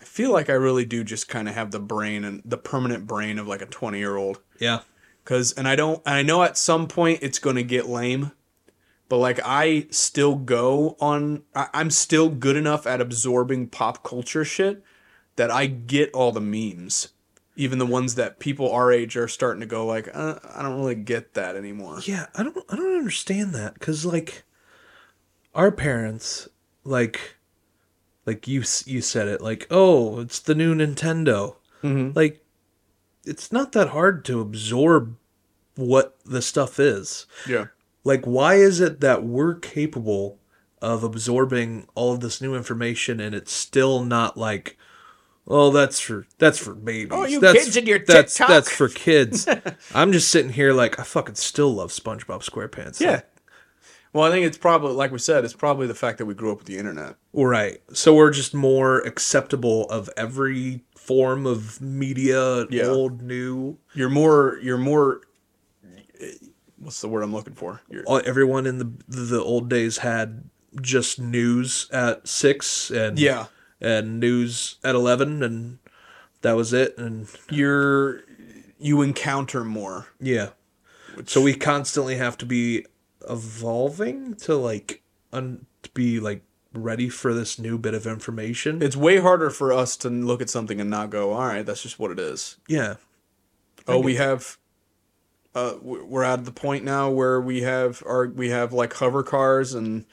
I 0.00 0.04
feel 0.04 0.32
like 0.32 0.50
I 0.50 0.54
really 0.54 0.84
do 0.84 1.02
just 1.04 1.28
kind 1.28 1.48
of 1.48 1.54
have 1.54 1.70
the 1.70 1.80
brain 1.80 2.24
and 2.24 2.42
the 2.44 2.58
permanent 2.58 3.06
brain 3.06 3.38
of 3.38 3.46
like 3.46 3.62
a 3.62 3.66
20-year-old 3.66 4.40
Yeah. 4.58 4.80
cuz 5.24 5.52
and 5.52 5.66
I 5.66 5.76
don't 5.76 6.02
and 6.04 6.14
I 6.16 6.22
know 6.22 6.42
at 6.42 6.58
some 6.58 6.88
point 6.88 7.20
it's 7.22 7.38
going 7.38 7.56
to 7.56 7.62
get 7.62 7.88
lame. 7.88 8.32
But 9.08 9.18
like 9.18 9.40
I 9.44 9.86
still 9.90 10.34
go 10.34 10.96
on 11.00 11.42
I, 11.54 11.68
I'm 11.72 11.90
still 11.90 12.28
good 12.28 12.56
enough 12.56 12.86
at 12.86 13.00
absorbing 13.00 13.68
pop 13.68 14.02
culture 14.02 14.44
shit 14.44 14.82
that 15.36 15.50
I 15.50 15.66
get 15.66 16.10
all 16.12 16.32
the 16.32 16.40
memes. 16.40 17.08
Even 17.58 17.78
the 17.78 17.86
ones 17.86 18.16
that 18.16 18.38
people 18.38 18.70
our 18.70 18.92
age 18.92 19.16
are 19.16 19.28
starting 19.28 19.60
to 19.60 19.66
go 19.66 19.86
like, 19.86 20.08
uh, 20.14 20.38
I 20.54 20.62
don't 20.62 20.78
really 20.78 20.94
get 20.94 21.34
that 21.34 21.56
anymore. 21.56 22.00
Yeah, 22.04 22.26
I 22.34 22.42
don't 22.42 22.56
I 22.68 22.76
don't 22.76 22.96
understand 22.98 23.54
that 23.54 23.78
cuz 23.80 24.04
like 24.04 24.42
our 25.54 25.70
parents 25.70 26.48
like 26.84 27.36
like 28.26 28.48
you 28.48 28.64
you 28.84 29.00
said 29.00 29.28
it 29.28 29.40
like, 29.40 29.66
"Oh, 29.70 30.20
it's 30.20 30.40
the 30.40 30.54
new 30.54 30.74
Nintendo." 30.74 31.56
Mhm. 31.82 32.14
Like 32.16 32.44
it's 33.24 33.52
not 33.52 33.72
that 33.72 33.88
hard 33.88 34.24
to 34.26 34.40
absorb 34.40 35.16
what 35.76 36.16
the 36.24 36.42
stuff 36.42 36.78
is. 36.80 37.26
Yeah. 37.48 37.66
Like 38.06 38.24
why 38.24 38.54
is 38.54 38.80
it 38.80 39.00
that 39.00 39.24
we're 39.24 39.54
capable 39.54 40.38
of 40.80 41.02
absorbing 41.02 41.86
all 41.94 42.12
of 42.12 42.20
this 42.20 42.40
new 42.40 42.54
information 42.54 43.18
and 43.20 43.34
it's 43.34 43.52
still 43.52 44.04
not 44.04 44.36
like 44.36 44.76
Oh, 45.48 45.70
that's 45.70 46.00
for 46.00 46.26
that's 46.38 46.58
for 46.58 46.74
babies. 46.74 47.10
Oh, 47.12 47.24
you 47.24 47.38
that's, 47.40 47.64
kids 47.64 47.76
and 47.76 47.86
your 47.86 48.00
that's 48.00 48.34
TikTok." 48.34 48.48
that's 48.48 48.70
for 48.70 48.88
kids. 48.88 49.46
I'm 49.94 50.10
just 50.12 50.28
sitting 50.28 50.52
here 50.52 50.72
like 50.72 50.98
I 50.98 51.02
fucking 51.04 51.36
still 51.36 51.72
love 51.74 51.90
SpongeBob 51.90 52.48
SquarePants. 52.48 53.00
Yeah. 53.00 53.10
Like, 53.12 53.26
Well, 54.12 54.24
I 54.24 54.30
think 54.30 54.44
it's 54.46 54.58
probably 54.58 54.92
like 54.92 55.12
we 55.12 55.18
said, 55.18 55.44
it's 55.44 55.54
probably 55.54 55.86
the 55.86 55.94
fact 55.94 56.18
that 56.18 56.26
we 56.26 56.34
grew 56.34 56.50
up 56.52 56.58
with 56.58 56.66
the 56.66 56.78
internet. 56.78 57.16
right. 57.32 57.80
So 57.92 58.14
we're 58.14 58.30
just 58.30 58.54
more 58.54 58.98
acceptable 59.00 59.84
of 59.90 60.10
every 60.16 60.84
form 60.96 61.46
of 61.46 61.80
media, 61.80 62.66
Yeah. 62.68 62.86
old, 62.86 63.22
new. 63.22 63.78
You're 63.94 64.10
more 64.10 64.58
you're 64.62 64.78
more 64.78 65.20
what's 66.86 67.00
the 67.00 67.08
word 67.08 67.22
I'm 67.24 67.32
looking 67.32 67.54
for? 67.54 67.80
All, 68.06 68.22
everyone 68.24 68.64
in 68.64 68.78
the 68.78 68.92
the 69.08 69.42
old 69.42 69.68
days 69.68 69.98
had 69.98 70.48
just 70.80 71.18
news 71.18 71.90
at 71.92 72.28
six 72.28 72.90
and 72.90 73.18
yeah. 73.18 73.46
and 73.80 74.20
news 74.20 74.76
at 74.84 74.94
eleven 74.94 75.42
and 75.42 75.78
that 76.42 76.52
was 76.52 76.72
it 76.72 76.96
and 76.96 77.26
You're 77.50 78.22
you 78.78 79.02
encounter 79.02 79.64
more. 79.64 80.06
yeah. 80.20 80.50
So 81.24 81.40
we 81.40 81.54
constantly 81.54 82.16
have 82.16 82.36
to 82.38 82.46
be 82.46 82.84
evolving 83.28 84.36
to 84.36 84.54
like 84.54 85.02
un- 85.32 85.66
to 85.82 85.90
be 85.90 86.20
like 86.20 86.42
ready 86.72 87.08
for 87.08 87.34
this 87.34 87.58
new 87.58 87.78
bit 87.78 87.94
of 87.94 88.06
information. 88.06 88.80
It's 88.80 88.96
way 88.96 89.16
harder 89.16 89.50
for 89.50 89.72
us 89.72 89.96
to 89.98 90.10
look 90.10 90.40
at 90.40 90.50
something 90.50 90.80
and 90.80 90.88
not 90.90 91.10
go, 91.10 91.32
all 91.32 91.46
right, 91.46 91.64
that's 91.66 91.82
just 91.82 91.98
what 91.98 92.12
it 92.12 92.18
is. 92.20 92.58
yeah. 92.68 92.94
Oh, 93.88 94.00
we 94.00 94.16
have. 94.16 94.58
Uh, 95.56 95.78
we're 95.80 96.22
at 96.22 96.44
the 96.44 96.52
point 96.52 96.84
now 96.84 97.08
where 97.08 97.40
we 97.40 97.62
have 97.62 98.02
our 98.06 98.26
we 98.28 98.50
have 98.50 98.74
like 98.74 98.92
hover 98.92 99.22
cars, 99.22 99.72
and 99.72 100.04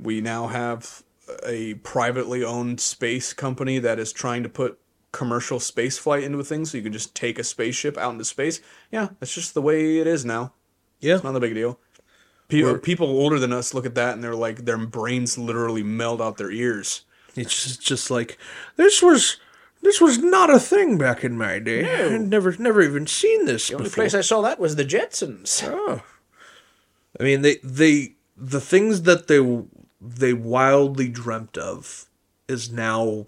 we 0.00 0.22
now 0.22 0.46
have 0.46 1.02
a 1.44 1.74
privately 1.74 2.42
owned 2.42 2.80
space 2.80 3.34
company 3.34 3.78
that 3.78 3.98
is 3.98 4.14
trying 4.14 4.42
to 4.42 4.48
put 4.48 4.80
commercial 5.12 5.60
space 5.60 5.98
flight 5.98 6.22
into 6.22 6.38
a 6.38 6.44
thing, 6.44 6.64
so 6.64 6.78
you 6.78 6.82
can 6.82 6.92
just 6.92 7.14
take 7.14 7.38
a 7.38 7.44
spaceship 7.44 7.98
out 7.98 8.12
into 8.12 8.24
space. 8.24 8.62
Yeah, 8.90 9.08
that's 9.20 9.34
just 9.34 9.52
the 9.52 9.60
way 9.60 9.98
it 9.98 10.06
is 10.06 10.24
now. 10.24 10.54
Yeah. 11.00 11.20
Not 11.22 11.36
a 11.36 11.40
big 11.40 11.54
deal. 11.54 11.78
People, 12.48 12.70
We're- 12.70 12.80
people 12.80 13.08
older 13.08 13.38
than 13.38 13.52
us 13.52 13.74
look 13.74 13.84
at 13.84 13.94
that 13.94 14.14
and 14.14 14.24
they're 14.24 14.34
like, 14.34 14.64
their 14.64 14.78
brains 14.78 15.36
literally 15.36 15.82
melt 15.82 16.22
out 16.22 16.38
their 16.38 16.50
ears. 16.50 17.02
It's 17.36 17.62
just, 17.62 17.82
just 17.82 18.10
like 18.10 18.38
this 18.76 19.02
was 19.02 19.36
this 19.82 20.00
was 20.00 20.18
not 20.18 20.50
a 20.50 20.58
thing 20.60 20.98
back 20.98 21.24
in 21.24 21.36
my 21.38 21.58
day. 21.58 21.82
No. 21.82 22.14
I'd 22.14 22.28
never 22.28 22.56
never 22.58 22.82
even 22.82 23.06
seen 23.06 23.44
this 23.46 23.68
The 23.68 23.74
only 23.74 23.84
before. 23.84 24.02
Place 24.04 24.14
I 24.14 24.20
saw 24.20 24.40
that 24.42 24.58
was 24.60 24.76
the 24.76 24.84
Jetsons. 24.84 25.62
Oh. 25.68 26.02
I 27.18 27.22
mean, 27.24 27.42
they 27.42 27.56
they 27.64 28.14
the 28.36 28.60
things 28.60 29.02
that 29.02 29.26
they 29.26 29.40
they 30.00 30.32
wildly 30.32 31.08
dreamt 31.08 31.58
of 31.58 32.06
is 32.46 32.70
now 32.70 33.26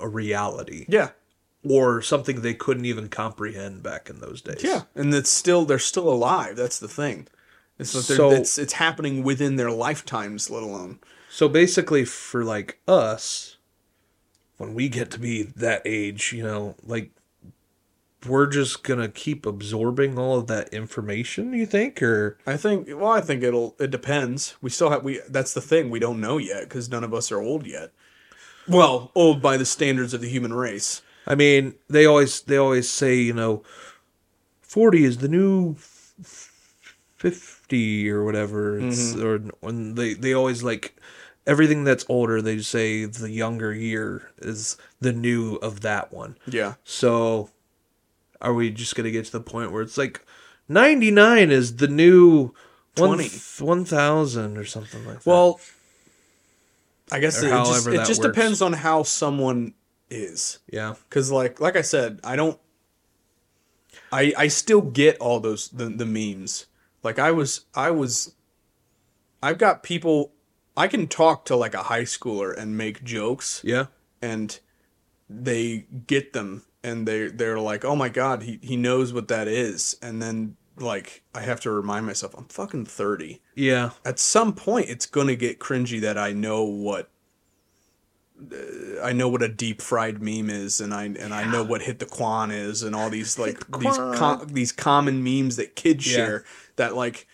a 0.00 0.08
reality 0.08 0.84
Yeah, 0.88 1.10
or 1.62 2.02
something 2.02 2.40
they 2.42 2.54
couldn't 2.54 2.84
even 2.84 3.08
comprehend 3.08 3.82
back 3.82 4.10
in 4.10 4.18
those 4.20 4.42
days. 4.42 4.62
Yeah, 4.62 4.82
and 4.94 5.14
it's 5.14 5.30
still 5.30 5.64
they're 5.64 5.78
still 5.78 6.08
alive. 6.08 6.56
That's 6.56 6.78
the 6.78 6.88
thing. 6.88 7.28
It's 7.78 7.90
So- 7.90 8.30
it's 8.32 8.58
it's 8.58 8.74
happening 8.74 9.22
within 9.22 9.56
their 9.56 9.70
lifetimes, 9.70 10.50
let 10.50 10.62
alone. 10.62 10.98
So 11.30 11.48
basically, 11.48 12.04
for 12.04 12.44
like 12.44 12.78
us, 12.86 13.53
when 14.56 14.74
we 14.74 14.88
get 14.88 15.10
to 15.12 15.20
be 15.20 15.42
that 15.42 15.82
age, 15.84 16.32
you 16.32 16.42
know, 16.42 16.76
like 16.82 17.10
we're 18.26 18.46
just 18.46 18.82
gonna 18.82 19.08
keep 19.08 19.46
absorbing 19.46 20.18
all 20.18 20.38
of 20.38 20.46
that 20.46 20.72
information. 20.72 21.52
You 21.52 21.66
think, 21.66 22.02
or 22.02 22.38
I 22.46 22.56
think. 22.56 22.88
Well, 22.88 23.10
I 23.10 23.20
think 23.20 23.42
it'll. 23.42 23.76
It 23.78 23.90
depends. 23.90 24.56
We 24.60 24.70
still 24.70 24.90
have. 24.90 25.02
We. 25.02 25.20
That's 25.28 25.54
the 25.54 25.60
thing. 25.60 25.90
We 25.90 25.98
don't 25.98 26.20
know 26.20 26.38
yet 26.38 26.64
because 26.64 26.88
none 26.88 27.04
of 27.04 27.14
us 27.14 27.30
are 27.32 27.40
old 27.40 27.66
yet. 27.66 27.92
Well, 28.66 29.10
old 29.14 29.42
by 29.42 29.56
the 29.56 29.66
standards 29.66 30.14
of 30.14 30.20
the 30.20 30.28
human 30.28 30.52
race. 30.52 31.02
I 31.26 31.34
mean, 31.34 31.74
they 31.88 32.06
always 32.06 32.40
they 32.42 32.56
always 32.56 32.88
say, 32.88 33.16
you 33.16 33.32
know, 33.32 33.62
forty 34.62 35.04
is 35.04 35.18
the 35.18 35.28
new 35.28 35.76
fifty 37.16 38.10
or 38.10 38.24
whatever. 38.24 38.78
It's 38.78 39.14
mm-hmm. 39.14 39.26
or 39.26 39.38
when 39.60 39.94
they 39.94 40.14
they 40.14 40.32
always 40.32 40.62
like 40.62 40.96
everything 41.46 41.84
that's 41.84 42.04
older. 42.08 42.40
They 42.42 42.58
say 42.60 43.04
the 43.04 43.30
younger 43.30 43.72
year 43.74 44.30
is 44.38 44.76
the 45.00 45.12
new 45.12 45.56
of 45.56 45.80
that 45.82 46.12
one. 46.12 46.36
Yeah. 46.46 46.74
So, 46.84 47.50
are 48.40 48.54
we 48.54 48.70
just 48.70 48.94
gonna 48.96 49.10
get 49.10 49.24
to 49.26 49.32
the 49.32 49.40
point 49.40 49.72
where 49.72 49.82
it's 49.82 49.98
like 49.98 50.24
ninety 50.68 51.10
nine 51.10 51.50
is 51.50 51.76
the 51.76 51.88
new 51.88 52.52
one 52.96 53.18
20. 53.18 53.28
one 53.64 53.84
thousand 53.84 54.56
or 54.58 54.64
something 54.64 55.04
like 55.06 55.20
that? 55.22 55.26
Well, 55.26 55.60
I 57.12 57.18
guess 57.20 57.42
Or 57.42 57.46
it 57.48 57.50
just, 57.50 57.86
it 57.88 58.06
just 58.06 58.22
depends 58.22 58.62
on 58.62 58.72
how 58.72 59.02
someone 59.02 59.74
is. 60.10 60.58
yeah, 60.70 60.94
Because 61.08 61.30
like 61.30 61.60
like 61.60 61.76
I 61.76 61.82
said, 61.82 62.20
I 62.24 62.36
don't. 62.36 62.58
I 64.12 64.32
I 64.36 64.48
still 64.48 64.80
get 64.80 65.18
all 65.18 65.40
those 65.40 65.68
the 65.68 65.86
the 65.86 66.06
memes. 66.06 66.66
Like 67.02 67.18
I 67.18 67.30
was 67.30 67.66
I 67.74 67.90
was. 67.90 68.34
I've 69.42 69.58
got 69.58 69.82
people. 69.82 70.32
I 70.76 70.88
can 70.88 71.06
talk 71.06 71.44
to 71.46 71.56
like 71.56 71.74
a 71.74 71.84
high 71.84 72.02
schooler 72.02 72.56
and 72.56 72.76
make 72.76 73.04
jokes, 73.04 73.60
yeah, 73.64 73.86
and 74.20 74.58
they 75.30 75.86
get 76.06 76.32
them, 76.32 76.64
and 76.82 77.06
they 77.08 77.28
they're 77.28 77.60
like, 77.60 77.84
oh 77.84 77.96
my 77.96 78.08
god, 78.08 78.42
he 78.42 78.58
he 78.62 78.76
knows 78.76 79.12
what 79.12 79.28
that 79.28 79.46
is, 79.48 79.96
and 80.02 80.20
then 80.20 80.56
like 80.76 81.22
I 81.34 81.40
have 81.42 81.60
to 81.60 81.70
remind 81.70 82.06
myself, 82.06 82.34
I'm 82.36 82.46
fucking 82.46 82.86
thirty. 82.86 83.40
yeah. 83.54 83.90
At 84.04 84.18
some 84.18 84.52
point, 84.52 84.88
it's 84.88 85.06
gonna 85.06 85.36
get 85.36 85.60
cringy 85.60 86.00
that 86.00 86.18
I 86.18 86.32
know 86.32 86.64
what. 86.64 87.08
uh, 88.52 89.00
I 89.02 89.12
know 89.12 89.28
what 89.28 89.42
a 89.42 89.48
deep 89.48 89.80
fried 89.80 90.20
meme 90.20 90.50
is, 90.50 90.80
and 90.80 90.92
I 90.92 91.04
and 91.04 91.32
I 91.32 91.44
know 91.50 91.62
what 91.62 91.82
hit 91.82 92.00
the 92.00 92.06
quan 92.06 92.50
is, 92.50 92.82
and 92.82 92.94
all 92.96 93.10
these 93.10 93.38
like 93.38 93.64
these 93.78 93.96
com- 93.96 94.48
these 94.50 94.72
common 94.72 95.22
memes 95.22 95.54
that 95.56 95.76
kids 95.76 96.06
Yeah. 96.06 96.16
share 96.16 96.44
that 96.76 96.96
like 96.96 97.28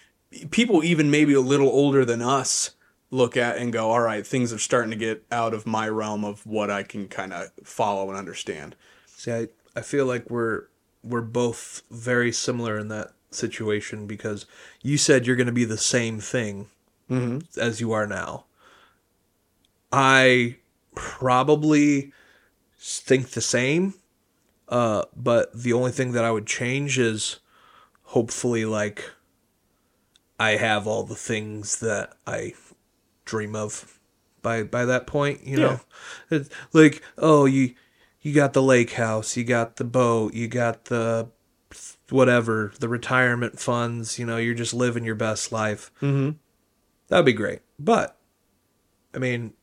people 0.50 0.84
even 0.84 1.10
maybe 1.10 1.32
a 1.32 1.40
little 1.40 1.68
older 1.68 2.04
than 2.04 2.20
us 2.22 2.72
look 3.10 3.36
at 3.36 3.56
and 3.56 3.72
go, 3.72 3.90
all 3.90 4.00
right, 4.00 4.26
things 4.26 4.52
are 4.52 4.58
starting 4.58 4.90
to 4.90 4.96
get 4.96 5.24
out 5.30 5.52
of 5.52 5.66
my 5.66 5.88
realm 5.88 6.24
of 6.24 6.46
what 6.46 6.70
I 6.70 6.82
can 6.82 7.08
kind 7.08 7.32
of 7.32 7.50
follow 7.64 8.08
and 8.08 8.16
understand. 8.16 8.76
See, 9.06 9.32
I, 9.32 9.48
I 9.74 9.80
feel 9.82 10.06
like 10.06 10.30
we're 10.30 10.64
we're 11.02 11.20
both 11.22 11.82
very 11.90 12.30
similar 12.30 12.78
in 12.78 12.88
that 12.88 13.12
situation 13.30 14.06
because 14.06 14.46
you 14.82 14.98
said 14.98 15.26
you're 15.26 15.36
going 15.36 15.46
to 15.46 15.52
be 15.52 15.64
the 15.64 15.78
same 15.78 16.20
thing 16.20 16.68
as 17.56 17.80
you 17.80 17.92
are 17.92 18.06
now. 18.06 18.44
I 19.92 20.56
probably 20.94 22.12
think 22.78 23.30
the 23.30 23.40
same, 23.40 23.94
uh, 24.68 25.04
but 25.16 25.52
the 25.54 25.72
only 25.72 25.90
thing 25.90 26.12
that 26.12 26.24
I 26.24 26.30
would 26.30 26.46
change 26.46 26.98
is 26.98 27.40
hopefully 28.04 28.64
like 28.64 29.10
I 30.38 30.52
have 30.52 30.86
all 30.86 31.02
the 31.02 31.16
things 31.16 31.80
that 31.80 32.12
I 32.26 32.54
dream 33.24 33.54
of 33.54 33.98
by 34.42 34.62
by 34.62 34.84
that 34.84 35.06
point. 35.06 35.46
You 35.46 35.56
know, 35.58 35.80
it's 36.30 36.50
like 36.72 37.02
oh 37.18 37.44
you 37.46 37.74
you 38.22 38.34
got 38.34 38.52
the 38.52 38.62
lake 38.62 38.92
house, 38.92 39.36
you 39.36 39.44
got 39.44 39.76
the 39.76 39.84
boat, 39.84 40.34
you 40.34 40.48
got 40.48 40.86
the 40.86 41.28
whatever 42.10 42.72
the 42.78 42.88
retirement 42.88 43.58
funds. 43.58 44.18
You 44.18 44.26
know, 44.26 44.36
you're 44.36 44.54
just 44.54 44.74
living 44.74 45.04
your 45.04 45.14
best 45.14 45.52
life. 45.52 45.90
Mm-hmm. 46.00 46.36
That'd 47.08 47.26
be 47.26 47.32
great. 47.32 47.60
But 47.78 48.16
I 49.14 49.18
mean, 49.18 49.54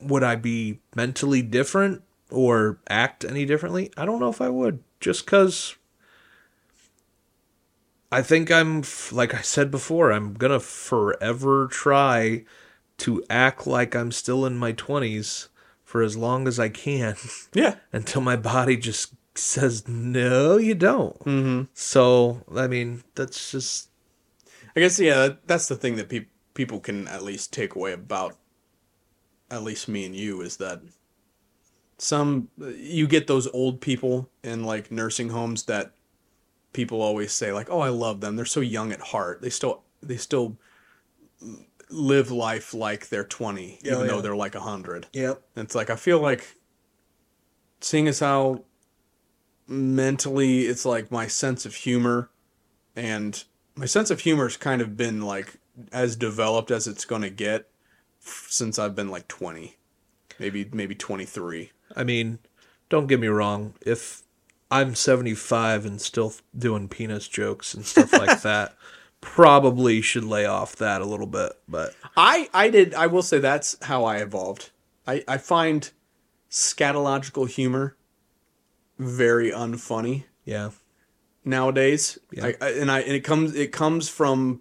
would 0.00 0.22
I 0.22 0.36
be 0.36 0.80
mentally 0.94 1.42
different 1.42 2.02
or 2.30 2.80
act 2.88 3.24
any 3.24 3.44
differently? 3.44 3.90
I 3.96 4.04
don't 4.04 4.20
know 4.20 4.30
if 4.30 4.40
I 4.40 4.48
would. 4.48 4.82
Just 5.00 5.26
cuz 5.26 5.76
I 8.10 8.22
think 8.22 8.50
I'm 8.50 8.82
like 9.12 9.34
I 9.34 9.42
said 9.42 9.70
before, 9.70 10.12
I'm 10.12 10.34
to 10.34 10.60
forever 10.60 11.68
try 11.68 12.44
to 12.98 13.24
act 13.30 13.66
like 13.66 13.94
I'm 13.94 14.12
still 14.12 14.44
in 14.44 14.56
my 14.58 14.72
20s 14.72 15.48
for 15.84 16.02
as 16.02 16.16
long 16.16 16.46
as 16.46 16.58
I 16.58 16.68
can 16.68 17.16
Yeah. 17.54 17.76
until 17.92 18.20
my 18.20 18.36
body 18.36 18.76
just 18.76 19.14
says 19.34 19.86
no, 19.88 20.56
you 20.58 20.74
don't. 20.74 21.18
Mm-hmm. 21.20 21.62
So, 21.74 22.42
I 22.54 22.66
mean, 22.66 23.04
that's 23.14 23.50
just 23.52 23.88
I 24.76 24.80
guess 24.80 24.98
yeah, 25.00 25.30
that's 25.46 25.68
the 25.68 25.76
thing 25.76 25.96
that 25.96 26.08
peop 26.08 26.28
people 26.54 26.80
can 26.80 27.06
at 27.08 27.22
least 27.22 27.52
take 27.52 27.74
away 27.74 27.92
about 27.92 28.36
at 29.50 29.62
least 29.62 29.88
me 29.88 30.04
and 30.04 30.14
you 30.14 30.40
is 30.40 30.56
that 30.58 30.80
some 31.98 32.48
you 32.58 33.06
get 33.06 33.26
those 33.26 33.46
old 33.48 33.80
people 33.80 34.28
in 34.42 34.64
like 34.64 34.90
nursing 34.90 35.30
homes 35.30 35.64
that 35.64 35.92
people 36.72 37.00
always 37.00 37.32
say 37.32 37.52
like, 37.52 37.68
"Oh, 37.70 37.80
I 37.80 37.88
love 37.88 38.20
them. 38.20 38.36
They're 38.36 38.44
so 38.44 38.60
young 38.60 38.92
at 38.92 39.00
heart. 39.00 39.40
They 39.40 39.50
still 39.50 39.82
they 40.02 40.16
still 40.16 40.58
live 41.90 42.30
life 42.30 42.74
like 42.74 43.08
they're 43.08 43.24
20 43.24 43.80
Yeah, 43.82 43.92
even 43.92 44.04
yeah. 44.06 44.06
though 44.12 44.20
they're 44.20 44.36
like 44.36 44.54
100." 44.54 45.06
yep. 45.12 45.42
It's 45.56 45.74
like 45.74 45.90
I 45.90 45.96
feel 45.96 46.20
like 46.20 46.56
seeing 47.80 48.08
as 48.08 48.20
how 48.20 48.64
mentally 49.66 50.62
it's 50.62 50.84
like 50.84 51.10
my 51.10 51.26
sense 51.26 51.66
of 51.66 51.74
humor 51.74 52.30
and 52.96 53.44
my 53.76 53.86
sense 53.86 54.10
of 54.10 54.20
humor 54.20 54.44
has 54.44 54.56
kind 54.56 54.80
of 54.80 54.96
been 54.96 55.22
like 55.22 55.58
as 55.92 56.16
developed 56.16 56.70
as 56.70 56.86
it's 56.88 57.04
going 57.04 57.22
to 57.22 57.30
get 57.30 57.68
f- 58.24 58.46
since 58.48 58.78
I've 58.78 58.96
been 58.96 59.10
like 59.10 59.28
20. 59.28 59.76
Maybe 60.40 60.68
maybe 60.72 60.94
23. 60.94 61.70
I 61.96 62.04
mean, 62.04 62.38
don't 62.88 63.06
get 63.06 63.20
me 63.20 63.26
wrong. 63.28 63.74
If 63.84 64.22
I'm 64.70 64.94
75 64.94 65.84
and 65.86 66.00
still 66.00 66.32
doing 66.56 66.88
penis 66.88 67.28
jokes 67.28 67.74
and 67.74 67.84
stuff 67.84 68.12
like 68.12 68.40
that, 68.42 68.74
probably 69.20 70.00
should 70.00 70.24
lay 70.24 70.46
off 70.46 70.76
that 70.76 71.00
a 71.00 71.04
little 71.04 71.26
bit. 71.26 71.52
But 71.68 71.94
I 72.16 72.48
I 72.54 72.70
did 72.70 72.94
I 72.94 73.06
will 73.06 73.22
say 73.22 73.38
that's 73.38 73.76
how 73.82 74.04
I 74.04 74.18
evolved. 74.18 74.70
I 75.06 75.24
I 75.26 75.38
find 75.38 75.90
scatological 76.50 77.48
humor 77.48 77.96
very 78.98 79.50
unfunny. 79.50 80.24
yeah, 80.44 80.70
nowadays. 81.44 82.18
Yeah. 82.32 82.46
I, 82.46 82.54
I, 82.60 82.70
and 82.72 82.90
I 82.90 83.00
and 83.00 83.12
it 83.12 83.24
comes 83.24 83.54
it 83.54 83.72
comes 83.72 84.08
from 84.08 84.60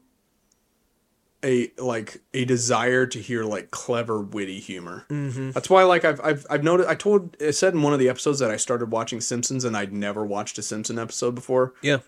a 1.43 1.71
like 1.77 2.21
a 2.33 2.45
desire 2.45 3.05
to 3.05 3.19
hear 3.19 3.43
like 3.43 3.71
clever 3.71 4.19
witty 4.21 4.59
humor. 4.59 5.05
mm-hmm. 5.09 5.51
That's 5.51 5.69
why 5.69 5.83
like 5.83 6.03
I've 6.03 6.19
I've 6.21 6.45
I've 6.49 6.63
noted 6.63 6.87
I 6.87 6.95
told 6.95 7.37
I 7.41 7.51
said 7.51 7.73
in 7.73 7.81
one 7.81 7.93
of 7.93 7.99
the 7.99 8.09
episodes 8.09 8.39
that 8.39 8.49
I 8.49 8.57
started 8.57 8.91
watching 8.91 9.21
Simpsons 9.21 9.63
and 9.63 9.77
I'd 9.77 9.93
never 9.93 10.25
watched 10.25 10.57
a 10.57 10.63
Simpson 10.63 10.97
episode 10.97 11.35
before. 11.35 11.73
yeah, 11.81 11.99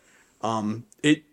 Um 0.42 0.86
it 1.04 1.24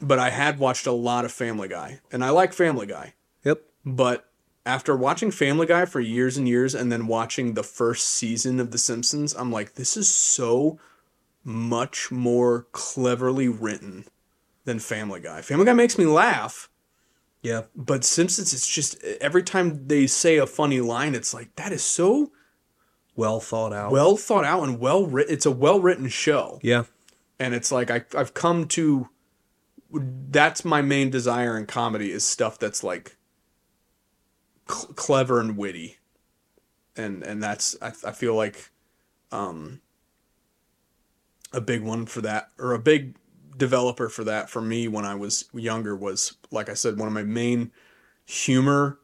but 0.00 0.18
I 0.18 0.30
had 0.30 0.58
watched 0.58 0.86
a 0.86 0.92
lot 0.92 1.24
of 1.24 1.32
Family 1.32 1.68
Guy 1.68 2.00
and 2.12 2.24
I 2.24 2.30
like 2.30 2.52
Family 2.52 2.86
Guy, 2.86 3.14
yep, 3.44 3.62
but 3.84 4.28
after 4.64 4.96
watching 4.96 5.30
Family 5.30 5.66
Guy 5.66 5.84
for 5.84 6.00
years 6.00 6.36
and 6.36 6.48
years 6.48 6.74
and 6.74 6.90
then 6.90 7.06
watching 7.06 7.54
the 7.54 7.62
first 7.62 8.08
season 8.08 8.58
of 8.60 8.72
The 8.72 8.78
Simpsons, 8.78 9.34
I'm 9.34 9.52
like, 9.52 9.74
this 9.74 9.96
is 9.96 10.08
so 10.12 10.78
much 11.44 12.10
more 12.10 12.66
cleverly 12.72 13.46
written 13.48 14.04
than 14.64 14.80
Family 14.80 15.20
Guy. 15.20 15.40
Family 15.42 15.64
Guy 15.64 15.72
makes 15.74 15.96
me 15.96 16.04
laugh, 16.06 16.68
Yeah. 17.42 17.62
but 17.76 18.04
Simpsons, 18.04 18.52
it's 18.52 18.66
just 18.66 19.00
every 19.20 19.44
time 19.44 19.86
they 19.86 20.08
say 20.08 20.38
a 20.38 20.46
funny 20.46 20.80
line, 20.80 21.14
it's 21.14 21.32
like, 21.32 21.54
that 21.54 21.70
is 21.70 21.84
so 21.84 22.32
Well 23.14 23.38
thought 23.38 23.72
out. 23.72 23.92
well 23.92 24.16
thought 24.16 24.44
out 24.44 24.64
and 24.64 24.80
well 24.80 25.06
written. 25.06 25.32
It's 25.32 25.46
a 25.46 25.52
well 25.52 25.78
written 25.80 26.08
show. 26.08 26.58
yeah. 26.64 26.84
and 27.38 27.54
it's 27.54 27.70
like 27.70 27.88
I, 27.92 28.04
I've 28.18 28.34
come 28.34 28.66
to 28.68 29.08
that's 29.90 30.64
my 30.64 30.82
main 30.82 31.10
desire 31.10 31.56
in 31.56 31.66
comedy 31.66 32.10
is 32.10 32.24
stuff 32.24 32.58
that's 32.58 32.82
like 32.82 33.16
cl- 34.68 34.92
clever 34.94 35.40
and 35.40 35.56
witty 35.56 35.98
and 36.96 37.22
and 37.22 37.42
that's 37.42 37.76
I, 37.80 37.88
I 38.04 38.12
feel 38.12 38.34
like 38.34 38.70
um 39.32 39.80
a 41.52 41.60
big 41.60 41.82
one 41.82 42.06
for 42.06 42.20
that 42.22 42.50
or 42.58 42.72
a 42.74 42.78
big 42.78 43.16
developer 43.56 44.08
for 44.08 44.24
that 44.24 44.50
for 44.50 44.60
me 44.60 44.88
when 44.88 45.04
I 45.04 45.14
was 45.14 45.46
younger 45.54 45.96
was 45.96 46.34
like 46.50 46.68
I 46.68 46.74
said 46.74 46.98
one 46.98 47.08
of 47.08 47.14
my 47.14 47.22
main 47.22 47.70
humor 48.26 48.98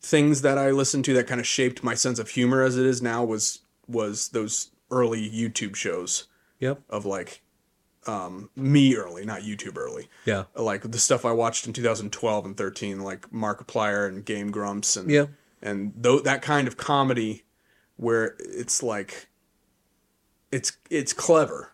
things 0.00 0.42
that 0.42 0.58
I 0.58 0.70
listened 0.70 1.04
to 1.04 1.14
that 1.14 1.28
kind 1.28 1.40
of 1.40 1.46
shaped 1.46 1.84
my 1.84 1.94
sense 1.94 2.18
of 2.18 2.30
humor 2.30 2.62
as 2.62 2.76
it 2.76 2.86
is 2.86 3.00
now 3.02 3.22
was 3.24 3.60
was 3.86 4.30
those 4.30 4.70
early 4.90 5.28
YouTube 5.30 5.76
shows 5.76 6.24
Yep. 6.58 6.80
of 6.90 7.04
like 7.04 7.42
um, 8.06 8.50
me 8.56 8.96
early, 8.96 9.24
not 9.24 9.42
YouTube 9.42 9.76
early. 9.78 10.08
Yeah. 10.24 10.44
Like 10.56 10.90
the 10.90 10.98
stuff 10.98 11.24
I 11.24 11.32
watched 11.32 11.66
in 11.66 11.72
2012 11.72 12.46
and 12.46 12.56
13, 12.56 13.00
like 13.00 13.30
Markiplier 13.30 14.08
and 14.08 14.24
Game 14.24 14.50
Grumps 14.50 14.96
and 14.96 15.10
Yeah. 15.10 15.26
and 15.62 15.92
though 15.96 16.18
that 16.20 16.42
kind 16.42 16.66
of 16.68 16.76
comedy 16.76 17.44
where 17.96 18.34
it's 18.40 18.82
like 18.82 19.28
it's 20.50 20.76
it's 20.90 21.12
clever. 21.12 21.72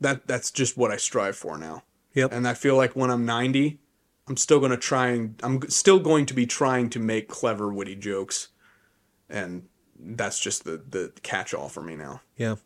That 0.00 0.26
that's 0.26 0.50
just 0.50 0.76
what 0.76 0.90
I 0.90 0.96
strive 0.96 1.36
for 1.36 1.56
now. 1.56 1.84
Yep. 2.14 2.32
And 2.32 2.46
I 2.48 2.54
feel 2.54 2.76
like 2.76 2.94
when 2.96 3.10
I'm 3.10 3.24
90, 3.24 3.78
I'm 4.28 4.36
still 4.36 4.58
going 4.58 4.70
to 4.72 4.76
try 4.76 5.08
and 5.08 5.38
I'm 5.42 5.62
still 5.68 5.98
going 6.00 6.26
to 6.26 6.34
be 6.34 6.46
trying 6.46 6.90
to 6.90 6.98
make 6.98 7.28
clever 7.28 7.72
witty 7.72 7.94
jokes. 7.96 8.48
And 9.30 9.68
that's 9.98 10.38
just 10.40 10.64
the 10.64 10.82
the 10.88 11.12
catch 11.22 11.54
all 11.54 11.68
for 11.68 11.82
me 11.82 11.96
now. 11.96 12.20
Yeah. 12.36 12.56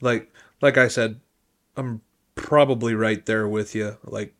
Like 0.00 0.32
like 0.62 0.78
I 0.78 0.88
said, 0.88 1.20
I'm 1.76 2.02
probably 2.34 2.94
right 2.94 3.24
there 3.26 3.48
with 3.48 3.74
you. 3.74 3.96
Like 4.04 4.34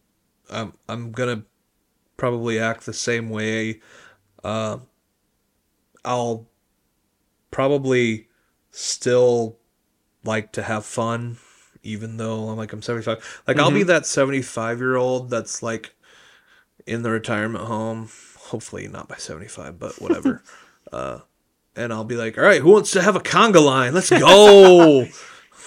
I'm 0.51 0.75
I'm 0.89 1.13
gonna 1.13 1.45
probably 2.17 2.59
act 2.59 2.87
the 2.87 2.93
same 2.93 3.31
way. 3.31 3.81
Uh, 4.43 4.79
I'll 6.05 6.49
probably 7.51 8.29
still 8.71 9.59
like 10.25 10.53
to 10.53 10.63
have 10.63 10.85
fun, 10.85 11.39
even 11.83 12.17
though 12.17 12.49
I'm 12.49 12.57
like 12.57 12.73
I'm 12.73 12.83
75. 12.83 13.43
Like 13.47 13.59
I'll 13.59 13.71
be 13.71 13.83
that 13.85 14.07
75 14.07 14.79
year 14.79 14.97
old 14.97 15.31
that's 15.31 15.63
like 15.63 15.95
in 16.87 17.03
the 17.03 17.11
retirement 17.11 17.65
home. 17.65 18.09
Hopefully 18.39 18.89
not 18.89 19.09
by 19.09 19.17
75, 19.17 19.79
but 19.79 20.01
whatever. 20.01 20.43
uh, 20.93 21.21
and 21.77 21.93
I'll 21.93 22.05
be 22.05 22.17
like, 22.17 22.37
all 22.37 22.45
right, 22.45 22.61
who 22.61 22.73
wants 22.73 22.91
to 22.93 23.03
have 23.03 23.15
a 23.15 23.21
conga 23.21 23.65
line? 23.65 23.95
Let's 23.95 24.11
go. 24.11 25.07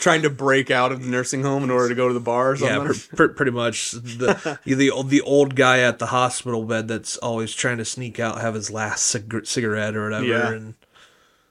Trying 0.03 0.21
to 0.23 0.29
break 0.29 0.69
out 0.69 0.91
of 0.91 1.01
the 1.01 1.07
nursing 1.09 1.43
home 1.43 1.63
in 1.63 1.71
order 1.71 1.87
to 1.87 1.95
go 1.95 2.09
to 2.09 2.13
the 2.13 2.19
bar 2.19 2.51
or 2.51 2.55
Yeah, 2.57 2.79
pr- 2.85 3.15
pr- 3.15 3.27
pretty 3.33 3.51
much 3.51 3.91
the 3.91 4.59
the 4.65 4.91
old 4.91 5.09
the 5.09 5.21
old 5.21 5.55
guy 5.55 5.79
at 5.79 5.97
the 5.99 6.07
hospital 6.07 6.65
bed 6.65 6.89
that's 6.89 7.15
always 7.17 7.53
trying 7.53 7.77
to 7.77 7.85
sneak 7.85 8.19
out, 8.19 8.41
have 8.41 8.53
his 8.53 8.69
last 8.69 9.05
cig- 9.05 9.45
cigarette 9.45 9.95
or 9.95 10.03
whatever, 10.03 10.25
Yeah. 10.25 10.51
and 10.51 10.73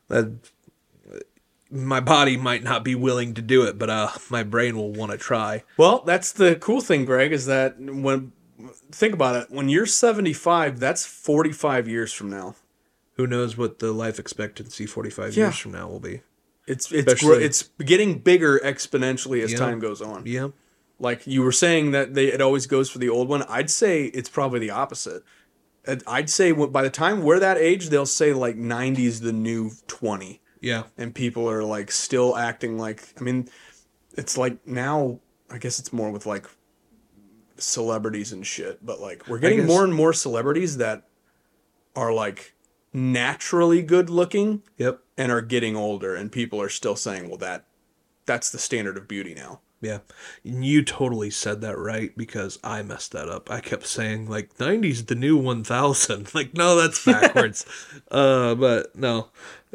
that 0.08 0.32
my 1.70 2.00
body 2.00 2.36
might 2.36 2.62
not 2.62 2.84
be 2.84 2.94
willing 2.94 3.32
to 3.34 3.40
do 3.40 3.62
it, 3.64 3.78
but 3.78 3.88
uh, 3.88 4.10
my 4.28 4.42
brain 4.42 4.76
will 4.76 4.92
want 4.92 5.10
to 5.12 5.16
try. 5.18 5.64
Well, 5.78 6.02
that's 6.04 6.30
the 6.32 6.56
cool 6.56 6.82
thing, 6.82 7.06
Greg, 7.06 7.32
is 7.32 7.46
that 7.46 7.80
when 7.80 8.32
think 8.90 9.14
about 9.14 9.36
it, 9.36 9.50
when 9.50 9.70
you're 9.70 9.86
75, 9.86 10.78
that's 10.78 11.06
45 11.06 11.88
years 11.88 12.12
from 12.12 12.28
now. 12.28 12.54
Who 13.16 13.26
knows 13.26 13.56
what 13.56 13.78
the 13.78 13.92
life 13.92 14.18
expectancy 14.18 14.84
forty 14.86 15.08
five 15.10 15.34
Yeah. 15.36 15.44
years 15.46 15.58
from 15.58 15.72
now 15.72 15.88
will 15.88 16.00
be? 16.00 16.20
It's 16.66 16.90
it's 16.92 17.22
gro- 17.22 17.38
it's 17.38 17.62
getting 17.84 18.18
bigger 18.18 18.60
exponentially 18.62 19.42
as 19.42 19.52
Yeah. 19.52 19.58
time 19.58 19.78
goes 19.80 20.00
on. 20.00 20.24
Yeah, 20.26 20.48
Like 20.98 21.26
you 21.26 21.42
were 21.42 21.52
saying 21.52 21.90
that 21.90 22.14
they 22.14 22.26
it 22.32 22.40
always 22.40 22.66
goes 22.66 22.88
for 22.90 22.98
the 22.98 23.08
old 23.08 23.28
one. 23.28 23.42
I'd 23.48 23.70
say 23.70 24.04
it's 24.04 24.28
probably 24.28 24.60
the 24.60 24.70
opposite. 24.70 25.22
I'd- 25.88 26.04
I'd 26.06 26.30
say 26.30 26.52
by 26.52 26.82
the 26.82 26.90
time 26.90 27.22
we're 27.22 27.40
that 27.40 27.56
age, 27.58 27.88
they'll 27.88 28.06
say 28.06 28.32
like 28.32 28.56
90's 28.56 29.20
the 29.20 29.32
new 29.32 29.72
20. 29.88 30.40
yeah, 30.60 30.84
and 30.96 31.12
people 31.12 31.50
are 31.50 31.64
like 31.64 31.90
still 31.90 32.36
acting 32.36 32.78
like 32.78 33.08
I 33.18 33.22
mean 33.24 33.48
it's 34.16 34.36
like 34.38 34.64
now 34.66 35.18
I 35.50 35.58
guess 35.58 35.80
it's 35.80 35.92
more 35.92 36.12
with 36.12 36.24
like 36.26 36.46
celebrities 37.58 38.32
and 38.32 38.46
shit 38.46 38.84
but 38.84 39.00
like 39.00 39.26
we're 39.28 39.38
getting 39.38 39.58
guess- 39.60 39.68
more 39.68 39.84
and 39.84 39.94
more 39.94 40.12
celebrities 40.12 40.76
that 40.78 41.08
are 41.94 42.12
like 42.12 42.54
naturally 42.92 43.82
good 43.82 44.10
looking 44.10 44.62
yep, 44.76 45.00
and 45.16 45.32
are 45.32 45.40
getting 45.40 45.74
older 45.76 46.14
and 46.14 46.30
people 46.30 46.60
are 46.60 46.68
still 46.68 46.96
saying 46.96 47.28
well 47.28 47.38
that 47.38 47.64
that's 48.26 48.50
the 48.50 48.58
standard 48.58 48.96
of 48.96 49.08
beauty 49.08 49.34
now 49.34 49.60
yeah. 49.84 49.98
And 50.44 50.64
You 50.64 50.84
totally 50.84 51.28
said 51.30 51.60
that 51.62 51.76
right 51.76 52.16
because 52.16 52.56
I 52.62 52.82
messed 52.82 53.10
that 53.10 53.28
up. 53.28 53.50
I 53.50 53.58
kept 53.58 53.84
saying 53.84 54.30
like 54.30 54.56
'90s 54.56 55.08
the 55.08 55.16
new 55.16 55.36
1000. 55.36 56.32
Like 56.34 56.54
no, 56.54 56.76
that's 56.76 57.04
backwards. 57.06 57.66
uh, 58.08 58.54
but 58.54 58.94
no, 58.94 59.30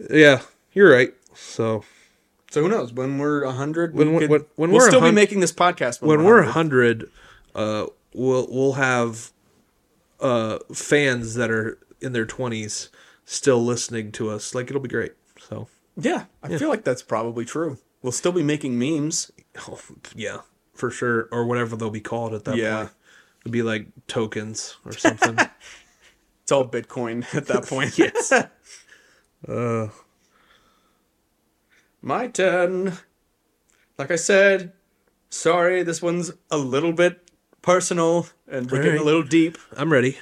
yeah, 0.10 0.44
you're 0.72 0.89
right. 0.89 1.14
So 1.34 1.84
so 2.49 2.61
who 2.61 2.69
knows 2.69 2.94
when 2.94 3.18
we're 3.18 3.44
100 3.45 3.95
When- 3.95 4.14
we 4.14 4.19
could, 4.22 4.30
when- 4.30 4.45
when 4.56 4.72
we'll 4.72 4.80
we're 4.80 4.88
still 4.88 5.02
be 5.02 5.11
making 5.11 5.41
this 5.41 5.52
podcast 5.52 5.99
when, 6.02 6.19
when 6.19 6.26
we're 6.26 6.35
we're 6.38 6.44
100. 6.45 7.02
100 7.02 7.11
uh 7.56 7.88
we'll 8.14 8.48
we'll 8.49 8.73
have 8.73 9.31
uh 10.22 10.60
fans 10.73 11.35
that 11.35 11.52
are 11.52 11.77
in 11.99 12.14
their 12.14 12.26
20s 12.26 12.88
still 13.29 13.61
listening 13.63 14.09
to 14.13 14.29
us 14.29 14.55
like 14.55 14.69
it'll 14.69 14.81
be 14.81 14.87
great 14.87 15.11
so. 15.37 15.67
Yeah 15.99 16.25
I 16.41 16.57
feel 16.57 16.69
like 16.69 16.83
that's 16.85 17.01
probably 17.03 17.43
true. 17.45 17.77
We'll 18.01 18.11
still 18.13 18.31
be 18.31 18.41
making 18.43 18.79
memes. 18.79 19.31
Oh, 19.67 19.79
yeah 20.15 20.39
for 20.73 20.89
sure 20.89 21.27
or 21.31 21.45
whatever 21.45 21.75
they'll 21.75 21.89
be 21.89 21.99
called 22.01 22.33
at 22.33 22.45
that 22.45 22.55
Yeah. 22.55 22.77
point. 22.77 22.89
It'll 23.41 23.51
be 23.51 23.63
like 23.63 23.87
tokens 24.07 24.77
or 24.85 24.93
something. 24.93 25.37
It's 26.43 26.51
all 26.53 26.65
bitcoin 26.65 27.25
at 27.35 27.47
that 27.47 27.65
point. 27.67 27.97
Yes. 27.97 28.31
Uh. 29.47 29.89
My 32.01 32.27
turn. 32.27 32.93
Like 33.97 34.11
I 34.11 34.15
said, 34.15 34.71
sorry, 35.29 35.83
this 35.83 36.01
one's 36.01 36.31
a 36.49 36.57
little 36.57 36.93
bit 36.93 37.29
personal 37.61 38.27
and 38.47 38.71
we're 38.71 38.81
getting 38.81 39.01
a 39.01 39.03
little 39.03 39.23
deep. 39.23 39.57
i'm 39.75 39.91
ready 39.91 40.17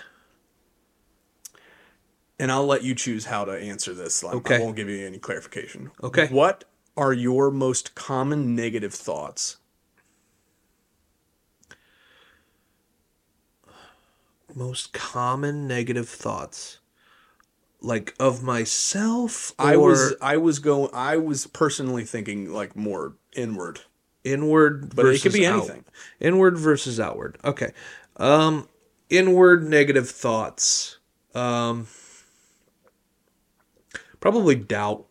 And 2.37 2.51
I'll 2.51 2.65
let 2.65 2.83
you 2.83 2.95
choose 2.95 3.25
how 3.25 3.45
to 3.45 3.51
answer 3.53 3.93
this. 3.93 4.21
Like, 4.23 4.51
I 4.51 4.59
won't 4.59 4.75
give 4.75 4.89
you 4.89 5.05
any 5.07 5.17
clarification. 5.19 5.91
Okay. 6.03 6.27
What 6.27 6.65
are 6.97 7.13
your 7.13 7.49
most 7.51 7.95
common 7.95 8.55
negative 8.55 8.93
thoughts? 8.93 9.57
most 14.53 14.93
common 14.93 15.67
negative 15.67 16.07
thoughts 16.07 16.79
like 17.81 18.15
of 18.19 18.41
myself 18.41 19.51
or 19.59 19.65
I 19.67 19.75
was 19.75 20.13
I 20.21 20.37
was 20.37 20.59
going 20.59 20.89
I 20.93 21.17
was 21.17 21.45
personally 21.47 22.05
thinking 22.05 22.51
like 22.53 22.73
more 22.75 23.15
inward. 23.35 23.81
inward 24.23 24.95
But 24.95 25.07
it 25.07 25.21
could 25.21 25.33
be 25.33 25.45
out- 25.45 25.63
anything. 25.63 25.83
inward 26.21 26.57
versus 26.57 26.99
outward 27.01 27.37
okay 27.43 27.73
um 28.15 28.69
inward 29.09 29.67
negative 29.67 30.09
thoughts 30.09 30.99
um 31.33 31.87
probably 34.25 34.55
doubt 34.55 35.05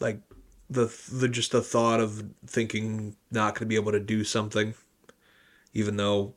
like 0.00 0.22
the 0.70 0.90
the 1.12 1.28
just 1.28 1.52
the 1.52 1.60
thought 1.60 2.00
of 2.00 2.24
thinking 2.46 3.14
not 3.30 3.54
going 3.54 3.60
to 3.60 3.66
be 3.66 3.74
able 3.74 3.92
to 3.92 4.00
do 4.00 4.24
something 4.24 4.72
even 5.74 5.98
though 5.98 6.32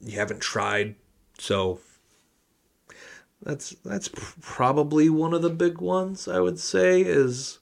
you 0.00 0.18
haven't 0.18 0.40
tried 0.40 0.96
so 1.38 1.78
that's 3.40 3.70
that's 3.84 4.10
probably 4.40 5.08
one 5.08 5.32
of 5.32 5.42
the 5.42 5.50
big 5.50 5.80
ones 5.80 6.26
i 6.26 6.40
would 6.40 6.58
say 6.58 7.02
is 7.02 7.60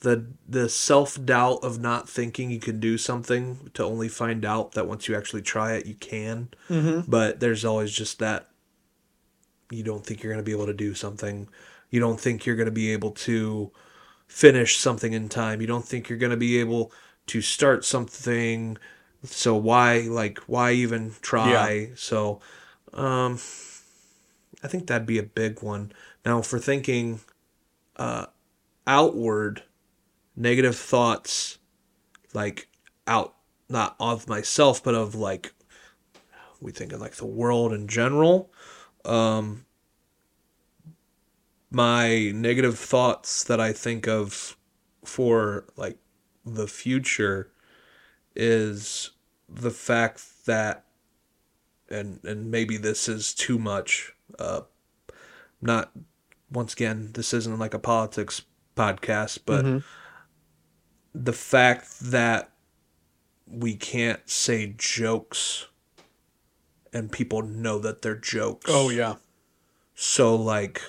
the 0.00 0.24
the 0.48 0.70
self 0.70 1.22
doubt 1.22 1.62
of 1.62 1.78
not 1.78 2.08
thinking 2.08 2.50
you 2.50 2.60
can 2.60 2.80
do 2.80 2.96
something 2.96 3.70
to 3.74 3.84
only 3.84 4.08
find 4.08 4.46
out 4.46 4.72
that 4.72 4.88
once 4.88 5.06
you 5.06 5.14
actually 5.14 5.42
try 5.42 5.74
it 5.74 5.84
you 5.84 5.94
can. 5.94 6.48
Mm-hmm. 6.70 7.10
But 7.10 7.40
there's 7.40 7.66
always 7.66 7.92
just 7.92 8.18
that 8.18 8.48
you 9.70 9.82
don't 9.82 10.04
think 10.04 10.22
you're 10.22 10.32
going 10.32 10.42
to 10.42 10.48
be 10.48 10.56
able 10.56 10.66
to 10.66 10.72
do 10.72 10.94
something. 10.94 11.48
You 11.90 12.00
don't 12.00 12.20
think 12.20 12.46
you're 12.46 12.56
going 12.56 12.66
to 12.66 12.72
be 12.72 12.92
able 12.92 13.10
to 13.12 13.72
finish 14.26 14.78
something 14.78 15.12
in 15.12 15.28
time. 15.28 15.60
You 15.60 15.66
don't 15.66 15.84
think 15.84 16.08
you're 16.08 16.18
going 16.18 16.30
to 16.30 16.36
be 16.36 16.60
able 16.60 16.92
to 17.26 17.40
start 17.40 17.84
something. 17.84 18.78
So 19.24 19.54
why 19.56 20.00
like 20.00 20.38
why 20.46 20.72
even 20.72 21.14
try? 21.20 21.50
So 21.94 22.40
um 22.92 23.38
I 24.62 24.68
think 24.68 24.86
that'd 24.86 25.06
be 25.06 25.18
a 25.18 25.22
big 25.22 25.62
one. 25.62 25.92
Now, 26.24 26.42
for 26.42 26.58
thinking 26.58 27.20
uh, 27.96 28.26
outward, 28.86 29.62
negative 30.36 30.76
thoughts, 30.76 31.58
like 32.34 32.68
out 33.06 33.34
not 33.68 33.96
of 33.98 34.28
myself, 34.28 34.82
but 34.82 34.94
of 34.94 35.14
like 35.14 35.52
we 36.60 36.72
think 36.72 36.92
of 36.92 37.00
like 37.00 37.16
the 37.16 37.26
world 37.26 37.72
in 37.72 37.88
general. 37.88 38.52
Um, 39.04 39.64
my 41.70 42.30
negative 42.34 42.78
thoughts 42.78 43.44
that 43.44 43.60
I 43.60 43.72
think 43.72 44.06
of 44.08 44.56
for 45.04 45.66
like 45.76 45.98
the 46.44 46.66
future 46.66 47.50
is 48.34 49.10
the 49.48 49.70
fact 49.70 50.46
that 50.46 50.84
and 51.88 52.20
and 52.24 52.50
maybe 52.50 52.76
this 52.76 53.08
is 53.08 53.34
too 53.34 53.58
much 53.58 54.12
uh 54.38 54.60
not 55.60 55.90
once 56.52 56.72
again 56.72 57.10
this 57.14 57.34
isn't 57.34 57.58
like 57.58 57.74
a 57.74 57.78
politics 57.78 58.42
podcast 58.76 59.40
but 59.44 59.64
Mm-hmm. 59.64 59.78
the 61.14 61.32
fact 61.32 61.98
that 62.00 62.52
we 63.46 63.74
can't 63.74 64.28
say 64.30 64.74
jokes 64.78 65.66
and 66.92 67.10
people 67.10 67.42
know 67.42 67.78
that 67.80 68.02
they're 68.02 68.14
jokes 68.16 68.70
Oh 68.72 68.90
yeah. 68.90 69.16
so 69.94 70.34
like 70.36 70.80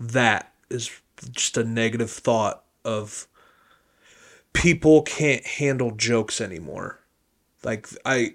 that 0.00 0.52
is 0.70 0.90
just 1.30 1.56
a 1.58 1.64
negative 1.64 2.10
thought 2.10 2.64
of 2.84 3.28
people 4.52 5.02
can't 5.02 5.46
handle 5.46 5.90
jokes 5.92 6.40
anymore. 6.40 7.00
Like 7.62 7.88
I 8.04 8.34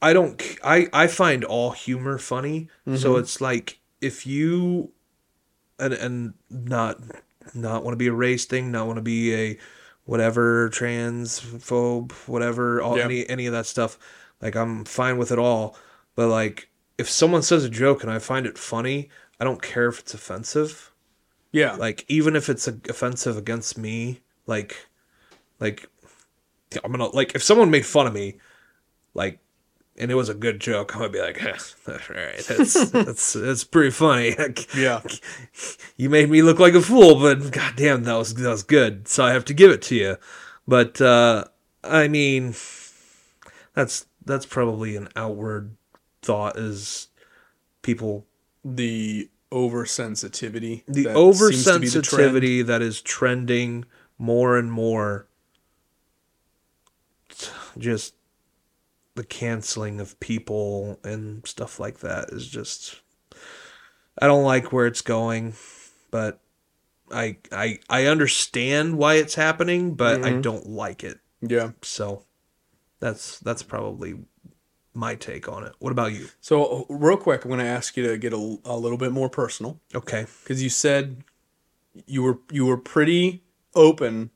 I 0.00 0.12
don't 0.12 0.42
I 0.64 0.88
I 0.92 1.06
find 1.06 1.44
all 1.44 1.70
humor 1.72 2.18
funny. 2.18 2.68
So 2.96 3.12
mm-hmm. 3.12 3.20
it's 3.20 3.40
like 3.40 3.78
if 4.00 4.26
you 4.26 4.90
and 5.78 5.92
and 5.94 6.34
not 6.50 6.98
not 7.54 7.84
want 7.84 7.92
to 7.92 7.98
be 7.98 8.08
a 8.08 8.12
race 8.12 8.46
thing, 8.46 8.72
not 8.72 8.86
want 8.86 8.96
to 8.96 9.02
be 9.02 9.34
a 9.34 9.58
whatever 10.04 10.70
transphobe, 10.70 12.12
whatever 12.26 12.80
all 12.80 12.96
Yeah. 12.96 13.04
any 13.04 13.28
any 13.28 13.46
of 13.46 13.52
that 13.52 13.66
stuff. 13.66 13.98
Like 14.40 14.56
I'm 14.56 14.84
fine 14.84 15.18
with 15.18 15.30
it 15.30 15.38
all, 15.38 15.76
but 16.16 16.28
like 16.28 16.68
if 16.98 17.08
someone 17.08 17.42
says 17.42 17.64
a 17.64 17.70
joke 17.70 18.02
and 18.02 18.10
I 18.10 18.18
find 18.18 18.46
it 18.46 18.58
funny, 18.58 19.08
I 19.42 19.44
don't 19.44 19.60
care 19.60 19.88
if 19.88 19.98
it's 19.98 20.14
offensive. 20.14 20.92
Yeah. 21.50 21.72
Like 21.74 22.04
even 22.06 22.36
if 22.36 22.48
it's 22.48 22.68
offensive 22.68 23.36
against 23.36 23.76
me, 23.76 24.20
like 24.46 24.86
like 25.58 25.88
I'm 26.84 26.92
gonna 26.92 27.06
like 27.06 27.34
if 27.34 27.42
someone 27.42 27.68
made 27.68 27.84
fun 27.84 28.06
of 28.06 28.14
me, 28.14 28.36
like 29.14 29.40
and 29.98 30.12
it 30.12 30.14
was 30.14 30.28
a 30.28 30.34
good 30.34 30.60
joke, 30.60 30.94
I'm 30.94 31.00
gonna 31.00 31.12
be 31.12 31.20
like, 31.20 31.42
eh, 31.42 31.58
all 31.88 31.94
right, 32.10 32.38
that's 32.38 32.90
that's 32.90 33.32
that's 33.32 33.64
pretty 33.64 33.90
funny. 33.90 34.36
Yeah. 34.76 35.00
you 35.96 36.08
made 36.08 36.30
me 36.30 36.42
look 36.42 36.60
like 36.60 36.74
a 36.74 36.80
fool, 36.80 37.16
but 37.16 37.50
goddamn, 37.50 38.04
that 38.04 38.14
was 38.14 38.34
that 38.34 38.48
was 38.48 38.62
good. 38.62 39.08
So 39.08 39.24
I 39.24 39.32
have 39.32 39.44
to 39.46 39.54
give 39.54 39.72
it 39.72 39.82
to 39.82 39.96
you. 39.96 40.18
But 40.68 41.00
uh, 41.00 41.46
I 41.82 42.06
mean, 42.06 42.54
that's 43.74 44.06
that's 44.24 44.46
probably 44.46 44.94
an 44.94 45.08
outward 45.16 45.74
thought 46.22 46.56
is 46.56 47.08
people 47.82 48.24
The 48.64 49.28
oversensitivity. 49.52 50.82
the 50.86 51.04
that 51.04 51.14
seems 51.16 51.64
to 51.64 51.78
be 51.80 51.88
the 51.88 52.00
oversensitivity 52.00 52.66
that 52.66 52.82
is 52.82 53.00
trending 53.00 53.84
more 54.18 54.56
and 54.56 54.72
more. 54.72 55.26
Just 57.78 58.14
the 59.14 59.24
canceling 59.24 60.00
of 60.00 60.18
people 60.20 60.98
and 61.04 61.46
stuff 61.46 61.78
like 61.78 61.98
that 62.00 62.30
is 62.30 62.46
just 62.48 63.00
I 64.20 64.26
don't 64.26 64.44
like 64.44 64.72
where 64.72 64.86
it's 64.86 65.02
going, 65.02 65.54
but 66.10 66.40
I 67.10 67.36
I 67.50 67.78
I 67.88 68.06
understand 68.06 68.96
why 68.98 69.14
it's 69.14 69.34
happening, 69.34 69.94
but 69.94 70.24
I 70.24 70.32
Mhm. 70.32 70.42
don't 70.42 70.66
like 70.66 71.04
it. 71.04 71.20
Yeah. 71.40 71.72
So 71.82 72.24
that's 73.00 73.38
that's 73.40 73.62
probably 73.62 74.14
my 74.94 75.14
take 75.14 75.48
on 75.48 75.64
it. 75.64 75.72
What 75.78 75.90
about 75.92 76.12
you? 76.12 76.28
So 76.40 76.86
real 76.88 77.16
quick, 77.16 77.44
I'm 77.44 77.50
going 77.50 77.60
to 77.60 77.66
ask 77.66 77.96
you 77.96 78.06
to 78.08 78.16
get 78.18 78.32
a, 78.32 78.56
a 78.64 78.76
little 78.76 78.98
bit 78.98 79.12
more 79.12 79.28
personal 79.28 79.80
Okay. 79.94 80.26
because 80.42 80.62
you 80.62 80.68
said 80.68 81.24
you 82.06 82.22
were 82.22 82.38
you 82.50 82.66
were 82.66 82.76
pretty 82.76 83.42
open 83.74 84.30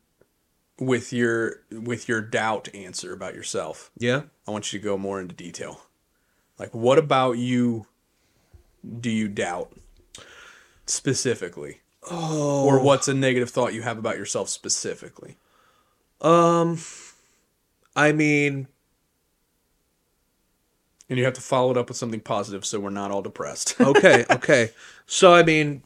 with 0.78 1.12
your 1.12 1.62
with 1.70 2.09
your 2.09 2.20
doubt 2.20 2.69
answer 2.74 3.12
about 3.12 3.35
yourself. 3.35 3.91
Yeah. 3.99 4.23
I 4.47 4.51
want 4.51 4.73
you 4.73 4.78
to 4.78 4.85
go 4.85 4.97
more 4.99 5.20
into 5.20 5.35
detail. 5.35 5.83
Like, 6.59 6.74
what 6.74 6.99
about 6.99 7.33
you 7.39 7.87
do 9.01 9.11
you 9.11 9.28
doubt 9.28 9.73
specifically? 10.87 11.81
Oh. 12.11 12.65
Or 12.65 12.81
what's 12.83 13.09
a 13.09 13.15
negative 13.15 13.51
thought 13.51 13.74
you 13.74 13.83
have 13.83 13.99
about 13.99 14.16
yourself 14.16 14.49
specifically? 14.49 15.37
Um 16.20 16.78
I 17.95 18.12
mean, 18.12 18.69
And 21.09 21.19
you 21.19 21.24
have 21.24 21.35
to 21.35 21.41
follow 21.41 21.70
it 21.70 21.77
up 21.77 21.89
with 21.89 21.97
something 21.97 22.20
positive 22.20 22.66
so 22.66 22.81
we're 22.81 22.91
not 22.91 23.11
all 23.11 23.23
depressed. 23.23 23.77
okay, 23.81 24.24
okay. 24.31 24.70
So 25.07 25.33
I 25.35 25.43
mean, 25.43 25.83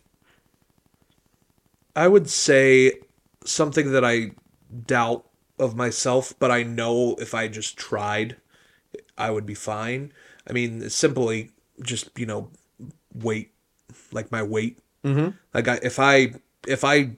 I 1.95 2.09
would 2.09 2.31
say 2.31 2.95
something 3.45 3.93
that 3.93 4.05
I 4.05 4.33
doubt 4.87 5.27
of 5.59 5.77
myself, 5.77 6.33
but 6.39 6.51
I 6.51 6.63
know 6.63 7.17
if 7.19 7.35
I 7.35 7.49
just 7.49 7.77
tried, 7.77 8.37
I 9.19 9.31
would 9.31 9.45
be 9.45 9.55
fine. 9.55 10.13
I 10.49 10.53
mean, 10.53 10.89
simply 10.89 11.51
just 11.83 12.11
you 12.19 12.27
know, 12.27 12.49
weight, 13.15 13.53
like 14.13 14.33
my 14.33 14.43
weight. 14.43 14.79
Mhm. 15.05 15.35
Like 15.53 15.69
I, 15.69 15.81
if 15.83 15.99
I 15.99 16.35
if 16.67 16.85
I 16.85 17.13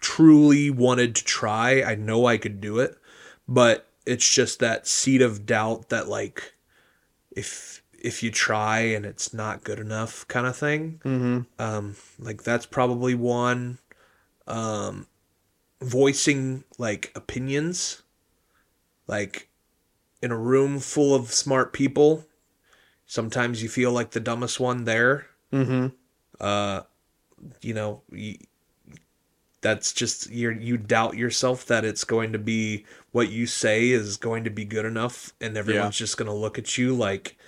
truly 0.00 0.70
wanted 0.70 1.14
to 1.16 1.24
try, 1.24 1.82
I 1.82 1.94
know 1.94 2.26
I 2.26 2.36
could 2.36 2.60
do 2.60 2.78
it, 2.78 2.98
but 3.48 3.88
it's 4.06 4.28
just 4.28 4.58
that 4.58 4.86
seed 4.86 5.22
of 5.22 5.46
doubt 5.46 5.88
that 5.88 6.08
like 6.08 6.53
if 7.34 7.82
if 7.98 8.22
you 8.22 8.30
try 8.30 8.80
and 8.80 9.06
it's 9.06 9.32
not 9.32 9.64
good 9.64 9.78
enough 9.78 10.26
kind 10.28 10.46
of 10.46 10.56
thing 10.56 11.00
mm-hmm. 11.04 11.40
um 11.58 11.96
like 12.18 12.42
that's 12.42 12.66
probably 12.66 13.14
one 13.14 13.78
um 14.46 15.06
voicing 15.80 16.64
like 16.78 17.10
opinions 17.14 18.02
like 19.06 19.48
in 20.22 20.30
a 20.30 20.36
room 20.38 20.78
full 20.78 21.14
of 21.14 21.32
smart 21.32 21.72
people 21.72 22.24
sometimes 23.06 23.62
you 23.62 23.68
feel 23.68 23.92
like 23.92 24.10
the 24.10 24.20
dumbest 24.20 24.58
one 24.60 24.84
there 24.84 25.26
Mm-hmm. 25.52 25.86
uh 26.40 26.80
you 27.60 27.74
know 27.74 28.02
you, 28.10 28.36
that's 29.64 29.94
just 29.94 30.28
you 30.30 30.50
you 30.50 30.76
doubt 30.76 31.16
yourself 31.16 31.64
that 31.66 31.86
it's 31.86 32.04
going 32.04 32.32
to 32.34 32.38
be 32.38 32.84
what 33.12 33.30
you 33.30 33.46
say 33.46 33.88
is 33.88 34.18
going 34.18 34.44
to 34.44 34.50
be 34.50 34.64
good 34.66 34.84
enough 34.84 35.32
and 35.40 35.56
everyone's 35.56 35.96
just 35.96 36.18
going 36.18 36.28
to 36.28 36.34
look 36.34 36.58
at 36.58 36.76
you 36.76 36.94
like 36.94 37.38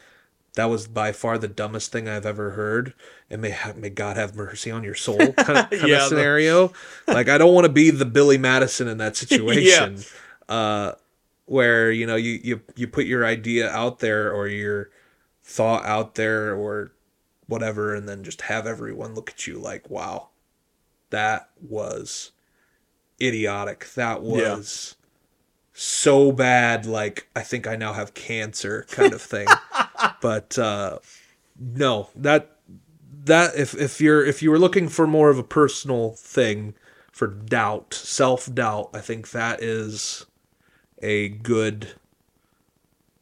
that 0.54 0.64
was 0.70 0.88
by 0.88 1.12
far 1.12 1.36
the 1.36 1.46
dumbest 1.48 1.92
thing 1.92 2.08
I've 2.08 2.24
ever 2.24 2.52
heard. 2.52 2.94
And 3.28 3.42
may 3.42 3.50
ha- 3.50 3.74
may 3.76 3.90
God 3.90 4.16
have 4.16 4.34
mercy 4.34 4.70
on 4.70 4.82
your 4.82 4.94
soul 4.94 5.18
kind 5.34 5.58
of, 5.58 5.68
kind 5.68 5.72
Yeah, 5.88 5.96
of 5.96 6.02
the- 6.04 6.08
scenario. 6.08 6.72
Like 7.06 7.28
I 7.28 7.36
don't 7.36 7.52
want 7.52 7.66
to 7.66 7.72
be 7.72 7.90
the 7.90 8.06
Billy 8.06 8.38
Madison 8.38 8.88
in 8.88 8.96
that 8.98 9.16
situation 9.22 10.02
uh 10.48 10.92
where 11.44 11.90
you 11.92 12.06
know 12.06 12.16
you 12.16 12.40
you 12.42 12.60
you 12.74 12.88
put 12.88 13.04
your 13.04 13.26
idea 13.26 13.68
out 13.70 13.98
there 13.98 14.32
or 14.32 14.48
your 14.48 14.88
thought 15.44 15.84
out 15.84 16.14
there 16.14 16.54
or 16.56 16.92
whatever 17.46 17.94
and 17.94 18.08
then 18.08 18.24
just 18.24 18.40
have 18.42 18.66
everyone 18.66 19.14
look 19.14 19.28
at 19.30 19.46
you 19.46 19.58
like 19.58 19.88
wow 19.90 20.28
that 21.16 21.48
was 21.60 22.32
idiotic 23.20 23.88
that 23.94 24.22
Yeah. 24.22 24.56
was 24.56 24.94
so 25.72 26.30
bad 26.32 26.86
like 26.86 27.28
i 27.34 27.40
think 27.42 27.66
i 27.66 27.74
now 27.76 27.92
have 27.92 28.14
cancer 28.14 28.84
kind 28.90 29.12
of 29.12 29.20
thing 29.22 29.46
but 30.20 30.58
uh 30.58 30.98
no 31.58 32.08
that 32.16 32.56
that 33.24 33.56
if 33.56 33.74
if 33.74 34.00
you're 34.00 34.24
if 34.24 34.42
you 34.42 34.50
were 34.50 34.58
looking 34.58 34.88
for 34.88 35.06
more 35.06 35.30
of 35.30 35.38
a 35.38 35.42
personal 35.42 36.10
thing 36.12 36.74
for 37.12 37.26
doubt 37.26 37.94
self-doubt 37.94 38.90
i 38.94 39.00
think 39.00 39.30
that 39.30 39.62
is 39.62 40.26
a 41.02 41.28
good 41.28 41.88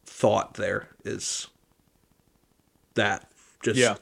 thought 0.05 0.53
there 0.55 0.89
is 1.03 1.47
that 2.95 3.29
just 3.61 3.77
Yeah. 3.77 3.95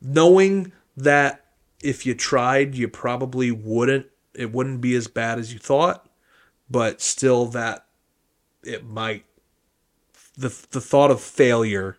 knowing 0.00 0.72
that 0.96 1.41
if 1.82 2.06
you 2.06 2.14
tried 2.14 2.74
you 2.74 2.88
probably 2.88 3.50
wouldn't 3.50 4.06
it 4.34 4.52
wouldn't 4.52 4.80
be 4.80 4.94
as 4.94 5.08
bad 5.08 5.38
as 5.38 5.52
you 5.52 5.58
thought 5.58 6.08
but 6.70 7.00
still 7.00 7.46
that 7.46 7.86
it 8.64 8.84
might 8.84 9.24
the 10.36 10.48
the 10.70 10.80
thought 10.80 11.10
of 11.10 11.20
failure 11.20 11.98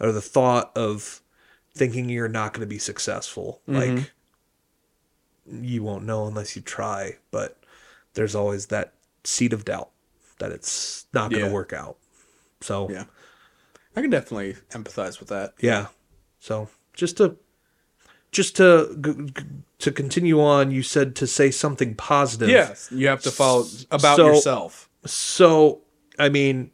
or 0.00 0.12
the 0.12 0.22
thought 0.22 0.70
of 0.76 1.20
thinking 1.74 2.08
you're 2.08 2.28
not 2.28 2.52
going 2.52 2.60
to 2.60 2.66
be 2.66 2.78
successful 2.78 3.60
mm-hmm. 3.68 3.96
like 3.96 4.12
you 5.50 5.82
won't 5.82 6.04
know 6.04 6.26
unless 6.26 6.56
you 6.56 6.62
try 6.62 7.16
but 7.30 7.58
there's 8.14 8.34
always 8.34 8.66
that 8.66 8.94
seed 9.24 9.52
of 9.52 9.64
doubt 9.64 9.90
that 10.38 10.52
it's 10.52 11.06
not 11.12 11.30
going 11.30 11.42
to 11.42 11.48
Yeah. 11.48 11.54
work 11.54 11.72
out 11.72 11.96
so 12.60 12.88
Yeah. 12.90 13.04
I 13.96 14.00
can 14.00 14.10
definitely 14.10 14.54
empathize 14.70 15.18
with 15.18 15.28
that. 15.30 15.54
yeah. 15.60 15.88
So 16.38 16.68
just 16.92 17.16
to 17.16 17.36
just 18.32 18.56
to 18.56 19.28
to 19.78 19.92
continue 19.92 20.40
on, 20.40 20.70
you 20.70 20.82
said 20.82 21.14
to 21.16 21.26
say 21.26 21.50
something 21.50 21.94
positive. 21.94 22.48
Yes, 22.48 22.88
you 22.92 23.08
have 23.08 23.22
to 23.22 23.30
follow 23.30 23.66
about 23.90 24.16
So- 24.16 24.26
yourself. 24.26 24.88
So, 25.06 25.82
I 26.18 26.28
mean, 26.28 26.70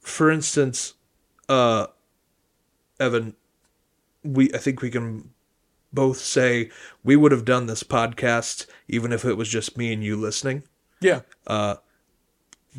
for 0.00 0.30
instance, 0.30 0.94
uh, 1.48 1.86
Evan, 3.00 3.34
we 4.22 4.52
I 4.52 4.58
think 4.58 4.82
we 4.82 4.90
can 4.90 5.30
both 5.92 6.18
say 6.18 6.70
we 7.04 7.16
would 7.16 7.32
have 7.32 7.44
done 7.44 7.66
this 7.66 7.82
podcast 7.82 8.66
even 8.88 9.12
if 9.12 9.24
it 9.24 9.34
was 9.34 9.48
just 9.48 9.76
me 9.76 9.92
and 9.92 10.02
you 10.02 10.16
listening, 10.16 10.62
Yeah, 11.00 11.20
Uh, 11.46 11.76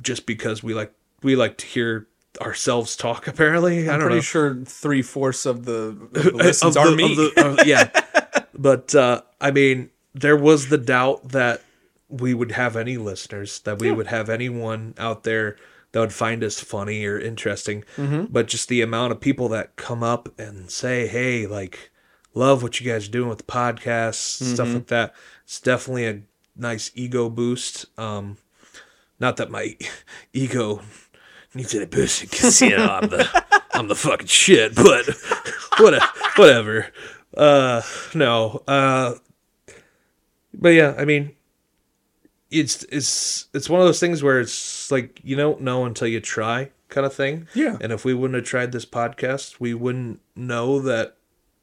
just 0.02 0.26
because 0.26 0.64
we 0.64 0.74
like 0.74 0.94
we 1.22 1.36
like 1.36 1.58
to 1.58 1.66
hear 1.66 2.08
ourselves 2.42 2.96
talk. 2.96 3.28
Apparently, 3.28 3.90
I 3.90 3.94
I'm 3.94 4.00
don't 4.00 4.08
pretty 4.08 4.16
know. 4.18 4.22
sure 4.22 4.56
three 4.66 5.02
fourths 5.02 5.46
of 5.46 5.66
the, 5.66 5.74
of 5.74 6.14
the 6.14 6.32
listens 6.34 6.76
Of 6.78 6.86
are 6.86 6.96
me. 6.96 7.16
the- 7.16 7.34
uh, 7.60 7.64
yeah, 7.66 7.90
but 8.58 8.94
uh, 8.96 9.22
I 9.42 9.52
mean, 9.52 9.90
there 10.14 10.38
was 10.38 10.70
the 10.70 10.78
doubt 10.78 11.30
that 11.30 11.62
we 12.10 12.34
would 12.34 12.52
have 12.52 12.76
any 12.76 12.98
listeners, 12.98 13.60
that 13.62 13.80
we 13.80 13.92
would 13.92 14.08
have 14.08 14.30
anyone 14.30 14.94
out 14.98 15.24
there 15.24 15.58
that 15.92 16.00
would 16.00 16.14
find 16.14 16.44
us 16.44 16.60
funny 16.60 17.06
or 17.06 17.20
interesting. 17.20 17.84
Mm-hmm. 17.98 18.26
But 18.32 18.48
just 18.48 18.68
the 18.70 18.82
amount 18.82 19.12
of 19.12 19.20
people 19.22 19.48
that 19.50 19.76
come 19.76 20.04
up 20.04 20.30
and 20.40 20.70
say, 20.72 21.08
"Hey, 21.08 21.46
like, 21.48 21.92
love 22.34 22.62
what 22.64 22.80
you 22.80 22.92
guys 22.92 23.08
are 23.08 23.12
doing 23.12 23.30
with 23.30 23.40
the 23.40 23.44
podcast, 23.46 24.16
stuff 24.16 24.68
Mm-hmm. 24.68 24.74
like 24.76 24.88
that," 24.88 25.14
it's 25.44 25.60
definitely 25.60 26.06
a 26.08 26.22
nice 26.56 26.92
ego 26.96 27.30
boost. 27.30 27.86
Um, 28.00 28.38
not 29.20 29.38
that 29.38 29.50
my 29.52 29.76
ego 30.34 30.82
needs 31.56 31.76
any 31.76 31.86
boosting 31.86 32.30
because 32.30 32.62
you 32.62 32.72
know 32.72 33.00
I'm 33.02 33.10
the 33.10 33.46
I'm 33.74 33.88
the 33.88 33.96
fucking 33.96 34.28
shit, 34.28 34.76
but 34.76 35.08
what 35.78 36.02
whatever. 36.38 36.88
Uh, 37.36 37.82
no. 38.14 38.64
Uh, 38.68 39.16
but 40.54 40.70
yeah, 40.70 40.96
I 40.98 41.06
mean, 41.06 41.36
it's 42.52 42.84
it's 42.86 43.48
it's 43.54 43.70
one 43.70 43.82
of 43.82 43.88
those 43.88 44.00
things 44.00 44.22
where 44.22 44.40
it's 44.40 44.92
like 44.92 45.20
you 45.24 45.36
don't 45.36 45.62
know 45.62 45.86
until 45.86 46.08
you 46.08 46.20
try, 46.20 46.70
kind 46.90 47.06
of 47.06 47.14
thing. 47.14 47.48
Yeah. 47.54 47.78
And 47.82 47.92
if 47.92 48.06
we 48.06 48.14
wouldn't 48.14 48.36
have 48.36 48.46
tried 48.46 48.72
this 48.72 48.86
podcast, 48.86 49.60
we 49.60 49.74
wouldn't 49.74 50.22
know 50.36 50.80
that 50.80 51.18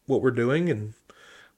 what 0.07 0.23
we're 0.23 0.33
doing, 0.33 0.69
and 0.69 0.95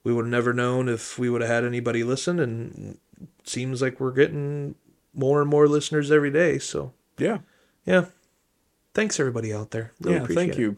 we 0.04 0.12
would 0.12 0.26
have 0.26 0.30
never 0.30 0.52
known 0.52 0.88
if 0.88 1.18
we 1.18 1.30
would 1.30 1.40
have 1.40 1.50
had 1.50 1.64
anybody 1.64 2.04
listen. 2.04 2.38
And 2.38 2.98
it 3.20 3.48
seems 3.48 3.80
like 3.80 3.98
we're 3.98 4.12
getting 4.12 4.74
more 5.14 5.40
and 5.40 5.50
more 5.50 5.66
listeners 5.66 6.10
every 6.10 6.30
day. 6.30 6.58
So 6.58 6.92
yeah, 7.18 7.38
yeah, 7.86 8.06
thanks 8.94 9.18
everybody 9.20 9.52
out 9.52 9.70
there. 9.70 9.92
Really 10.00 10.16
yeah. 10.16 10.22
appreciate 10.22 10.42
Thank 10.46 10.58
it. 10.58 10.60
you, 10.60 10.76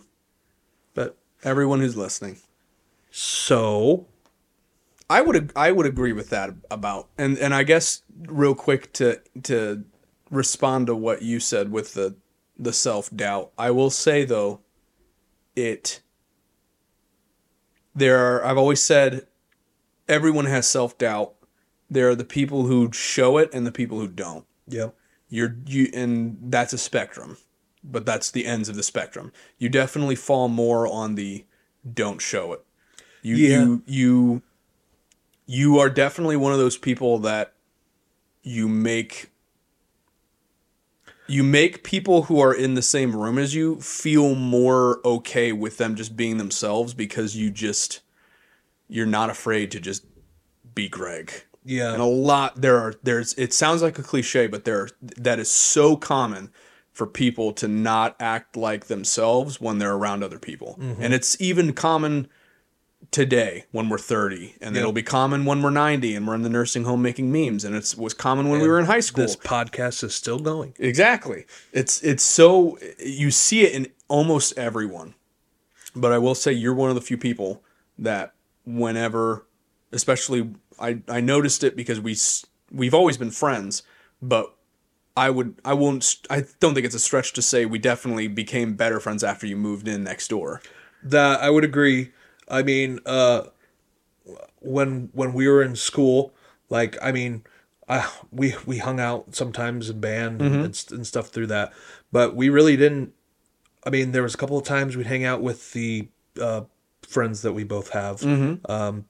But 0.95 1.17
everyone 1.43 1.81
who's 1.81 1.97
listening. 1.97 2.39
so 3.11 4.07
I 5.11 5.21
would 5.21 5.53
I 5.55 5.71
would 5.73 5.87
agree 5.87 6.13
with 6.13 6.31
that 6.31 6.51
about 6.71 7.09
and 7.19 7.39
and 7.39 7.55
I 7.55 7.63
guess 7.63 8.03
real 8.27 8.55
quick 8.55 8.93
to 8.95 9.21
to 9.45 9.85
respond 10.31 10.87
to 10.89 10.97
what 10.97 11.23
you 11.23 11.39
said 11.41 11.71
with 11.71 11.95
the 11.95 12.17
the 12.59 12.73
self 12.73 13.11
doubt. 13.15 13.53
I 13.59 13.71
will 13.71 13.91
say 13.91 14.25
though, 14.25 14.61
it 15.57 16.01
there 17.95 18.19
are 18.19 18.45
I've 18.45 18.59
always 18.59 18.83
said 18.83 19.27
everyone 20.09 20.47
has 20.47 20.67
self 20.67 20.97
doubt. 20.99 21.35
There 21.91 22.09
are 22.09 22.15
the 22.15 22.25
people 22.25 22.67
who 22.67 22.91
show 22.93 23.39
it 23.39 23.51
and 23.53 23.67
the 23.67 23.73
people 23.73 24.01
who 24.01 24.09
don't. 24.09 24.47
yeah, 24.67 24.89
You're 25.29 25.57
you 25.67 25.91
and 25.95 26.39
that's 26.45 26.73
a 26.73 26.79
spectrum, 26.79 27.37
but 27.85 28.07
that's 28.07 28.31
the 28.31 28.47
ends 28.47 28.69
of 28.69 28.77
the 28.77 28.83
spectrum. 28.83 29.33
You 29.59 29.69
definitely 29.69 30.17
fall 30.17 30.49
more 30.49 30.87
on 30.87 31.15
the 31.15 31.45
don't 31.93 32.21
show 32.21 32.53
it. 32.53 32.65
You 33.23 33.37
Yeah. 33.37 33.61
you 33.61 33.83
you 33.87 34.43
you 35.47 35.79
are 35.79 35.91
definitely 35.91 36.37
one 36.37 36.53
of 36.53 36.59
those 36.59 36.79
people 36.79 37.19
that 37.21 37.53
you 38.43 38.69
make 38.69 39.31
you 41.27 41.43
make 41.43 41.83
people 41.83 42.25
who 42.25 42.41
are 42.41 42.53
in 42.53 42.75
the 42.75 42.83
same 42.83 43.17
room 43.17 43.39
as 43.39 43.55
you 43.55 43.81
feel 43.81 44.35
more 44.35 45.01
okay 45.05 45.53
with 45.53 45.79
them 45.79 45.95
just 45.95 46.17
being 46.17 46.37
themselves 46.37 46.93
because 46.93 47.37
you 47.37 47.51
just 47.51 48.01
you're 48.89 49.07
not 49.07 49.31
afraid 49.31 49.71
to 49.71 49.81
just 49.81 50.05
be 50.75 50.89
Greg 50.89 51.33
yeah. 51.65 51.93
and 51.93 52.03
a 52.03 52.07
lot 52.07 52.61
there 52.61 52.79
are 52.79 52.95
there's 53.03 53.33
it 53.35 53.53
sounds 53.53 53.83
like 53.83 53.99
a 53.99 54.03
cliche 54.03 54.47
but 54.47 54.65
there 54.65 54.89
that 55.01 55.39
is 55.39 55.51
so 55.51 55.97
common 55.97 56.51
for 56.95 57.07
people 57.07 57.53
to 57.53 57.69
not 57.69 58.17
act 58.19 58.57
like 58.57 58.87
themselves 58.87 59.61
when 59.61 59.77
they're 59.79 59.95
around 59.95 60.25
other 60.25 60.39
people 60.39 60.79
mm-hmm. 60.81 61.03
and 61.03 61.13
it's 61.13 61.39
even 61.41 61.75
common 61.75 62.27
today 63.11 63.65
when 63.71 63.89
we're 63.89 63.99
30 63.99 64.55
and 64.61 64.75
Yeah. 64.75 64.81
it'll 64.81 64.93
be 64.93 65.03
common 65.03 65.45
when 65.45 65.61
we're 65.63 65.71
90 65.71 66.15
and 66.17 66.27
we're 66.27 66.35
in 66.35 66.43
the 66.43 66.49
nursing 66.49 66.85
home 66.85 67.03
making 67.03 67.31
memes 67.31 67.63
and 67.65 67.75
it 67.77 67.95
was 67.99 68.15
common 68.15 68.49
when 68.49 68.61
we 68.61 68.69
were 68.69 68.79
in 68.81 68.87
high 68.87 69.01
school 69.01 69.25
This 69.25 69.37
podcast 69.37 70.03
is 70.03 70.15
still 70.15 70.39
going. 70.39 70.75
Exactly. 70.79 71.45
It's 71.73 72.03
it's 72.03 72.23
so 72.25 72.79
you 72.99 73.31
see 73.31 73.63
it 73.63 73.73
in 73.73 73.89
almost 74.09 74.57
everyone. 74.59 75.15
But 75.95 76.13
I 76.13 76.19
will 76.19 76.35
say 76.35 76.51
you're 76.53 76.75
one 76.75 76.89
of 76.89 76.97
the 76.97 77.03
few 77.03 77.19
people 77.19 77.63
that 77.99 78.35
whenever 78.65 79.47
especially 79.93 80.51
I 80.81 81.03
I 81.09 81.21
noticed 81.21 81.63
it 81.63 81.77
because 81.77 82.01
we 82.01 82.17
we've 82.73 82.95
always 82.95 83.17
been 83.19 83.31
friends, 83.31 83.83
but 84.23 84.55
I 85.17 85.31
would 85.31 85.61
I 85.65 85.75
won't 85.75 86.17
I 86.29 86.45
don't 86.61 86.75
think 86.75 86.87
it's 86.87 86.95
a 86.95 87.01
stretch 87.01 87.33
to 87.35 87.43
say 87.43 87.67
we 87.67 87.79
definitely 87.79 88.29
became 88.29 88.75
better 88.75 88.99
friends 88.99 89.23
after 89.23 89.47
you 89.47 89.57
moved 89.57 89.87
in 89.87 90.05
next 90.05 90.29
door. 90.29 90.61
That 91.03 91.41
I 91.41 91.51
would 91.51 91.65
agree. 91.65 92.13
I 92.49 92.63
mean, 92.63 92.99
uh, 93.07 93.45
when 94.61 95.11
when 95.13 95.33
we 95.33 95.47
were 95.49 95.63
in 95.63 95.77
school, 95.77 96.35
like 96.69 96.97
I 97.01 97.13
mean, 97.13 97.45
I 97.89 98.11
we 98.33 98.55
we 98.67 98.79
hung 98.79 98.99
out 98.99 99.35
sometimes 99.37 99.89
in 99.89 100.01
band 100.01 100.43
and, 100.43 100.55
and, 100.65 100.85
and 100.91 101.07
stuff 101.07 101.29
through 101.29 101.47
that, 101.49 101.73
but 102.11 102.35
we 102.35 102.49
really 102.49 102.77
didn't. 102.77 103.13
I 103.87 103.91
mean, 103.91 104.13
there 104.13 104.23
was 104.23 104.35
a 104.35 104.39
couple 104.39 104.59
of 104.59 104.65
times 104.65 104.97
we'd 104.97 105.07
hang 105.07 105.25
out 105.25 105.43
with 105.43 105.73
the 105.75 106.09
uh, 106.41 106.63
friends 107.07 107.43
that 107.43 107.53
we 107.53 107.65
both 107.65 107.91
have, 107.91 108.23
um, 108.69 109.05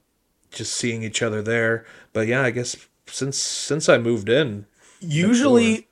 just 0.51 0.73
seeing 0.73 1.01
each 1.01 1.23
other 1.23 1.41
there. 1.41 1.85
But 2.13 2.27
yeah, 2.27 2.41
I 2.41 2.51
guess 2.51 2.75
since 3.07 3.37
since 3.37 3.87
I 3.89 3.97
moved 3.97 4.29
in, 4.29 4.65
Usually 4.99 5.87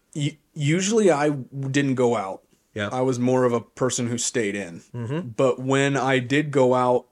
usually 0.53 1.11
I 1.11 1.29
didn't 1.29 1.95
go 1.95 2.15
out. 2.15 2.43
yeah, 2.73 2.89
I 2.91 3.01
was 3.01 3.19
more 3.19 3.43
of 3.45 3.53
a 3.53 3.61
person 3.61 4.07
who 4.07 4.17
stayed 4.17 4.55
in. 4.55 4.81
Mm-hmm. 4.93 5.29
But 5.29 5.59
when 5.59 5.95
I 5.97 6.19
did 6.19 6.51
go 6.51 6.73
out, 6.75 7.07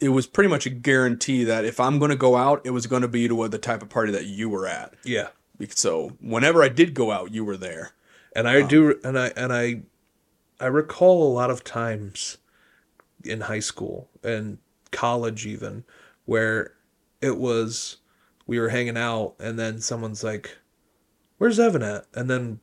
it 0.00 0.10
was 0.10 0.26
pretty 0.26 0.48
much 0.50 0.66
a 0.66 0.70
guarantee 0.70 1.44
that 1.44 1.64
if 1.64 1.80
I'm 1.80 1.98
going 1.98 2.10
to 2.10 2.16
go 2.16 2.36
out, 2.36 2.60
it 2.64 2.70
was 2.70 2.86
going 2.86 3.02
to 3.02 3.08
be 3.08 3.28
to 3.28 3.48
the 3.48 3.58
type 3.58 3.82
of 3.82 3.88
party 3.88 4.12
that 4.12 4.26
you 4.26 4.48
were 4.48 4.66
at. 4.66 4.94
yeah. 5.04 5.28
So 5.70 6.10
whenever 6.20 6.62
I 6.62 6.68
did 6.68 6.92
go 6.92 7.10
out, 7.10 7.32
you 7.32 7.42
were 7.44 7.56
there. 7.56 7.92
and 8.34 8.46
I 8.46 8.60
do 8.60 9.00
and 9.02 9.18
I 9.18 9.28
and 9.36 9.52
I 9.54 9.82
I 10.60 10.66
recall 10.66 11.26
a 11.26 11.32
lot 11.32 11.50
of 11.50 11.64
times 11.64 12.36
in 13.24 13.40
high 13.42 13.60
school 13.60 14.10
and 14.22 14.58
college 14.90 15.46
even 15.46 15.84
where 16.26 16.74
it 17.22 17.38
was 17.38 17.96
we 18.46 18.60
were 18.60 18.68
hanging 18.68 18.98
out 18.98 19.34
and 19.40 19.58
then 19.58 19.80
someone's 19.80 20.22
like 20.22 20.58
where's 21.38 21.58
Evan 21.60 21.82
at 21.82 22.06
and 22.14 22.28
then 22.30 22.60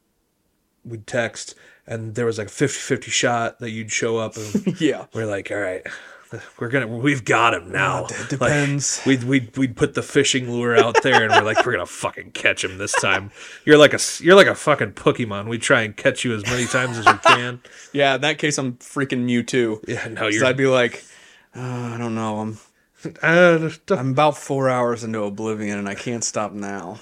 we'd 0.86 1.08
text 1.08 1.56
and 1.86 2.16
there 2.16 2.26
was 2.26 2.38
like 2.38 2.48
a 2.48 2.52
50-50 2.52 3.04
shot 3.06 3.60
that 3.60 3.72
you'd 3.72 3.91
show 3.91 4.18
up 4.18 4.36
and 4.38 4.80
Yeah. 4.82 5.06
we're 5.14 5.26
like 5.26 5.52
all 5.52 5.58
right 5.58 5.86
we're 6.60 6.70
gonna 6.70 6.88
we've 6.88 7.24
got 7.24 7.54
him 7.54 7.72
now 7.72 8.06
it 8.10 8.26
depends. 8.30 8.98
Like, 9.00 9.06
we'd, 9.06 9.24
we'd 9.24 9.58
we'd 9.58 9.76
put 9.76 9.94
the 9.94 10.02
fishing 10.02 10.52
lure 10.52 10.76
out 10.76 11.04
there 11.04 11.22
and 11.24 11.32
we're 11.32 11.44
like 11.44 11.64
we're 11.64 11.74
gonna 11.74 11.86
fucking 11.86 12.32
catch 12.32 12.64
him 12.64 12.80
this 12.80 12.91
time 12.94 13.30
you're 13.66 13.78
like 13.78 13.94
a 13.94 14.00
you're 14.20 14.34
like 14.36 14.48
a 14.48 14.56
fucking 14.56 14.94
pokemon 14.94 15.48
we 15.48 15.60
try 15.60 15.84
and 15.84 15.95
catch 15.95 16.26
you 16.26 16.34
as 16.34 16.44
many 16.48 16.66
times 16.66 16.98
as 16.98 17.06
we 17.06 17.20
can 17.20 17.62
Yeah, 17.94 18.16
in 18.16 18.22
that 18.22 18.40
case, 18.40 18.58
I'm 18.58 18.74
freaking 18.78 19.26
Mewtwo. 19.28 19.88
yeah 19.88 20.08
no, 20.08 20.28
you're 20.28 20.44
I'd 20.45 20.58
be 20.58 20.66
like, 20.66 21.04
uh, 21.56 21.60
I 21.62 21.98
don't 22.00 22.16
know. 22.16 22.40
I'm 22.40 22.58
uh, 23.22 23.70
I'm 23.90 24.12
about 24.12 24.36
four 24.36 24.70
hours 24.72 25.04
into 25.04 25.22
Oblivion 25.22 25.78
and 25.78 25.88
I 25.88 25.94
can't 25.94 26.24
stop 26.24 26.52
now. 26.54 27.00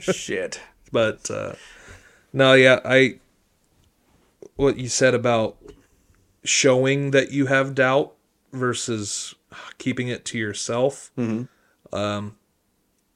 Shit. 0.00 0.60
But 0.92 1.30
uh 1.30 1.54
no 2.32 2.52
yeah 2.52 2.78
i 2.84 3.18
what 4.56 4.76
you 4.78 4.88
said 4.88 5.14
about 5.14 5.56
showing 6.44 7.10
that 7.12 7.30
you 7.32 7.46
have 7.46 7.74
doubt 7.74 8.12
versus 8.52 9.34
keeping 9.78 10.08
it 10.08 10.24
to 10.24 10.38
yourself 10.38 11.10
um 11.92 12.36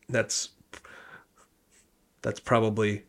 that's 0.09 0.51
that's 2.23 2.41
probably 2.41 3.05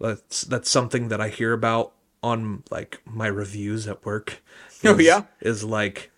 that's 0.00 0.42
that's 0.42 0.70
something 0.70 1.08
that 1.08 1.20
i 1.20 1.28
hear 1.28 1.52
about 1.52 1.92
on 2.22 2.62
like 2.70 3.00
my 3.04 3.26
reviews 3.26 3.86
at 3.88 4.04
work 4.04 4.42
Oh, 4.84 4.98
yeah? 4.98 5.22
is 5.40 5.64
like 5.64 6.10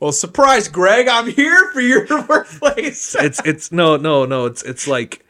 Well, 0.00 0.12
surprise, 0.12 0.68
Greg. 0.68 1.08
I'm 1.08 1.26
here 1.28 1.70
for 1.72 1.80
your 1.80 2.06
workplace. 2.28 3.14
it's 3.18 3.40
it's 3.44 3.72
no 3.72 3.96
no 3.96 4.24
no 4.24 4.46
it's 4.46 4.62
it's 4.62 4.86
like 4.86 5.24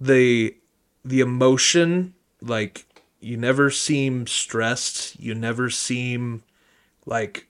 the 0.00 0.54
the 1.04 1.20
emotion 1.20 2.14
like 2.40 2.86
you 3.20 3.36
never 3.36 3.70
seem 3.70 4.26
stressed 4.26 5.18
you 5.20 5.34
never 5.34 5.68
seem 5.70 6.42
like 7.06 7.46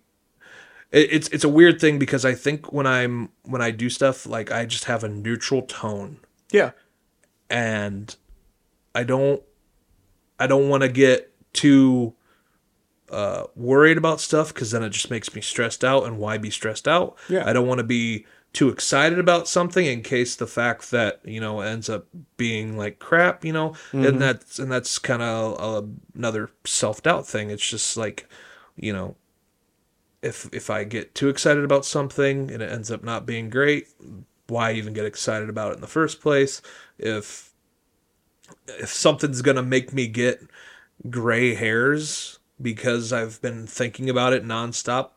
it, 0.93 1.09
it's 1.12 1.28
it's 1.28 1.44
a 1.44 1.48
weird 1.48 1.81
thing 1.81 1.98
because 1.98 2.24
I 2.24 2.35
think 2.35 2.72
when 2.72 2.86
I'm 2.86 3.31
when 3.43 3.62
I 3.62 3.70
do 3.70 3.89
stuff 3.90 4.27
like 4.27 4.51
I 4.51 4.66
just 4.66 4.85
have 4.85 5.05
a 5.05 5.09
neutral 5.09 5.62
tone 5.62 6.18
Yeah. 6.52 6.72
and 7.48 8.14
I 8.94 9.05
don't 9.05 9.43
I 10.39 10.47
don't 10.47 10.68
want 10.68 10.82
to 10.82 10.89
get 10.89 11.32
too 11.52 12.14
uh, 13.10 13.44
worried 13.56 13.98
about 13.98 14.20
stuff 14.20 14.55
because 14.55 14.70
then 14.70 14.82
it 14.85 14.90
just 14.90 15.10
makes 15.10 15.35
me 15.35 15.40
stressed 15.40 15.85
out. 15.85 16.05
And 16.05 16.16
why 16.18 16.39
be 16.39 16.48
stressed 16.51 16.86
out? 16.86 17.16
Yeah. 17.28 17.43
I 17.44 17.52
don't 17.52 17.66
want 17.66 17.78
to 17.78 17.85
be 17.85 18.24
too 18.52 18.68
excited 18.68 19.18
about 19.18 19.47
something 19.47 19.86
in 19.86 20.02
case 20.02 20.35
the 20.35 20.47
fact 20.47 20.90
that 20.90 21.20
you 21.24 21.40
know 21.40 21.60
ends 21.60 21.89
up 21.89 22.06
being 22.36 22.77
like 22.77 22.98
crap, 22.98 23.44
you 23.44 23.52
know, 23.52 23.74
and 23.93 24.05
mm-hmm. 24.05 24.18
that's 24.18 24.59
and 24.59 24.70
that's 24.70 24.98
kind 24.98 25.22
of 25.22 25.89
another 26.14 26.51
self 26.64 27.02
doubt 27.02 27.27
thing. 27.27 27.51
It's 27.51 27.68
just 27.68 27.97
like, 27.97 28.28
you 28.77 28.93
know, 28.93 29.16
if 30.22 30.48
if 30.52 30.68
I 30.70 30.85
get 30.85 31.14
too 31.14 31.28
excited 31.28 31.64
about 31.64 31.85
something 31.85 32.51
and 32.51 32.62
it 32.62 32.70
ends 32.70 32.90
up 32.90 33.05
not 33.05 33.27
being 33.27 33.51
great, 33.51 33.89
why 34.48 34.72
even 34.72 34.94
get 34.94 35.05
excited 35.06 35.48
about 35.48 35.72
it 35.72 35.77
in 35.77 35.81
the 35.81 35.86
first 35.86 36.20
place? 36.20 36.60
If 36.98 37.52
if 38.66 38.89
something's 38.89 39.43
gonna 39.43 39.62
make 39.62 39.93
me 39.93 40.09
get 40.09 40.43
gray 41.09 41.55
hairs 41.55 42.40
because 42.60 43.12
I've 43.12 43.40
been 43.40 43.66
thinking 43.66 44.10
about 44.10 44.32
it 44.32 44.44
nonstop, 44.44 45.10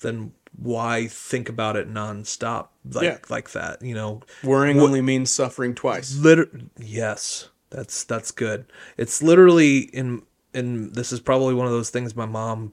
then 0.00 0.32
why 0.56 1.08
think 1.08 1.48
about 1.48 1.76
it 1.76 1.92
nonstop 1.92 2.68
like 2.90 3.04
Yeah. 3.04 3.18
like 3.30 3.50
that? 3.52 3.82
You 3.82 3.94
know, 3.94 4.20
Worrying 4.42 4.80
only 4.80 5.00
means 5.00 5.32
suffering 5.32 5.74
twice. 5.74 6.16
Liter- 6.16 6.50
yes, 6.78 7.48
that's 7.70 8.04
that's 8.04 8.30
good. 8.30 8.66
It's 8.96 9.22
literally 9.22 9.78
in 9.80 10.22
and 10.52 10.94
this 10.94 11.12
is 11.12 11.20
probably 11.20 11.54
one 11.54 11.66
of 11.66 11.72
those 11.72 11.90
things 11.90 12.14
my 12.14 12.26
mom 12.26 12.72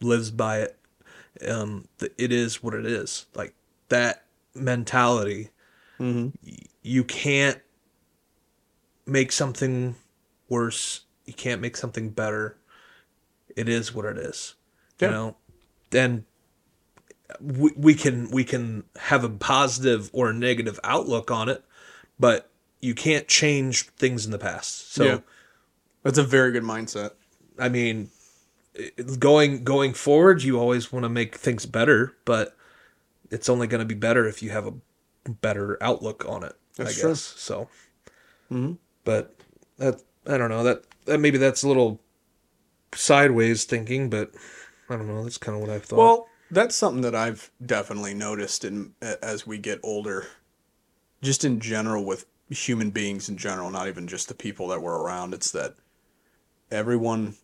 lives 0.00 0.30
by 0.30 0.60
it. 0.60 0.78
Um, 1.48 1.86
th- 1.98 2.12
it 2.18 2.32
is 2.32 2.62
what 2.62 2.74
it 2.74 2.86
is. 2.86 3.26
Like 3.34 3.54
that 3.88 4.24
mentality. 4.54 5.50
y- 5.98 6.32
You 6.82 7.04
can't 7.04 7.60
make 9.06 9.32
something 9.32 9.96
worse. 10.48 11.02
You 11.26 11.32
can't 11.34 11.60
make 11.60 11.76
something 11.76 12.10
better. 12.10 12.56
It 13.56 13.68
is 13.68 13.94
what 13.94 14.04
it 14.06 14.16
is. 14.16 14.54
Yeah. 14.98 15.08
You 15.08 15.14
know, 15.14 15.36
and 15.92 16.24
we, 17.40 17.72
we 17.76 17.94
can 17.94 18.30
we 18.30 18.44
can 18.44 18.84
have 18.96 19.24
a 19.24 19.28
positive 19.28 20.10
or 20.12 20.30
a 20.30 20.34
negative 20.34 20.78
outlook 20.84 21.30
on 21.30 21.48
it, 21.48 21.64
but 22.18 22.50
you 22.80 22.94
can't 22.94 23.28
change 23.28 23.88
things 23.90 24.24
in 24.24 24.32
the 24.32 24.38
past. 24.38 24.92
So 24.92 25.04
Yeah. 25.04 25.18
That's 26.02 26.18
a 26.18 26.24
very 26.24 26.50
good 26.50 26.62
mindset. 26.62 27.10
I 27.58 27.68
mean, 27.68 28.08
going 29.18 29.64
going 29.64 29.92
forward, 29.92 30.42
you 30.42 30.58
always 30.58 30.90
want 30.90 31.04
to 31.04 31.08
make 31.08 31.36
things 31.36 31.66
better, 31.66 32.16
but 32.24 32.56
it's 33.30 33.48
only 33.48 33.66
going 33.66 33.80
to 33.80 33.84
be 33.84 33.94
better 33.94 34.26
if 34.26 34.42
you 34.42 34.50
have 34.50 34.66
a 34.66 35.30
better 35.30 35.76
outlook 35.82 36.24
on 36.26 36.42
it. 36.42 36.54
That's 36.76 36.96
I 36.96 37.00
true. 37.00 37.10
guess 37.10 37.20
so. 37.20 37.68
Mm-hmm. 38.50 38.72
But 39.04 39.34
that 39.76 40.02
I 40.26 40.38
don't 40.38 40.48
know 40.48 40.62
that 40.64 40.84
that 41.04 41.18
maybe 41.18 41.38
that's 41.38 41.62
a 41.62 41.68
little 41.68 42.00
sideways 42.94 43.64
thinking, 43.64 44.08
but 44.08 44.32
I 44.88 44.96
don't 44.96 45.06
know. 45.06 45.22
That's 45.22 45.38
kind 45.38 45.56
of 45.56 45.60
what 45.60 45.70
I 45.70 45.78
thought. 45.78 45.98
Well, 45.98 46.28
that's 46.50 46.74
something 46.74 47.02
that 47.02 47.14
I've 47.14 47.50
definitely 47.64 48.14
noticed 48.14 48.64
in 48.64 48.94
as 49.00 49.46
we 49.46 49.58
get 49.58 49.80
older, 49.82 50.26
just 51.22 51.44
in 51.44 51.60
general 51.60 52.04
with 52.04 52.26
human 52.48 52.90
beings 52.90 53.28
in 53.28 53.36
general, 53.36 53.70
not 53.70 53.88
even 53.88 54.08
just 54.08 54.28
the 54.28 54.34
people 54.34 54.68
that 54.68 54.82
were 54.82 55.02
around. 55.02 55.34
It's 55.34 55.50
that 55.52 55.74
everyone. 56.70 57.34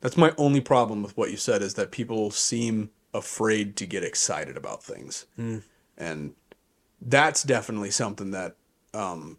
That's 0.00 0.16
my 0.16 0.32
only 0.36 0.60
problem 0.60 1.02
with 1.02 1.16
what 1.16 1.30
you 1.30 1.36
said 1.36 1.62
is 1.62 1.74
that 1.74 1.92
people 1.92 2.30
seem 2.32 2.90
afraid 3.14 3.76
to 3.76 3.86
get 3.86 4.02
excited 4.02 4.56
about 4.56 4.82
things, 4.82 5.26
and 5.96 6.34
that's 7.00 7.42
definitely 7.42 7.90
something 7.90 8.30
that, 8.32 8.56
um, 8.94 9.38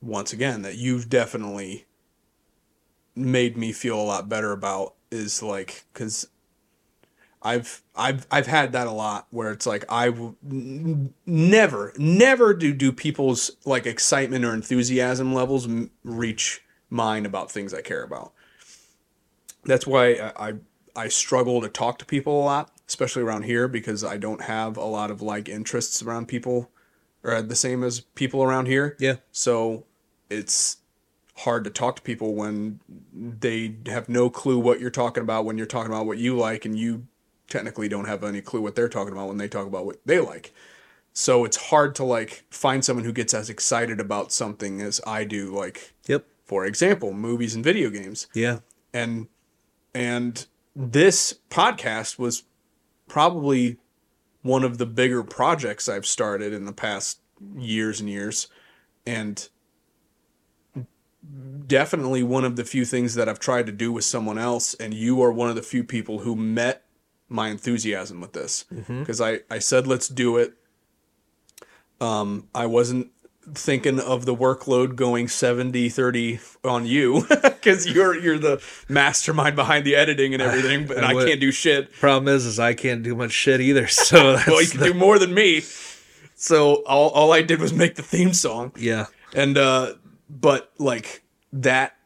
once 0.00 0.32
again, 0.32 0.62
that 0.62 0.76
you've 0.76 1.08
definitely 1.08 1.86
made 3.14 3.56
me 3.56 3.72
feel 3.72 4.00
a 4.00 4.02
lot 4.02 4.28
better 4.28 4.52
about 4.52 4.94
is 5.10 5.42
like 5.42 5.84
because 5.92 6.28
I've 7.44 7.82
I've 7.96 8.26
I've 8.30 8.46
had 8.46 8.72
that 8.72 8.86
a 8.86 8.92
lot 8.92 9.26
where 9.30 9.50
it's 9.50 9.66
like 9.66 9.84
I 9.88 10.06
w- 10.10 10.36
never 11.26 11.92
never 11.96 12.54
do 12.54 12.72
do 12.72 12.92
people's 12.92 13.50
like 13.64 13.86
excitement 13.86 14.44
or 14.44 14.54
enthusiasm 14.54 15.34
levels 15.34 15.66
m- 15.66 15.90
reach 16.04 16.62
mine 16.88 17.26
about 17.26 17.50
things 17.50 17.74
I 17.74 17.80
care 17.82 18.02
about. 18.04 18.32
That's 19.64 19.86
why 19.86 20.14
I, 20.14 20.48
I 20.48 20.52
I 20.94 21.08
struggle 21.08 21.60
to 21.62 21.68
talk 21.68 21.98
to 21.98 22.04
people 22.04 22.40
a 22.40 22.44
lot, 22.44 22.70
especially 22.86 23.22
around 23.22 23.44
here 23.44 23.66
because 23.66 24.04
I 24.04 24.18
don't 24.18 24.42
have 24.42 24.76
a 24.76 24.84
lot 24.84 25.10
of 25.10 25.22
like 25.22 25.48
interests 25.48 26.02
around 26.02 26.26
people 26.28 26.70
or 27.24 27.40
the 27.42 27.56
same 27.56 27.82
as 27.82 28.00
people 28.00 28.42
around 28.42 28.66
here. 28.66 28.96
yeah, 28.98 29.16
So 29.30 29.84
it's 30.28 30.78
hard 31.38 31.64
to 31.64 31.70
talk 31.70 31.96
to 31.96 32.02
people 32.02 32.34
when 32.34 32.80
they 33.14 33.76
have 33.86 34.08
no 34.08 34.28
clue 34.28 34.58
what 34.58 34.80
you're 34.80 34.90
talking 34.90 35.22
about 35.22 35.44
when 35.44 35.56
you're 35.56 35.66
talking 35.66 35.90
about 35.90 36.04
what 36.06 36.18
you 36.18 36.36
like 36.36 36.64
and 36.64 36.78
you 36.78 37.06
technically 37.52 37.88
don't 37.88 38.06
have 38.06 38.24
any 38.24 38.40
clue 38.40 38.60
what 38.60 38.74
they're 38.74 38.88
talking 38.88 39.12
about 39.12 39.28
when 39.28 39.36
they 39.36 39.48
talk 39.48 39.66
about 39.66 39.86
what 39.86 40.00
they 40.06 40.18
like. 40.18 40.52
So 41.12 41.44
it's 41.44 41.68
hard 41.68 41.94
to 41.96 42.04
like 42.04 42.44
find 42.50 42.84
someone 42.84 43.04
who 43.04 43.12
gets 43.12 43.34
as 43.34 43.50
excited 43.50 44.00
about 44.00 44.32
something 44.32 44.80
as 44.80 45.00
I 45.06 45.24
do 45.24 45.54
like 45.54 45.92
yep, 46.06 46.24
for 46.44 46.64
example, 46.64 47.12
movies 47.12 47.54
and 47.54 47.62
video 47.62 47.90
games. 47.90 48.26
yeah, 48.34 48.60
And 48.94 49.28
and 49.94 50.46
this 50.74 51.38
podcast 51.50 52.18
was 52.18 52.44
probably 53.06 53.76
one 54.40 54.64
of 54.64 54.78
the 54.78 54.86
bigger 54.86 55.22
projects 55.22 55.88
I've 55.88 56.06
started 56.06 56.54
in 56.54 56.64
the 56.64 56.72
past 56.72 57.20
years 57.56 58.00
and 58.00 58.08
years. 58.08 58.48
And 59.06 59.48
definitely 61.66 62.22
one 62.22 62.44
of 62.44 62.56
the 62.56 62.64
few 62.64 62.84
things 62.84 63.14
that 63.14 63.28
I've 63.28 63.38
tried 63.38 63.66
to 63.66 63.72
do 63.72 63.92
with 63.92 64.04
someone 64.04 64.38
else. 64.38 64.74
And 64.74 64.94
you 64.94 65.22
are 65.22 65.30
one 65.30 65.50
of 65.50 65.56
the 65.56 65.62
few 65.62 65.84
people 65.84 66.20
who 66.20 66.34
met 66.34 66.84
my 67.32 67.48
enthusiasm 67.48 68.20
with 68.20 68.32
this. 68.32 68.64
Because 68.86 69.20
I, 69.20 69.40
I 69.50 69.58
said, 69.58 69.86
let's 69.86 70.08
do 70.08 70.36
it. 70.36 70.54
Um, 72.00 72.48
I 72.54 72.66
wasn't 72.66 73.08
thinking 73.54 73.98
of 73.98 74.24
the 74.24 74.34
workload 74.34 74.94
going 74.94 75.26
70 75.26 75.88
30 75.88 76.38
on 76.62 76.86
you 76.86 77.26
because 77.42 77.88
you're 77.88 78.16
you're 78.16 78.38
the 78.38 78.62
mastermind 78.88 79.56
behind 79.56 79.84
the 79.84 79.96
editing 79.96 80.32
and 80.32 80.40
everything 80.40 80.86
but 80.86 81.02
I 81.02 81.08
I 81.10 81.24
can't 81.26 81.40
do 81.40 81.50
shit 81.50 81.92
Problem 81.94 82.32
is, 82.32 82.46
is 82.46 82.60
I 82.60 82.74
can't 82.74 83.02
do 83.02 83.16
much 83.16 83.32
shit 83.32 83.60
either. 83.60 83.86
So 83.88 84.36
that's 84.36 84.46
well 84.46 84.62
you 84.62 84.68
can 84.68 84.78
the- 84.78 84.86
do 84.92 84.94
more 84.94 85.18
than 85.18 85.34
me 85.34 85.62
so 86.36 86.84
all, 86.84 87.10
all 87.10 87.32
i 87.32 87.42
did 87.42 87.60
was 87.60 87.72
make 87.72 87.96
the 87.96 88.02
theme 88.02 88.32
song 88.32 88.70
yeah, 88.76 89.06
and 89.34 89.58
uh 89.58 89.94
but 90.30 90.70
like 90.78 91.24
that 91.52 91.96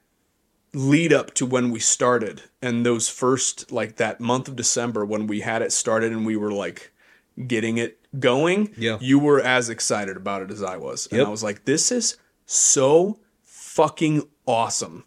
lead 0.76 1.10
up 1.10 1.32
to 1.32 1.46
when 1.46 1.70
we 1.70 1.80
started 1.80 2.42
and 2.60 2.84
those 2.84 3.08
first 3.08 3.72
like 3.72 3.96
that 3.96 4.20
month 4.20 4.46
of 4.46 4.54
december 4.56 5.06
when 5.06 5.26
we 5.26 5.40
had 5.40 5.62
it 5.62 5.72
started 5.72 6.12
and 6.12 6.26
we 6.26 6.36
were 6.36 6.52
like 6.52 6.92
getting 7.46 7.78
it 7.78 7.98
going 8.18 8.70
Yeah. 8.76 8.98
you 9.00 9.18
were 9.18 9.40
as 9.40 9.70
excited 9.70 10.18
about 10.18 10.42
it 10.42 10.50
as 10.50 10.62
i 10.62 10.76
was 10.76 11.06
and 11.10 11.18
Yep. 11.18 11.26
i 11.28 11.30
was 11.30 11.42
like 11.42 11.64
this 11.64 11.90
is 11.90 12.18
so 12.44 13.18
fucking 13.42 14.28
awesome 14.46 15.04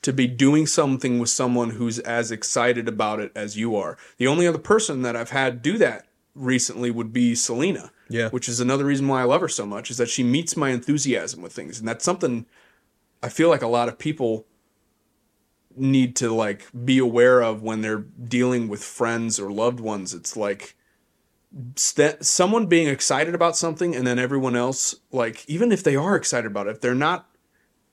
to 0.00 0.12
be 0.14 0.26
doing 0.26 0.66
something 0.66 1.18
with 1.18 1.28
someone 1.28 1.70
who's 1.70 1.98
as 1.98 2.30
excited 2.30 2.88
about 2.88 3.20
it 3.20 3.30
as 3.36 3.58
you 3.58 3.76
are 3.76 3.98
the 4.16 4.26
only 4.26 4.46
other 4.46 4.58
person 4.58 5.02
that 5.02 5.16
i've 5.16 5.30
had 5.30 5.60
do 5.60 5.76
that 5.76 6.06
recently 6.34 6.90
would 6.90 7.12
be 7.12 7.34
selena 7.34 7.92
Yeah. 8.08 8.30
which 8.30 8.48
is 8.48 8.58
another 8.58 8.86
reason 8.86 9.06
why 9.06 9.20
i 9.20 9.24
love 9.24 9.42
her 9.42 9.48
so 9.48 9.66
much 9.66 9.90
is 9.90 9.98
that 9.98 10.08
she 10.08 10.22
meets 10.22 10.56
my 10.56 10.70
enthusiasm 10.70 11.42
with 11.42 11.52
things 11.52 11.78
and 11.78 11.86
that's 11.86 12.04
something 12.06 12.46
i 13.22 13.28
feel 13.28 13.50
like 13.50 13.60
a 13.62 13.66
lot 13.68 13.88
of 13.88 13.98
people 13.98 14.46
need 15.76 16.16
to 16.16 16.32
like 16.32 16.66
be 16.84 16.98
aware 16.98 17.40
of 17.42 17.62
when 17.62 17.80
they're 17.80 17.98
dealing 17.98 18.68
with 18.68 18.82
friends 18.82 19.38
or 19.38 19.50
loved 19.50 19.80
ones. 19.80 20.14
It's 20.14 20.36
like 20.36 20.76
st- 21.76 22.24
someone 22.24 22.66
being 22.66 22.88
excited 22.88 23.34
about 23.34 23.56
something 23.56 23.94
and 23.94 24.06
then 24.06 24.18
everyone 24.18 24.56
else 24.56 24.94
like 25.10 25.44
even 25.48 25.72
if 25.72 25.82
they 25.82 25.96
are 25.96 26.16
excited 26.16 26.46
about 26.46 26.66
it 26.66 26.70
if 26.70 26.80
they're 26.80 26.94
not 26.94 27.28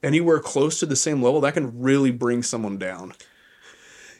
anywhere 0.03 0.39
close 0.39 0.79
to 0.79 0.85
the 0.85 0.95
same 0.95 1.23
level 1.23 1.41
that 1.41 1.53
can 1.53 1.79
really 1.79 2.11
bring 2.11 2.43
someone 2.43 2.77
down. 2.77 3.13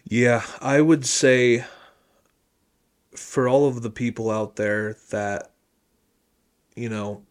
Yeah, 0.04 0.44
I 0.62 0.82
would 0.82 1.06
say 1.06 1.66
for 3.16 3.48
all 3.50 3.68
of 3.68 3.82
the 3.82 3.90
people 3.90 4.32
out 4.32 4.56
there 4.56 4.96
that 5.10 5.52
you 6.78 6.88
know, 6.88 7.24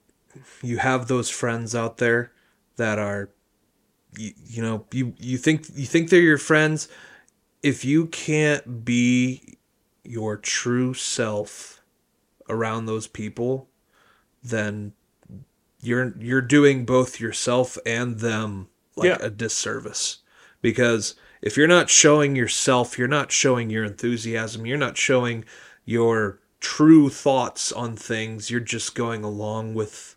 you 0.61 0.79
have 0.79 1.07
those 1.07 1.31
friends 1.31 1.75
out 1.75 1.99
there 1.99 2.33
that 2.77 2.99
are 2.99 3.31
you, 4.17 4.33
you 4.45 4.63
know, 4.63 4.87
you 4.93 5.15
you 5.19 5.39
think 5.39 5.67
you 5.75 5.87
think 5.87 6.11
they're 6.11 6.21
your 6.21 6.39
friends 6.39 6.89
if 7.63 7.85
you 7.85 8.07
can't 8.07 8.85
be 8.85 9.59
your 10.05 10.37
true 10.37 10.95
self 10.95 11.83
around 12.49 12.87
those 12.87 13.07
people, 13.07 13.69
then 14.43 14.93
you're 15.81 16.15
you're 16.19 16.41
doing 16.43 16.85
both 16.85 17.21
yourself 17.21 17.79
and 17.85 18.19
them 18.21 18.69
like 18.97 19.09
Yeah. 19.09 19.19
a 19.21 19.31
disservice 19.31 20.19
because 20.63 21.15
if 21.43 21.57
you're 21.57 21.69
not 21.69 21.91
showing 21.91 22.35
yourself 22.35 22.99
you're 22.99 23.07
not 23.07 23.31
showing 23.31 23.69
your 23.69 23.85
enthusiasm 23.85 24.65
you're 24.65 24.79
not 24.79 24.97
showing 24.97 25.45
your 25.85 26.41
true 26.61 27.09
thoughts 27.09 27.73
on 27.73 27.97
things. 27.97 28.51
You're 28.51 28.61
just 28.61 28.95
going 28.95 29.23
along 29.23 29.75
with 29.75 30.17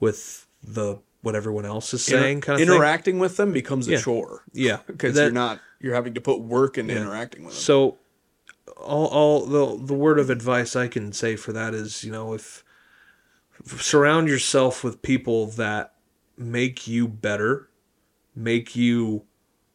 with 0.00 0.46
the 0.62 0.98
what 1.26 1.34
everyone 1.36 1.66
else 1.66 1.92
is 1.92 2.02
saying 2.04 2.40
kind 2.40 2.60
of 2.60 2.66
thing. 2.66 2.74
interacting 2.74 3.18
with 3.18 3.36
them 3.36 3.52
becomes 3.52 3.86
a 3.88 3.92
Yeah. 3.92 4.00
chore 4.00 4.44
Yeah, 4.52 4.78
because 4.86 5.14
That- 5.14 5.24
you're 5.24 5.32
not 5.32 5.60
you're 5.80 5.94
having 5.94 6.14
to 6.14 6.20
put 6.20 6.40
work 6.40 6.78
into 6.78 6.96
interacting 6.96 7.44
with 7.44 7.52
them. 7.54 7.60
So, 7.62 7.98
all, 8.78 9.06
all 9.08 9.44
the 9.46 9.84
the 9.84 9.94
word 9.94 10.18
of 10.18 10.30
advice 10.30 10.74
I 10.74 10.88
can 10.88 11.12
say 11.12 11.36
for 11.36 11.52
that 11.52 11.74
is, 11.74 12.02
you 12.02 12.10
know, 12.10 12.32
if, 12.32 12.64
if 13.64 13.82
surround 13.82 14.28
yourself 14.28 14.82
with 14.82 15.02
people 15.02 15.46
that 15.48 15.92
make 16.38 16.86
you 16.86 17.06
better, 17.08 17.68
make 18.34 18.74
you 18.74 19.24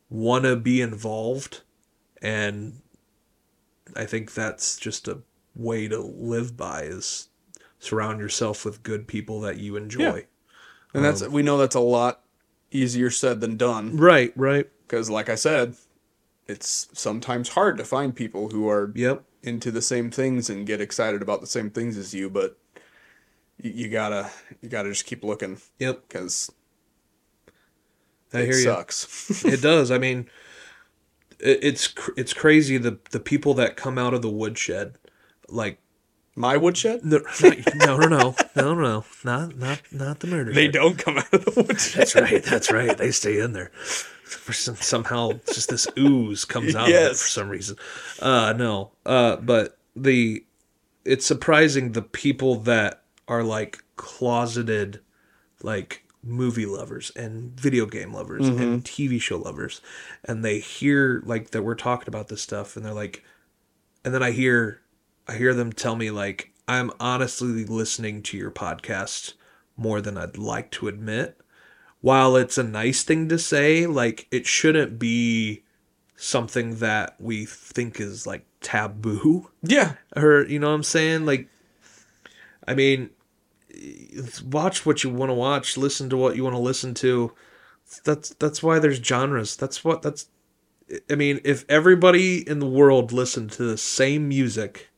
want 0.09 0.45
to 0.45 0.55
be 0.55 0.81
involved, 0.81 1.61
and 2.21 2.81
I 3.95 4.05
think 4.05 4.33
that's 4.33 4.77
just 4.77 5.07
a 5.07 5.19
way 5.55 5.87
to 5.87 5.99
live 5.99 6.55
by 6.57 6.83
is 6.83 7.29
surround 7.79 8.19
yourself 8.19 8.63
with 8.65 8.83
good 8.83 9.07
people 9.07 9.41
that 9.41 9.57
you 9.57 9.75
enjoy. 9.75 10.25
And 10.93 11.03
that's 11.05 11.27
we 11.27 11.41
know 11.43 11.57
that's 11.57 11.75
a 11.75 11.79
lot 11.79 12.21
easier 12.71 13.09
said 13.09 13.41
than 13.41 13.57
done 13.57 13.97
Right, 13.97 14.31
right. 14.35 14.69
because, 14.87 15.09
like 15.09 15.29
I 15.29 15.35
said, 15.35 15.75
it's 16.47 16.87
sometimes 16.93 17.49
hard 17.49 17.77
to 17.77 17.83
find 17.83 18.15
people 18.15 18.49
who 18.49 18.67
are 18.69 18.91
Yep. 18.95 19.23
into 19.43 19.71
the 19.71 19.81
same 19.81 20.09
things 20.11 20.49
and 20.49 20.65
get 20.65 20.79
excited 20.81 21.21
about 21.21 21.41
the 21.41 21.47
same 21.47 21.69
things 21.69 21.97
as 21.97 22.13
you. 22.13 22.29
But 22.29 22.57
you, 23.61 23.71
you 23.71 23.89
gotta 23.89 24.29
you 24.61 24.69
gotta 24.69 24.89
just 24.89 25.05
keep 25.05 25.23
looking 25.23 25.57
Yep. 25.79 26.07
because 26.07 26.51
I 28.33 28.39
it 28.39 28.45
hear 28.45 28.55
you. 28.55 28.63
sucks. 28.63 29.43
it 29.45 29.61
does. 29.61 29.91
I 29.91 29.97
mean, 29.97 30.29
it, 31.39 31.59
it's 31.63 31.87
cr- 31.87 32.11
it's 32.17 32.33
crazy 32.33 32.77
the 32.77 32.99
the 33.11 33.19
people 33.19 33.53
that 33.55 33.75
come 33.75 33.97
out 33.97 34.13
of 34.13 34.21
the 34.21 34.29
woodshed, 34.29 34.95
like 35.49 35.77
My 36.35 36.57
woodshed. 36.57 37.01
the, 37.03 37.19
no 37.75 37.97
no 37.97 38.07
no 38.07 38.35
no 38.55 38.73
no 38.73 39.05
not 39.23 39.57
not 39.57 39.81
not 39.91 40.19
the 40.21 40.27
murder. 40.27 40.53
They 40.53 40.65
shed. 40.65 40.73
don't 40.73 40.97
come 40.97 41.17
out 41.17 41.33
of 41.33 41.45
the 41.45 41.51
woodshed. 41.51 41.99
That's 41.99 42.15
right. 42.15 42.43
That's 42.43 42.71
right. 42.71 42.97
They 42.97 43.11
stay 43.11 43.39
in 43.39 43.53
there. 43.53 43.71
For 43.73 44.53
some, 44.53 44.75
somehow, 44.77 45.33
just 45.53 45.69
this 45.69 45.87
ooze 45.99 46.45
comes 46.45 46.73
out 46.73 46.87
of 46.87 46.95
it 46.95 47.09
for 47.09 47.27
some 47.27 47.49
reason. 47.49 47.75
Uh, 48.21 48.53
no. 48.53 48.91
Uh, 49.05 49.35
but 49.35 49.77
the 49.95 50.45
it's 51.03 51.25
surprising 51.25 51.91
the 51.91 52.01
people 52.01 52.55
that 52.55 53.03
are 53.27 53.43
like 53.43 53.83
closeted, 53.97 55.01
like 55.63 56.03
movie 56.23 56.65
lovers 56.65 57.11
and 57.15 57.59
video 57.59 57.85
game 57.85 58.13
lovers 58.13 58.47
and 58.47 58.83
TV 58.83 59.19
show 59.19 59.37
lovers, 59.37 59.81
and 60.25 60.45
they 60.45 60.59
hear 60.59 61.21
like 61.25 61.51
that 61.51 61.63
we're 61.63 61.75
talking 61.75 62.07
about 62.07 62.27
this 62.29 62.41
stuff, 62.41 62.77
and 62.77 62.85
they're 62.85 62.93
like, 62.93 63.23
and 64.05 64.13
then 64.13 64.23
I 64.23 64.31
hear, 64.31 64.80
I 65.27 65.35
hear 65.35 65.53
them 65.53 65.71
tell 65.71 65.95
me 65.95 66.11
like, 66.11 66.51
I'm 66.67 66.91
honestly 66.99 67.65
listening 67.65 68.21
to 68.23 68.37
your 68.37 68.51
podcast 68.51 69.33
more 69.77 70.01
than 70.01 70.17
I'd 70.17 70.37
like 70.37 70.71
to 70.71 70.87
admit 70.87 71.41
while 72.01 72.35
it's 72.35 72.57
a 72.57 72.63
nice 72.63 73.03
thing 73.03 73.29
to 73.29 73.37
say, 73.37 73.85
like 73.85 74.27
it 74.31 74.45
shouldn't 74.45 74.99
be 74.99 75.63
something 76.15 76.75
that 76.75 77.15
we 77.19 77.45
think 77.45 77.99
is 77.99 78.27
like 78.27 78.45
taboo 78.59 79.49
Yeah, 79.63 79.93
or 80.15 80.45
you 80.45 80.59
know 80.59 80.69
what 80.69 80.75
I'm 80.75 80.83
saying? 80.83 81.25
Like 81.25 81.47
I 82.67 82.75
mean 82.75 83.11
watch 84.43 84.85
what 84.85 85.03
you 85.03 85.09
want 85.09 85.29
to 85.29 85.33
watch, 85.33 85.77
listen 85.77 86.09
to 86.09 86.17
what 86.17 86.35
you 86.35 86.43
want 86.43 86.55
to 86.55 86.61
listen 86.61 86.93
to. 86.95 87.33
That's 88.03 88.29
that's 88.35 88.61
why 88.61 88.79
there's 88.79 88.99
genres. 88.99 89.55
That's 89.55 89.83
what 89.83 90.01
that's 90.01 90.27
I 91.09 91.15
mean, 91.15 91.39
if 91.43 91.65
everybody 91.69 92.47
in 92.47 92.59
the 92.59 92.67
world 92.67 93.11
listened 93.11 93.51
to 93.53 93.63
the 93.63 93.77
same 93.77 94.27
music, 94.27 94.90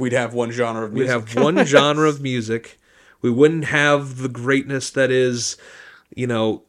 we'd 0.00 0.12
have 0.12 0.32
one 0.32 0.50
genre 0.50 0.86
of 0.86 0.92
music. 0.92 1.08
We'd 1.08 1.34
have 1.34 1.44
one 1.44 1.64
genre 1.66 2.08
of 2.08 2.20
music. 2.20 2.78
We 3.20 3.30
wouldn't 3.30 3.66
have 3.66 4.16
the 4.16 4.28
greatness 4.28 4.90
that 4.90 5.10
is, 5.10 5.58
you 6.16 6.26
know, 6.26 6.62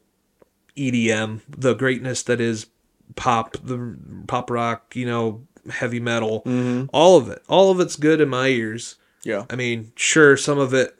EDM, 0.75 1.39
the 1.47 1.73
greatness 1.73 2.23
that 2.23 2.41
is 2.41 2.67
pop, 3.15 3.53
the 3.63 3.97
pop 4.27 4.51
rock, 4.51 4.95
you 4.95 5.05
know, 5.05 5.47
heavy 5.69 5.99
metal, 5.99 6.41
mm-hmm. 6.41 6.85
all 6.91 7.17
of 7.17 7.29
it. 7.29 7.41
All 7.47 7.71
of 7.71 7.79
it's 7.79 7.95
good 7.95 8.19
in 8.19 8.29
my 8.29 8.47
ears. 8.47 8.97
yeah, 9.23 9.45
I 9.49 9.55
mean, 9.55 9.93
sure, 9.95 10.35
some 10.35 10.59
of 10.59 10.73
it 10.73 10.99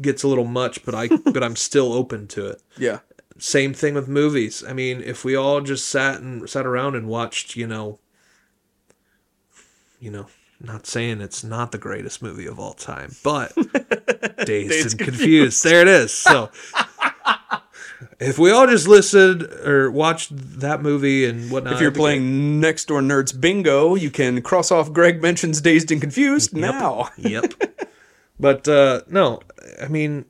gets 0.00 0.22
a 0.22 0.28
little 0.28 0.44
much, 0.44 0.84
but 0.84 0.94
I 0.94 1.08
but 1.32 1.42
I'm 1.42 1.56
still 1.56 1.92
open 1.92 2.28
to 2.28 2.46
it. 2.46 2.62
yeah, 2.78 3.00
Same 3.38 3.74
thing 3.74 3.94
with 3.94 4.06
movies. 4.06 4.62
I 4.66 4.72
mean, 4.72 5.02
if 5.02 5.24
we 5.24 5.34
all 5.34 5.60
just 5.60 5.88
sat 5.88 6.20
and 6.20 6.48
sat 6.48 6.64
around 6.64 6.94
and 6.94 7.08
watched, 7.08 7.56
you 7.56 7.66
know, 7.66 7.98
you 9.98 10.10
know, 10.12 10.26
not 10.62 10.86
saying 10.86 11.20
it's 11.20 11.42
not 11.44 11.72
the 11.72 11.78
greatest 11.78 12.22
movie 12.22 12.46
of 12.46 12.58
all 12.58 12.72
time, 12.74 13.14
but 13.22 13.54
Dazed, 13.54 14.44
Dazed 14.46 14.90
and 14.92 15.00
confused. 15.00 15.64
There 15.64 15.80
it 15.82 15.88
is. 15.88 16.12
So 16.12 16.50
if 18.20 18.38
we 18.38 18.50
all 18.50 18.66
just 18.66 18.86
listened 18.88 19.42
or 19.42 19.90
watched 19.90 20.30
that 20.60 20.82
movie 20.82 21.24
and 21.26 21.50
whatnot, 21.50 21.74
If 21.74 21.80
you're 21.80 21.88
it'd 21.88 21.94
be 21.94 21.98
great. 22.00 22.02
playing 22.02 22.60
Next 22.60 22.86
Door 22.86 23.02
Nerds 23.02 23.38
Bingo, 23.38 23.94
you 23.94 24.10
can 24.10 24.40
cross 24.42 24.70
off 24.70 24.92
Greg 24.92 25.20
mentions 25.20 25.60
Dazed 25.60 25.90
and 25.90 26.00
Confused 26.00 26.54
now. 26.56 27.08
yep. 27.16 27.52
But 28.38 28.66
uh, 28.68 29.02
no, 29.08 29.40
I 29.80 29.88
mean, 29.88 30.24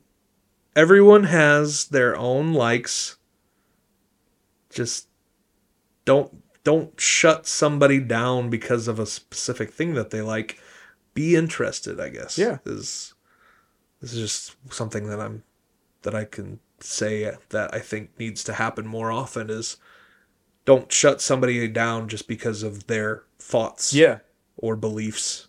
everyone 0.75 1.23
has 1.25 1.85
their 1.85 2.15
own 2.17 2.53
likes. 2.53 3.17
Just 4.69 5.07
don't 6.05 6.42
don't 6.63 6.99
shut 6.99 7.45
somebody 7.45 7.99
down 7.99 8.49
because 8.49 8.87
of 8.87 8.99
a 8.99 9.05
specific 9.05 9.71
thing 9.71 9.93
that 9.95 10.09
they 10.11 10.21
like. 10.21 10.59
Be 11.13 11.35
interested, 11.35 11.99
I 11.99 12.09
guess. 12.09 12.37
Yeah. 12.37 12.57
Is 12.65 13.13
this 14.01 14.13
is 14.13 14.19
just 14.19 14.73
something 14.73 15.07
that 15.07 15.19
I'm 15.19 15.43
that 16.01 16.15
I 16.15 16.25
can 16.25 16.59
say 16.79 17.31
that 17.49 17.73
I 17.73 17.79
think 17.79 18.17
needs 18.19 18.43
to 18.45 18.53
happen 18.53 18.85
more 18.85 19.11
often 19.11 19.49
is 19.49 19.77
don't 20.65 20.91
shut 20.91 21.21
somebody 21.21 21.67
down 21.67 22.09
just 22.09 22.27
because 22.27 22.63
of 22.63 22.87
their 22.87 23.23
thoughts 23.39 23.93
Yeah, 23.93 24.19
or 24.57 24.75
beliefs. 24.75 25.47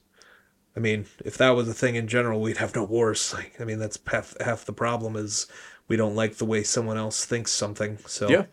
I 0.76 0.80
mean, 0.80 1.06
if 1.24 1.36
that 1.38 1.50
was 1.50 1.68
a 1.68 1.74
thing 1.74 1.94
in 1.94 2.08
general, 2.08 2.40
we'd 2.40 2.56
have 2.56 2.74
no 2.74 2.84
wars. 2.84 3.32
Like, 3.34 3.60
I 3.60 3.64
mean, 3.64 3.78
that's 3.78 3.98
half 4.06 4.34
half 4.40 4.64
the 4.64 4.72
problem 4.72 5.16
is 5.16 5.46
we 5.88 5.96
don't 5.96 6.16
like 6.16 6.36
the 6.36 6.44
way 6.44 6.62
someone 6.62 6.96
else 6.96 7.24
thinks 7.24 7.52
something. 7.52 7.98
So 8.06 8.28
yeah. 8.28 8.44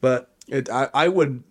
but 0.00 0.29
It, 0.48 0.68
I, 0.70 0.88
I 0.94 1.08
would, 1.08 1.42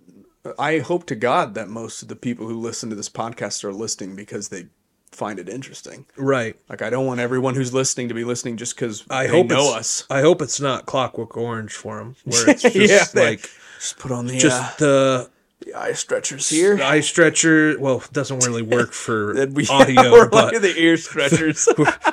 I 0.57 0.79
hope 0.79 1.05
to 1.07 1.15
God 1.15 1.53
that 1.55 1.69
most 1.69 2.01
of 2.01 2.07
the 2.07 2.15
people 2.15 2.47
who 2.47 2.59
listen 2.59 2.89
to 2.89 2.95
this 2.95 3.09
podcast 3.09 3.63
are 3.63 3.73
listening 3.73 4.15
because 4.15 4.49
they 4.49 4.67
find 5.11 5.39
it 5.39 5.49
interesting. 5.49 6.05
right. 6.17 6.55
Like 6.69 6.81
I 6.81 6.89
don't 6.89 7.05
want 7.05 7.19
everyone 7.19 7.55
who's 7.55 7.73
listening 7.73 8.09
to 8.09 8.13
be 8.13 8.23
listening 8.23 8.57
just 8.57 8.75
because 8.75 9.03
I 9.09 9.23
they 9.27 9.29
hope 9.33 9.47
know 9.47 9.67
it's, 9.69 10.01
us. 10.01 10.07
I 10.09 10.21
hope 10.21 10.41
it's 10.41 10.59
not 10.61 10.85
Clockwork 10.85 11.35
Orange 11.37 11.73
for 11.73 11.97
them, 11.97 12.15
where 12.25 12.49
it's 12.51 12.61
just 12.61 13.15
Yeah, 13.15 13.21
like 13.21 13.41
Just 13.79 13.97
put 13.99 14.11
on 14.11 14.27
the 14.27 14.37
just 14.37 14.61
uh, 14.61 14.85
the 14.85 15.29
the 15.65 15.73
eye 15.73 15.91
stretchers 15.93 16.47
here. 16.47 16.77
The 16.77 16.85
eye 16.85 16.99
stretcher. 17.01 17.75
Well, 17.79 17.97
it 18.01 18.13
doesn't 18.13 18.39
really 18.45 18.61
work 18.61 18.93
for 18.93 19.31
audio, 19.69 20.11
or 20.13 20.29
but 20.29 20.53
like 20.53 20.61
the 20.61 20.73
ear 20.77 20.95
stretchers. 20.95 21.67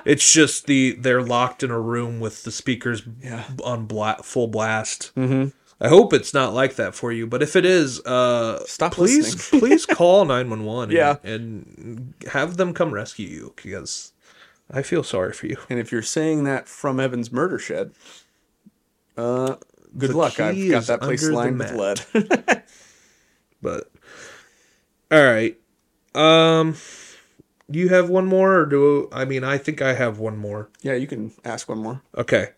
it's 0.04 0.32
just 0.32 0.66
the 0.66 0.92
they're 0.98 1.22
locked 1.22 1.62
in 1.62 1.70
a 1.70 1.78
room 1.80 2.18
with 2.18 2.42
the 2.44 2.50
speakers 2.50 3.02
Yeah. 3.22 3.44
on 3.62 3.86
bla- 3.86 4.20
full 4.22 4.48
blast. 4.48 5.12
Mm-hmm. 5.16 5.50
I 5.80 5.88
hope 5.88 6.12
it's 6.14 6.32
not 6.32 6.54
like 6.54 6.76
that 6.76 6.94
for 6.94 7.12
you, 7.12 7.26
but 7.26 7.42
if 7.42 7.54
it 7.54 7.64
is, 7.66 8.00
uh, 8.06 8.64
Stop 8.66 8.92
please 8.94 9.34
listening. 9.34 9.60
please 9.60 9.84
call 9.86 10.24
nine 10.34 10.48
one 10.48 10.64
one. 10.64 10.90
Yeah. 10.90 11.16
and 11.22 12.14
have 12.32 12.56
them 12.56 12.72
come 12.72 12.94
rescue 12.94 13.28
you 13.28 13.52
because 13.56 14.12
I 14.70 14.82
feel 14.82 15.02
sorry 15.02 15.32
for 15.32 15.46
you. 15.46 15.56
and 15.68 15.78
if 15.78 15.92
you're 15.92 16.00
saying 16.02 16.44
that 16.44 16.66
from 16.68 16.98
Evan's 16.98 17.30
murder 17.30 17.58
shed, 17.58 17.92
uh, 19.18 19.56
good 19.98 20.10
The 20.10 20.16
luck. 20.16 20.40
I've 20.40 20.70
got 20.70 20.84
that 20.84 21.00
place 21.02 21.28
lined 21.28 21.58
with 21.58 21.72
lead. 22.14 22.62
But 23.62 23.90
all 25.10 25.24
right, 25.24 25.58
um, 26.14 26.76
do 27.70 27.78
you 27.78 27.88
have 27.88 28.08
one 28.10 28.26
more, 28.26 28.54
or 28.60 28.66
do 28.66 29.08
I 29.12 29.24
mean 29.24 29.44
I 29.44 29.58
think 29.58 29.80
I 29.82 29.94
have 29.94 30.18
one 30.18 30.36
more. 30.36 30.68
yeah, 30.82 30.92
you 30.94 31.06
can 31.06 31.32
ask 31.44 31.68
one 31.68 31.78
more. 31.78 32.02
Okay, 32.16 32.50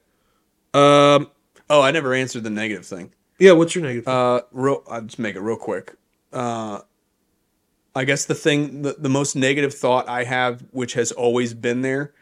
um, 0.74 1.30
Oh, 1.70 1.82
I 1.82 1.90
never 1.90 2.14
answered 2.14 2.44
the 2.44 2.50
negative 2.50 2.86
thing. 2.86 3.12
yeah. 3.38 3.52
What's 3.52 3.74
your 3.74 3.84
negative? 3.84 4.08
Uh, 4.08 4.42
real, 4.52 4.82
I'll 4.88 5.02
just 5.02 5.18
make 5.18 5.36
it 5.36 5.40
real 5.40 5.56
quick. 5.56 5.94
Uh, 6.32 6.80
I 7.94 8.04
guess 8.04 8.24
the 8.26 8.34
thing, 8.34 8.82
the, 8.82 8.96
the 8.98 9.08
most 9.08 9.34
negative 9.36 9.74
thought 9.74 10.08
I 10.08 10.24
have, 10.24 10.64
which 10.70 10.94
has 10.94 11.10
always 11.12 11.54
been 11.54 11.82
there, 11.82 12.14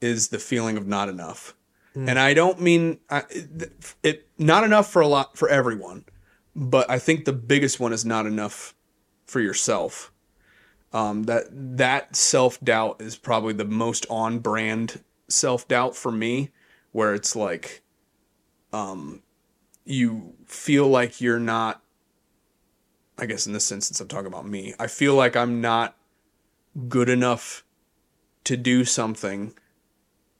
is 0.00 0.28
the 0.28 0.38
feeling 0.38 0.76
of 0.76 0.86
not 0.86 1.08
enough. 1.08 1.54
And 1.98 2.18
I 2.18 2.34
don't 2.34 2.60
mean 2.60 2.98
I, 3.08 3.22
it, 3.30 3.72
it, 4.02 4.28
not 4.36 4.64
enough 4.64 4.92
for 4.92 5.00
a 5.00 5.08
lot 5.08 5.38
for 5.38 5.48
everyone, 5.48 6.04
but 6.54 6.90
I 6.90 6.98
think 6.98 7.24
the 7.24 7.32
biggest 7.32 7.80
one 7.80 7.94
is 7.94 8.04
not 8.04 8.26
enough 8.26 8.74
for 9.24 9.40
yourself. 9.40 10.12
Um, 10.92 11.22
that 11.22 11.44
that 11.50 12.14
self 12.14 12.60
doubt 12.62 13.00
is 13.00 13.16
probably 13.16 13.54
the 13.54 13.64
most 13.64 14.04
on 14.10 14.40
brand 14.40 15.02
self 15.28 15.66
doubt 15.68 15.96
for 15.96 16.12
me, 16.12 16.50
where 16.92 17.14
it's 17.14 17.34
like, 17.34 17.80
um, 18.72 19.22
you 19.84 20.34
feel 20.46 20.88
like 20.88 21.20
you're 21.20 21.40
not. 21.40 21.82
I 23.18 23.24
guess 23.24 23.46
in 23.46 23.54
this 23.54 23.72
instance, 23.72 24.00
I'm 24.00 24.08
talking 24.08 24.26
about 24.26 24.46
me. 24.46 24.74
I 24.78 24.88
feel 24.88 25.14
like 25.14 25.36
I'm 25.36 25.60
not 25.60 25.96
good 26.88 27.08
enough 27.08 27.64
to 28.44 28.56
do 28.56 28.84
something 28.84 29.54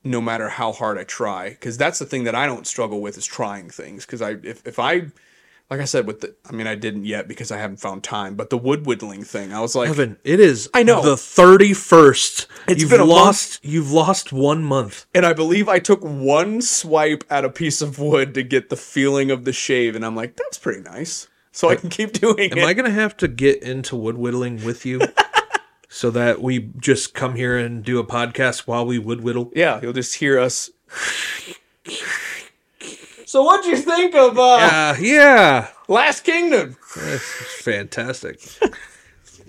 no 0.03 0.21
matter 0.21 0.49
how 0.49 0.71
hard 0.71 0.97
I 0.97 1.03
try 1.03 1.49
because 1.49 1.77
that's 1.77 1.99
the 1.99 2.05
thing 2.05 2.23
that 2.23 2.35
I 2.35 2.45
don't 2.45 2.67
struggle 2.67 3.01
with 3.01 3.17
is 3.17 3.25
trying 3.25 3.69
things 3.69 4.05
because 4.05 4.21
I 4.21 4.31
if, 4.43 4.65
if 4.65 4.79
I 4.79 5.07
like 5.69 5.79
I 5.81 5.85
said 5.85 6.07
with 6.07 6.21
the 6.21 6.35
I 6.49 6.53
mean 6.53 6.67
I 6.67 6.75
didn't 6.75 7.05
yet 7.05 7.27
because 7.27 7.51
I 7.51 7.57
haven't 7.57 7.77
found 7.81 8.03
time 8.03 8.35
but 8.35 8.49
the 8.49 8.57
wood 8.57 8.85
whittling 8.85 9.23
thing 9.23 9.51
I 9.53 9.59
was 9.59 9.75
like 9.75 9.89
Evan, 9.89 10.17
it 10.23 10.39
is. 10.39 10.69
I 10.73 10.83
know. 10.83 11.01
the 11.01 11.17
thirty 11.17 11.73
first. 11.73 12.47
It's 12.67 12.81
You've 12.81 12.89
been 12.91 12.99
a 13.01 13.05
month. 13.05 13.09
lost. 13.17 13.59
You've 13.65 13.91
lost 13.91 14.31
one 14.33 14.63
month. 14.63 15.05
and 15.13 15.25
I 15.25 15.33
believe 15.33 15.67
I 15.69 15.79
took 15.79 16.01
one 16.01 16.61
swipe 16.61 17.23
at 17.29 17.45
a 17.45 17.49
piece 17.49 17.81
of 17.81 17.99
wood 17.99 18.33
to 18.35 18.43
get 18.43 18.69
the 18.69 18.75
feeling 18.77 19.31
of 19.31 19.45
the 19.45 19.53
shave 19.53 19.95
and 19.95 20.05
I'm 20.05 20.15
like 20.15 20.35
that's 20.35 20.57
pretty 20.57 20.81
nice 20.81 21.27
so 21.51 21.69
I 21.69 21.75
can 21.75 21.89
keep 21.89 22.11
doing 22.13 22.51
Am 22.51 22.59
it 22.59 22.63
I 22.65 22.73
gonna 22.73 22.89
have 22.91 23.17
to 23.17 23.27
get 23.27 23.63
into 23.63 23.95
wood 23.95 24.17
whittling 24.17 24.63
with 24.63 24.85
you, 24.85 25.01
so 25.89 26.11
that 26.11 26.41
we 26.41 26.69
just 26.79 27.13
come 27.15 27.35
here 27.35 27.57
and 27.57 27.83
do 27.83 27.97
a 27.99 28.05
podcast 28.05 28.67
while 28.67 28.85
we 28.85 28.99
wood 28.99 29.21
whittle? 29.21 29.51
yeah 29.55 29.79
you'll 29.81 29.93
just 29.93 30.15
hear 30.15 30.39
us 30.39 30.69
so 33.27 33.43
what'd 33.43 33.65
you 33.65 33.77
think 33.77 34.15
of 34.15 34.37
uh, 34.39 34.41
Uh, 34.43 34.95
yeah, 34.99 35.67
Last 35.87 36.21
Kingdom 36.23 36.75
That's 36.95 37.61
fantastic. 37.61 38.39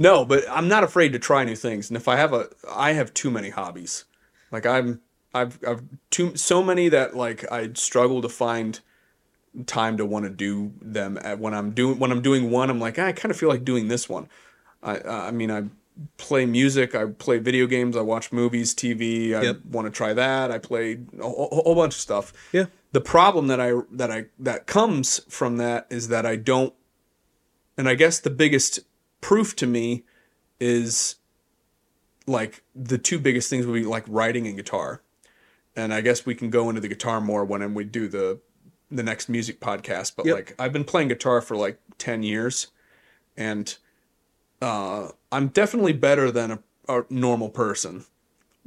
No, 0.00 0.24
but 0.24 0.44
I'm 0.48 0.68
not 0.68 0.84
afraid 0.84 1.12
to 1.14 1.18
try 1.18 1.42
new 1.42 1.56
things. 1.56 1.90
And 1.90 1.96
if 1.96 2.06
I 2.06 2.14
have 2.14 2.32
a, 2.32 2.48
I 2.72 2.92
have 2.92 3.12
too 3.14 3.32
many 3.32 3.50
hobbies. 3.50 4.04
Like 4.52 4.64
I'm, 4.64 5.00
I've, 5.34 5.58
I've 5.66 5.82
too 6.10 6.36
so 6.36 6.62
many 6.62 6.88
that 6.90 7.16
like 7.16 7.50
I 7.50 7.70
struggle 7.74 8.22
to 8.22 8.28
find 8.28 8.78
time 9.66 9.96
to 9.96 10.06
want 10.06 10.24
to 10.24 10.30
do 10.30 10.72
them. 10.80 11.18
At, 11.20 11.40
when 11.40 11.52
I'm 11.52 11.72
doing 11.72 11.98
when 11.98 12.12
I'm 12.12 12.22
doing 12.22 12.48
one, 12.52 12.70
I'm 12.70 12.78
like 12.78 12.96
"Ah, 12.96 13.06
I 13.06 13.12
kind 13.12 13.32
of 13.32 13.36
feel 13.36 13.48
like 13.48 13.64
doing 13.64 13.88
this 13.88 14.08
one. 14.08 14.28
I, 14.84 15.00
I 15.00 15.30
mean 15.32 15.50
I 15.50 15.64
play 16.16 16.46
music, 16.46 16.94
I 16.94 17.06
play 17.06 17.38
video 17.38 17.66
games, 17.66 17.96
I 17.96 18.02
watch 18.02 18.30
movies, 18.30 18.72
TV. 18.76 19.34
I 19.34 19.42
Yep. 19.42 19.56
want 19.68 19.86
to 19.86 19.90
try 19.90 20.12
that. 20.14 20.52
I 20.52 20.58
play 20.58 21.00
a, 21.18 21.22
whole- 21.24 21.62
whole 21.64 21.74
bunch 21.74 21.94
of 21.96 22.00
stuff. 22.00 22.32
Yeah. 22.52 22.66
The 22.92 23.00
problem 23.00 23.48
that 23.48 23.60
I 23.60 23.72
that 23.90 24.10
I 24.10 24.26
that 24.38 24.66
comes 24.66 25.20
from 25.28 25.58
that 25.58 25.86
is 25.90 26.08
that 26.08 26.24
I 26.24 26.36
don't 26.36 26.72
and 27.76 27.88
I 27.88 27.94
guess 27.94 28.18
the 28.18 28.30
biggest 28.30 28.80
proof 29.20 29.54
to 29.56 29.66
me 29.66 30.04
is 30.58 31.16
like 32.26 32.62
the 32.74 32.98
two 32.98 33.18
biggest 33.18 33.48
things 33.48 33.66
would 33.66 33.74
be 33.74 33.84
like 33.84 34.04
writing 34.08 34.46
and 34.46 34.56
guitar. 34.56 35.02
And 35.76 35.94
I 35.94 36.00
guess 36.00 36.26
we 36.26 36.34
can 36.34 36.50
go 36.50 36.68
into 36.68 36.80
the 36.80 36.88
guitar 36.88 37.20
more 37.20 37.44
when 37.44 37.72
we 37.74 37.84
do 37.84 38.08
the 38.08 38.40
the 38.90 39.02
next 39.02 39.28
music 39.28 39.60
podcast. 39.60 40.14
But 40.16 40.26
Yep. 40.26 40.34
like 40.34 40.54
I've 40.58 40.72
been 40.72 40.84
playing 40.84 41.08
guitar 41.08 41.40
for 41.40 41.56
like 41.56 41.78
ten 41.98 42.22
years, 42.22 42.68
and 43.36 43.76
uh, 44.60 45.10
I'm 45.30 45.48
definitely 45.48 45.92
better 45.92 46.30
than 46.30 46.50
a, 46.50 46.58
a 46.88 47.04
normal 47.10 47.48
person. 47.48 48.06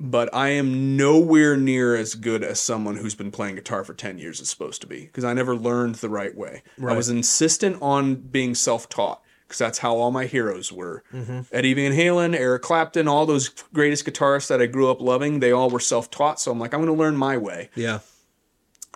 But 0.04 0.34
I 0.34 0.50
am 0.50 0.98
nowhere 0.98 1.56
near 1.56 1.96
as 1.96 2.16
good 2.16 2.44
as 2.44 2.60
someone 2.60 2.96
who's 2.96 3.14
been 3.14 3.30
playing 3.30 3.56
guitar 3.56 3.84
for 3.84 3.94
10 3.94 4.18
years 4.18 4.40
is 4.40 4.50
supposed 4.50 4.82
to 4.82 4.88
be 4.88 5.06
because 5.06 5.24
I 5.24 5.34
never 5.34 5.56
learned 5.56 5.96
the 5.96 6.10
right 6.10 6.36
way. 6.36 6.64
I 6.84 6.94
was 6.96 7.08
insistent 7.10 7.78
on 7.84 8.16
being 8.16 8.56
self 8.56 8.90
taught 8.90 9.22
because 9.48 9.60
that's 9.60 9.78
how 9.78 9.96
all 9.96 10.10
my 10.10 10.26
heroes 10.26 10.72
were. 10.72 11.04
Mm-hmm. 11.14 11.42
Eddie 11.52 11.76
Van 11.76 11.92
Halen, 11.92 12.36
Eric 12.36 12.64
Clapton, 12.64 13.08
all 13.08 13.28
those 13.28 13.50
greatest 13.74 14.06
guitarists 14.06 14.48
that 14.48 14.60
I 14.60 14.66
grew 14.66 14.90
up 14.90 15.02
loving, 15.02 15.40
they 15.40 15.52
all 15.52 15.70
were 15.70 15.80
self 15.80 16.10
taught. 16.10 16.40
So 16.40 16.52
I'm 16.52 16.60
like, 16.60 16.74
I'm 16.74 16.80
going 16.84 16.92
to 16.92 17.00
learn 17.00 17.16
my 17.16 17.38
way. 17.38 17.70
Yeah. 17.76 18.00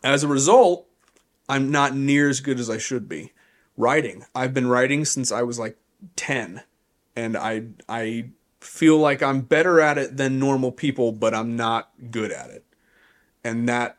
As 0.03 0.23
a 0.23 0.27
result, 0.27 0.87
I'm 1.47 1.69
not 1.69 1.95
near 1.95 2.29
as 2.29 2.39
good 2.39 2.59
as 2.59 2.69
I 2.69 2.79
should 2.79 3.07
be. 3.07 3.31
Writing. 3.77 4.25
I've 4.33 4.55
been 4.55 4.67
writing 4.67 5.05
since 5.05 5.31
I 5.31 5.43
was 5.43 5.59
like 5.59 5.77
10 6.15 6.63
and 7.15 7.37
I 7.37 7.67
I 7.87 8.29
feel 8.65 8.97
like 8.97 9.21
I'm 9.23 9.41
better 9.41 9.79
at 9.79 9.97
it 9.97 10.17
than 10.17 10.39
normal 10.39 10.71
people, 10.71 11.11
but 11.11 11.33
I'm 11.33 11.55
not 11.55 11.91
good 12.11 12.31
at 12.31 12.49
it. 12.49 12.65
And 13.43 13.67
that 13.69 13.97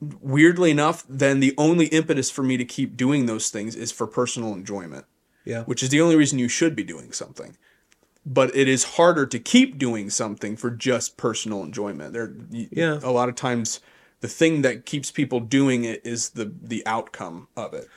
weirdly 0.00 0.70
enough, 0.70 1.04
then 1.08 1.40
the 1.40 1.54
only 1.56 1.86
impetus 1.86 2.30
for 2.30 2.42
me 2.42 2.56
to 2.56 2.64
keep 2.64 2.96
doing 2.96 3.26
those 3.26 3.48
things 3.48 3.74
is 3.74 3.90
for 3.92 4.06
personal 4.06 4.52
enjoyment 4.52 5.06
Yeah. 5.44 5.62
which 5.64 5.82
is 5.82 5.88
the 5.88 6.00
only 6.00 6.16
reason 6.16 6.38
you 6.38 6.48
should 6.48 6.76
be 6.76 6.84
doing 6.84 7.12
something. 7.12 7.56
But 8.24 8.54
it 8.56 8.66
is 8.68 8.82
harder 8.96 9.24
to 9.26 9.38
keep 9.38 9.78
doing 9.78 10.10
something 10.10 10.56
for 10.56 10.70
just 10.70 11.16
personal 11.16 11.62
enjoyment. 11.62 12.12
There, 12.12 12.34
Yeah. 12.50 12.98
a 13.02 13.10
lot 13.12 13.28
of 13.28 13.36
times, 13.36 13.80
the 14.20 14.28
thing 14.28 14.62
that 14.62 14.84
keeps 14.86 15.10
people 15.10 15.38
doing 15.40 15.84
it 15.84 16.00
is 16.04 16.30
the 16.30 16.52
the 16.62 16.84
outcome 16.86 17.46
of 17.56 17.72
it, 17.74 17.88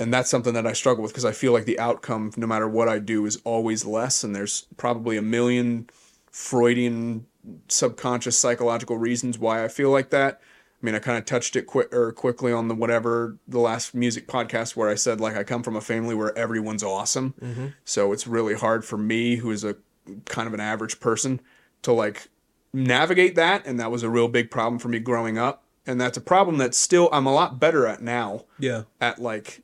and 0.00 0.12
that's 0.12 0.30
something 0.30 0.54
that 0.54 0.66
I 0.66 0.72
struggle 0.72 1.02
with 1.02 1.12
because 1.12 1.26
I 1.26 1.32
feel 1.32 1.52
like 1.52 1.66
the 1.66 1.78
outcome, 1.78 2.32
no 2.36 2.46
matter 2.46 2.66
what 2.66 2.88
I 2.88 2.98
do, 2.98 3.26
is 3.26 3.40
always 3.44 3.84
less. 3.84 4.24
And 4.24 4.34
there's 4.34 4.66
probably 4.78 5.18
a 5.18 5.22
million 5.22 5.88
Freudian 6.30 7.26
subconscious 7.68 8.38
psychological 8.38 8.96
reasons 8.96 9.38
why 9.38 9.62
I 9.62 9.68
feel 9.68 9.90
like 9.90 10.08
that. 10.10 10.40
I 10.82 10.86
mean, 10.86 10.94
I 10.94 10.98
kind 10.98 11.18
of 11.18 11.26
touched 11.26 11.54
it 11.54 11.66
quick 11.66 11.92
or 11.92 12.08
er, 12.08 12.12
quickly 12.12 12.50
on 12.50 12.68
the 12.68 12.74
whatever 12.74 13.36
the 13.46 13.58
last 13.58 13.94
music 13.94 14.26
podcast 14.26 14.74
where 14.74 14.88
I 14.88 14.94
said 14.94 15.20
like 15.20 15.36
I 15.36 15.44
come 15.44 15.62
from 15.62 15.76
a 15.76 15.80
family 15.82 16.14
where 16.14 16.36
everyone's 16.36 16.82
awesome, 16.82 17.34
mm-hmm. 17.40 17.66
so 17.84 18.12
it's 18.12 18.26
really 18.26 18.54
hard 18.54 18.84
for 18.84 18.96
me, 18.96 19.36
who 19.36 19.50
is 19.50 19.62
a 19.62 19.76
kind 20.24 20.48
of 20.48 20.54
an 20.54 20.60
average 20.60 20.98
person, 20.98 21.40
to 21.82 21.92
like 21.92 22.28
navigate 22.72 23.34
that, 23.34 23.66
and 23.66 23.78
that 23.78 23.90
was 23.90 24.02
a 24.02 24.08
real 24.08 24.28
big 24.28 24.50
problem 24.50 24.78
for 24.78 24.88
me 24.88 24.98
growing 24.98 25.36
up, 25.36 25.64
and 25.86 26.00
that's 26.00 26.16
a 26.16 26.22
problem 26.22 26.56
that 26.58 26.74
still 26.74 27.10
I'm 27.12 27.26
a 27.26 27.32
lot 27.34 27.60
better 27.60 27.86
at 27.86 28.00
now 28.00 28.44
Yeah. 28.58 28.84
at 29.02 29.18
like 29.20 29.62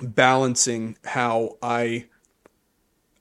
balancing 0.00 0.96
how 1.04 1.56
I 1.62 2.06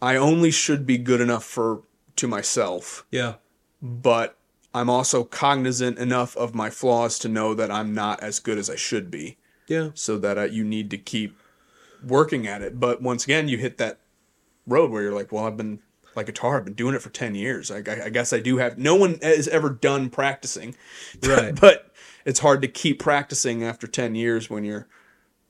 I 0.01 0.15
only 0.17 0.51
should 0.51 0.85
be 0.85 0.97
good 0.97 1.21
enough 1.21 1.43
for 1.45 1.83
to 2.17 2.27
myself, 2.27 3.05
Yeah. 3.09 3.35
but 3.81 4.37
I'm 4.73 4.89
also 4.89 5.23
cognizant 5.23 5.97
enough 5.97 6.35
of 6.35 6.53
my 6.53 6.69
flaws 6.69 7.17
to 7.19 7.29
know 7.29 7.53
that 7.53 7.71
I'm 7.71 7.93
not 7.93 8.21
as 8.21 8.39
good 8.39 8.57
as 8.57 8.69
I 8.69 8.75
should 8.75 9.09
be, 9.09 9.37
Yeah. 9.67 9.89
so 9.93 10.17
that 10.17 10.37
uh, 10.37 10.43
you 10.43 10.63
need 10.63 10.89
to 10.91 10.97
keep 10.97 11.37
working 12.05 12.47
at 12.47 12.61
it. 12.61 12.79
But 12.79 13.01
once 13.01 13.23
again, 13.23 13.47
you 13.47 13.57
hit 13.57 13.77
that 13.77 13.99
road 14.67 14.91
where 14.91 15.01
you're 15.03 15.13
like, 15.15 15.31
well, 15.31 15.45
I've 15.45 15.57
been 15.57 15.79
like 16.15 16.25
guitar, 16.27 16.57
I've 16.57 16.65
been 16.65 16.73
doing 16.73 16.93
it 16.95 17.01
for 17.01 17.09
10 17.09 17.33
years. 17.33 17.71
I, 17.71 17.77
I, 17.77 18.05
I 18.05 18.09
guess 18.09 18.33
I 18.33 18.39
do 18.39 18.57
have, 18.57 18.77
no 18.77 18.95
one 18.95 19.17
has 19.21 19.47
ever 19.47 19.69
done 19.69 20.09
practicing. 20.09 20.75
Right. 21.25 21.55
but 21.59 21.91
it's 22.25 22.39
hard 22.39 22.61
to 22.61 22.67
keep 22.67 22.99
practicing 22.99 23.63
after 23.63 23.87
10 23.87 24.13
years 24.15 24.49
when 24.49 24.63
you're 24.63 24.87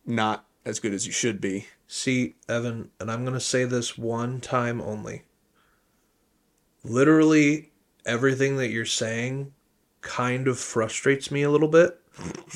not 0.06 0.46
as 0.66 0.80
good 0.80 0.94
as 0.94 1.06
you 1.06 1.12
should 1.12 1.42
be. 1.42 1.68
See, 1.88 2.36
Evan, 2.48 2.90
and 3.00 3.12
I'm 3.12 3.24
going 3.24 3.34
to 3.34 3.40
say 3.40 3.66
this 3.66 3.98
one 3.98 4.40
time 4.40 4.82
only. 4.82 5.24
Literally, 6.84 7.72
everything 8.06 8.58
that 8.58 8.70
you're 8.70 8.86
saying 8.86 9.54
kind 10.02 10.48
of 10.48 10.60
frustrates 10.60 11.32
me 11.32 11.44
a 11.44 11.50
little 11.50 11.68
bit 11.68 12.00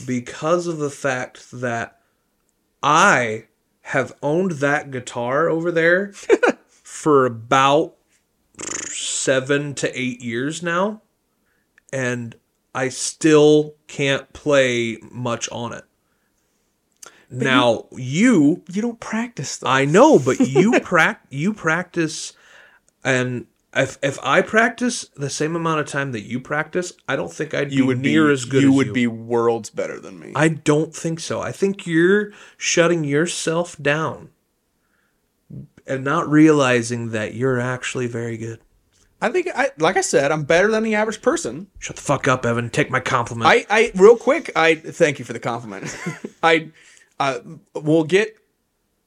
because 0.05 0.67
of 0.67 0.77
the 0.77 0.89
fact 0.89 1.51
that 1.51 1.99
I 2.83 3.47
have 3.81 4.13
owned 4.21 4.51
that 4.53 4.91
guitar 4.91 5.49
over 5.49 5.71
there 5.71 6.11
for 6.67 7.25
about 7.25 7.95
seven 8.89 9.73
to 9.75 9.99
eight 9.99 10.21
years 10.21 10.61
now, 10.61 11.01
and 11.93 12.35
I 12.75 12.89
still 12.89 13.75
can't 13.87 14.31
play 14.33 14.97
much 15.09 15.49
on 15.49 15.73
it. 15.73 15.86
Now, 17.29 17.85
you 17.91 18.63
You 18.71 18.81
don't 18.81 18.99
practice 18.99 19.57
though. 19.57 19.67
I 19.67 19.85
know, 19.85 20.19
but 20.19 20.39
you 20.39 20.79
prac 20.83 21.25
you 21.29 21.53
practice, 21.53 22.33
and 23.03 23.47
if 23.75 23.97
if 24.01 24.17
I 24.23 24.41
practice 24.41 25.05
the 25.15 25.29
same 25.29 25.55
amount 25.55 25.81
of 25.81 25.87
time 25.87 26.11
that 26.13 26.21
you 26.21 26.39
practice, 26.39 26.93
I 27.07 27.15
don't 27.15 27.31
think 27.31 27.53
I'd 27.53 27.71
you 27.71 27.83
be 27.83 27.87
would 27.87 27.99
near 27.99 28.27
be, 28.27 28.33
as 28.33 28.45
good. 28.45 28.61
You 28.63 28.69
as 28.69 28.75
would 28.75 28.87
you. 28.87 28.93
be 28.93 29.07
worlds 29.07 29.69
better 29.69 29.99
than 29.99 30.19
me. 30.19 30.31
I 30.35 30.47
don't 30.49 30.95
think 30.95 31.19
so. 31.19 31.41
I 31.41 31.51
think 31.51 31.85
you're 31.85 32.31
shutting 32.55 33.03
yourself 33.03 33.75
down 33.81 34.29
and 35.85 36.03
not 36.03 36.29
realizing 36.29 37.11
that 37.11 37.33
you're 37.33 37.59
actually 37.59 38.07
very 38.07 38.37
good. 38.37 38.59
I 39.21 39.29
think 39.29 39.47
I 39.55 39.71
like 39.79 39.97
I 39.97 40.01
said, 40.01 40.31
I'm 40.31 40.43
better 40.43 40.69
than 40.71 40.83
the 40.83 40.95
average 40.95 41.21
person. 41.21 41.67
Shut 41.79 41.95
the 41.95 42.01
fuck 42.01 42.27
up, 42.27 42.45
Evan. 42.45 42.69
Take 42.69 42.91
my 42.91 42.99
compliment. 42.99 43.49
I, 43.49 43.65
I 43.69 43.91
real 43.95 44.15
quick, 44.15 44.51
I 44.55 44.75
thank 44.75 45.19
you 45.19 45.25
for 45.25 45.33
the 45.33 45.39
compliment. 45.39 45.95
I 46.43 46.69
uh, 47.19 47.39
we'll 47.73 48.03
get 48.03 48.37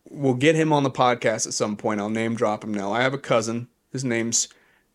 we'll 0.09 0.35
get 0.35 0.55
him 0.55 0.73
on 0.73 0.83
the 0.83 0.91
podcast 0.91 1.47
at 1.47 1.55
some 1.55 1.77
point. 1.77 2.01
I'll 2.01 2.11
name 2.11 2.35
drop 2.35 2.65
him 2.65 2.75
now. 2.75 2.93
I 2.93 3.03
have 3.03 3.15
a 3.15 3.19
cousin. 3.19 3.69
His 3.93 4.05
name's 4.05 4.49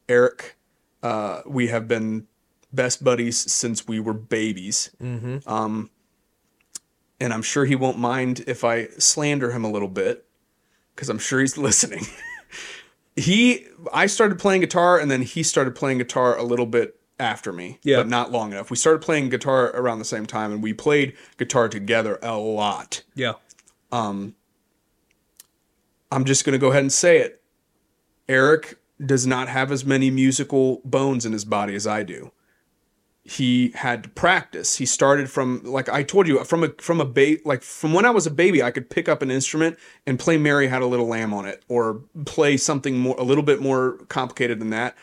Eric. 0.10 0.58
Uh, 1.02 1.42
we 1.46 1.68
have 1.68 1.88
been 1.88 2.28
best 2.74 3.04
buddies 3.04 3.52
since 3.52 3.88
we 3.88 4.00
were 4.00 4.14
babies. 4.14 4.92
Mm-hmm. 5.02 5.48
Um, 5.48 5.90
and 7.20 7.34
I'm 7.34 7.42
sure 7.42 7.66
he 7.66 7.76
won't 7.76 7.98
mind 7.98 8.44
if 8.48 8.64
I 8.64 8.88
slander 8.98 9.52
him 9.52 9.64
a 9.64 9.72
little 9.72 9.88
bit 9.88 10.26
because 10.94 11.10
I'm 11.10 11.20
sure 11.20 11.40
he's 11.40 11.58
listening. 11.58 12.06
he, 13.16 13.66
I 13.94 14.08
started 14.08 14.40
playing 14.40 14.62
guitar, 14.62 15.00
and 15.00 15.10
then 15.10 15.22
he 15.22 15.44
started 15.44 15.76
playing 15.76 16.00
guitar 16.00 16.38
a 16.38 16.44
little 16.44 16.66
bit 16.66 17.00
after 17.20 17.54
me, 17.54 17.80
Yeah. 17.84 17.98
but 17.98 18.08
not 18.08 18.32
long 18.32 18.52
enough. 18.52 18.70
We 18.70 18.78
started 18.78 19.02
playing 19.02 19.30
guitar 19.30 19.68
around 19.76 20.00
the 20.00 20.06
same 20.06 20.26
time, 20.26 20.52
and 20.52 20.62
we 20.62 20.74
played 20.74 21.14
guitar 21.38 21.70
together 21.70 22.20
a 22.22 22.38
lot. 22.38 23.04
yeah. 23.16 23.34
Um, 23.92 24.36
I'm 26.12 26.26
just 26.26 26.46
gonna 26.46 26.58
go 26.58 26.70
ahead 26.70 26.82
and 26.84 26.94
say 26.94 27.20
it. 27.20 27.42
Eric 28.28 28.78
does 29.04 29.26
not 29.28 29.48
have 29.50 29.72
as 29.72 29.86
many 29.86 30.10
musical 30.10 30.82
bones 30.86 31.26
in 31.26 31.34
his 31.34 31.46
body 31.46 31.76
as 31.76 31.86
I 31.86 32.04
do. 32.04 32.32
He 33.24 33.72
had 33.76 34.04
to 34.04 34.10
practice. 34.10 34.78
He 34.78 34.86
started 34.86 35.30
from 35.32 35.62
like 35.64 35.90
I 35.90 36.04
told 36.04 36.28
you 36.28 36.44
from 36.44 36.64
a 36.64 36.70
from 36.80 37.02
a 37.02 37.06
ba- 37.06 37.38
like 37.44 37.64
from 37.64 37.92
when 37.94 38.06
I 38.06 38.12
was 38.12 38.28
a 38.28 38.32
baby 38.32 38.62
I 38.62 38.70
could 38.72 38.90
pick 38.90 39.10
up 39.10 39.22
an 39.22 39.32
instrument 39.32 39.78
and 40.06 40.20
play 40.20 40.38
Mary 40.38 40.68
Had 40.68 40.82
a 40.84 40.86
Little 40.86 41.08
Lamb 41.08 41.34
on 41.34 41.46
it 41.46 41.64
or 41.68 42.02
play 42.26 42.56
something 42.58 42.98
more 43.00 43.16
a 43.18 43.24
little 43.24 43.44
bit 43.44 43.62
more 43.62 43.98
complicated 44.10 44.60
than 44.60 44.70
that. 44.70 44.96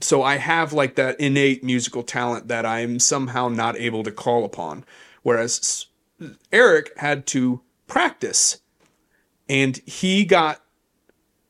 So 0.00 0.22
I 0.22 0.36
have 0.36 0.72
like 0.72 0.96
that 0.96 1.18
innate 1.20 1.62
musical 1.62 2.02
talent 2.02 2.48
that 2.48 2.66
I'm 2.66 2.98
somehow 2.98 3.48
not 3.48 3.76
able 3.76 4.02
to 4.02 4.10
call 4.10 4.44
upon. 4.44 4.84
Whereas 5.22 5.86
Eric 6.52 6.92
had 6.98 7.26
to 7.28 7.60
practice. 7.86 8.60
And 9.48 9.76
he 9.86 10.24
got 10.24 10.60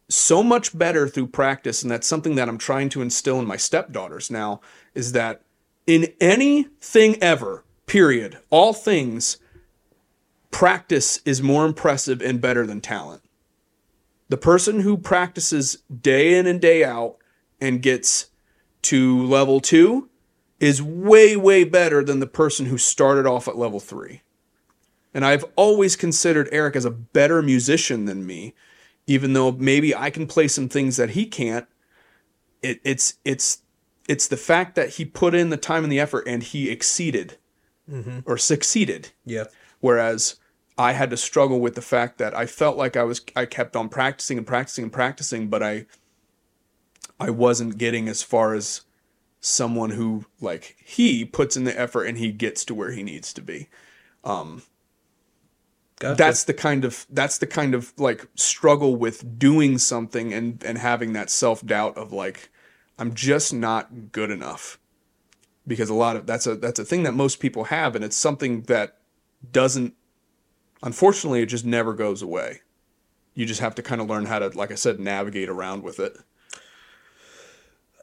so 0.09 0.43
much 0.43 0.77
better 0.77 1.09
through 1.09 1.27
practice 1.27 1.83
and 1.83 1.91
that's 1.91 2.07
something 2.07 2.35
that 2.35 2.47
i'm 2.47 2.59
trying 2.59 2.91
to 2.91 3.01
instill 3.01 3.41
in 3.41 3.47
my 3.47 3.57
stepdaughters 3.57 4.31
now 4.31 4.61
is 4.95 5.12
that 5.12 5.41
in 5.87 6.07
anything 6.21 7.21
ever 7.23 7.65
period 7.87 8.39
all 8.51 8.75
things 8.75 9.39
practice 10.55 11.21
is 11.25 11.43
more 11.43 11.66
impressive 11.66 12.23
and 12.23 12.41
better 12.41 12.65
than 12.65 12.81
talent. 12.81 13.21
The 14.29 14.37
person 14.37 14.81
who 14.81 14.97
practices 14.97 15.79
day 16.01 16.39
in 16.39 16.47
and 16.47 16.61
day 16.61 16.85
out 16.85 17.16
and 17.61 17.83
gets 17.83 18.27
to 18.85 19.24
level 19.27 19.61
two 19.61 20.09
is 20.61 20.81
way 20.81 21.36
way 21.36 21.65
better 21.65 22.05
than 22.05 22.20
the 22.20 22.27
person 22.27 22.66
who 22.66 22.78
started 22.78 23.27
off 23.27 23.48
at 23.48 23.59
level 23.59 23.81
three 23.81 24.23
and 25.15 25.24
I've 25.24 25.44
always 25.55 25.94
considered 25.94 26.48
Eric 26.51 26.74
as 26.74 26.85
a 26.85 26.90
better 26.90 27.40
musician 27.40 28.05
than 28.05 28.27
me, 28.27 28.52
even 29.06 29.32
though 29.32 29.52
maybe 29.52 29.94
I 29.94 30.11
can 30.11 30.27
play 30.27 30.48
some 30.48 30.69
things 30.69 30.97
that 30.97 31.11
he 31.11 31.24
can't. 31.24 31.66
It, 32.61 32.81
it's 32.82 33.15
it's 33.24 33.62
it's 34.09 34.27
the 34.27 34.36
fact 34.36 34.74
that 34.74 34.90
he 34.90 35.05
put 35.05 35.35
in 35.35 35.51
the 35.51 35.56
time 35.56 35.85
and 35.85 35.93
the 35.93 36.01
effort 36.01 36.24
and 36.27 36.43
he 36.43 36.69
exceeded 36.69 37.39
mm-hmm. 37.90 38.20
or 38.27 38.36
succeeded. 38.36 39.12
Yeah. 39.24 39.44
Whereas 39.81 40.36
I 40.77 40.93
had 40.93 41.11
to 41.11 41.16
struggle 41.16 41.61
with 41.61 41.77
the 41.77 41.82
fact 41.82 42.19
that 42.19 42.36
I 42.36 42.47
felt 42.47 42.77
like 42.77 42.97
I 42.97 43.05
was 43.05 43.20
I 43.36 43.47
kept 43.47 43.77
on 43.77 43.89
practicing 43.89 44.36
and 44.36 44.47
practicing 44.47 44.82
and 44.82 44.93
practicing, 44.93 45.48
but 45.48 45.62
I 45.62 45.86
I 47.19 47.31
wasn't 47.31 47.78
getting 47.78 48.09
as 48.09 48.23
far 48.23 48.55
as 48.55 48.82
someone 49.41 49.91
who 49.91 50.24
like 50.41 50.77
he 50.82 51.24
puts 51.24 51.57
in 51.57 51.65
the 51.65 51.78
effort 51.78 52.05
and 52.05 52.16
he 52.16 52.32
gets 52.32 52.65
to 52.65 52.74
where 52.74 52.93
he 52.93 53.03
needs 53.03 53.32
to 53.35 53.43
be. 53.43 53.69
Um, 54.24 54.62
gotcha. 56.01 56.16
that's 56.16 56.45
the 56.45 56.55
kind 56.55 56.85
of 56.85 57.07
that's 57.11 57.39
the 57.39 57.47
kind 57.47 57.74
of 57.74 57.93
like 57.99 58.27
struggle 58.35 58.97
with 58.97 59.39
doing 59.39 59.78
something 59.78 60.32
and 60.32 60.62
and 60.65 60.78
having 60.78 61.12
that 61.12 61.31
self-doubt 61.31 61.97
of 61.97 62.12
like 62.12 62.51
I'm 62.99 63.15
just 63.15 63.53
not 63.53 64.12
good 64.12 64.31
enough. 64.31 64.78
Because 65.66 65.91
a 65.91 65.95
lot 65.95 66.16
of 66.16 66.27
that's 66.27 66.47
a 66.47 66.57
that's 66.57 66.78
a 66.78 66.85
thing 66.85 67.03
that 67.05 67.15
most 67.15 67.39
people 67.39 67.65
have 67.65 67.95
and 67.95 68.05
it's 68.05 68.16
something 68.16 68.62
that 68.62 68.99
doesn't 69.53 69.95
unfortunately 70.82 71.43
it 71.43 71.47
just 71.47 71.66
never 71.66 71.93
goes 71.93 72.23
away. 72.23 72.62
You 73.35 73.47
just 73.47 73.61
have 73.61 73.74
to 73.74 73.82
kind 73.82 74.01
of 74.01 74.09
learn 74.09 74.27
how 74.27 74.39
to 74.39 74.49
like 74.49 74.70
I 74.70 74.74
said 74.74 74.99
navigate 74.99 75.51
around 75.51 75.82
with 75.82 76.01
it 76.01 76.16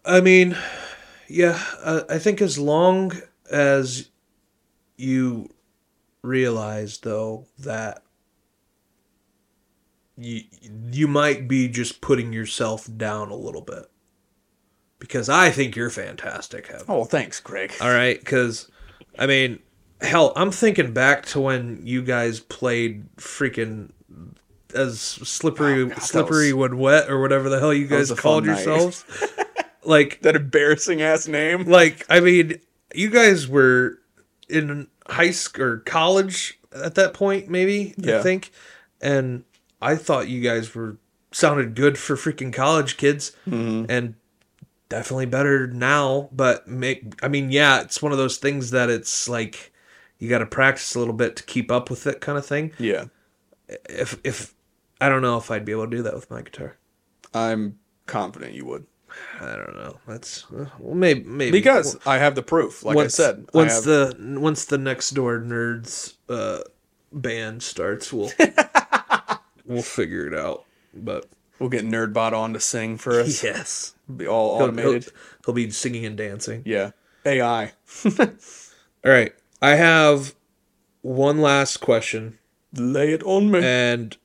I 0.06 0.22
mean, 0.22 0.58
yeah, 1.28 1.62
uh, 1.82 2.02
I 2.10 2.18
think 2.20 2.42
as 2.42 2.58
long 2.58 3.14
as 3.50 4.10
you 4.98 5.50
realize 6.24 7.00
though 7.00 7.46
that 7.58 8.04
you 10.18 10.42
you 10.92 11.08
might 11.08 11.48
be 11.48 11.68
just 11.68 12.02
putting 12.02 12.32
yourself 12.32 12.88
down 12.98 13.30
a 13.30 13.36
little 13.36 13.62
bit. 13.62 13.86
Because 15.00 15.30
I 15.30 15.50
think 15.50 15.76
you're 15.76 15.90
fantastic, 15.90 16.68
Hev. 16.68 16.84
oh 16.88 17.06
thanks 17.06 17.40
Greg 17.40 17.74
All 17.82 17.90
right, 17.90 18.20
because 18.20 18.70
I 19.18 19.26
mean, 19.26 19.60
hell, 20.00 20.32
I'm 20.36 20.52
thinking 20.52 20.94
back 20.94 21.26
to 21.28 21.42
when 21.42 21.82
you 21.86 22.04
guys 22.04 22.40
played 22.40 23.06
freaking 23.18 23.92
as 24.76 25.02
slippery, 25.02 25.82
Oh, 25.82 25.88
God, 25.88 26.02
slippery 26.02 26.54
when 26.54 26.78
wet, 26.78 27.10
or 27.10 27.20
whatever 27.20 27.50
the 27.50 27.60
hell 27.60 27.74
you 27.74 27.88
guys 27.88 28.12
called 28.12 28.46
yourselves. 28.46 29.04
like, 29.84 30.22
that 30.22 30.36
embarrassing 30.36 31.02
ass 31.02 31.28
name 31.28 31.66
like 31.66 32.06
I 32.10 32.20
mean, 32.20 32.60
you 32.94 33.10
guys 33.10 33.48
were 33.48 34.00
in 34.50 34.88
high 35.08 35.32
school 35.32 35.64
or 35.66 35.78
college 35.80 36.60
at 36.74 36.96
that 36.96 37.14
point, 37.14 37.50
maybe 37.50 37.94
I 38.20 38.24
think, 38.24 38.52
and 39.02 39.44
I 39.82 39.96
thought 39.96 40.28
you 40.30 40.42
guys 40.42 40.74
were 40.76 40.98
sounded 41.32 41.76
good 41.76 41.98
for 41.98 42.16
freaking 42.16 42.54
college 42.54 42.98
kids, 42.98 43.32
Mm-hmm. 43.48 43.86
and 43.90 44.16
definitely 44.90 45.26
better 45.26 45.68
now. 45.68 46.30
But 46.32 46.68
make 46.68 47.14
I 47.24 47.28
mean, 47.28 47.52
yeah, 47.52 47.82
it's 47.82 48.02
one 48.02 48.12
of 48.12 48.18
those 48.18 48.38
things 48.38 48.72
that 48.72 48.90
it's 48.90 49.28
like 49.30 49.72
you 50.20 50.30
got 50.30 50.40
to 50.40 50.46
practice 50.46 50.94
a 50.96 51.00
little 51.00 51.14
bit 51.14 51.36
to 51.38 51.44
keep 51.44 51.72
up 51.72 51.90
with 51.90 52.06
it, 52.08 52.22
kind 52.22 52.38
of 52.38 52.46
thing. 52.46 52.74
yeah 52.78 53.06
If 53.90 54.20
if 54.24 54.54
I 55.00 55.10
don't 55.10 55.22
know 55.24 55.38
if 55.38 55.50
I'd 55.50 55.66
be 55.66 55.72
able 55.72 55.86
to 55.90 55.96
do 55.98 56.04
that 56.04 56.14
with 56.14 56.30
my 56.30 56.42
guitar. 56.42 56.78
I'm 57.34 57.80
confident 58.06 58.54
you 58.54 58.66
would 58.66 58.86
I 59.40 59.56
don't 59.56 59.76
know. 59.76 59.98
That's 60.08 60.46
uh, 60.52 60.66
well, 60.80 60.96
maybe 60.96 61.24
maybe 61.24 61.52
because 61.52 61.98
I 62.06 62.18
have 62.18 62.36
the 62.36 62.42
proof 62.44 62.84
like 62.84 62.96
once, 62.96 63.20
I 63.20 63.24
said 63.24 63.46
I 63.54 63.58
once 63.58 63.74
have- 63.74 63.84
the 63.86 64.38
once 64.40 64.66
the 64.66 64.78
next 64.78 65.12
door 65.12 65.40
nerds 65.40 66.14
uh, 66.30 66.60
band 67.12 67.64
starts, 67.64 68.12
we'll 68.14 68.32
we'll 69.66 69.82
figure 69.82 70.28
it 70.28 70.34
out. 70.34 70.66
But 70.94 71.28
We'll 71.60 71.70
get 71.70 71.86
Nerdbot 71.86 72.34
on 72.34 72.54
to 72.54 72.60
sing 72.60 72.98
for 72.98 73.20
us. 73.20 73.44
yes, 73.44 73.94
Be 74.18 74.26
all 74.28 74.58
he'll, 74.58 74.64
automated. 74.70 75.04
he'll, 75.04 75.12
he'll 75.46 75.54
be 75.54 75.70
singing 75.70 76.06
and 76.08 76.18
dancing. 76.18 76.64
Yeah. 76.66 76.90
AI. 77.24 77.74
All 78.20 79.12
right, 79.12 79.32
I 79.62 79.76
have 79.76 80.34
one 81.04 81.40
last 81.40 81.78
question, 81.78 82.40
Lay 82.74 83.14
it 83.14 83.22
on 83.22 83.52
me. 83.52 83.60
and 83.64 84.18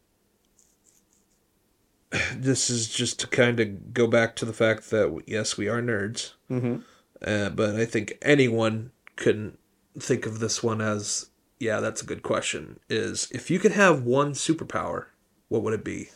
this 2.35 2.71
is 2.71 2.89
just 2.89 3.19
to 3.21 3.27
kind 3.27 3.59
of 3.61 3.93
go 3.95 4.07
back 4.07 4.37
to 4.37 4.45
the 4.45 4.53
fact 4.53 4.91
that 4.91 5.23
yes, 5.27 5.57
we 5.57 5.69
are 5.69 5.81
nerds, 5.83 6.33
Mhm. 6.51 6.83
uh, 7.23 7.51
but 7.51 7.77
I 7.77 7.85
think 7.85 8.19
anyone 8.23 8.91
can 9.17 9.59
think 9.99 10.27
of 10.27 10.39
this 10.41 10.63
one 10.63 10.81
as 10.81 11.31
yeah, 11.59 11.81
that's 11.81 12.03
a 12.03 12.07
good 12.07 12.23
question. 12.23 12.81
Is 12.91 13.29
if 13.33 13.51
you 13.51 13.59
could 13.59 13.73
have 13.73 14.03
one 14.05 14.33
superpower, 14.33 15.07
what 15.49 15.63
would 15.63 15.73
it 15.75 15.85
be? 15.85 16.11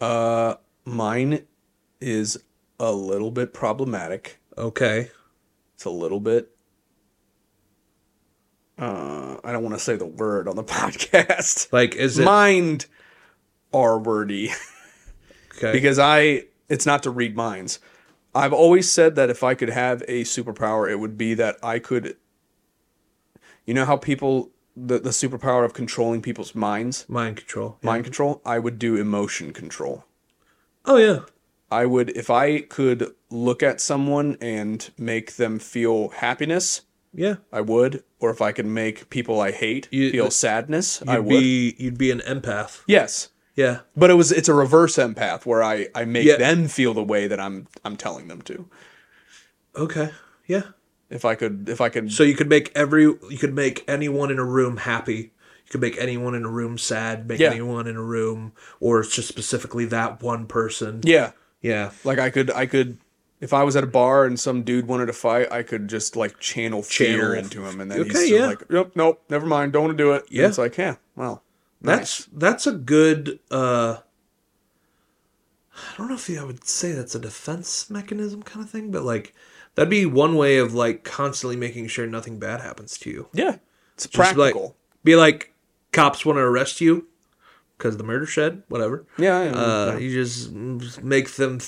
Uh, 0.00 0.54
mine 0.84 1.46
is 2.00 2.38
a 2.78 2.92
little 2.92 3.30
bit 3.30 3.52
problematic. 3.52 4.38
Okay, 4.56 5.10
It's 5.74 5.84
a 5.84 5.90
little 5.90 6.20
bit. 6.20 6.54
Uh, 8.80 9.38
I 9.44 9.52
don't 9.52 9.62
want 9.62 9.74
to 9.74 9.80
say 9.80 9.96
the 9.96 10.06
word 10.06 10.48
on 10.48 10.56
the 10.56 10.64
podcast. 10.78 11.72
like 11.72 11.94
is 11.94 12.18
it 12.18 12.24
Mind 12.24 12.86
R 13.72 13.98
wordy 13.98 14.50
okay? 15.56 15.72
because 15.72 15.98
I. 15.98 16.44
It's 16.68 16.86
not 16.86 17.02
to 17.02 17.10
read 17.10 17.34
minds. 17.36 17.80
I've 18.32 18.52
always 18.52 18.90
said 18.90 19.16
that 19.16 19.28
if 19.28 19.42
I 19.42 19.54
could 19.54 19.70
have 19.70 20.02
a 20.06 20.22
superpower, 20.22 20.88
it 20.88 20.96
would 20.96 21.18
be 21.18 21.34
that 21.34 21.56
I 21.62 21.78
could. 21.80 22.16
You 23.66 23.74
know 23.74 23.84
how 23.84 23.96
people 23.96 24.50
the 24.76 24.98
the 24.98 25.10
superpower 25.10 25.64
of 25.64 25.74
controlling 25.74 26.22
people's 26.22 26.54
minds, 26.54 27.04
mind 27.08 27.38
control. 27.38 27.78
yeah. 27.82 27.90
mind 27.90 28.04
control. 28.04 28.40
I 28.46 28.58
would 28.58 28.78
do 28.78 28.96
emotion 28.96 29.52
control. 29.52 30.04
Oh 30.84 30.96
yeah, 30.96 31.20
I 31.70 31.86
would 31.86 32.10
if 32.16 32.30
I 32.30 32.60
could 32.60 33.12
look 33.30 33.62
at 33.62 33.80
someone 33.80 34.36
and 34.40 34.88
make 34.96 35.36
them 35.36 35.58
feel 35.58 36.08
happiness, 36.10 36.82
yeah. 37.12 37.36
I 37.52 37.60
would. 37.60 38.04
Or 38.18 38.30
if 38.30 38.40
I 38.42 38.52
could 38.52 38.66
make 38.66 39.08
people 39.10 39.40
I 39.40 39.50
hate 39.50 39.88
You- 39.90 40.10
feel 40.10 40.30
sadness, 40.30 41.02
I 41.06 41.18
would. 41.18 41.28
be 41.30 41.74
you'd 41.78 41.98
be 41.98 42.10
an 42.10 42.20
empath. 42.20 42.82
yes. 42.86 43.28
Yeah. 43.56 43.80
But 43.96 44.10
it 44.10 44.14
was 44.14 44.30
it's 44.32 44.48
a 44.48 44.54
reverse 44.54 44.96
empath 44.96 45.44
where 45.44 45.62
I, 45.62 45.88
I 45.94 46.04
make 46.04 46.24
Yeah. 46.26 46.36
them 46.36 46.68
feel 46.68 46.94
the 46.94 47.02
way 47.02 47.26
that 47.26 47.40
I'm 47.40 47.66
I'm 47.84 47.96
telling 47.96 48.28
them 48.28 48.40
to. 48.42 48.68
Okay. 49.76 50.10
Yeah. 50.46 50.62
If 51.10 51.24
I 51.24 51.34
could 51.34 51.68
if 51.68 51.80
I 51.80 51.88
could 51.88 52.12
So 52.12 52.22
you 52.22 52.34
could 52.34 52.48
make 52.48 52.70
every 52.74 53.02
you 53.04 53.38
could 53.38 53.54
make 53.54 53.84
anyone 53.88 54.30
in 54.30 54.38
a 54.38 54.44
room 54.44 54.78
happy. 54.78 55.32
You 55.64 55.70
could 55.70 55.80
make 55.80 55.96
anyone 55.98 56.34
in 56.34 56.44
a 56.44 56.48
room 56.50 56.78
sad, 56.78 57.28
make 57.28 57.40
Yeah. 57.40 57.50
anyone 57.50 57.86
in 57.86 57.96
a 57.96 58.02
room 58.02 58.52
or 58.78 59.00
it's 59.00 59.14
just 59.14 59.28
specifically 59.28 59.84
that 59.86 60.22
one 60.22 60.46
person. 60.46 61.00
Yeah. 61.04 61.32
Yeah. 61.60 61.90
Like 62.04 62.18
I 62.18 62.30
could 62.30 62.50
I 62.52 62.66
could 62.66 62.98
if 63.40 63.52
I 63.52 63.62
was 63.64 63.74
at 63.76 63.84
a 63.84 63.86
bar 63.88 64.24
and 64.26 64.38
some 64.38 64.62
dude 64.62 64.86
wanted 64.86 65.06
to 65.06 65.12
fight, 65.12 65.50
I 65.50 65.62
could 65.62 65.88
just 65.88 66.14
like 66.16 66.38
channel 66.40 66.82
fear 66.82 67.18
Channel- 67.18 67.32
into 67.34 67.64
him 67.66 67.80
and 67.80 67.90
then 67.90 68.00
Okay, 68.00 68.10
he's 68.10 68.30
yeah. 68.30 68.46
like, 68.46 68.70
Nope, 68.70 68.92
nope, 68.94 69.22
never 69.30 69.46
mind, 69.46 69.72
don't 69.72 69.84
want 69.84 69.96
to 69.96 70.02
do 70.04 70.12
it. 70.12 70.22
And 70.28 70.32
Yeah. 70.32 70.46
it's 70.48 70.58
like, 70.58 70.76
yeah, 70.76 70.96
well. 71.16 71.42
That's 71.82 72.28
that's 72.32 72.66
a 72.66 72.72
good 72.72 73.38
uh 73.50 73.96
I 75.74 75.96
don't 75.96 76.08
know 76.08 76.14
if 76.14 76.28
I 76.38 76.44
would 76.44 76.66
say 76.66 76.92
that's 76.92 77.14
a 77.14 77.18
defense 77.18 77.88
mechanism 77.88 78.42
kind 78.42 78.62
of 78.64 78.70
thing, 78.70 78.90
but 78.90 79.02
like 79.02 79.34
that'd 79.74 79.88
be 79.88 80.04
one 80.04 80.36
way 80.36 80.58
of 80.58 80.74
like 80.74 81.04
constantly 81.04 81.56
making 81.56 81.86
sure 81.88 82.06
nothing 82.06 82.38
bad 82.38 82.60
happens 82.60 82.98
to 82.98 83.10
you. 83.10 83.28
Yeah. 83.32 83.56
It's 83.94 84.06
Just 84.06 84.36
like- 84.36 84.52
practical. 84.52 84.76
Be 85.04 85.16
like 85.16 85.54
cops 85.92 86.26
want 86.26 86.36
to 86.36 86.42
arrest 86.42 86.82
you 86.82 87.06
because 87.78 87.96
the 87.96 88.04
murder 88.04 88.26
shed, 88.26 88.62
whatever. 88.68 89.06
Yeah, 89.16 89.44
yeah, 89.44 89.50
Uh, 89.52 89.86
yeah. 89.92 89.98
You 89.98 90.12
just 90.12 90.54
mm, 90.54 91.02
make 91.02 91.30
them 91.36 91.60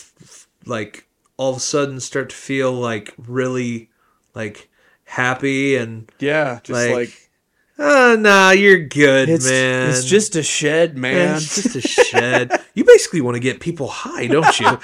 like 0.66 1.08
all 1.36 1.50
of 1.50 1.56
a 1.56 1.60
sudden 1.60 2.00
start 2.00 2.30
to 2.30 2.36
feel 2.36 2.72
like 2.72 3.14
really 3.18 3.90
like 4.34 4.68
happy 5.04 5.76
and 5.76 6.10
yeah, 6.18 6.60
just 6.62 6.88
like, 6.88 6.94
like, 6.94 7.30
oh 7.78 8.16
nah, 8.18 8.50
you're 8.50 8.84
good, 8.86 9.28
it's 9.28 9.48
man. 9.48 9.90
it's 9.90 10.04
just 10.04 10.36
a 10.36 10.42
shed, 10.42 10.96
Man, 10.96 11.14
man. 11.14 11.36
it's 11.36 11.62
just 11.62 11.76
a 11.76 11.80
shed. 11.88 12.60
you 12.74 12.84
basically 12.84 13.20
want 13.20 13.34
to 13.34 13.40
get 13.40 13.60
people 13.60 13.88
high, 13.88 14.26
don't 14.26 14.58
you? 14.60 14.66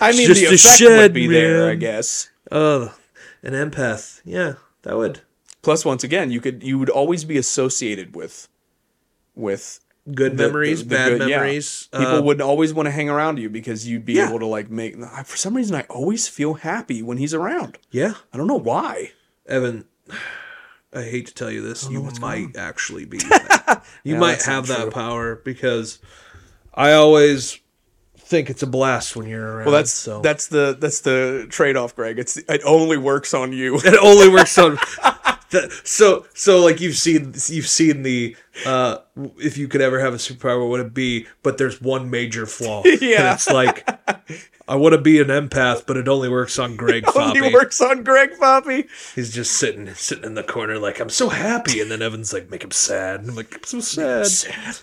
I 0.00 0.12
mean, 0.12 0.26
just 0.26 0.40
the 0.40 0.46
a 0.46 0.54
effect 0.54 0.78
shed, 0.78 0.98
would 0.98 1.12
be 1.12 1.26
there, 1.26 1.68
I 1.68 1.74
guess. 1.74 2.30
Oh, 2.50 2.94
an 3.42 3.52
empath. 3.52 4.20
Yeah, 4.24 4.54
that 4.82 4.96
would. 4.96 5.20
Plus, 5.62 5.84
once 5.84 6.02
again, 6.02 6.30
you 6.30 6.40
could 6.40 6.62
you 6.62 6.78
would 6.78 6.90
always 6.90 7.24
be 7.24 7.36
associated 7.36 8.16
with 8.16 8.48
with 9.34 9.80
Good 10.12 10.36
the- 10.36 10.46
memories, 10.48 10.80
the- 10.80 10.88
the 10.88 10.94
bad 10.96 11.08
good- 11.18 11.28
yeah. 11.28 11.36
memories. 11.36 11.88
People 11.92 12.06
Uh, 12.16 12.22
would 12.22 12.40
always 12.40 12.74
want 12.74 12.86
to 12.86 12.90
hang 12.90 13.08
around 13.08 13.38
you 13.38 13.48
because 13.48 13.86
you'd 13.86 14.04
be 14.04 14.14
Yeah. 14.14 14.28
able 14.28 14.40
to 14.40 14.46
like 14.46 14.70
make. 14.70 14.96
For 15.24 15.36
some 15.36 15.54
reason, 15.54 15.76
I 15.76 15.82
always 15.88 16.26
feel 16.28 16.54
happy 16.54 17.02
when 17.02 17.18
he's 17.18 17.34
around. 17.34 17.78
yeah, 17.90 18.14
I 18.32 18.36
don't 18.36 18.48
know 18.48 18.58
why. 18.58 19.12
Evan. 19.46 19.84
I 20.94 21.02
hate 21.04 21.26
to 21.28 21.34
tell 21.34 21.50
you 21.50 21.62
this, 21.62 21.88
you 21.88 22.02
might 22.20 22.56
actually 22.56 23.04
be. 23.06 23.18
You 24.04 24.14
Yeah, 24.14 24.18
might 24.18 24.42
have 24.42 24.66
that 24.66 24.82
true. 24.82 24.90
power 24.90 25.36
because 25.36 25.98
I 26.74 26.92
always 26.92 27.58
think 28.18 28.50
it's 28.50 28.62
a 28.62 28.66
blast 28.66 29.16
when 29.16 29.26
you're 29.28 29.46
around. 29.56 29.66
Well, 29.66 29.74
that's 29.74 29.92
so 29.92 30.20
that's 30.20 30.48
the 30.48 30.76
that's 30.78 31.00
the 31.00 31.46
trade 31.48 31.76
off, 31.76 31.94
Greg. 31.96 32.18
It's 32.18 32.36
it 32.36 32.60
only 32.66 32.98
works 32.98 33.32
on 33.32 33.52
you. 33.52 33.76
it 33.78 33.96
only 34.02 34.28
works 34.28 34.58
on. 34.58 34.78
so 35.84 36.24
so 36.34 36.60
like 36.64 36.80
you've 36.80 36.96
seen 36.96 37.34
you've 37.46 37.68
seen 37.68 38.02
the 38.02 38.36
uh 38.66 38.98
if 39.38 39.56
you 39.58 39.68
could 39.68 39.80
ever 39.80 40.00
have 40.00 40.14
a 40.14 40.16
superpower 40.16 40.60
what 40.60 40.68
would 40.70 40.80
it 40.86 40.94
be 40.94 41.26
but 41.42 41.58
there's 41.58 41.80
one 41.80 42.10
major 42.10 42.46
flaw 42.46 42.82
Yeah. 43.00 43.26
and 43.30 43.34
it's 43.34 43.48
like 43.48 43.86
i 44.68 44.74
want 44.76 44.92
to 44.94 45.00
be 45.00 45.20
an 45.20 45.28
empath 45.28 45.86
but 45.86 45.96
it 45.96 46.08
only 46.08 46.28
works 46.28 46.58
on 46.58 46.76
greg 46.76 47.04
only 47.16 47.40
Foppy. 47.40 47.52
works 47.52 47.80
on 47.80 48.02
Greg 48.02 48.30
Poppy. 48.38 48.86
he's 49.14 49.32
just 49.32 49.52
sitting 49.52 49.92
sitting 49.94 50.24
in 50.24 50.34
the 50.34 50.42
corner 50.42 50.78
like 50.78 51.00
i'm 51.00 51.10
so 51.10 51.28
happy 51.28 51.80
and 51.80 51.90
then 51.90 52.00
evan's 52.02 52.32
like 52.32 52.50
make 52.50 52.64
him 52.64 52.70
sad 52.70 53.20
and 53.20 53.30
i'm 53.30 53.36
like 53.36 53.54
i'm 53.54 53.62
so 53.64 53.80
sad 53.80 54.26
Sad. 54.26 54.76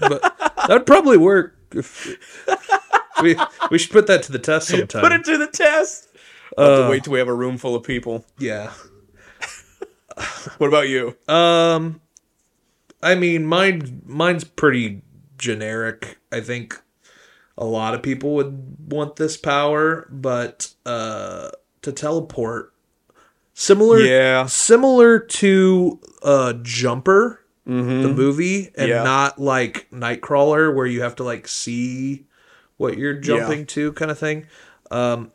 but 0.00 0.22
that'd 0.68 0.86
probably 0.86 1.18
work 1.18 1.54
if, 1.74 2.06
we 3.22 3.36
we 3.70 3.78
should 3.78 3.90
put 3.92 4.06
that 4.06 4.22
to 4.24 4.32
the 4.32 4.38
test 4.38 4.68
sometime 4.68 5.02
Put 5.02 5.12
it 5.12 5.24
to 5.24 5.38
the 5.38 5.46
test. 5.46 6.08
Have 6.58 6.84
to 6.84 6.88
wait 6.90 7.04
till 7.04 7.14
we 7.14 7.18
have 7.18 7.28
a 7.28 7.34
room 7.34 7.56
full 7.56 7.74
of 7.74 7.82
people. 7.82 8.24
yeah 8.38 8.72
What 10.58 10.68
about 10.68 10.88
you? 10.88 11.16
Um, 11.28 12.00
I 13.02 13.14
mean, 13.14 13.46
mine 13.46 14.02
mine's 14.04 14.44
pretty 14.44 15.02
generic. 15.38 16.18
I 16.30 16.40
think 16.40 16.80
a 17.58 17.64
lot 17.64 17.94
of 17.94 18.02
people 18.02 18.34
would 18.34 18.76
want 18.92 19.16
this 19.16 19.36
power, 19.36 20.06
but 20.10 20.72
uh, 20.86 21.50
to 21.82 21.92
teleport, 21.92 22.72
similar, 23.54 23.98
Yeah. 24.00 24.46
similar 24.46 25.18
to 25.18 26.00
uh, 26.22 26.54
Jumper, 26.62 27.40
the 27.64 27.72
movie, 28.08 28.70
and 28.76 28.88
Yeah. 28.88 29.02
not 29.02 29.38
like 29.40 29.88
Nightcrawler, 29.90 30.74
where 30.74 30.86
you 30.86 31.02
have 31.02 31.16
to 31.16 31.24
like 31.24 31.46
see 31.48 32.26
what 32.76 32.98
you're 32.98 33.14
jumping 33.14 33.66
to, 33.66 33.92
kind 33.92 34.10
of 34.10 34.18
thing. 34.18 34.46
Um, 34.90 35.30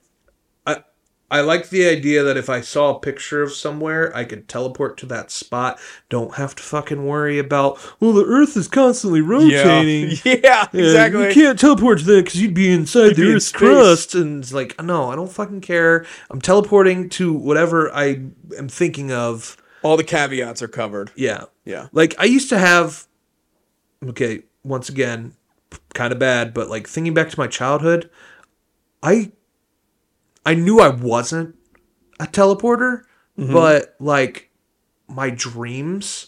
I 1.30 1.42
like 1.42 1.70
the 1.70 1.86
idea 1.90 2.24
that 2.24 2.38
if 2.38 2.50
I 2.50 2.62
saw 2.62 2.96
a 2.96 3.00
picture 3.00 3.44
of 3.44 3.52
somewhere, 3.52 4.16
I 4.16 4.24
could 4.24 4.48
teleport 4.48 4.98
to 5.00 5.06
that 5.08 5.30
spot. 5.30 5.78
Don't 6.08 6.36
have 6.36 6.56
to 6.56 6.64
fucking 6.64 7.06
worry 7.06 7.38
about. 7.38 7.78
Well, 8.00 8.14
the 8.14 8.24
Earth 8.24 8.56
is 8.56 8.68
constantly 8.70 9.20
rotating. 9.22 10.18
Yeah. 10.24 10.38
Yeah. 10.44 10.68
Exactly. 10.74 11.28
You 11.28 11.34
can't 11.34 11.60
teleport 11.60 12.00
to 12.00 12.06
that 12.06 12.26
because 12.26 12.42
you'd 12.42 12.54
be 12.54 12.72
inside 12.72 13.10
be 13.10 13.24
the 13.24 13.30
in 13.30 13.36
Earth's 13.36 13.48
space. 13.48 13.60
crust. 13.60 14.16
And 14.16 14.42
it's 14.42 14.54
like, 14.54 14.82
no, 14.82 15.12
I 15.12 15.16
don't 15.16 15.32
fucking 15.32 15.62
care. 15.62 16.06
I'm 16.30 16.40
teleporting 16.40 17.10
to 17.10 17.34
whatever 17.34 17.92
I 17.94 18.22
am 18.58 18.70
thinking 18.70 19.12
of. 19.12 19.58
All 19.84 19.98
the 19.98 20.04
caveats 20.06 20.62
are 20.62 20.68
covered. 20.70 21.12
Yeah. 21.16 21.46
Yeah. 21.66 21.88
Like 21.92 22.16
I 22.18 22.26
used 22.26 22.48
to 22.50 22.58
have 22.58 23.06
okay, 24.08 24.44
once 24.64 24.90
again, 24.90 25.34
kind 25.94 26.14
of 26.14 26.20
bad, 26.20 26.54
but 26.54 26.70
like 26.70 26.88
thinking 26.88 27.14
back 27.14 27.30
to 27.30 27.40
my 27.40 27.48
childhood, 27.48 28.10
I 29.04 29.32
I 30.48 30.54
knew 30.54 30.80
I 30.80 30.88
wasn't 30.88 31.58
a 32.22 32.26
teleporter, 32.26 33.02
mm-hmm. 33.38 33.52
but 33.52 33.98
like 34.00 34.50
my 35.10 35.30
dreams, 35.30 36.28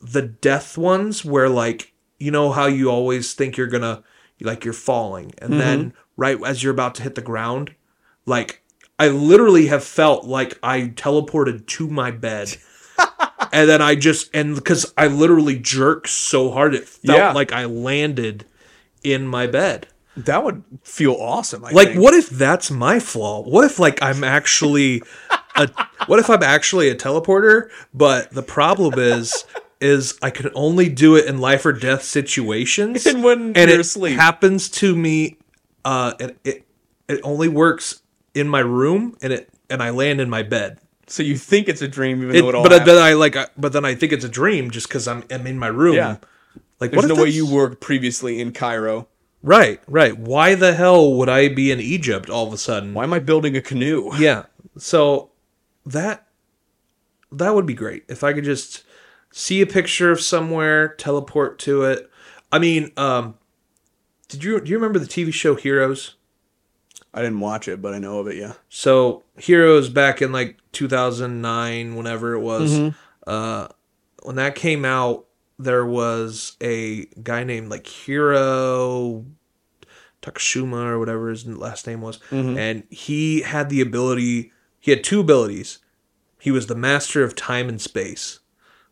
the 0.00 0.22
death 0.22 0.76
ones 0.76 1.24
where 1.24 1.48
like 1.48 1.92
you 2.18 2.32
know 2.32 2.50
how 2.50 2.66
you 2.66 2.90
always 2.90 3.34
think 3.34 3.56
you're 3.56 3.68
to 3.82 4.02
like 4.40 4.64
you're 4.64 4.74
falling 4.74 5.32
and 5.38 5.50
mm-hmm. 5.50 5.58
then 5.60 5.94
right 6.16 6.36
as 6.44 6.64
you're 6.64 6.72
about 6.72 6.96
to 6.96 7.04
hit 7.04 7.14
the 7.14 7.22
ground, 7.22 7.72
like 8.24 8.64
I 8.98 9.08
literally 9.08 9.68
have 9.68 9.84
felt 9.84 10.24
like 10.24 10.58
I 10.60 10.92
teleported 10.96 11.68
to 11.68 11.88
my 11.88 12.10
bed. 12.10 12.56
and 13.52 13.68
then 13.68 13.80
I 13.80 13.94
just 13.94 14.28
and 14.34 14.56
because 14.56 14.92
I 14.96 15.06
literally 15.06 15.56
jerked 15.56 16.08
so 16.08 16.50
hard 16.50 16.74
it 16.74 16.88
felt 16.88 17.16
Yeah. 17.16 17.32
like 17.32 17.52
I 17.52 17.66
landed 17.66 18.44
in 19.04 19.24
my 19.24 19.46
bed. 19.46 19.86
That 20.16 20.44
would 20.44 20.62
feel 20.82 21.14
awesome. 21.14 21.64
I 21.64 21.70
Like 21.72 21.88
think. 21.88 22.00
what 22.00 22.14
if 22.14 22.28
that's 22.30 22.70
my 22.70 22.98
flaw? 23.00 23.42
What 23.42 23.64
if 23.64 23.78
like 23.78 24.02
I'm 24.02 24.24
actually 24.24 25.02
a 25.56 25.68
what 26.06 26.18
if 26.18 26.30
I'm 26.30 26.42
actually 26.42 26.88
a 26.88 26.94
teleporter, 26.94 27.68
but 27.92 28.30
the 28.30 28.42
problem 28.42 28.98
is 28.98 29.44
is 29.80 30.18
I 30.22 30.30
can 30.30 30.50
only 30.54 30.88
do 30.88 31.16
it 31.16 31.26
in 31.26 31.38
life 31.38 31.66
or 31.66 31.72
death 31.72 32.02
situations. 32.02 33.04
And 33.06 33.22
when 33.22 33.38
and 33.48 33.56
you're 33.56 33.74
it 33.74 33.80
asleep. 33.80 34.16
happens 34.18 34.70
to 34.70 34.96
me 34.96 35.36
uh 35.84 36.14
and 36.18 36.34
it 36.44 36.64
it 37.08 37.20
only 37.22 37.48
works 37.48 38.02
in 38.34 38.48
my 38.48 38.60
room 38.60 39.16
and 39.22 39.32
it 39.32 39.50
and 39.68 39.82
I 39.82 39.90
land 39.90 40.20
in 40.20 40.30
my 40.30 40.42
bed. 40.42 40.78
So 41.08 41.22
you 41.22 41.36
think 41.36 41.68
it's 41.68 41.82
a 41.82 41.88
dream, 41.88 42.22
even 42.22 42.34
It, 42.34 42.40
though 42.40 42.48
it 42.48 42.54
all 42.54 42.62
but 42.64 42.72
happened. 42.72 42.88
then 42.90 42.98
I 43.02 43.12
like, 43.12 43.36
I, 43.36 43.46
but 43.56 43.72
then 43.72 43.84
I 43.84 43.94
think 43.94 44.12
it's 44.12 44.24
a 44.24 44.28
dream 44.28 44.70
just 44.72 44.88
because 44.88 45.06
I'm, 45.06 45.22
I'm 45.30 45.46
in 45.46 45.56
my 45.58 45.68
room. 45.68 45.94
Yeah. 45.94 46.16
Like, 46.80 46.90
There's 46.90 47.04
what 47.06 47.14
no 47.16 47.22
way 47.22 47.28
you 47.30 47.46
were 47.46 47.74
previously 47.76 48.40
in 48.40 48.52
Cairo. 48.52 49.06
Right, 49.46 49.80
right. 49.86 50.18
Why 50.18 50.56
the 50.56 50.74
hell 50.74 51.14
would 51.14 51.28
I 51.28 51.46
be 51.46 51.70
in 51.70 51.78
Egypt 51.78 52.28
all 52.28 52.48
of 52.48 52.52
a 52.52 52.58
sudden? 52.58 52.94
Why 52.94 53.04
am 53.04 53.12
I 53.12 53.20
building 53.20 53.56
a 53.56 53.62
canoe? 53.62 54.10
Yeah. 54.18 54.46
So 54.76 55.30
that 55.86 56.26
that 57.30 57.54
would 57.54 57.64
be 57.64 57.72
great 57.72 58.04
if 58.08 58.24
I 58.24 58.32
could 58.32 58.44
just 58.44 58.82
see 59.30 59.60
a 59.60 59.66
picture 59.66 60.10
of 60.10 60.20
somewhere, 60.20 60.88
teleport 60.88 61.60
to 61.60 61.84
it. 61.84 62.10
I 62.50 62.58
mean, 62.58 62.90
um, 62.96 63.36
did 64.28 64.42
you 64.42 64.60
do 64.60 64.68
you 64.68 64.76
remember 64.76 64.98
the 64.98 65.06
TV 65.06 65.32
show 65.32 65.54
Heroes? 65.54 66.16
I 67.14 67.22
didn't 67.22 67.40
watch 67.40 67.68
it, 67.68 67.80
but 67.80 67.94
I 67.94 67.98
know 67.98 68.18
of 68.18 68.26
it. 68.26 68.36
Yeah. 68.36 68.54
So 68.68 69.22
Heroes 69.38 69.88
back 69.88 70.20
in 70.20 70.32
like 70.32 70.56
2009, 70.72 71.94
whenever 71.94 72.34
it 72.34 72.40
was, 72.40 72.92
uh, 73.28 73.68
when 74.24 74.36
that 74.36 74.56
came 74.56 74.84
out, 74.84 75.26
there 75.58 75.86
was 75.86 76.56
a 76.60 77.06
guy 77.22 77.44
named 77.44 77.70
like 77.70 77.86
Hiro 77.86 79.24
Takashuma 80.26 80.86
or 80.88 80.98
whatever 80.98 81.28
his 81.30 81.46
last 81.46 81.86
name 81.86 82.00
was, 82.00 82.18
and 82.30 82.82
he 82.90 83.42
had 83.42 83.68
the 83.68 83.80
ability. 83.80 84.52
He 84.80 84.90
had 84.90 85.02
two 85.04 85.20
abilities. 85.20 85.78
He 86.40 86.50
was 86.50 86.66
the 86.66 86.74
master 86.74 87.22
of 87.24 87.34
time 87.34 87.68
and 87.68 87.80
space, 87.80 88.40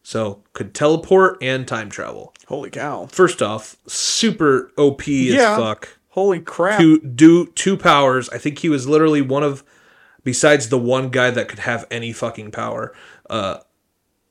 so 0.03 0.43
could 0.53 0.75
teleport 0.75 1.39
and 1.43 1.67
time 1.69 1.91
travel. 1.91 2.35
Holy 2.49 2.71
cow! 2.71 3.07
First 3.07 3.43
off, 3.43 3.77
super 3.87 4.71
OP 4.77 5.07
Yeah. 5.07 5.53
as 5.53 5.59
fuck 5.59 5.99
Holy 6.11 6.41
crap! 6.41 6.79
to 6.81 7.01
do 7.01 7.47
two 7.47 7.77
powers. 7.77 8.29
I 8.31 8.39
think 8.39 8.59
he 8.61 8.69
was 8.69 8.89
literally 8.89 9.23
one 9.23 9.43
of, 9.43 9.63
besides 10.23 10.69
the 10.69 10.79
one 10.79 11.11
guy 11.11 11.31
that 11.31 11.49
could 11.49 11.61
have 11.61 11.87
any 11.91 12.13
fucking 12.13 12.51
power. 12.53 12.95
Uh, 13.29 13.59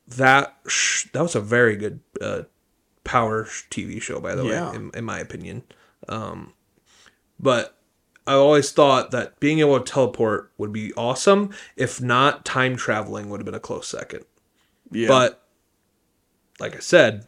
that 0.06 0.54
sh- 0.66 1.06
that 1.12 1.22
was 1.22 1.34
a 1.34 1.40
very 1.40 1.76
good 1.76 2.00
uh, 2.20 2.42
power 3.04 3.44
TV 3.70 4.00
show, 4.02 4.20
by 4.20 4.34
the 4.34 4.44
Yeah. 4.44 4.70
way, 4.70 4.76
in, 4.76 4.90
in 4.94 5.04
my 5.04 5.18
opinion. 5.18 5.62
Um, 6.08 6.52
but 7.44 7.76
I 8.26 8.32
always 8.32 8.72
thought 8.72 9.10
that 9.12 9.38
being 9.38 9.60
able 9.60 9.78
to 9.78 9.84
teleport 9.84 10.50
would 10.58 10.72
be 10.72 10.92
awesome. 10.94 11.50
If 11.76 12.00
not, 12.00 12.44
time 12.44 12.74
traveling 12.74 13.28
would 13.28 13.38
have 13.38 13.44
been 13.44 13.54
a 13.54 13.60
close 13.60 13.86
second. 13.86 14.24
yeah. 14.90 15.08
But 15.08 15.42
like 16.58 16.74
I 16.74 16.78
said, 16.78 17.26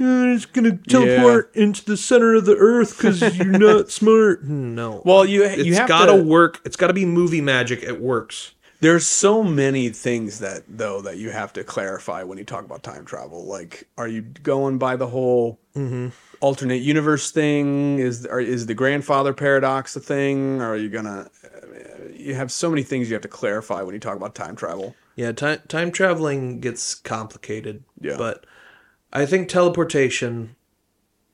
"Uh, 0.00 0.30
it's 0.34 0.46
gonna 0.46 0.76
teleport 0.88 1.54
into 1.56 1.84
the 1.84 1.96
center 1.96 2.34
of 2.34 2.44
the 2.44 2.56
earth 2.56 2.96
because 2.96 3.20
you're 3.36 3.46
not 3.58 3.90
smart. 3.90 4.44
No. 4.44 5.02
well, 5.04 5.24
you 5.24 5.42
it's 5.44 5.64
you 5.64 5.74
have 5.74 5.88
gotta 5.88 6.16
to. 6.16 6.22
work. 6.22 6.60
It's 6.64 6.76
gotta 6.76 6.92
be 6.94 7.04
movie 7.04 7.40
magic. 7.40 7.82
It 7.82 8.00
works. 8.00 8.52
There's 8.80 9.06
so 9.06 9.42
many 9.44 9.88
things 9.90 10.38
that 10.40 10.64
though 10.68 11.00
that 11.02 11.16
you 11.16 11.30
have 11.30 11.52
to 11.54 11.64
clarify 11.64 12.22
when 12.24 12.38
you 12.38 12.44
talk 12.44 12.64
about 12.64 12.82
time 12.82 13.04
travel. 13.04 13.44
Like, 13.44 13.88
are 13.98 14.08
you 14.08 14.22
going 14.22 14.78
by 14.78 14.96
the 14.96 15.06
whole 15.08 15.58
Mm-hmm. 15.74 16.08
Alternate 16.42 16.82
universe 16.82 17.30
thing? 17.30 17.98
Is 17.98 18.26
are, 18.26 18.40
is 18.40 18.66
the 18.66 18.74
grandfather 18.74 19.32
paradox 19.32 19.96
a 19.96 20.00
thing? 20.00 20.60
Or 20.60 20.72
are 20.72 20.76
you 20.76 20.90
gonna? 20.90 21.30
You 22.14 22.34
have 22.34 22.52
so 22.52 22.68
many 22.68 22.82
things 22.82 23.08
you 23.08 23.14
have 23.14 23.22
to 23.22 23.28
clarify 23.28 23.80
when 23.82 23.94
you 23.94 24.00
talk 24.00 24.16
about 24.16 24.34
time 24.34 24.56
travel. 24.56 24.94
Yeah, 25.16 25.32
time 25.32 25.60
time 25.68 25.90
traveling 25.90 26.60
gets 26.60 26.94
complicated. 26.94 27.84
Yeah. 28.00 28.16
But 28.18 28.44
I 29.12 29.24
think 29.24 29.48
teleportation 29.48 30.56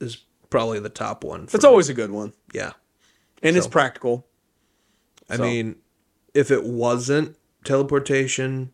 is 0.00 0.18
probably 0.50 0.78
the 0.78 0.88
top 0.88 1.24
one. 1.24 1.44
It's 1.44 1.62
me. 1.62 1.68
always 1.68 1.88
a 1.88 1.94
good 1.94 2.10
one, 2.10 2.32
yeah. 2.52 2.72
and 3.42 3.56
it's 3.56 3.66
practical. 3.66 4.26
I 5.28 5.36
So- 5.36 5.42
mean, 5.42 5.76
if 6.34 6.50
it 6.50 6.64
wasn't 6.64 7.36
teleportation 7.64 8.72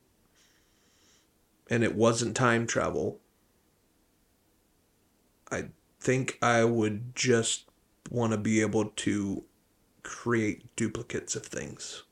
and 1.68 1.82
it 1.82 1.94
wasn't 1.94 2.36
time 2.36 2.66
travel, 2.66 3.20
I 5.50 5.64
think 6.04 6.38
I 6.42 6.64
would 6.64 7.16
just 7.16 7.64
want 8.10 8.32
to 8.32 8.38
be 8.38 8.60
able 8.60 8.84
to 8.84 9.44
create 10.02 10.76
duplicates 10.76 11.34
of 11.34 11.44
things. 11.44 12.04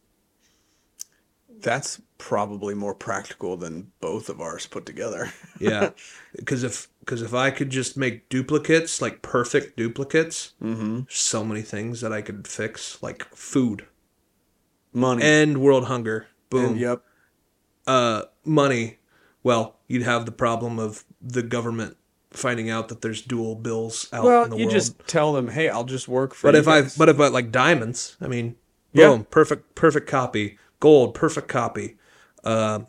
That's 1.60 2.01
probably 2.19 2.74
more 2.74 2.94
practical 2.94 3.56
than 3.56 3.93
both 4.01 4.28
of 4.28 4.40
ours 4.40 4.66
put 4.66 4.86
together. 4.86 5.32
Yeah, 5.60 5.90
because 6.35 6.64
if 6.64 6.89
because 6.98 7.23
if 7.23 7.35
I 7.35 7.52
could 7.52 7.70
just 7.70 7.97
make 7.97 8.28
duplicates, 8.28 9.01
like 9.01 9.23
perfect 9.23 9.77
duplicates, 9.77 10.55
mm-hmm. 10.60 11.02
so 11.09 11.44
many 11.44 11.62
things 11.62 12.01
that 12.01 12.12
I 12.12 12.20
could 12.20 12.48
fix, 12.48 13.01
like 13.01 13.24
food 13.32 13.86
Money. 14.93 15.23
and 15.23 15.59
world 15.59 15.85
hunger. 15.85 16.27
Boom. 16.51 16.73
And, 16.73 16.81
yep. 16.81 17.05
uh, 17.86 18.23
money, 18.44 18.98
well, 19.44 19.77
you'd 19.86 20.02
have 20.02 20.27
the 20.27 20.32
problem 20.32 20.81
of 20.81 21.05
the 21.20 21.44
government 21.44 21.97
finding 22.34 22.70
out 22.70 22.88
that 22.88 23.00
there's 23.02 23.22
dual 23.22 23.54
bills 23.54 24.09
out 24.12 24.20
in 24.20 24.26
Well, 24.26 24.48
the 24.48 24.56
you 24.56 24.64
world. 24.66 24.72
just 24.74 24.98
tell 25.06 25.32
them, 25.32 25.48
"Hey, 25.48 25.68
I'll 25.68 25.84
just 25.84 26.09
work 26.09 26.34
for." 26.34 26.48
but 26.48 26.54
if 26.54 26.66
I, 26.68 26.82
but 26.98 27.09
if 27.09 27.18
I 27.20 27.28
like 27.28 27.50
diamonds, 27.52 28.16
I 28.20 28.28
mean, 28.28 28.56
Yeah. 28.92 29.09
boom, 29.09 29.24
perfect, 29.30 29.74
perfect 29.74 30.09
copy. 30.09 30.59
Gold, 30.80 31.14
perfect 31.14 31.48
copy. 31.48 31.96
Uh, 32.44 32.80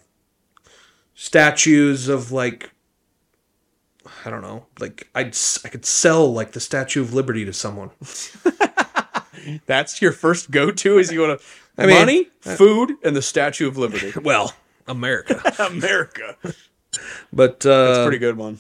statues 1.14 2.08
of 2.08 2.32
like, 2.32 2.72
I 4.26 4.30
don't 4.30 4.42
know, 4.42 4.66
like 4.80 5.10
I'd 5.16 5.36
I 5.64 5.70
could 5.70 5.86
sell 5.86 6.32
like 6.34 6.52
the 6.54 6.60
Statue 6.60 7.02
of 7.02 7.14
Liberty 7.14 7.46
to 7.46 7.54
someone. 7.54 7.92
that's 9.66 10.02
your 10.02 10.12
first 10.12 10.52
go-to, 10.52 10.98
is 10.98 11.12
you 11.12 11.22
want 11.22 11.40
to 11.40 11.46
I 11.78 11.86
mean, 11.88 11.96
money, 12.00 12.24
food, 12.42 12.94
and 13.04 13.16
the 13.16 13.22
Statue 13.22 13.68
of 13.68 13.78
Liberty. 13.78 14.14
Well, 14.22 14.54
America, 14.88 15.42
America. 15.60 16.36
but 17.32 17.66
uh, 17.66 17.86
That's 17.86 17.98
a 18.00 18.04
pretty 18.06 18.20
good 18.20 18.38
one. 18.38 18.60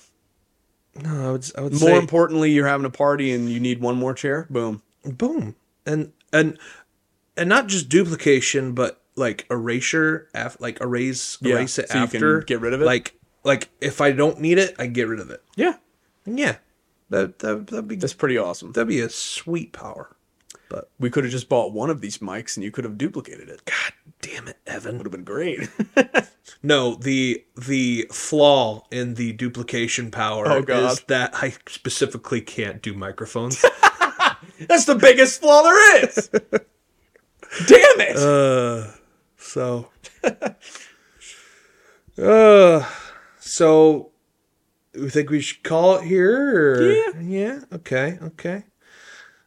No, 1.02 1.30
I 1.30 1.32
would, 1.32 1.52
I 1.57 1.61
would 1.61 1.72
More 1.74 1.80
say 1.90 1.98
importantly, 1.98 2.52
you're 2.52 2.68
having 2.68 2.86
a 2.86 2.90
party 2.91 3.32
and 3.32 3.49
you 3.49 3.60
need 3.60 3.82
one 3.82 3.95
more 3.95 4.14
chair. 4.14 4.45
Boom. 4.49 4.82
boom 5.03 5.56
and 5.86 6.14
and 6.32 6.57
and 7.36 7.49
not 7.49 7.68
just 7.68 7.90
duplication 7.90 8.74
but 8.74 9.02
like 9.15 9.45
erasure 9.52 10.30
af- 10.34 10.56
like 10.61 10.80
erase 10.82 11.38
Yeah, 11.41 11.56
erase 11.56 11.78
it 11.80 11.90
so 11.90 11.98
after 11.99 12.41
get 12.41 12.61
rid 12.61 12.74
of 12.74 12.82
it? 12.82 12.86
like 12.86 13.15
like 13.44 13.68
if 13.82 13.99
i 13.99 14.11
don't 14.11 14.40
need 14.40 14.57
it 14.57 14.76
i 14.80 14.88
get 14.88 15.07
rid 15.10 15.20
of 15.20 15.30
it 15.30 15.44
Yeah, 15.57 15.74
yeah 16.26 16.56
that, 17.10 17.40
that 17.40 17.68
that'd 17.68 17.88
be 17.90 17.95
that's 17.98 18.14
pretty 18.14 18.38
awesome. 18.38 18.72
that'd 18.72 18.88
be 18.88 19.02
a 19.02 19.10
sweet 19.10 19.74
power 19.74 20.12
but 20.73 20.89
We 20.99 21.09
could 21.09 21.23
have 21.23 21.31
just 21.31 21.47
bought 21.49 21.71
one 21.71 21.89
of 21.89 22.01
these 22.01 22.17
mics 22.17 22.57
and 22.57 22.63
you 22.63 22.71
could 22.71 22.83
have 22.83 22.97
duplicated 22.97 23.47
it. 23.49 23.63
god 23.65 23.93
damn 24.21 24.47
it 24.47 24.57
evan 24.67 24.97
Would 24.97 25.05
have 25.05 25.11
been 25.11 25.23
great. 25.23 25.69
no 26.63 26.95
the 26.95 27.43
the 27.55 28.07
flaw 28.11 28.83
in 28.91 29.13
the 29.15 29.33
duplication 29.33 30.11
power 30.11 30.47
Oh, 30.47 30.63
is 30.89 31.01
that 31.07 31.31
i 31.35 31.53
specifically 31.67 32.41
can't 32.41 32.81
do 32.81 32.93
microphones 32.93 33.63
that's 34.67 34.85
the 34.85 34.95
biggest 34.95 35.41
flaw 35.41 35.61
there 35.63 36.03
is. 36.05 36.29
Damn 37.67 38.01
it. 38.01 38.17
Uh, 38.17 38.87
so, 39.37 39.89
uh, 42.21 42.85
so 43.39 44.11
we 44.95 45.09
think 45.09 45.29
we 45.29 45.41
should 45.41 45.63
call 45.63 45.97
it 45.97 46.03
here. 46.03 46.73
Or? 46.75 46.91
Yeah. 46.91 47.19
Yeah. 47.21 47.59
Okay. 47.73 48.17
Okay. 48.21 48.63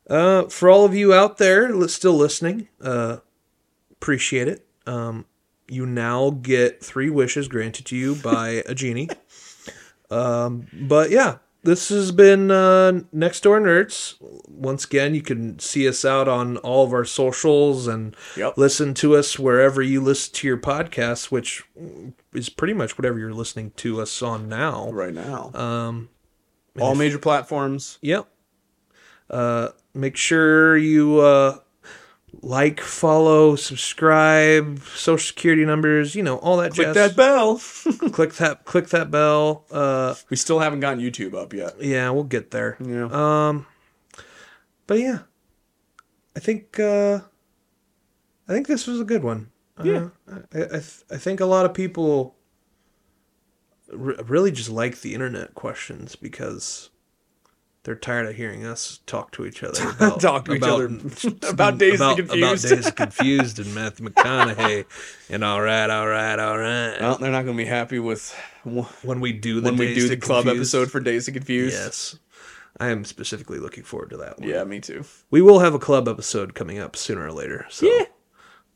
Uh, 0.08 0.44
for 0.44 0.68
all 0.70 0.84
of 0.84 0.94
you 0.94 1.12
out 1.12 1.38
there 1.38 1.88
still 1.88 2.14
listening, 2.14 2.68
uh, 2.80 3.18
appreciate 3.92 4.46
it. 4.48 4.66
Um, 4.86 5.26
you 5.68 5.84
now 5.84 6.30
get 6.30 6.82
three 6.84 7.10
wishes 7.10 7.48
granted 7.48 7.86
to 7.86 7.96
you 7.96 8.14
by 8.14 8.62
a 8.66 8.74
genie. 8.74 9.08
Um, 10.10 10.68
but 10.72 11.10
yeah, 11.10 11.38
this 11.64 11.88
has 11.88 12.12
been 12.12 12.52
uh, 12.52 13.00
Next 13.12 13.40
Door 13.42 13.62
Nerds. 13.62 14.14
Once 14.48 14.84
again, 14.84 15.16
you 15.16 15.22
can 15.22 15.58
see 15.58 15.88
us 15.88 16.04
out 16.04 16.28
on 16.28 16.58
all 16.58 16.84
of 16.84 16.92
our 16.92 17.04
socials 17.04 17.88
and 17.88 18.14
Yep. 18.36 18.56
listen 18.56 18.94
to 18.94 19.16
us 19.16 19.36
wherever 19.40 19.82
you 19.82 20.00
listen 20.00 20.32
to 20.34 20.46
your 20.46 20.58
podcasts, 20.58 21.32
which 21.32 21.64
is 22.32 22.48
pretty 22.48 22.74
much 22.74 22.96
whatever 22.96 23.18
you're 23.18 23.34
listening 23.34 23.72
to 23.78 24.00
us 24.00 24.22
on 24.22 24.48
now. 24.48 24.88
right 24.92 25.12
now. 25.14 25.50
Um, 25.54 26.10
All 26.80 26.94
major 26.94 27.18
platforms. 27.18 27.98
Yep. 28.02 28.28
Uh, 29.28 29.70
make 29.96 30.16
sure 30.16 30.76
you 30.76 31.20
uh, 31.20 31.58
like, 32.42 32.80
follow, 32.80 33.56
subscribe, 33.56 34.80
social 34.94 35.18
security 35.26 35.64
numbers, 35.64 36.14
you 36.14 36.22
know, 36.22 36.36
all 36.38 36.58
that 36.58 36.72
Click 36.72 36.88
jazz. 36.88 36.94
that 36.94 37.16
bell. 37.16 37.58
click 38.12 38.34
that 38.34 38.64
click 38.64 38.88
that 38.88 39.10
bell. 39.10 39.64
Uh, 39.70 40.14
we 40.30 40.36
still 40.36 40.58
haven't 40.60 40.80
gotten 40.80 41.00
YouTube 41.00 41.34
up 41.34 41.52
yet. 41.52 41.80
yeah, 41.82 42.10
we'll 42.10 42.24
get 42.24 42.50
there. 42.50 42.76
Yeah. 42.84 43.08
Um, 43.10 43.66
but 44.86 44.98
yeah, 45.00 45.20
I 46.36 46.40
think 46.40 46.78
uh, 46.78 47.20
I 48.48 48.52
think 48.52 48.66
this 48.66 48.86
was 48.86 49.00
a 49.00 49.04
good 49.04 49.22
one. 49.24 49.50
Yeah. 49.82 50.08
uh, 50.30 50.38
I 50.54 50.58
I, 50.64 50.66
th- 50.68 51.02
I 51.10 51.16
think 51.16 51.40
a 51.40 51.46
lot 51.46 51.66
of 51.66 51.74
people 51.74 52.36
r- 53.92 54.22
really 54.26 54.50
just 54.50 54.70
like 54.70 55.00
the 55.00 55.12
internet 55.14 55.54
questions 55.54 56.16
because 56.16 56.90
they're 57.86 57.94
tired 57.94 58.26
of 58.26 58.34
hearing 58.34 58.66
us 58.66 58.98
talk 59.06 59.30
to 59.30 59.46
each 59.46 59.62
other 59.62 59.90
about 59.96 60.20
Talk 60.20 60.44
to 60.46 60.54
each 60.54 60.62
other 60.64 60.86
about 61.48 61.78
Dazed 61.78 61.96
about, 62.02 62.16
Confused. 62.16 62.64
about 62.64 62.84
and 62.86 62.96
Confused 62.96 63.58
and 63.60 63.72
Matthew 63.76 64.08
McConaughey 64.08 64.84
and 65.30 65.44
all 65.44 65.60
right, 65.60 65.88
all 65.88 66.08
right, 66.08 66.36
all 66.36 66.58
right. 66.58 66.96
Well, 67.00 67.16
they're 67.18 67.30
not 67.30 67.44
going 67.44 67.56
to 67.56 67.62
be 67.62 67.68
happy 67.68 68.00
with 68.00 68.34
when 68.64 69.20
we 69.20 69.32
do 69.32 69.60
the 69.60 69.70
when 69.70 69.76
we 69.78 69.94
do 69.94 70.08
the 70.08 70.16
club 70.16 70.46
Confused. 70.46 70.74
episode 70.74 70.90
for 70.90 70.98
Dazed 70.98 71.28
and 71.28 71.36
Confused. 71.36 71.76
Yes. 71.76 72.18
I 72.80 72.88
am 72.88 73.04
specifically 73.04 73.60
looking 73.60 73.84
forward 73.84 74.10
to 74.10 74.16
that 74.16 74.40
one. 74.40 74.48
Yeah, 74.48 74.64
me 74.64 74.80
too. 74.80 75.04
We 75.30 75.40
will 75.40 75.60
have 75.60 75.72
a 75.72 75.78
club 75.78 76.08
episode 76.08 76.54
coming 76.54 76.80
up 76.80 76.96
sooner 76.96 77.24
or 77.26 77.32
later. 77.32 77.66
So. 77.70 77.86
Yeah. 77.86 78.06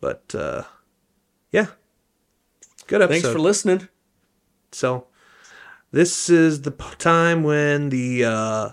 But 0.01 0.33
uh 0.37 0.63
yeah. 1.51 1.67
Good 2.87 3.03
episode. 3.03 3.23
Thanks 3.23 3.33
for 3.33 3.41
listening. 3.41 3.89
so 4.71 5.09
this 5.91 6.31
is 6.31 6.63
the 6.63 6.71
p- 6.71 6.85
time 6.99 7.43
when 7.43 7.89
the 7.89 8.25
uh 8.25 8.69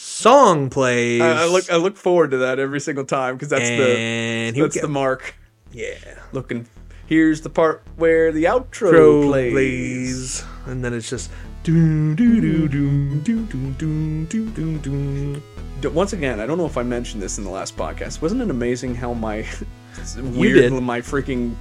song 0.00 0.70
plays. 0.70 1.20
I, 1.20 1.42
I 1.42 1.46
look 1.46 1.70
I 1.70 1.76
look 1.76 1.96
forward 1.96 2.30
to 2.32 2.38
that 2.38 2.58
every 2.58 2.80
single 2.80 3.04
time 3.04 3.34
because 3.34 3.48
that's 3.48 3.68
and 3.68 4.56
the 4.56 4.60
that's 4.62 4.80
the 4.80 4.88
mark. 4.88 5.34
yeah. 5.72 5.94
Looking. 6.32 6.66
Here's 7.06 7.40
the 7.40 7.50
part 7.50 7.82
where 7.96 8.30
the 8.32 8.44
outro 8.44 8.90
Pro 8.90 9.22
plays. 9.28 9.52
plays. 9.52 10.44
And 10.66 10.84
then 10.84 10.94
it's 10.94 11.10
just 11.10 11.30
doo 11.64 12.14
doo 12.14 12.40
doo 12.40 12.68
doo 12.68 13.20
doo 13.20 13.44
doo 13.46 13.72
doo 13.74 14.24
doo 14.26 14.78
doo 14.78 15.42
doo. 15.80 15.90
Once 15.90 16.12
again, 16.12 16.40
I 16.40 16.46
don't 16.46 16.56
know 16.58 16.66
if 16.66 16.76
I 16.78 16.82
mentioned 16.82 17.22
this 17.22 17.38
in 17.38 17.44
the 17.44 17.50
last 17.50 17.76
podcast. 17.76 18.22
Wasn't 18.22 18.40
it 18.40 18.48
amazing 18.50 18.94
how 18.94 19.12
my 19.12 19.46
weird 20.22 20.72
my 20.74 21.00
freaking 21.00 21.54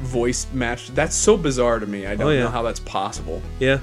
voice 0.00 0.46
matched? 0.52 0.94
That's 0.94 1.16
so 1.16 1.36
bizarre 1.36 1.80
to 1.80 1.86
me. 1.86 2.06
I 2.06 2.12
oh, 2.12 2.16
don't 2.16 2.26
Oh, 2.28 2.30
yeah. 2.30 2.40
know 2.44 2.50
how 2.50 2.62
that's 2.62 2.80
possible. 2.80 3.42
Yeah. 3.58 3.80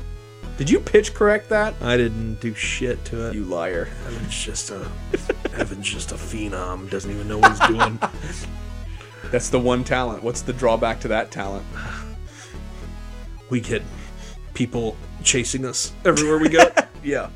Did 0.58 0.70
you 0.70 0.80
pitch 0.80 1.14
correct 1.14 1.50
that? 1.50 1.74
I 1.82 1.98
didn't 1.98 2.36
do 2.36 2.54
shit 2.54 3.04
to 3.06 3.28
it. 3.28 3.36
You 3.36 3.44
liar. 3.44 3.90
Evan's 4.08 4.44
just 4.44 4.72
a 4.72 4.90
Evan's 5.54 5.88
just 5.88 6.12
a 6.12 6.16
phenom. 6.16 6.90
Doesn't 6.90 7.12
even 7.12 7.28
know 7.28 7.40
what 7.40 7.52
he's 7.52 7.68
doing. 7.68 8.00
That's 9.32 9.50
the 9.50 9.60
one 9.60 9.84
talent. 9.84 10.24
What's 10.24 10.42
the 10.42 10.54
drawback 10.54 11.02
to 11.02 11.08
that 11.10 11.32
talent? 11.32 11.66
we 13.50 13.60
get 13.60 13.82
people 14.54 14.96
chasing 15.24 15.66
us 15.66 15.94
everywhere 16.06 16.40
we 16.40 16.50
go. 16.50 16.64
Yeah. 17.04 17.30